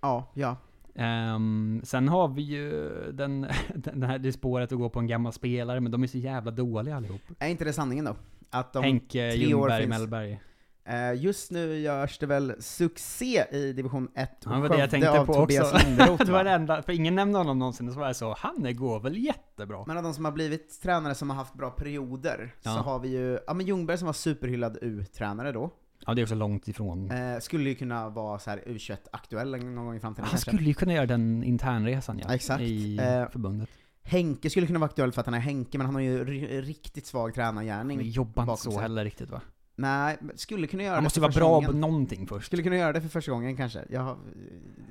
Ja, 0.00 0.30
ja. 0.34 0.56
Ehm, 0.94 1.80
sen 1.84 2.08
har 2.08 2.28
vi 2.28 2.42
ju 2.42 2.90
den, 3.12 3.46
den 3.74 4.02
här, 4.02 4.18
det 4.18 4.32
spåret 4.32 4.72
att 4.72 4.78
gå 4.78 4.88
på 4.88 4.98
en 4.98 5.06
gammal 5.06 5.32
spelare, 5.32 5.80
men 5.80 5.92
de 5.92 6.02
är 6.02 6.06
så 6.06 6.18
jävla 6.18 6.50
dåliga 6.50 6.96
allihop. 6.96 7.20
Är 7.38 7.48
inte 7.48 7.64
det 7.64 7.72
sanningen 7.72 8.04
då? 8.04 8.16
Att 8.50 8.72
de 8.72 8.84
Henke 8.84 9.30
tre 9.30 9.30
år 9.30 9.50
Ljungberg, 9.50 9.82
finns- 9.82 9.98
Mellberg. 9.98 10.40
Eh, 10.84 11.22
Just 11.22 11.50
nu 11.50 11.78
görs 11.78 12.18
det 12.18 12.26
väl 12.26 12.54
succé 12.58 13.44
i 13.52 13.72
division 13.72 14.08
1 14.14 14.30
Ja, 14.44 14.50
det 14.50 14.60
var 14.60 14.68
det 14.68 14.78
jag 14.78 14.90
tänkte 14.90 15.24
på 15.26 15.34
Tobias 15.34 15.72
också. 15.72 15.86
Linderoth, 15.88 16.24
det 16.24 16.32
var 16.32 16.38
va? 16.38 16.44
det 16.44 16.50
enda, 16.50 16.82
för 16.82 16.92
ingen 16.92 17.14
nämnde 17.14 17.38
honom 17.38 17.58
någonsin, 17.58 17.88
och 17.88 17.94
så 17.94 18.00
var 18.00 18.06
jag 18.06 18.16
så, 18.16 18.34
han 18.38 18.76
går 18.76 19.00
väl 19.00 19.16
jättebra? 19.18 19.84
Men 19.86 19.96
av 19.96 20.02
de 20.02 20.14
som 20.14 20.24
har 20.24 20.32
blivit 20.32 20.82
tränare 20.82 21.14
som 21.14 21.30
har 21.30 21.36
haft 21.36 21.54
bra 21.54 21.70
perioder, 21.70 22.54
Ja. 22.62 22.70
så 22.74 22.78
har 22.80 22.98
vi 22.98 23.08
ju, 23.08 23.38
ja 23.46 23.54
men 23.54 23.66
Ljungberg 23.66 23.98
som 23.98 24.06
var 24.06 24.12
superhyllad 24.12 24.78
U-tränare 24.82 25.52
då, 25.52 25.70
Ja, 26.10 26.14
det 26.14 26.20
är 26.20 26.22
också 26.22 26.34
långt 26.34 26.68
ifrån. 26.68 27.10
eh, 27.10 27.38
skulle 27.40 27.68
ju 27.68 27.74
kunna 27.74 28.08
vara 28.08 28.38
så 28.38 28.50
här 28.50 28.62
U21-aktuell 28.66 29.50
någon 29.64 29.86
gång 29.86 29.96
i 29.96 30.00
framtiden 30.00 30.24
Han 30.24 30.30
kanske. 30.30 30.50
skulle 30.50 30.64
ju 30.68 30.74
kunna 30.74 30.92
göra 30.92 31.06
den 31.06 31.44
internresan 31.44 32.20
ja, 32.26 32.34
exakt. 32.34 32.62
i 32.62 32.98
Eh, 32.98 33.28
förbundet. 33.30 33.68
Henke 34.02 34.50
skulle 34.50 34.66
kunna 34.66 34.78
vara 34.78 34.88
aktuell 34.88 35.12
för 35.12 35.20
att 35.20 35.26
han 35.26 35.34
är 35.34 35.38
Henke, 35.38 35.78
men 35.78 35.84
han 35.86 35.94
har 35.94 36.02
ju 36.02 36.24
ri- 36.24 36.60
riktigt 36.62 37.06
svag 37.06 37.34
tränargärning. 37.34 37.96
Men 37.96 38.10
jobbar 38.10 38.42
inte 38.42 38.56
så 38.62 38.70
sig. 38.70 38.80
heller 38.82 39.04
riktigt 39.04 39.30
va? 39.30 39.40
Nej, 39.76 40.16
men 40.20 40.38
skulle 40.38 40.66
kunna 40.66 40.82
göra 40.82 40.94
Han 40.94 41.02
det 41.02 41.06
måste 41.06 41.20
för 41.20 41.20
ju 41.20 41.22
vara 41.22 41.32
första 41.32 41.40
bra 41.40 41.54
gången. 41.54 41.70
på 41.70 41.76
någonting 41.76 42.26
först. 42.26 42.46
Skulle 42.46 42.62
kunna 42.62 42.76
göra 42.76 42.92
det 42.92 43.00
för 43.00 43.08
första 43.08 43.32
gången 43.32 43.56
kanske. 43.56 43.84
Jag 43.90 44.00
har, 44.00 44.16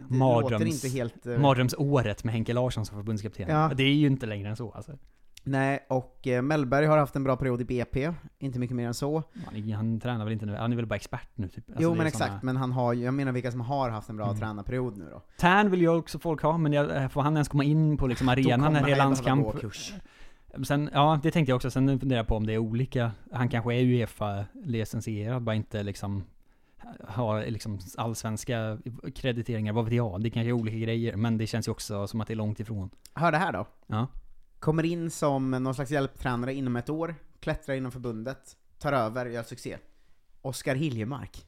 det 0.10 0.16
Mardröms, 0.16 0.52
låter 0.52 0.66
inte 0.66 0.88
helt... 0.90 1.26
eh, 1.26 1.40
Mardrömsåret 1.40 2.24
med 2.24 2.34
Henke 2.34 2.54
Larsson 2.54 2.86
som 2.86 2.98
förbundskapten. 2.98 3.50
Ja. 3.50 3.72
Det 3.76 3.84
är 3.84 3.94
ju 3.94 4.08
inte 4.08 4.26
längre 4.26 4.50
än 4.50 4.56
så 4.56 4.72
alltså. 4.72 4.92
Nej, 5.44 5.86
och 5.90 6.28
eh, 6.28 6.42
Mellberg 6.42 6.86
har 6.86 6.98
haft 6.98 7.16
en 7.16 7.24
bra 7.24 7.36
period 7.38 7.62
i 7.62 7.66
BP, 7.66 8.14
inte 8.40 8.60
mycket 8.60 8.76
mer 8.76 8.88
än 8.88 8.94
så. 8.94 9.24
Han, 9.46 9.72
han 9.72 10.00
tränar 10.00 10.24
väl 10.26 10.34
inte 10.34 10.46
nu, 10.46 10.56
han 10.56 10.72
är 10.72 10.76
väl 10.76 10.86
bara 10.86 10.96
expert 10.96 11.30
nu 11.36 11.48
typ. 11.48 11.70
Alltså, 11.70 11.84
jo 11.84 11.90
men 11.90 11.98
såna- 11.98 12.08
exakt, 12.08 12.44
men 12.44 12.58
han 12.58 12.72
har 12.72 12.94
jag 12.94 13.14
menar 13.14 13.32
vilka 13.32 13.52
som 13.52 13.62
har 13.62 13.90
haft 13.90 14.10
en 14.10 14.18
bra 14.18 14.26
Mm. 14.26 14.40
tränarperiod 14.40 14.98
nu 14.98 15.08
då. 15.12 15.22
Tern 15.38 15.72
vill 15.72 15.82
ju 15.82 15.90
också 15.90 16.20
folk 16.20 16.42
ha, 16.42 16.58
men 16.58 16.74
jag, 16.74 16.96
eh, 17.04 17.08
får 17.08 17.22
han 17.22 17.34
ens 17.34 17.48
komma 17.48 17.64
in 17.64 17.98
på 17.98 18.08
liksom 18.08 18.30
arenan 18.30 18.74
när 18.74 18.84
det 18.86 18.92
är 18.92 18.96
landskamp? 18.98 19.60
kurs. 19.60 19.94
Sen, 20.68 20.90
ja 20.94 21.20
det 21.24 21.32
tänkte 21.32 21.52
jag 21.52 21.56
också, 21.56 21.72
sen 21.72 22.00
funderar 22.00 22.20
jag 22.20 22.28
på 22.28 22.36
om 22.36 22.46
det 22.46 22.54
är 22.54 22.58
olika. 22.58 23.12
Han 23.32 23.50
kanske 23.50 23.74
är 23.76 23.82
Uefa-licensierad, 23.84 25.42
bara 25.44 25.56
inte 25.56 25.84
liksom 25.84 26.24
har 27.08 27.46
liksom 27.46 27.80
allsvenska 27.98 28.78
krediteringar, 29.16 29.74
vad 29.74 29.86
vet 29.86 29.94
jag? 29.94 30.22
Det 30.24 30.30
kanske 30.30 30.50
är 30.50 30.54
olika 30.54 30.78
grejer, 30.78 31.16
men 31.16 31.38
det 31.38 31.48
känns 31.48 31.68
ju 31.68 31.72
också 31.72 32.08
som 32.08 32.22
att 32.22 32.28
det 32.28 32.34
är 32.34 32.36
långt 32.36 32.60
ifrån. 32.60 32.90
Hör 33.14 33.32
det 33.32 33.38
här 33.38 33.52
då. 33.54 33.66
Ja. 33.88 34.08
Kommer 34.60 34.86
in 34.86 35.12
som 35.12 35.52
någon 35.52 35.76
slags 35.76 35.92
hjälptränare 35.92 36.54
inom 36.54 36.76
ett 36.76 36.90
år 36.90 37.16
klättrar 37.40 37.76
inom 37.76 37.92
förbundet, 37.92 38.58
tar 38.80 38.94
över, 38.94 39.26
gör 39.26 39.44
succé. 39.44 39.78
Oskar 40.42 40.76
Hiljemark. 40.76 41.46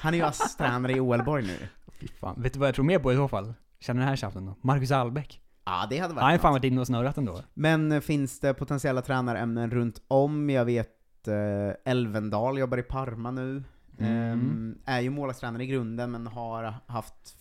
Han 0.00 0.14
är 0.14 0.18
ju 0.18 0.24
ASS-tränare 0.24 0.92
i 0.92 1.00
Ålborg 1.00 1.46
nu. 1.46 1.68
Fy 2.00 2.08
fan. 2.08 2.42
Vet 2.42 2.52
du 2.52 2.58
vad 2.58 2.68
jag 2.68 2.74
tror 2.74 2.84
mer 2.84 2.98
på 2.98 3.12
i 3.12 3.16
så 3.16 3.28
fall? 3.28 3.54
Känner 3.80 4.00
den 4.00 4.08
här 4.08 4.16
tjafsen 4.16 4.46
då? 4.46 4.54
Marcus 4.60 4.90
Albeck. 4.90 5.40
Ja, 5.64 5.86
det 5.90 5.98
hade 5.98 6.14
varit 6.14 6.22
Han 6.22 6.30
har 6.30 6.38
fan 6.38 6.52
varit 6.52 6.64
inne 6.64 6.80
och 6.80 6.86
snurrat 6.86 7.18
ändå. 7.18 7.42
Men 7.54 7.92
eh, 7.92 8.00
finns 8.00 8.40
det 8.40 8.54
potentiella 8.54 9.02
tränarämnen 9.02 9.70
runt 9.70 10.02
om? 10.08 10.50
Jag 10.50 10.64
vet 10.64 11.28
eh, 11.28 11.92
Elvendal 11.92 12.58
jobbar 12.58 12.78
i 12.78 12.82
Parma 12.82 13.30
nu. 13.30 13.64
Mm. 13.98 14.32
Ehm, 14.32 14.78
är 14.84 15.00
ju 15.00 15.10
målvaktstränare 15.10 15.64
i 15.64 15.66
grunden, 15.66 16.10
men 16.10 16.26
har 16.26 16.74
haft 16.86 17.36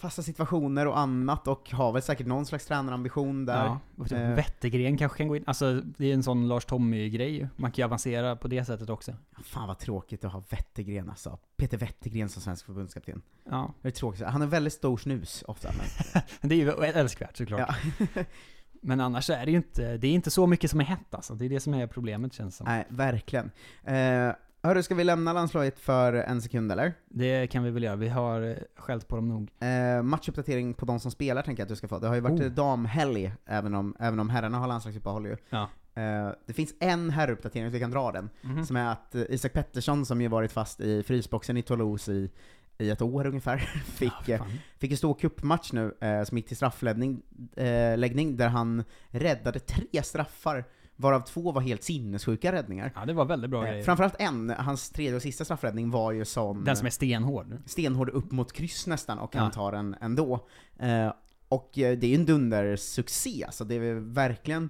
fasta 0.00 0.22
situationer 0.22 0.86
och 0.86 0.98
annat 0.98 1.48
och 1.48 1.70
har 1.70 1.92
väl 1.92 2.02
säkert 2.02 2.26
någon 2.26 2.46
slags 2.46 2.66
tränarambition 2.66 3.46
där. 3.46 3.64
Ja, 3.64 4.04
typ 4.04 4.12
Eh, 4.12 4.34
Wettergren 4.34 4.96
kanske 4.96 5.18
kan 5.18 5.28
gå 5.28 5.36
in. 5.36 5.44
Alltså, 5.46 5.80
det 5.80 6.06
är 6.06 6.14
en 6.14 6.22
sån 6.22 6.48
Lars 6.48 6.64
Tommy-grej 6.64 7.30
ju. 7.30 7.48
Man 7.56 7.72
kan 7.72 7.82
ju 7.82 7.84
avancera 7.84 8.36
på 8.36 8.48
det 8.48 8.64
sättet 8.64 8.90
också. 8.90 9.12
Fan 9.44 9.68
vad 9.68 9.78
tråkigt 9.78 10.24
att 10.24 10.32
ha 10.32 10.42
Wettergren 10.50 11.10
alltså. 11.10 11.38
Peter 11.56 11.78
Wettergren 11.78 12.28
som 12.28 12.42
svensk 12.42 12.66
förbundskapten. 12.66 13.22
Ja. 13.50 13.74
Det 13.82 13.88
är 13.88 13.92
tråkigt. 13.92 14.26
Han 14.26 14.42
är 14.42 14.46
väldigt 14.46 14.72
stor 14.72 14.96
snus 14.96 15.44
ofta, 15.48 15.68
men... 15.78 16.22
Det 16.48 16.54
är 16.54 16.58
ju 16.58 16.70
älskvärt 16.84 17.36
såklart. 17.36 17.76
Men 18.82 19.00
annars 19.00 19.30
är 19.30 19.44
det 19.44 19.50
ju 19.50 19.56
inte, 19.56 19.96
det 19.96 20.06
är 20.06 20.12
inte 20.12 20.30
så 20.30 20.46
mycket 20.46 20.70
som 20.70 20.80
är 20.80 20.84
hett 20.84 21.14
alltså. 21.14 21.34
Det 21.34 21.44
är 21.44 21.48
det 21.48 21.60
som 21.60 21.74
är 21.74 21.86
problemet 21.86 22.32
känns 22.32 22.56
som. 22.56 22.66
Nej, 22.66 22.86
verkligen. 22.88 23.50
Eh, 23.84 24.32
hörru, 24.62 24.82
ska 24.82 24.94
vi 24.94 25.04
lämna 25.04 25.32
landslaget 25.32 25.78
för 25.78 26.12
en 26.12 26.42
sekund 26.42 26.72
eller? 26.72 26.92
Det 27.08 27.46
kan 27.46 27.62
vi 27.62 27.70
väl 27.70 27.82
göra. 27.82 27.96
Vi 27.96 28.08
har 28.08 28.42
eh, 28.42 28.56
skällt 28.76 29.08
på 29.08 29.16
dem 29.16 29.28
nog. 29.28 29.50
Eh, 29.60 30.02
matchuppdatering 30.02 30.74
på 30.74 30.84
de 30.86 31.00
som 31.00 31.10
spelar 31.10 31.42
tänker 31.42 31.60
jag 31.60 31.64
att 31.64 31.68
du 31.68 31.76
ska 31.76 31.88
få. 31.88 31.98
Det 31.98 32.08
har 32.08 32.14
ju 32.14 32.20
varit 32.20 32.40
Oh. 32.40 32.46
oh. 32.46 32.50
damhelg, 32.50 33.32
även 33.46 33.74
om, 33.74 33.96
även 34.00 34.20
om 34.20 34.30
herrarna 34.30 34.58
har 34.58 34.68
landslagsuppehåll 34.68 35.26
ju. 35.26 35.36
Ja. 35.50 35.68
Eh, 35.94 36.30
det 36.46 36.52
finns 36.52 36.74
en 36.80 37.10
herruppdatering, 37.10 37.68
så 37.68 37.72
vi 37.72 37.80
kan 37.80 37.90
dra 37.90 38.12
den, 38.12 38.30
Mhm. 38.42 38.64
som 38.66 38.76
är 38.76 38.92
att 38.92 39.14
eh, 39.14 39.22
Isak 39.28 39.52
Pettersson, 39.52 40.06
som 40.06 40.20
ju 40.20 40.28
varit 40.28 40.52
fast 40.52 40.80
i 40.80 41.02
frysboxen 41.02 41.56
i 41.56 41.62
Toulouse 41.62 42.12
i, 42.12 42.30
i 42.78 42.90
ett 42.90 43.02
år 43.02 43.26
ungefär, 43.26 43.56
fick, 43.84 44.28
eh, 44.28 44.42
fick 44.78 44.90
en 44.90 44.96
stor 44.96 45.14
cupmatch 45.14 45.72
nu, 45.72 45.94
eh, 46.00 46.22
som 46.24 46.36
gick 46.38 46.46
till 46.48 46.56
straffläggning, 46.56 47.22
eh, 47.56 47.98
läggning, 47.98 48.36
där 48.36 48.48
han 48.48 48.84
räddade 49.08 49.58
tre 49.58 50.02
straffar, 50.02 50.64
varav 51.00 51.20
två 51.20 51.52
var 51.52 51.60
helt 51.60 51.82
sinnessjuka 51.82 52.52
räddningar. 52.52 52.92
Ja, 52.94 53.04
det 53.06 53.12
var 53.12 53.24
väldigt 53.24 53.50
bra 53.50 53.64
Eh, 53.64 53.70
grejer. 53.70 53.84
Framförallt 53.84 54.16
en, 54.18 54.50
hans 54.50 54.90
tredje 54.90 55.16
och 55.16 55.22
sista 55.22 55.44
straffräddning 55.44 55.90
var 55.90 56.12
ju 56.12 56.24
sån... 56.24 56.64
Den 56.64 56.76
som 56.76 56.86
är 56.86 56.90
stenhård. 56.90 57.56
Stenhård 57.66 58.08
upp 58.08 58.30
mot 58.32 58.52
kryss 58.52 58.86
nästan, 58.86 59.18
och 59.18 59.30
Ja. 59.34 59.40
han 59.40 59.50
tar 59.50 59.72
den 59.72 59.96
ändå. 60.00 60.46
Eh, 60.78 61.12
och 61.48 61.78
eh, 61.78 61.98
det 61.98 62.06
är 62.06 62.08
ju 62.08 62.14
en 62.14 62.26
dundersuccé, 62.26 63.44
alltså 63.44 63.64
det 63.64 63.74
är 63.74 63.94
verkligen... 63.94 64.68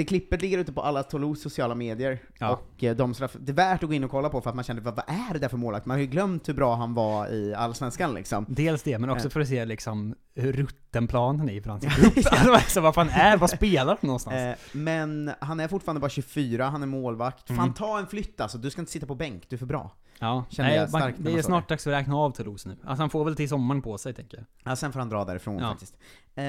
Det 0.00 0.04
klippet 0.04 0.42
ligger 0.42 0.58
ute 0.58 0.72
på 0.72 0.82
alla 0.82 1.02
Toulouse 1.02 1.42
sociala 1.42 1.74
medier, 1.74 2.18
Ja. 2.38 2.50
och 2.50 2.84
eh, 2.84 2.96
de 2.96 3.14
straff, 3.14 3.36
det 3.40 3.52
är 3.52 3.56
värt 3.56 3.82
att 3.82 3.88
gå 3.88 3.94
in 3.94 4.04
och 4.04 4.10
kolla 4.10 4.28
på 4.28 4.40
för 4.40 4.50
att 4.50 4.56
man 4.56 4.64
kände 4.64 4.82
vad, 4.82 4.96
vad 4.96 5.04
är 5.08 5.32
det 5.32 5.38
där 5.38 5.48
för 5.48 5.56
målvakt? 5.56 5.86
Man 5.86 5.94
har 5.94 6.00
ju 6.00 6.06
glömt 6.06 6.48
hur 6.48 6.54
bra 6.54 6.74
han 6.74 6.94
var 6.94 7.28
i 7.28 7.54
Allsvenskan 7.54 8.14
liksom. 8.14 8.46
Dels 8.48 8.82
det, 8.82 8.98
men 8.98 9.10
också 9.10 9.26
Eh. 9.28 9.30
för 9.32 9.40
att 9.40 9.48
se 9.48 9.64
liksom 9.64 10.14
hur 10.34 10.52
rutten 10.52 11.06
planen 11.08 11.48
är 11.50 11.62
hans 11.68 11.84
grupp. 11.96 12.16
alltså, 12.16 12.52
alltså, 12.52 12.80
vad 12.80 12.94
fan 12.94 13.08
är, 13.08 13.36
vad 13.36 13.50
spelar 13.50 13.86
han 13.86 13.96
någonstans? 14.00 14.34
Eh, 14.34 14.54
men 14.72 15.30
han 15.40 15.60
är 15.60 15.68
fortfarande 15.68 16.00
bara 16.00 16.10
24, 16.10 16.64
han 16.68 16.82
är 16.82 16.86
målvakt. 16.86 17.46
Fan 17.48 17.58
Mm. 17.58 17.72
ta 17.74 17.98
en 17.98 18.06
flytt 18.06 18.40
alltså, 18.40 18.58
du 18.58 18.70
ska 18.70 18.80
inte 18.82 18.92
sitta 18.92 19.06
på 19.06 19.14
bänk, 19.14 19.42
du 19.48 19.56
är 19.56 19.58
för 19.58 19.66
bra. 19.66 19.90
Ja, 20.18 20.44
Känner 20.50 20.70
jag 20.76 20.90
man, 20.92 21.00
starkt 21.00 21.16
det 21.20 21.32
är 21.32 21.42
snart 21.42 21.68
dags 21.68 21.86
att 21.86 21.92
räkna 21.92 22.16
av 22.16 22.30
Toulouse 22.30 22.68
nu. 22.68 22.76
Alltså 22.84 23.02
han 23.02 23.10
får 23.10 23.24
väl 23.24 23.36
till 23.36 23.48
sommaren 23.48 23.82
på 23.82 23.98
sig, 23.98 24.14
tänker 24.14 24.36
jag. 24.36 24.46
Ja, 24.72 24.76
sen 24.76 24.92
får 24.92 24.98
han 25.00 25.08
dra 25.08 25.24
därifrån 25.24 25.58
Ja. 25.58 25.70
faktiskt. 25.70 25.94
Eh, 26.34 26.44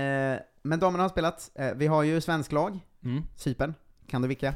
men 0.64 0.80
damerna 0.80 1.04
har 1.04 1.10
spelat, 1.10 1.52
eh, 1.56 1.72
vi 1.76 1.88
har 1.88 2.04
ju 2.04 2.22
svensk 2.22 2.52
lag, 2.52 2.80
Mm. 3.04 3.24
Cypern. 3.36 3.74
Kan 4.08 4.22
du 4.22 4.28
vilka? 4.28 4.54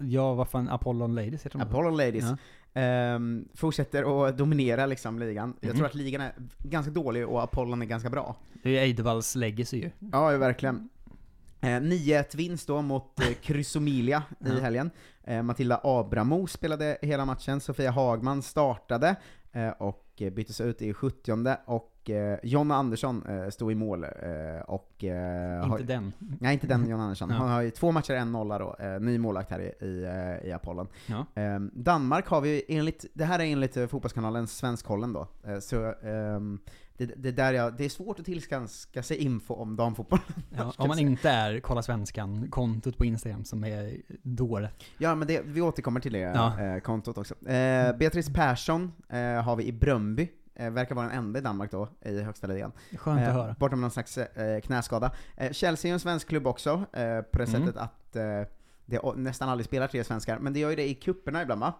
Ja, 0.00 0.34
vad 0.34 0.48
fan, 0.48 0.68
Apollon 0.68 1.14
Ladies 1.14 1.46
heter 1.46 1.58
de 1.58 1.62
så? 1.64 1.68
Apollo 1.68 1.90
Ladies. 1.90 2.24
Ja. 2.24 2.36
Ehm, 2.80 3.48
fortsätter 3.54 4.26
att 4.28 4.38
dominera 4.38 4.86
liksom 4.86 5.18
ligan. 5.18 5.56
Jag 5.60 5.68
Mhm. 5.68 5.76
tror 5.76 5.86
att 5.86 5.94
ligan 5.94 6.20
är 6.20 6.32
ganska 6.58 6.90
dålig 6.92 7.28
och 7.28 7.42
Apollon 7.42 7.82
är 7.82 7.86
ganska 7.86 8.10
bra. 8.10 8.36
Det 8.62 8.68
är 8.68 8.72
ju 8.72 8.78
Eidevalls 8.78 9.34
legacy 9.34 9.76
ju. 9.76 9.90
Ja, 10.12 10.28
verkligen. 10.28 10.88
Eh, 11.60 11.80
9-1 11.80 12.34
vinst 12.34 12.66
då 12.66 12.82
mot 12.82 13.20
eh, 13.20 13.26
Chrysomilia 13.42 14.22
i 14.40 14.48
Ja. 14.48 14.60
helgen. 14.60 14.90
Eh, 15.24 15.42
Matilda 15.42 15.80
Abramo 15.84 16.46
spelade 16.46 16.98
hela 17.02 17.24
matchen, 17.24 17.60
Sofia 17.60 17.90
Hagman 17.90 18.42
startade 18.42 19.16
eh, 19.52 19.68
och 19.68 20.06
eh, 20.16 20.30
byttes 20.32 20.60
ut 20.60 20.82
i 20.82 20.94
70 20.94 21.56
och 21.66 21.97
eh, 22.10 22.38
Jonna 22.42 22.74
Andersson 22.76 23.26
eh, 23.26 23.48
stod 23.48 23.72
i 23.72 23.74
mål 23.74 24.04
eh, 24.04 24.10
och... 24.66 25.04
Eh, 25.04 25.64
Inte 25.64 25.82
den. 25.82 26.12
Nej, 26.18 26.52
inte 26.54 26.66
den 26.66 26.88
Jonna 26.88 27.02
Andersson. 27.02 27.30
Han 27.38 27.48
har 27.48 27.60
ju 27.62 27.70
två 27.70 27.92
matcher, 27.92 28.12
en 28.14 28.32
nolla 28.32 28.58
då, 28.58 28.76
eh, 28.78 29.00
ny 29.00 29.18
målvakt 29.18 29.50
här 29.50 29.60
i, 29.60 29.84
i, 29.86 30.04
eh, 30.04 30.48
i 30.48 30.52
Apollon. 30.52 30.88
Ja. 31.06 31.26
Eh, 31.42 31.60
Danmark 31.60 32.26
har 32.26 32.40
vi 32.40 32.62
enligt, 32.68 33.04
det 33.14 33.24
här 33.24 33.38
är 33.38 33.44
enligt 33.44 33.76
eh, 33.76 33.86
Fotbollskanalen 33.86 34.46
Svenskkollen 34.46 35.12
då, 35.12 35.28
eh, 35.46 35.58
så 35.58 35.94
ehm, 36.02 36.58
det, 36.96 37.06
det, 37.16 37.30
där 37.32 37.52
jag, 37.52 37.76
det 37.76 37.84
är 37.84 37.88
svårt 37.88 38.18
att 38.20 38.24
tillskanska 38.26 39.02
sig 39.02 39.16
info 39.16 39.54
om 39.54 39.76
damfotboll. 39.76 40.18
Ja, 40.56 40.72
om 40.76 40.88
man 40.88 40.98
inte 40.98 41.30
är 41.30 41.60
Kolla 41.60 41.82
Svenskan-kontot 41.82 42.98
på 42.98 43.04
Instagram 43.04 43.44
som 43.44 43.64
är 43.64 43.96
dåligt. 44.22 44.70
Ja 44.98 45.14
men 45.14 45.28
det, 45.28 45.40
vi 45.44 45.60
återkommer 45.60 46.00
till 46.00 46.12
det 46.12 46.18
Ja. 46.18 46.80
kontot 46.82 47.18
också. 47.18 47.34
Beatrice 47.98 48.32
Persson 48.34 48.92
har 49.44 49.56
vi 49.56 49.64
i 49.64 49.72
Bröndby, 49.72 50.22
eh, 50.22 50.28
verkar 50.58 50.94
vara 50.94 51.06
den 51.08 51.16
enda 51.16 51.38
i 51.38 51.42
Danmark 51.42 51.70
då, 51.70 51.88
i 52.00 52.20
högsta 52.20 52.46
ligan. 52.46 52.72
Skönt 52.96 53.20
att 53.26 53.34
höra. 53.34 53.56
Borta 53.58 53.76
med 53.76 53.80
någon 53.80 53.90
slags 53.90 54.18
eh, 54.18 54.60
knäskada. 54.60 55.10
Eh, 55.36 55.52
Chelsea 55.52 55.88
är 55.88 55.92
en 55.92 56.00
svensk 56.00 56.28
klubb 56.28 56.46
också, 56.46 56.70
eh, 56.92 57.20
på 57.22 57.38
det 57.38 57.44
Mm. 57.48 57.60
sättet 57.66 57.76
att 57.76 58.16
eh, 58.16 58.42
det 58.86 59.00
nästan 59.16 59.48
aldrig 59.48 59.66
spelar 59.66 59.86
tre 59.88 60.04
svenskar, 60.04 60.38
men 60.38 60.52
det 60.52 60.60
gör 60.60 60.70
ju 60.70 60.76
det 60.76 60.88
i 60.88 60.94
kupperna 60.94 61.42
ibland 61.42 61.60
va? 61.60 61.72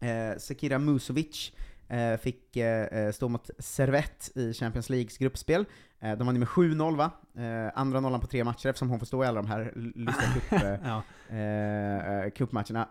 Eh, 0.00 0.38
Sekira 0.38 0.78
Musovic 0.78 1.52
eh, 1.88 2.16
fick 2.16 2.56
eh, 2.56 2.84
eh, 2.86 3.12
stå 3.12 3.28
mot 3.28 3.50
Servette 3.58 4.40
i 4.40 4.52
Champions 4.54 4.90
Leagues 4.90 5.18
gruppspel. 5.18 5.64
Eh, 6.00 6.18
de 6.18 6.26
vann 6.26 6.38
med 6.38 6.48
7-0 6.48 6.96
va? 6.96 7.10
Eh, 7.36 7.72
andra 7.74 8.00
nollan 8.00 8.20
på 8.20 8.26
tre 8.26 8.44
matcher 8.44 8.66
eftersom 8.68 8.90
hon 8.90 8.98
får 8.98 9.06
stå 9.06 9.24
i 9.24 9.26
alla 9.26 9.42
de 9.42 9.48
här 9.48 9.72
l- 9.76 9.92
lustiga 9.94 10.28
cup, 10.32 10.52
eh, 10.62 10.78
Ja. 10.84 11.02
eh, 11.36 12.20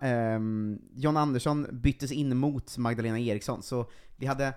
eh. 0.02 0.12
Ehm, 0.12 0.80
John 0.96 1.18
Andersson 1.18 1.68
byttes 1.72 2.12
in 2.12 2.38
mot 2.38 2.78
Magdalena 2.78 3.20
Eriksson, 3.20 3.64
så 3.64 3.86
vi 4.16 4.26
hade 4.26 4.54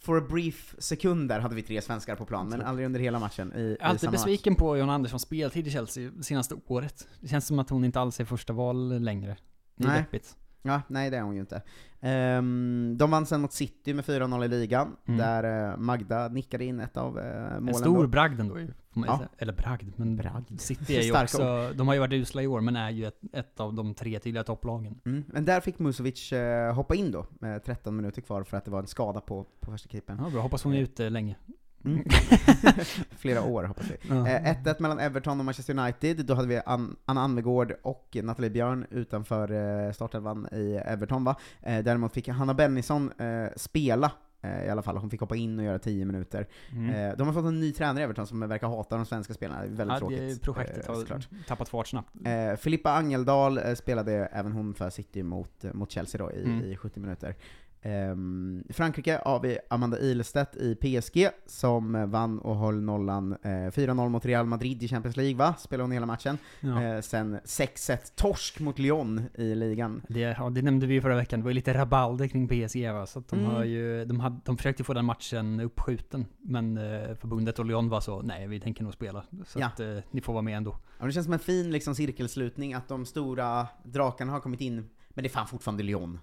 For 0.00 0.18
a 0.18 0.24
brief 0.28 0.74
sekund 0.78 1.28
där 1.28 1.40
hade 1.40 1.54
vi 1.54 1.62
tre 1.62 1.82
svenskar 1.82 2.16
på 2.16 2.24
plan, 2.24 2.48
men 2.48 2.60
aldrig 2.62 2.86
under 2.86 3.00
hela 3.00 3.18
matchen 3.18 3.52
i, 3.56 3.62
Jag 3.62 3.80
är 3.80 3.84
alltid 3.84 4.00
samma 4.00 4.10
match. 4.12 4.20
besviken 4.20 4.54
på 4.54 4.76
John 4.76 4.90
Anderssons 4.90 5.22
speltid 5.22 5.66
i 5.66 5.70
Chelsea 5.70 6.10
senaste 6.22 6.54
året. 6.66 7.08
Det 7.20 7.28
känns 7.28 7.46
som 7.46 7.58
att 7.58 7.70
hon 7.70 7.84
inte 7.84 8.00
alls 8.00 8.20
är 8.20 8.24
första 8.24 8.52
val 8.52 9.00
längre. 9.02 9.36
Det 9.76 9.84
är 9.84 9.88
Nej. 9.88 9.98
deppigt. 10.00 10.36
Ja, 10.62 10.82
nej 10.88 11.10
det 11.10 11.16
är 11.16 11.22
hon 11.22 11.34
ju 11.34 11.40
inte. 11.40 11.62
Ehm, 12.06 12.94
de 12.98 13.10
vann 13.10 13.26
sen 13.26 13.40
mot 13.40 13.52
City 13.52 13.94
med 13.94 14.04
4-0 14.04 14.44
i 14.44 14.48
ligan, 14.48 14.96
Mm. 15.06 15.18
där 15.18 15.70
eh, 15.70 15.76
Magda 15.76 16.28
nickade 16.28 16.64
in 16.64 16.80
ett 16.80 16.96
av 16.96 17.18
uh, 17.18 17.24
målen. 17.24 17.68
En 17.68 17.74
stor 17.74 18.02
då. 18.02 18.08
bragd 18.08 18.40
ändå 18.40 18.58
ju. 18.60 18.68
Ja. 18.94 19.20
Eller 19.38 19.52
bragd, 19.52 19.92
men 19.96 20.16
Bragd. 20.16 20.60
City 20.60 20.96
är 20.98 21.02
ju 21.02 21.22
också, 21.22 21.72
de 21.74 21.86
har 21.88 21.94
ju 21.94 22.00
varit 22.00 22.12
usla 22.12 22.42
i 22.42 22.46
år, 22.46 22.60
men 22.60 22.76
är 22.76 22.90
ju 22.90 23.06
ett, 23.06 23.20
ett 23.32 23.60
av 23.60 23.74
de 23.74 23.94
tre 23.94 24.18
tydliga 24.18 24.44
topplagen. 24.44 25.00
Mm. 25.04 25.24
Men 25.26 25.44
där 25.44 25.60
fick 25.60 25.78
Musovic 25.78 26.32
eh, 26.32 26.74
hoppa 26.74 26.94
in 26.94 27.10
då, 27.10 27.26
med 27.40 27.64
13 27.64 27.96
minuter 27.96 28.22
kvar 28.22 28.42
för 28.44 28.56
att 28.56 28.64
det 28.64 28.70
var 28.70 28.80
en 28.80 28.86
skada 28.86 29.20
på, 29.20 29.46
på 29.60 29.70
första 29.70 29.88
keepern. 29.88 30.20
Ja, 30.24 30.30
bra. 30.30 30.40
Hoppas 30.42 30.64
hon 30.64 30.74
är 30.74 30.78
ute 30.80 31.10
länge. 31.10 31.36
Mm. 31.84 32.04
Flera 33.16 33.42
år 33.42 33.64
hoppas 33.64 33.86
vi. 33.90 33.96
Ja. 34.08 34.28
Eh, 34.28 34.54
1-1 34.64 34.74
mellan 34.78 34.98
Everton 34.98 35.38
och 35.38 35.44
Manchester 35.44 35.78
United, 35.78 36.26
då 36.26 36.34
hade 36.34 36.48
vi 36.48 36.60
An- 36.66 36.96
Anna 37.04 37.20
Anvegård 37.22 37.74
och 37.82 38.16
Nathalie 38.22 38.50
Björn 38.50 38.86
utanför 38.90 39.52
eh, 39.86 39.92
startelvan 39.92 40.48
i 40.52 40.74
Everton 40.86 41.24
va. 41.24 41.36
Eh, 41.62 41.84
däremot 41.84 42.12
fick 42.12 42.28
Hanna 42.28 42.54
Bennison 42.54 43.12
eh, 43.18 43.46
spela 43.56 44.12
eh, 44.42 44.64
i 44.64 44.68
alla 44.68 44.82
fall, 44.82 44.96
hon 44.96 45.10
fick 45.10 45.20
hoppa 45.20 45.36
in 45.36 45.58
och 45.58 45.64
göra 45.64 45.78
10 45.78 46.04
minuter. 46.04 46.46
Mm. 46.72 47.16
De 47.18 47.26
har 47.26 47.34
fått 47.34 47.44
en 47.44 47.60
ny 47.60 47.72
tränare 47.72 48.00
i 48.00 48.04
Everton 48.04 48.26
som 48.26 48.48
verkar 48.48 48.66
hata 48.68 48.96
de 48.96 49.06
svenska 49.06 49.34
spelarna, 49.34 49.60
väldigt 49.60 49.86
Ja, 49.88 49.98
tråkigt. 49.98 50.42
projektet 50.42 50.86
har 50.86 50.94
såklart. 50.94 51.28
tappat 51.48 51.68
fart 51.68 51.86
snabbt. 51.88 52.10
Filippa 52.58 52.90
Angeldal 52.92 53.76
spelade 53.76 54.12
även 54.32 54.52
hon 54.52 54.74
för 54.74 54.90
City 54.90 55.22
mot, 55.22 55.64
mot 55.74 55.90
Chelsea 55.90 56.18
då 56.18 56.32
i, 56.32 56.44
Mm. 56.44 56.64
i 56.64 56.76
70 56.76 57.00
minuter. 57.00 57.34
I 58.68 58.72
Frankrike 58.72 59.20
har 59.24 59.40
vi 59.40 59.58
Amanda 59.70 59.98
Ilestedt 59.98 60.56
i 60.56 60.74
PSG, 60.74 61.28
som 61.46 61.94
eh, 61.94 62.06
vann 62.06 62.38
och 62.38 62.56
höll 62.56 62.80
nollan 62.82 63.32
eh, 63.42 63.48
4-0 63.48 64.08
mot 64.08 64.24
Real 64.26 64.46
Madrid 64.46 64.82
i 64.82 64.88
Champions 64.88 65.16
League 65.16 65.34
va? 65.36 65.54
Spelade 65.58 65.82
hon 65.84 65.92
hela 65.92 66.06
matchen. 66.06 66.38
Ja. 66.60 66.82
Eh, 66.82 67.00
sen 67.00 67.38
6-1 67.44 67.98
torsk 68.16 68.60
mot 68.60 68.78
Lyon 68.78 69.22
i 69.34 69.54
ligan. 69.54 70.02
Det, 70.08 70.20
ja, 70.20 70.50
det 70.50 70.62
nämnde 70.62 70.86
vi 70.86 70.94
ju 70.94 71.00
förra 71.00 71.16
veckan, 71.16 71.40
det 71.40 71.44
var 71.44 71.50
ju 71.50 71.54
lite 71.54 71.74
rabalder 71.74 72.28
kring 72.28 72.48
PSG 72.48 72.92
va, 72.92 73.06
så 73.06 73.22
de 73.30 73.38
Mm. 73.44 73.50
har 73.50 73.64
ju, 73.64 74.04
de, 74.04 74.20
hade, 74.20 74.40
de 74.44 74.56
försökte 74.56 74.84
få 74.84 74.94
den 74.94 75.04
matchen 75.04 75.60
uppskjuten, 75.60 76.26
men 76.42 76.76
eh, 76.78 77.14
förbundet 77.14 77.58
och 77.58 77.64
Lyon 77.64 77.88
var 77.88 78.00
så, 78.00 78.22
nej 78.22 78.46
vi 78.48 78.60
tänker 78.60 78.84
nog 78.84 78.92
spela. 78.92 79.24
Så 79.46 79.60
Ja. 79.60 79.66
att 79.66 79.80
eh, 79.80 79.96
ni 80.10 80.20
får 80.20 80.32
vara 80.32 80.42
med 80.42 80.56
ändå. 80.56 80.76
Ja, 80.98 81.06
det 81.06 81.12
känns 81.12 81.24
som 81.26 81.32
en 81.32 81.38
fin 81.38 81.70
liksom, 81.72 81.94
cirkelslutning 81.94 82.74
att 82.74 82.88
de 82.88 83.06
stora 83.06 83.66
drakarna 83.84 84.32
har 84.32 84.40
kommit 84.40 84.60
in 84.60 84.88
Men 85.16 85.22
det 85.22 85.26
är 85.28 85.30
fan 85.30 85.46
fortfarande 85.46 85.82
Lyon. 85.82 86.18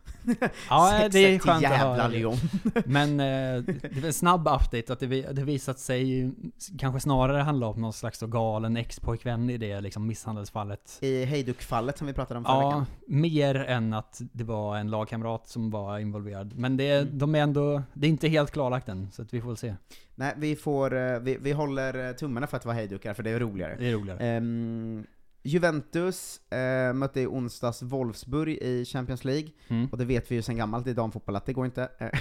Ja, 0.70 1.08
det 1.12 1.20
är 1.20 1.30
6-1 1.30 1.32
till 1.32 1.40
skönt 1.42 1.56
att 1.56 1.62
jävla 1.72 1.78
höra. 1.96 2.08
Lyon. 2.08 2.36
Men 2.86 3.10
eh, 3.20 3.64
det 3.64 3.98
är 4.04 4.06
en 4.06 4.14
snabb 4.14 4.42
update 4.48 4.94
att 4.94 5.00
det, 5.00 5.08
det 5.08 5.44
visat 5.44 5.80
sig 5.80 6.32
kanske 6.80 7.00
snarare 7.00 7.42
handla 7.42 7.68
om 7.68 7.82
någon 7.82 7.94
slags 7.94 8.20
galen 8.20 8.78
ex-pojkvän 8.78 9.50
i 9.50 9.58
det 9.58 9.82
liksom 9.82 10.08
misshandelsfallet. 10.08 10.98
I 11.02 11.26
Hejduk-fallet 11.26 11.98
som 11.98 12.08
vi 12.08 12.14
pratade 12.14 12.38
om 12.38 12.46
förra 12.46 12.56
Ja, 12.56 12.68
veckan. 12.70 12.86
mer 13.08 13.56
än 13.56 13.94
att 13.94 14.22
det 14.34 14.44
var 14.44 14.78
en 14.78 14.90
lagkamrat 14.92 15.48
som 15.48 15.70
var 15.72 16.00
involverad. 16.00 16.58
Men 16.58 16.78
det, 16.78 16.92
Mm. 16.92 17.18
de 17.18 17.36
är 17.36 17.40
ändå, 17.42 17.82
det 17.94 18.08
är 18.08 18.10
inte 18.10 18.28
helt 18.28 18.52
klarlagt 18.52 18.90
än, 18.90 19.12
så 19.12 19.22
att 19.22 19.34
vi 19.34 19.42
får 19.42 19.48
väl 19.48 19.58
se. 19.58 19.76
Nej, 20.16 20.34
vi 20.38 20.56
får, 20.56 20.98
eh, 20.98 21.20
vi, 21.20 21.38
vi 21.42 21.52
håller 21.52 22.14
tummarna 22.14 22.48
för 22.48 22.58
att 22.58 22.64
det 22.64 22.68
var 22.68 22.76
hejdukar, 22.76 23.14
för 23.14 23.24
det 23.24 23.30
är 23.30 23.40
roligare. 23.40 23.76
Det 23.80 23.88
är 23.90 23.94
roligare. 23.94 24.20
Ehm, 24.28 25.06
Juventus 25.44 26.52
eh, 26.52 26.94
mötte 26.94 27.22
i 27.22 27.28
onsdags 27.28 27.82
Wolfsburg 27.82 28.58
i 28.62 28.86
Champions 28.86 29.24
League, 29.26 29.50
Mm. 29.68 29.88
och 29.92 29.98
det 29.98 30.06
vet 30.06 30.32
vi 30.32 30.36
ju 30.36 30.42
sen 30.42 30.58
gammalt 30.58 30.88
i 30.88 30.94
damfotboll 30.94 31.36
att 31.36 31.46
det 31.46 31.54
går 31.54 31.66
inte. 31.66 31.90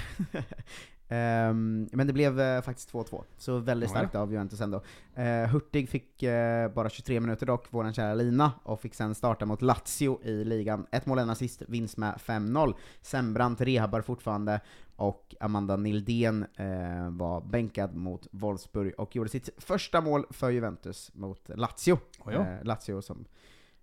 Ehm, 1.13 1.89
men 1.91 2.07
det 2.07 2.13
blev 2.13 2.39
eh, 2.39 2.61
faktiskt 2.61 2.91
2-2, 2.91 3.23
så 3.37 3.57
väldigt 3.57 3.89
ja. 3.89 3.95
starkt 3.95 4.15
av 4.15 4.31
Juventus 4.31 4.61
ändå. 4.61 4.83
Uh, 5.17 5.47
Hurtig 5.51 5.89
fick 5.89 6.23
eh, 6.23 6.71
bara 6.71 6.89
23 6.89 7.19
minuter 7.19 7.45
dock, 7.45 7.73
våran 7.73 7.93
kära 7.93 8.13
Lina, 8.13 8.51
och 8.63 8.81
fick 8.81 8.95
sen 8.95 9.15
starta 9.15 9.45
mot 9.45 9.61
Lazio 9.61 10.23
i 10.23 10.43
ligan. 10.43 10.85
Ett 10.91 11.05
mål, 11.05 11.19
en 11.19 11.29
assist, 11.29 11.61
vinst 11.67 11.97
med 11.97 12.13
5-0. 12.25 12.73
Sembrant 13.01 13.61
rehabbar 13.61 14.01
fortfarande, 14.01 14.59
och 15.01 15.35
Amanda 15.39 15.77
Nildén 15.77 16.45
eh, 16.55 17.09
var 17.09 17.41
bänkad 17.41 17.95
mot 17.95 18.27
Wolfsburg 18.31 18.93
och 18.97 19.15
gjorde 19.15 19.29
sitt 19.29 19.49
första 19.57 20.01
mål 20.01 20.25
för 20.29 20.49
Juventus 20.49 21.11
mot 21.13 21.49
Lazio. 21.49 21.99
Oj, 22.19 22.33
ja. 22.33 22.47
Eh, 22.47 22.63
Lazio 22.63 23.01
som 23.01 23.25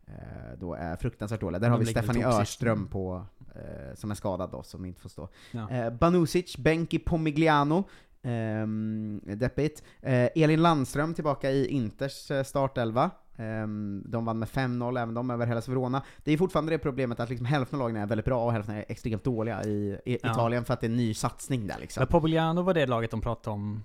eh, 0.07 0.13
då 0.59 0.75
är 0.75 0.97
fruktansvärt 0.97 1.41
dåliga. 1.41 1.59
Där 1.59 1.69
De 1.69 1.73
har 1.73 1.79
vi 1.79 1.87
Stefanie. 1.87 2.27
Örström 2.27 2.87
på, 2.87 3.27
eh, 3.55 3.95
som 3.95 4.11
är 4.11 4.15
skadad 4.15 4.51
då, 4.51 4.63
som 4.63 4.85
inte 4.85 5.01
får 5.01 5.09
stå. 5.09 5.29
Ja. 5.51 5.71
Eh, 5.71 5.91
Banusic, 5.91 6.57
Benki 6.57 6.99
Pomigliano, 6.99 7.85
ehm, 8.23 9.21
deppigt. 9.25 9.83
Eh, 10.01 10.29
Elin 10.35 10.63
Landström 10.63 11.15
tillbaka 11.15 11.51
i 11.51 11.67
Inters 11.67 12.31
eh, 12.31 12.43
startelva. 12.45 13.11
Ehm, 13.37 14.03
de 14.07 14.25
vann 14.25 14.39
med 14.39 14.49
5-0, 14.49 14.99
även 15.01 15.15
de 15.15 15.31
över 15.31 15.47
Hellas 15.47 15.69
Verona. 15.69 16.03
Det 16.25 16.33
är 16.33 16.39
fortfarande 16.39 16.73
det 16.73 16.79
problemet 16.79 17.21
att 17.21 17.29
liksom 17.31 17.47
hälften 17.47 17.81
av 17.81 17.89
lagen 17.89 18.03
är 18.03 18.07
väldigt 18.07 18.25
bra 18.25 18.45
och 18.45 18.53
hälften 18.53 18.75
är 18.75 18.85
extremt 18.89 19.25
dåliga 19.25 19.65
i, 19.65 19.99
i 20.05 20.19
Ja. 20.23 20.31
Italien 20.31 20.65
för 20.65 20.75
att 20.75 20.81
det 20.81 20.87
är 20.87 20.91
en 20.91 20.97
ny 20.97 21.15
satsning 21.15 21.67
där 21.67 21.77
liksom. 21.81 22.01
Men 22.01 22.07
Pogliano 22.09 22.63
var 22.63 22.75
det 22.75 22.87
laget 22.87 23.11
de 23.11 23.21
pratade 23.21 23.55
om, 23.55 23.83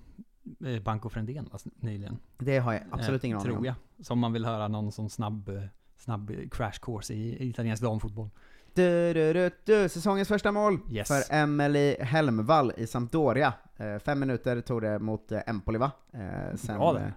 eh, 0.65 0.79
Banco 0.84 1.09
Frändén 1.09 1.49
nyligen. 1.79 2.17
Det 2.38 2.57
har 2.57 2.73
jag 2.73 2.81
absolut 2.91 3.23
Eh, 3.23 3.27
ingen 3.27 3.38
aning 3.38 3.45
Tror 3.47 3.57
om. 3.57 3.65
jag. 3.65 3.75
Som 4.05 4.19
man 4.19 4.34
vill 4.34 4.45
höra 4.45 4.67
någon 4.67 4.91
sån 4.91 5.09
snabb, 5.09 5.49
eh, 5.49 5.63
snabb 5.97 6.29
eh, 6.29 6.36
crash 6.51 6.79
course 6.81 7.13
i, 7.13 7.43
i 7.43 7.49
italiensk 7.49 7.84
damfotboll. 7.84 8.29
Du, 8.74 9.13
du, 9.13 9.51
du, 9.65 9.89
säsongens 9.89 10.28
första 10.28 10.51
mål 10.51 10.80
Yes. 10.91 11.07
för 11.07 11.36
Emily 11.36 11.95
Helmvall 11.99 12.71
i 12.78 12.88
Sampdoria. 12.88 13.53
Eh, 13.78 13.97
fem 13.99 14.19
minuter 14.19 14.61
tog 14.61 14.82
det 14.82 14.99
mot 14.99 15.32
eh, 15.32 15.39
Empoli 15.47 15.78
va? 15.78 15.91
Eh, 16.13 16.55
sen 16.55 16.78
Bra 16.78 16.93
där. 16.93 17.13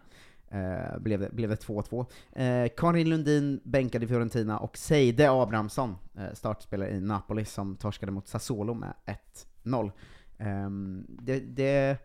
eh, 0.51 0.83
eh, 0.93 0.99
blev 0.99 1.21
det, 1.21 1.29
blev 1.33 1.51
det 1.51 1.57
2-2. 1.67 2.07
Eh, 2.33 2.69
Karin 2.77 3.09
Lundin 3.11 3.61
bänkade 3.65 4.05
i 4.05 4.09
Fiorentina 4.09 4.59
och 4.59 4.77
Seide 4.77 5.31
Abrahamsson, 5.31 5.97
eh, 6.19 6.33
startspelare 6.35 6.91
i 6.91 7.01
Napoli, 7.01 7.45
som 7.45 7.77
torskade 7.77 8.13
mot 8.13 8.29
Sassuolo 8.29 8.75
med 8.75 8.95
1-0. 9.65 9.91
Ehm, 10.39 11.07
det, 11.09 11.41
det, 11.41 11.97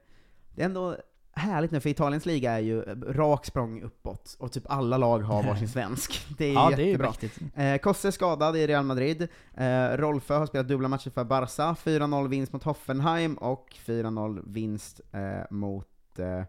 det 0.56 0.62
är 0.62 0.66
ändå 0.66 0.98
härligt 1.34 1.72
nu, 1.72 1.80
för 1.80 1.90
Italiens 1.90 2.26
liga 2.26 2.52
är 2.52 2.60
ju 2.60 2.82
rak 3.08 3.46
språng 3.46 3.82
uppåt, 3.82 4.36
och 4.40 4.52
typ 4.52 4.64
alla 4.70 4.98
lag 4.98 5.20
har 5.20 5.44
varsin 5.44 5.68
svensk. 5.70 6.28
Det 6.38 6.46
är 6.46 6.54
Ja, 6.54 6.72
det 6.76 6.84
är 6.84 6.86
jättebra. 6.86 7.64
Eh, 7.64 7.78
Kosse 7.78 8.08
är 8.08 8.12
skadad 8.12 8.58
i 8.58 8.68
Real 8.68 8.86
Madrid. 8.86 9.28
Eh, 9.54 9.88
Rolfö 9.88 10.38
har 10.38 10.46
spelat 10.46 10.68
dubbla 10.68 10.88
matcher 10.88 11.10
för 11.10 11.24
Barca. 11.24 11.76
4-0 11.84 12.28
vinst 12.28 12.54
mot 12.54 12.64
Hoffenheim 12.64 13.36
och 13.36 13.76
4-0 13.86 14.44
vinst 14.46 15.02
eh, 15.12 15.42
mot... 15.50 16.20
Eh, 16.20 16.40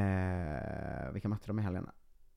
eh, 0.00 1.12
vilka 1.12 1.28
mötte 1.28 1.46
de 1.46 1.58
i 1.58 1.62
helgen? 1.62 1.86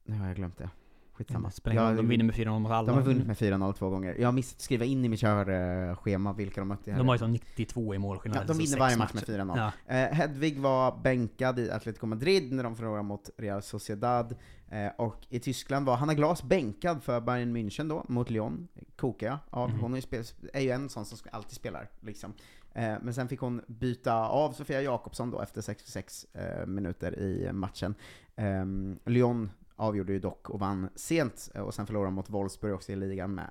Nu 0.04 0.20
har 0.20 0.28
jag 0.28 0.36
glömt 0.36 0.58
det. 0.58 0.70
Skitsamma. 1.16 1.52
Spelar 1.52 1.96
de 1.96 2.08
vinner 2.08 2.26
med 2.26 2.36
4-0 2.36 2.60
mot 2.60 2.72
alla. 2.72 2.88
De 2.88 2.96
har 2.98 3.02
vunnit 3.02 3.28
med 3.28 3.38
4-0 3.38 3.74
två 3.74 3.90
gånger. 3.90 4.16
Jag 4.20 4.28
har 4.28 4.34
missat 4.34 4.62
skriva 4.62 4.86
in 4.86 5.06
i 5.06 5.10
mitt 5.10 5.20
körschema 5.20 6.34
vilka 6.34 6.62
de 6.62 6.68
mötte 6.68 6.92
De 6.92 7.08
har 7.08 7.16
ju 7.16 7.20
som 7.20 7.32
92 7.32 7.96
i 7.96 7.98
målskillnad. 7.98 8.42
Ja, 8.42 8.48
de 8.48 8.58
vinner 8.58 8.78
varje 8.78 8.98
match 8.98 9.14
med 9.14 9.24
4-0. 9.24 9.72
Ja. 9.88 9.96
Eh, 9.96 10.14
Hedvig 10.14 10.60
var 10.60 10.98
bänkad 11.04 11.60
i 11.60 11.72
Atletico 11.72 12.06
Madrid 12.06 12.52
när 12.52 12.64
de 12.64 12.76
förlorade 12.76 13.04
mot 13.04 13.30
Real 13.38 13.62
Sociedad. 13.62 14.36
Eh, 14.70 14.88
och 14.98 15.26
i 15.30 15.40
Tyskland 15.40 15.86
var 15.86 15.96
Hanna 15.96 16.14
Glas 16.14 16.44
bänkad 16.44 17.04
för 17.04 17.22
Bayern 17.22 17.58
München 17.58 17.90
då, 17.90 18.06
mot 18.08 18.30
Lyon. 18.30 18.68
Kokar 18.96 19.28
jag 19.28 19.38
av. 19.50 19.70
Mhm. 19.70 19.80
Hon 19.80 19.92
är 19.92 19.96
ju, 19.96 20.02
spel, 20.02 20.24
är 20.54 20.62
ju 20.62 20.70
en 20.70 20.90
sån 20.90 21.06
som 21.06 21.18
alltid 21.32 21.56
spelar, 21.56 21.90
liksom. 22.02 22.34
Eh, 22.74 22.94
men 23.02 23.14
sen 23.14 23.28
fick 23.28 23.40
hon 23.40 23.62
byta 23.68 24.14
av 24.28 24.52
Sofia 24.52 24.82
Jakobsson 24.82 25.32
då 25.32 25.42
efter 25.42 25.62
66 25.62 26.26
eh, 26.34 26.66
minuter 26.66 27.20
i 27.20 27.54
matchen. 27.54 27.96
Ehm, 28.36 29.00
Lyon 29.06 29.50
avgjorde 29.76 30.14
ju 30.14 30.20
dock 30.20 30.50
och 30.50 30.60
vann 30.60 30.90
sent, 30.96 31.50
eh, 31.56 31.62
och 31.62 31.74
sen 31.74 31.86
förlorade 31.86 32.08
de 32.08 32.14
mot 32.14 32.30
Wolfsburg 32.30 32.74
också 32.74 32.92
i 32.92 32.96
ligan 32.96 33.36
med 33.36 33.50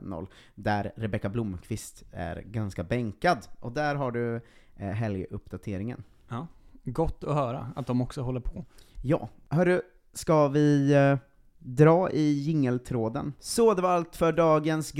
1-0. 0.00 0.26
Där 0.54 0.92
Rebecka 0.96 1.28
Blomqvist 1.28 2.04
är 2.12 2.42
ganska 2.42 2.84
bänkad. 2.84 3.38
Och 3.60 3.72
där 3.72 3.94
har 3.94 4.12
du 4.12 4.40
eh, 4.76 4.88
helguppdateringen. 4.88 6.02
Ja. 6.28 6.46
Gott 6.84 7.24
att 7.24 7.34
höra 7.34 7.72
att 7.76 7.86
de 7.86 8.00
också 8.00 8.22
håller 8.22 8.40
på. 8.40 8.64
Ja, 9.02 9.28
hörru, 9.48 9.80
ska 10.12 10.48
vi 10.48 10.94
eh, 10.94 11.18
dra 11.58 12.10
i 12.10 12.32
jingeltråden? 12.32 13.32
Så 13.38 13.74
det 13.74 13.82
var 13.82 13.90
allt 13.90 14.16
för 14.16 14.32
dagens 14.32 14.92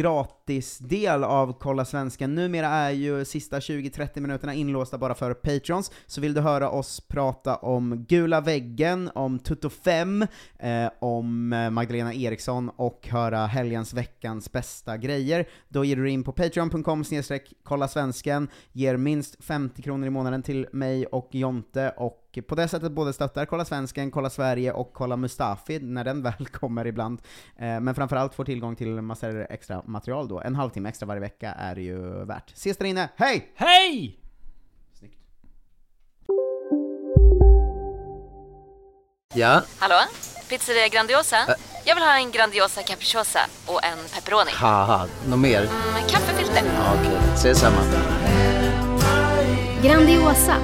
gratisdel 0.49 1.25
av 1.25 1.59
Kolla 1.59 1.85
Svensken. 1.85 2.35
Numera 2.35 2.69
är 2.69 2.91
ju 2.91 3.25
sista 3.25 3.59
20-30 3.59 4.21
minuterna 4.21 4.55
inlåsta 4.55 4.99
bara 4.99 5.15
för 5.15 5.35
Patrons, 5.35 5.91
så 6.07 6.21
vill 6.21 6.35
du 6.35 6.41
höra 6.41 6.71
oss 6.71 7.01
prata 7.01 7.57
om 7.57 8.05
Gula 8.09 8.41
väggen, 8.41 9.11
om 9.15 9.39
Tutto 9.39 9.71
5, 9.71 10.27
eh, 10.59 10.91
om 10.99 11.53
eh, 11.53 11.71
Magdalena 11.71 12.15
Eriksson 12.15 12.71
och 12.77 13.09
höra 13.11 13.47
helgens 13.47 13.95
veckans 13.95 14.53
bästa 14.53 14.97
grejer, 14.97 15.49
då 15.69 15.85
ger 15.85 15.97
du 15.97 16.03
dig 16.03 16.13
in 16.13 16.25
på 16.25 16.33
patreon.com 16.33 17.05
kolla 17.63 17.89
svensken, 17.89 18.49
ger 18.73 18.97
minst 18.97 19.45
50 19.45 19.83
kronor 19.83 20.07
i 20.07 20.11
månaden 20.11 20.43
till 20.43 20.67
mig 20.73 21.07
och 21.07 21.29
Jonte, 21.33 21.95
och 21.97 22.29
på 22.49 22.55
det 22.55 22.69
sättet 22.69 22.93
både 22.93 23.13
stöttar 23.13 23.47
Kolla 23.47 23.65
Svensken, 23.65 24.11
Kolla 24.11 24.31
Sverige 24.31 24.73
och 24.73 24.93
Kolla 24.93 25.17
Mustafi, 25.17 25.79
när 25.79 26.05
den 26.05 26.23
väl 26.23 26.47
kommer 26.53 26.87
ibland. 26.87 27.23
Eh, 27.57 27.81
men 27.81 27.95
framförallt 27.95 28.35
får 28.35 28.45
tillgång 28.45 28.77
till 28.77 29.03
massor 29.03 29.47
extra 29.51 29.83
material 29.87 30.29
då. 30.29 30.38
En 30.45 30.55
halvtimme 30.57 30.89
extra 30.89 31.07
varje 31.07 31.21
vecka 31.21 31.53
är 31.53 31.77
ju 31.77 32.25
värt. 32.25 32.51
Ses 32.53 32.77
där 32.77 32.85
inne, 32.87 33.09
hej! 33.17 33.53
Hej! 33.55 34.19
Ja, 39.35 39.63
Hallå? 39.79 39.95
Pizzeria 40.49 40.89
Grandiosa? 40.89 41.37
Jag 41.85 41.95
vill 41.95 42.05
ha 42.05 42.19
en 42.19 42.31
Grandiosa 42.31 42.83
capriciosa 42.83 43.41
och 43.67 43.85
en 43.85 43.99
pepperoni. 44.15 44.51
haha, 44.55 45.07
något 45.29 45.39
mer? 45.39 45.61
Med 45.93 46.11
kaffefilter. 46.11 46.63
Ja, 46.77 46.95
Okej, 47.01 47.19
ses 47.35 47.59
samma. 47.61 47.77
Grandiosa, 49.83 50.55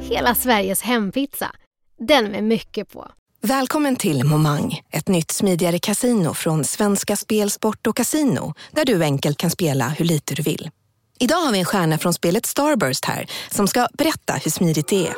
hela 0.00 0.34
Sveriges 0.34 0.82
hempizza. 0.82 1.50
Den 1.98 2.24
med 2.30 2.44
mycket 2.44 2.92
på. 2.92 3.10
Välkommen 3.42 3.96
till 3.96 4.24
Momang, 4.24 4.80
ett 4.90 5.08
nytt 5.08 5.30
smidigare 5.30 5.78
casino 5.78 6.34
från 6.34 6.64
Svenska 6.64 7.16
Spel, 7.16 7.50
Sport 7.50 7.86
och 7.86 7.96
Casino 7.96 8.54
där 8.70 8.84
du 8.84 9.02
enkelt 9.02 9.38
kan 9.38 9.50
spela 9.50 9.88
hur 9.88 10.04
lite 10.04 10.34
du 10.34 10.42
vill. 10.42 10.70
Idag 11.18 11.36
har 11.36 11.52
vi 11.52 11.58
en 11.58 11.64
stjärna 11.64 11.98
från 11.98 12.14
spelet 12.14 12.46
Starburst 12.46 13.04
här 13.04 13.30
som 13.50 13.68
ska 13.68 13.88
berätta 13.92 14.34
hur 14.34 14.50
smidigt 14.50 14.88
det 14.88 15.06
är. 15.06 15.14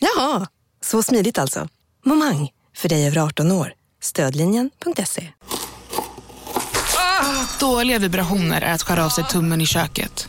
Jaha, 0.00 0.46
så 0.80 1.02
smidigt 1.02 1.38
alltså. 1.38 1.68
Momang, 2.04 2.50
för 2.76 2.88
dig 2.88 3.06
över 3.06 3.18
18 3.18 3.52
år. 3.52 3.72
Stödlinjen.se. 4.02 5.28
Ah, 6.96 7.46
dåliga 7.60 7.98
vibrationer 7.98 8.62
är 8.62 8.74
att 8.74 8.82
skära 8.82 9.04
av 9.04 9.08
sig 9.08 9.24
tummen 9.24 9.60
i 9.60 9.66
köket. 9.66 10.28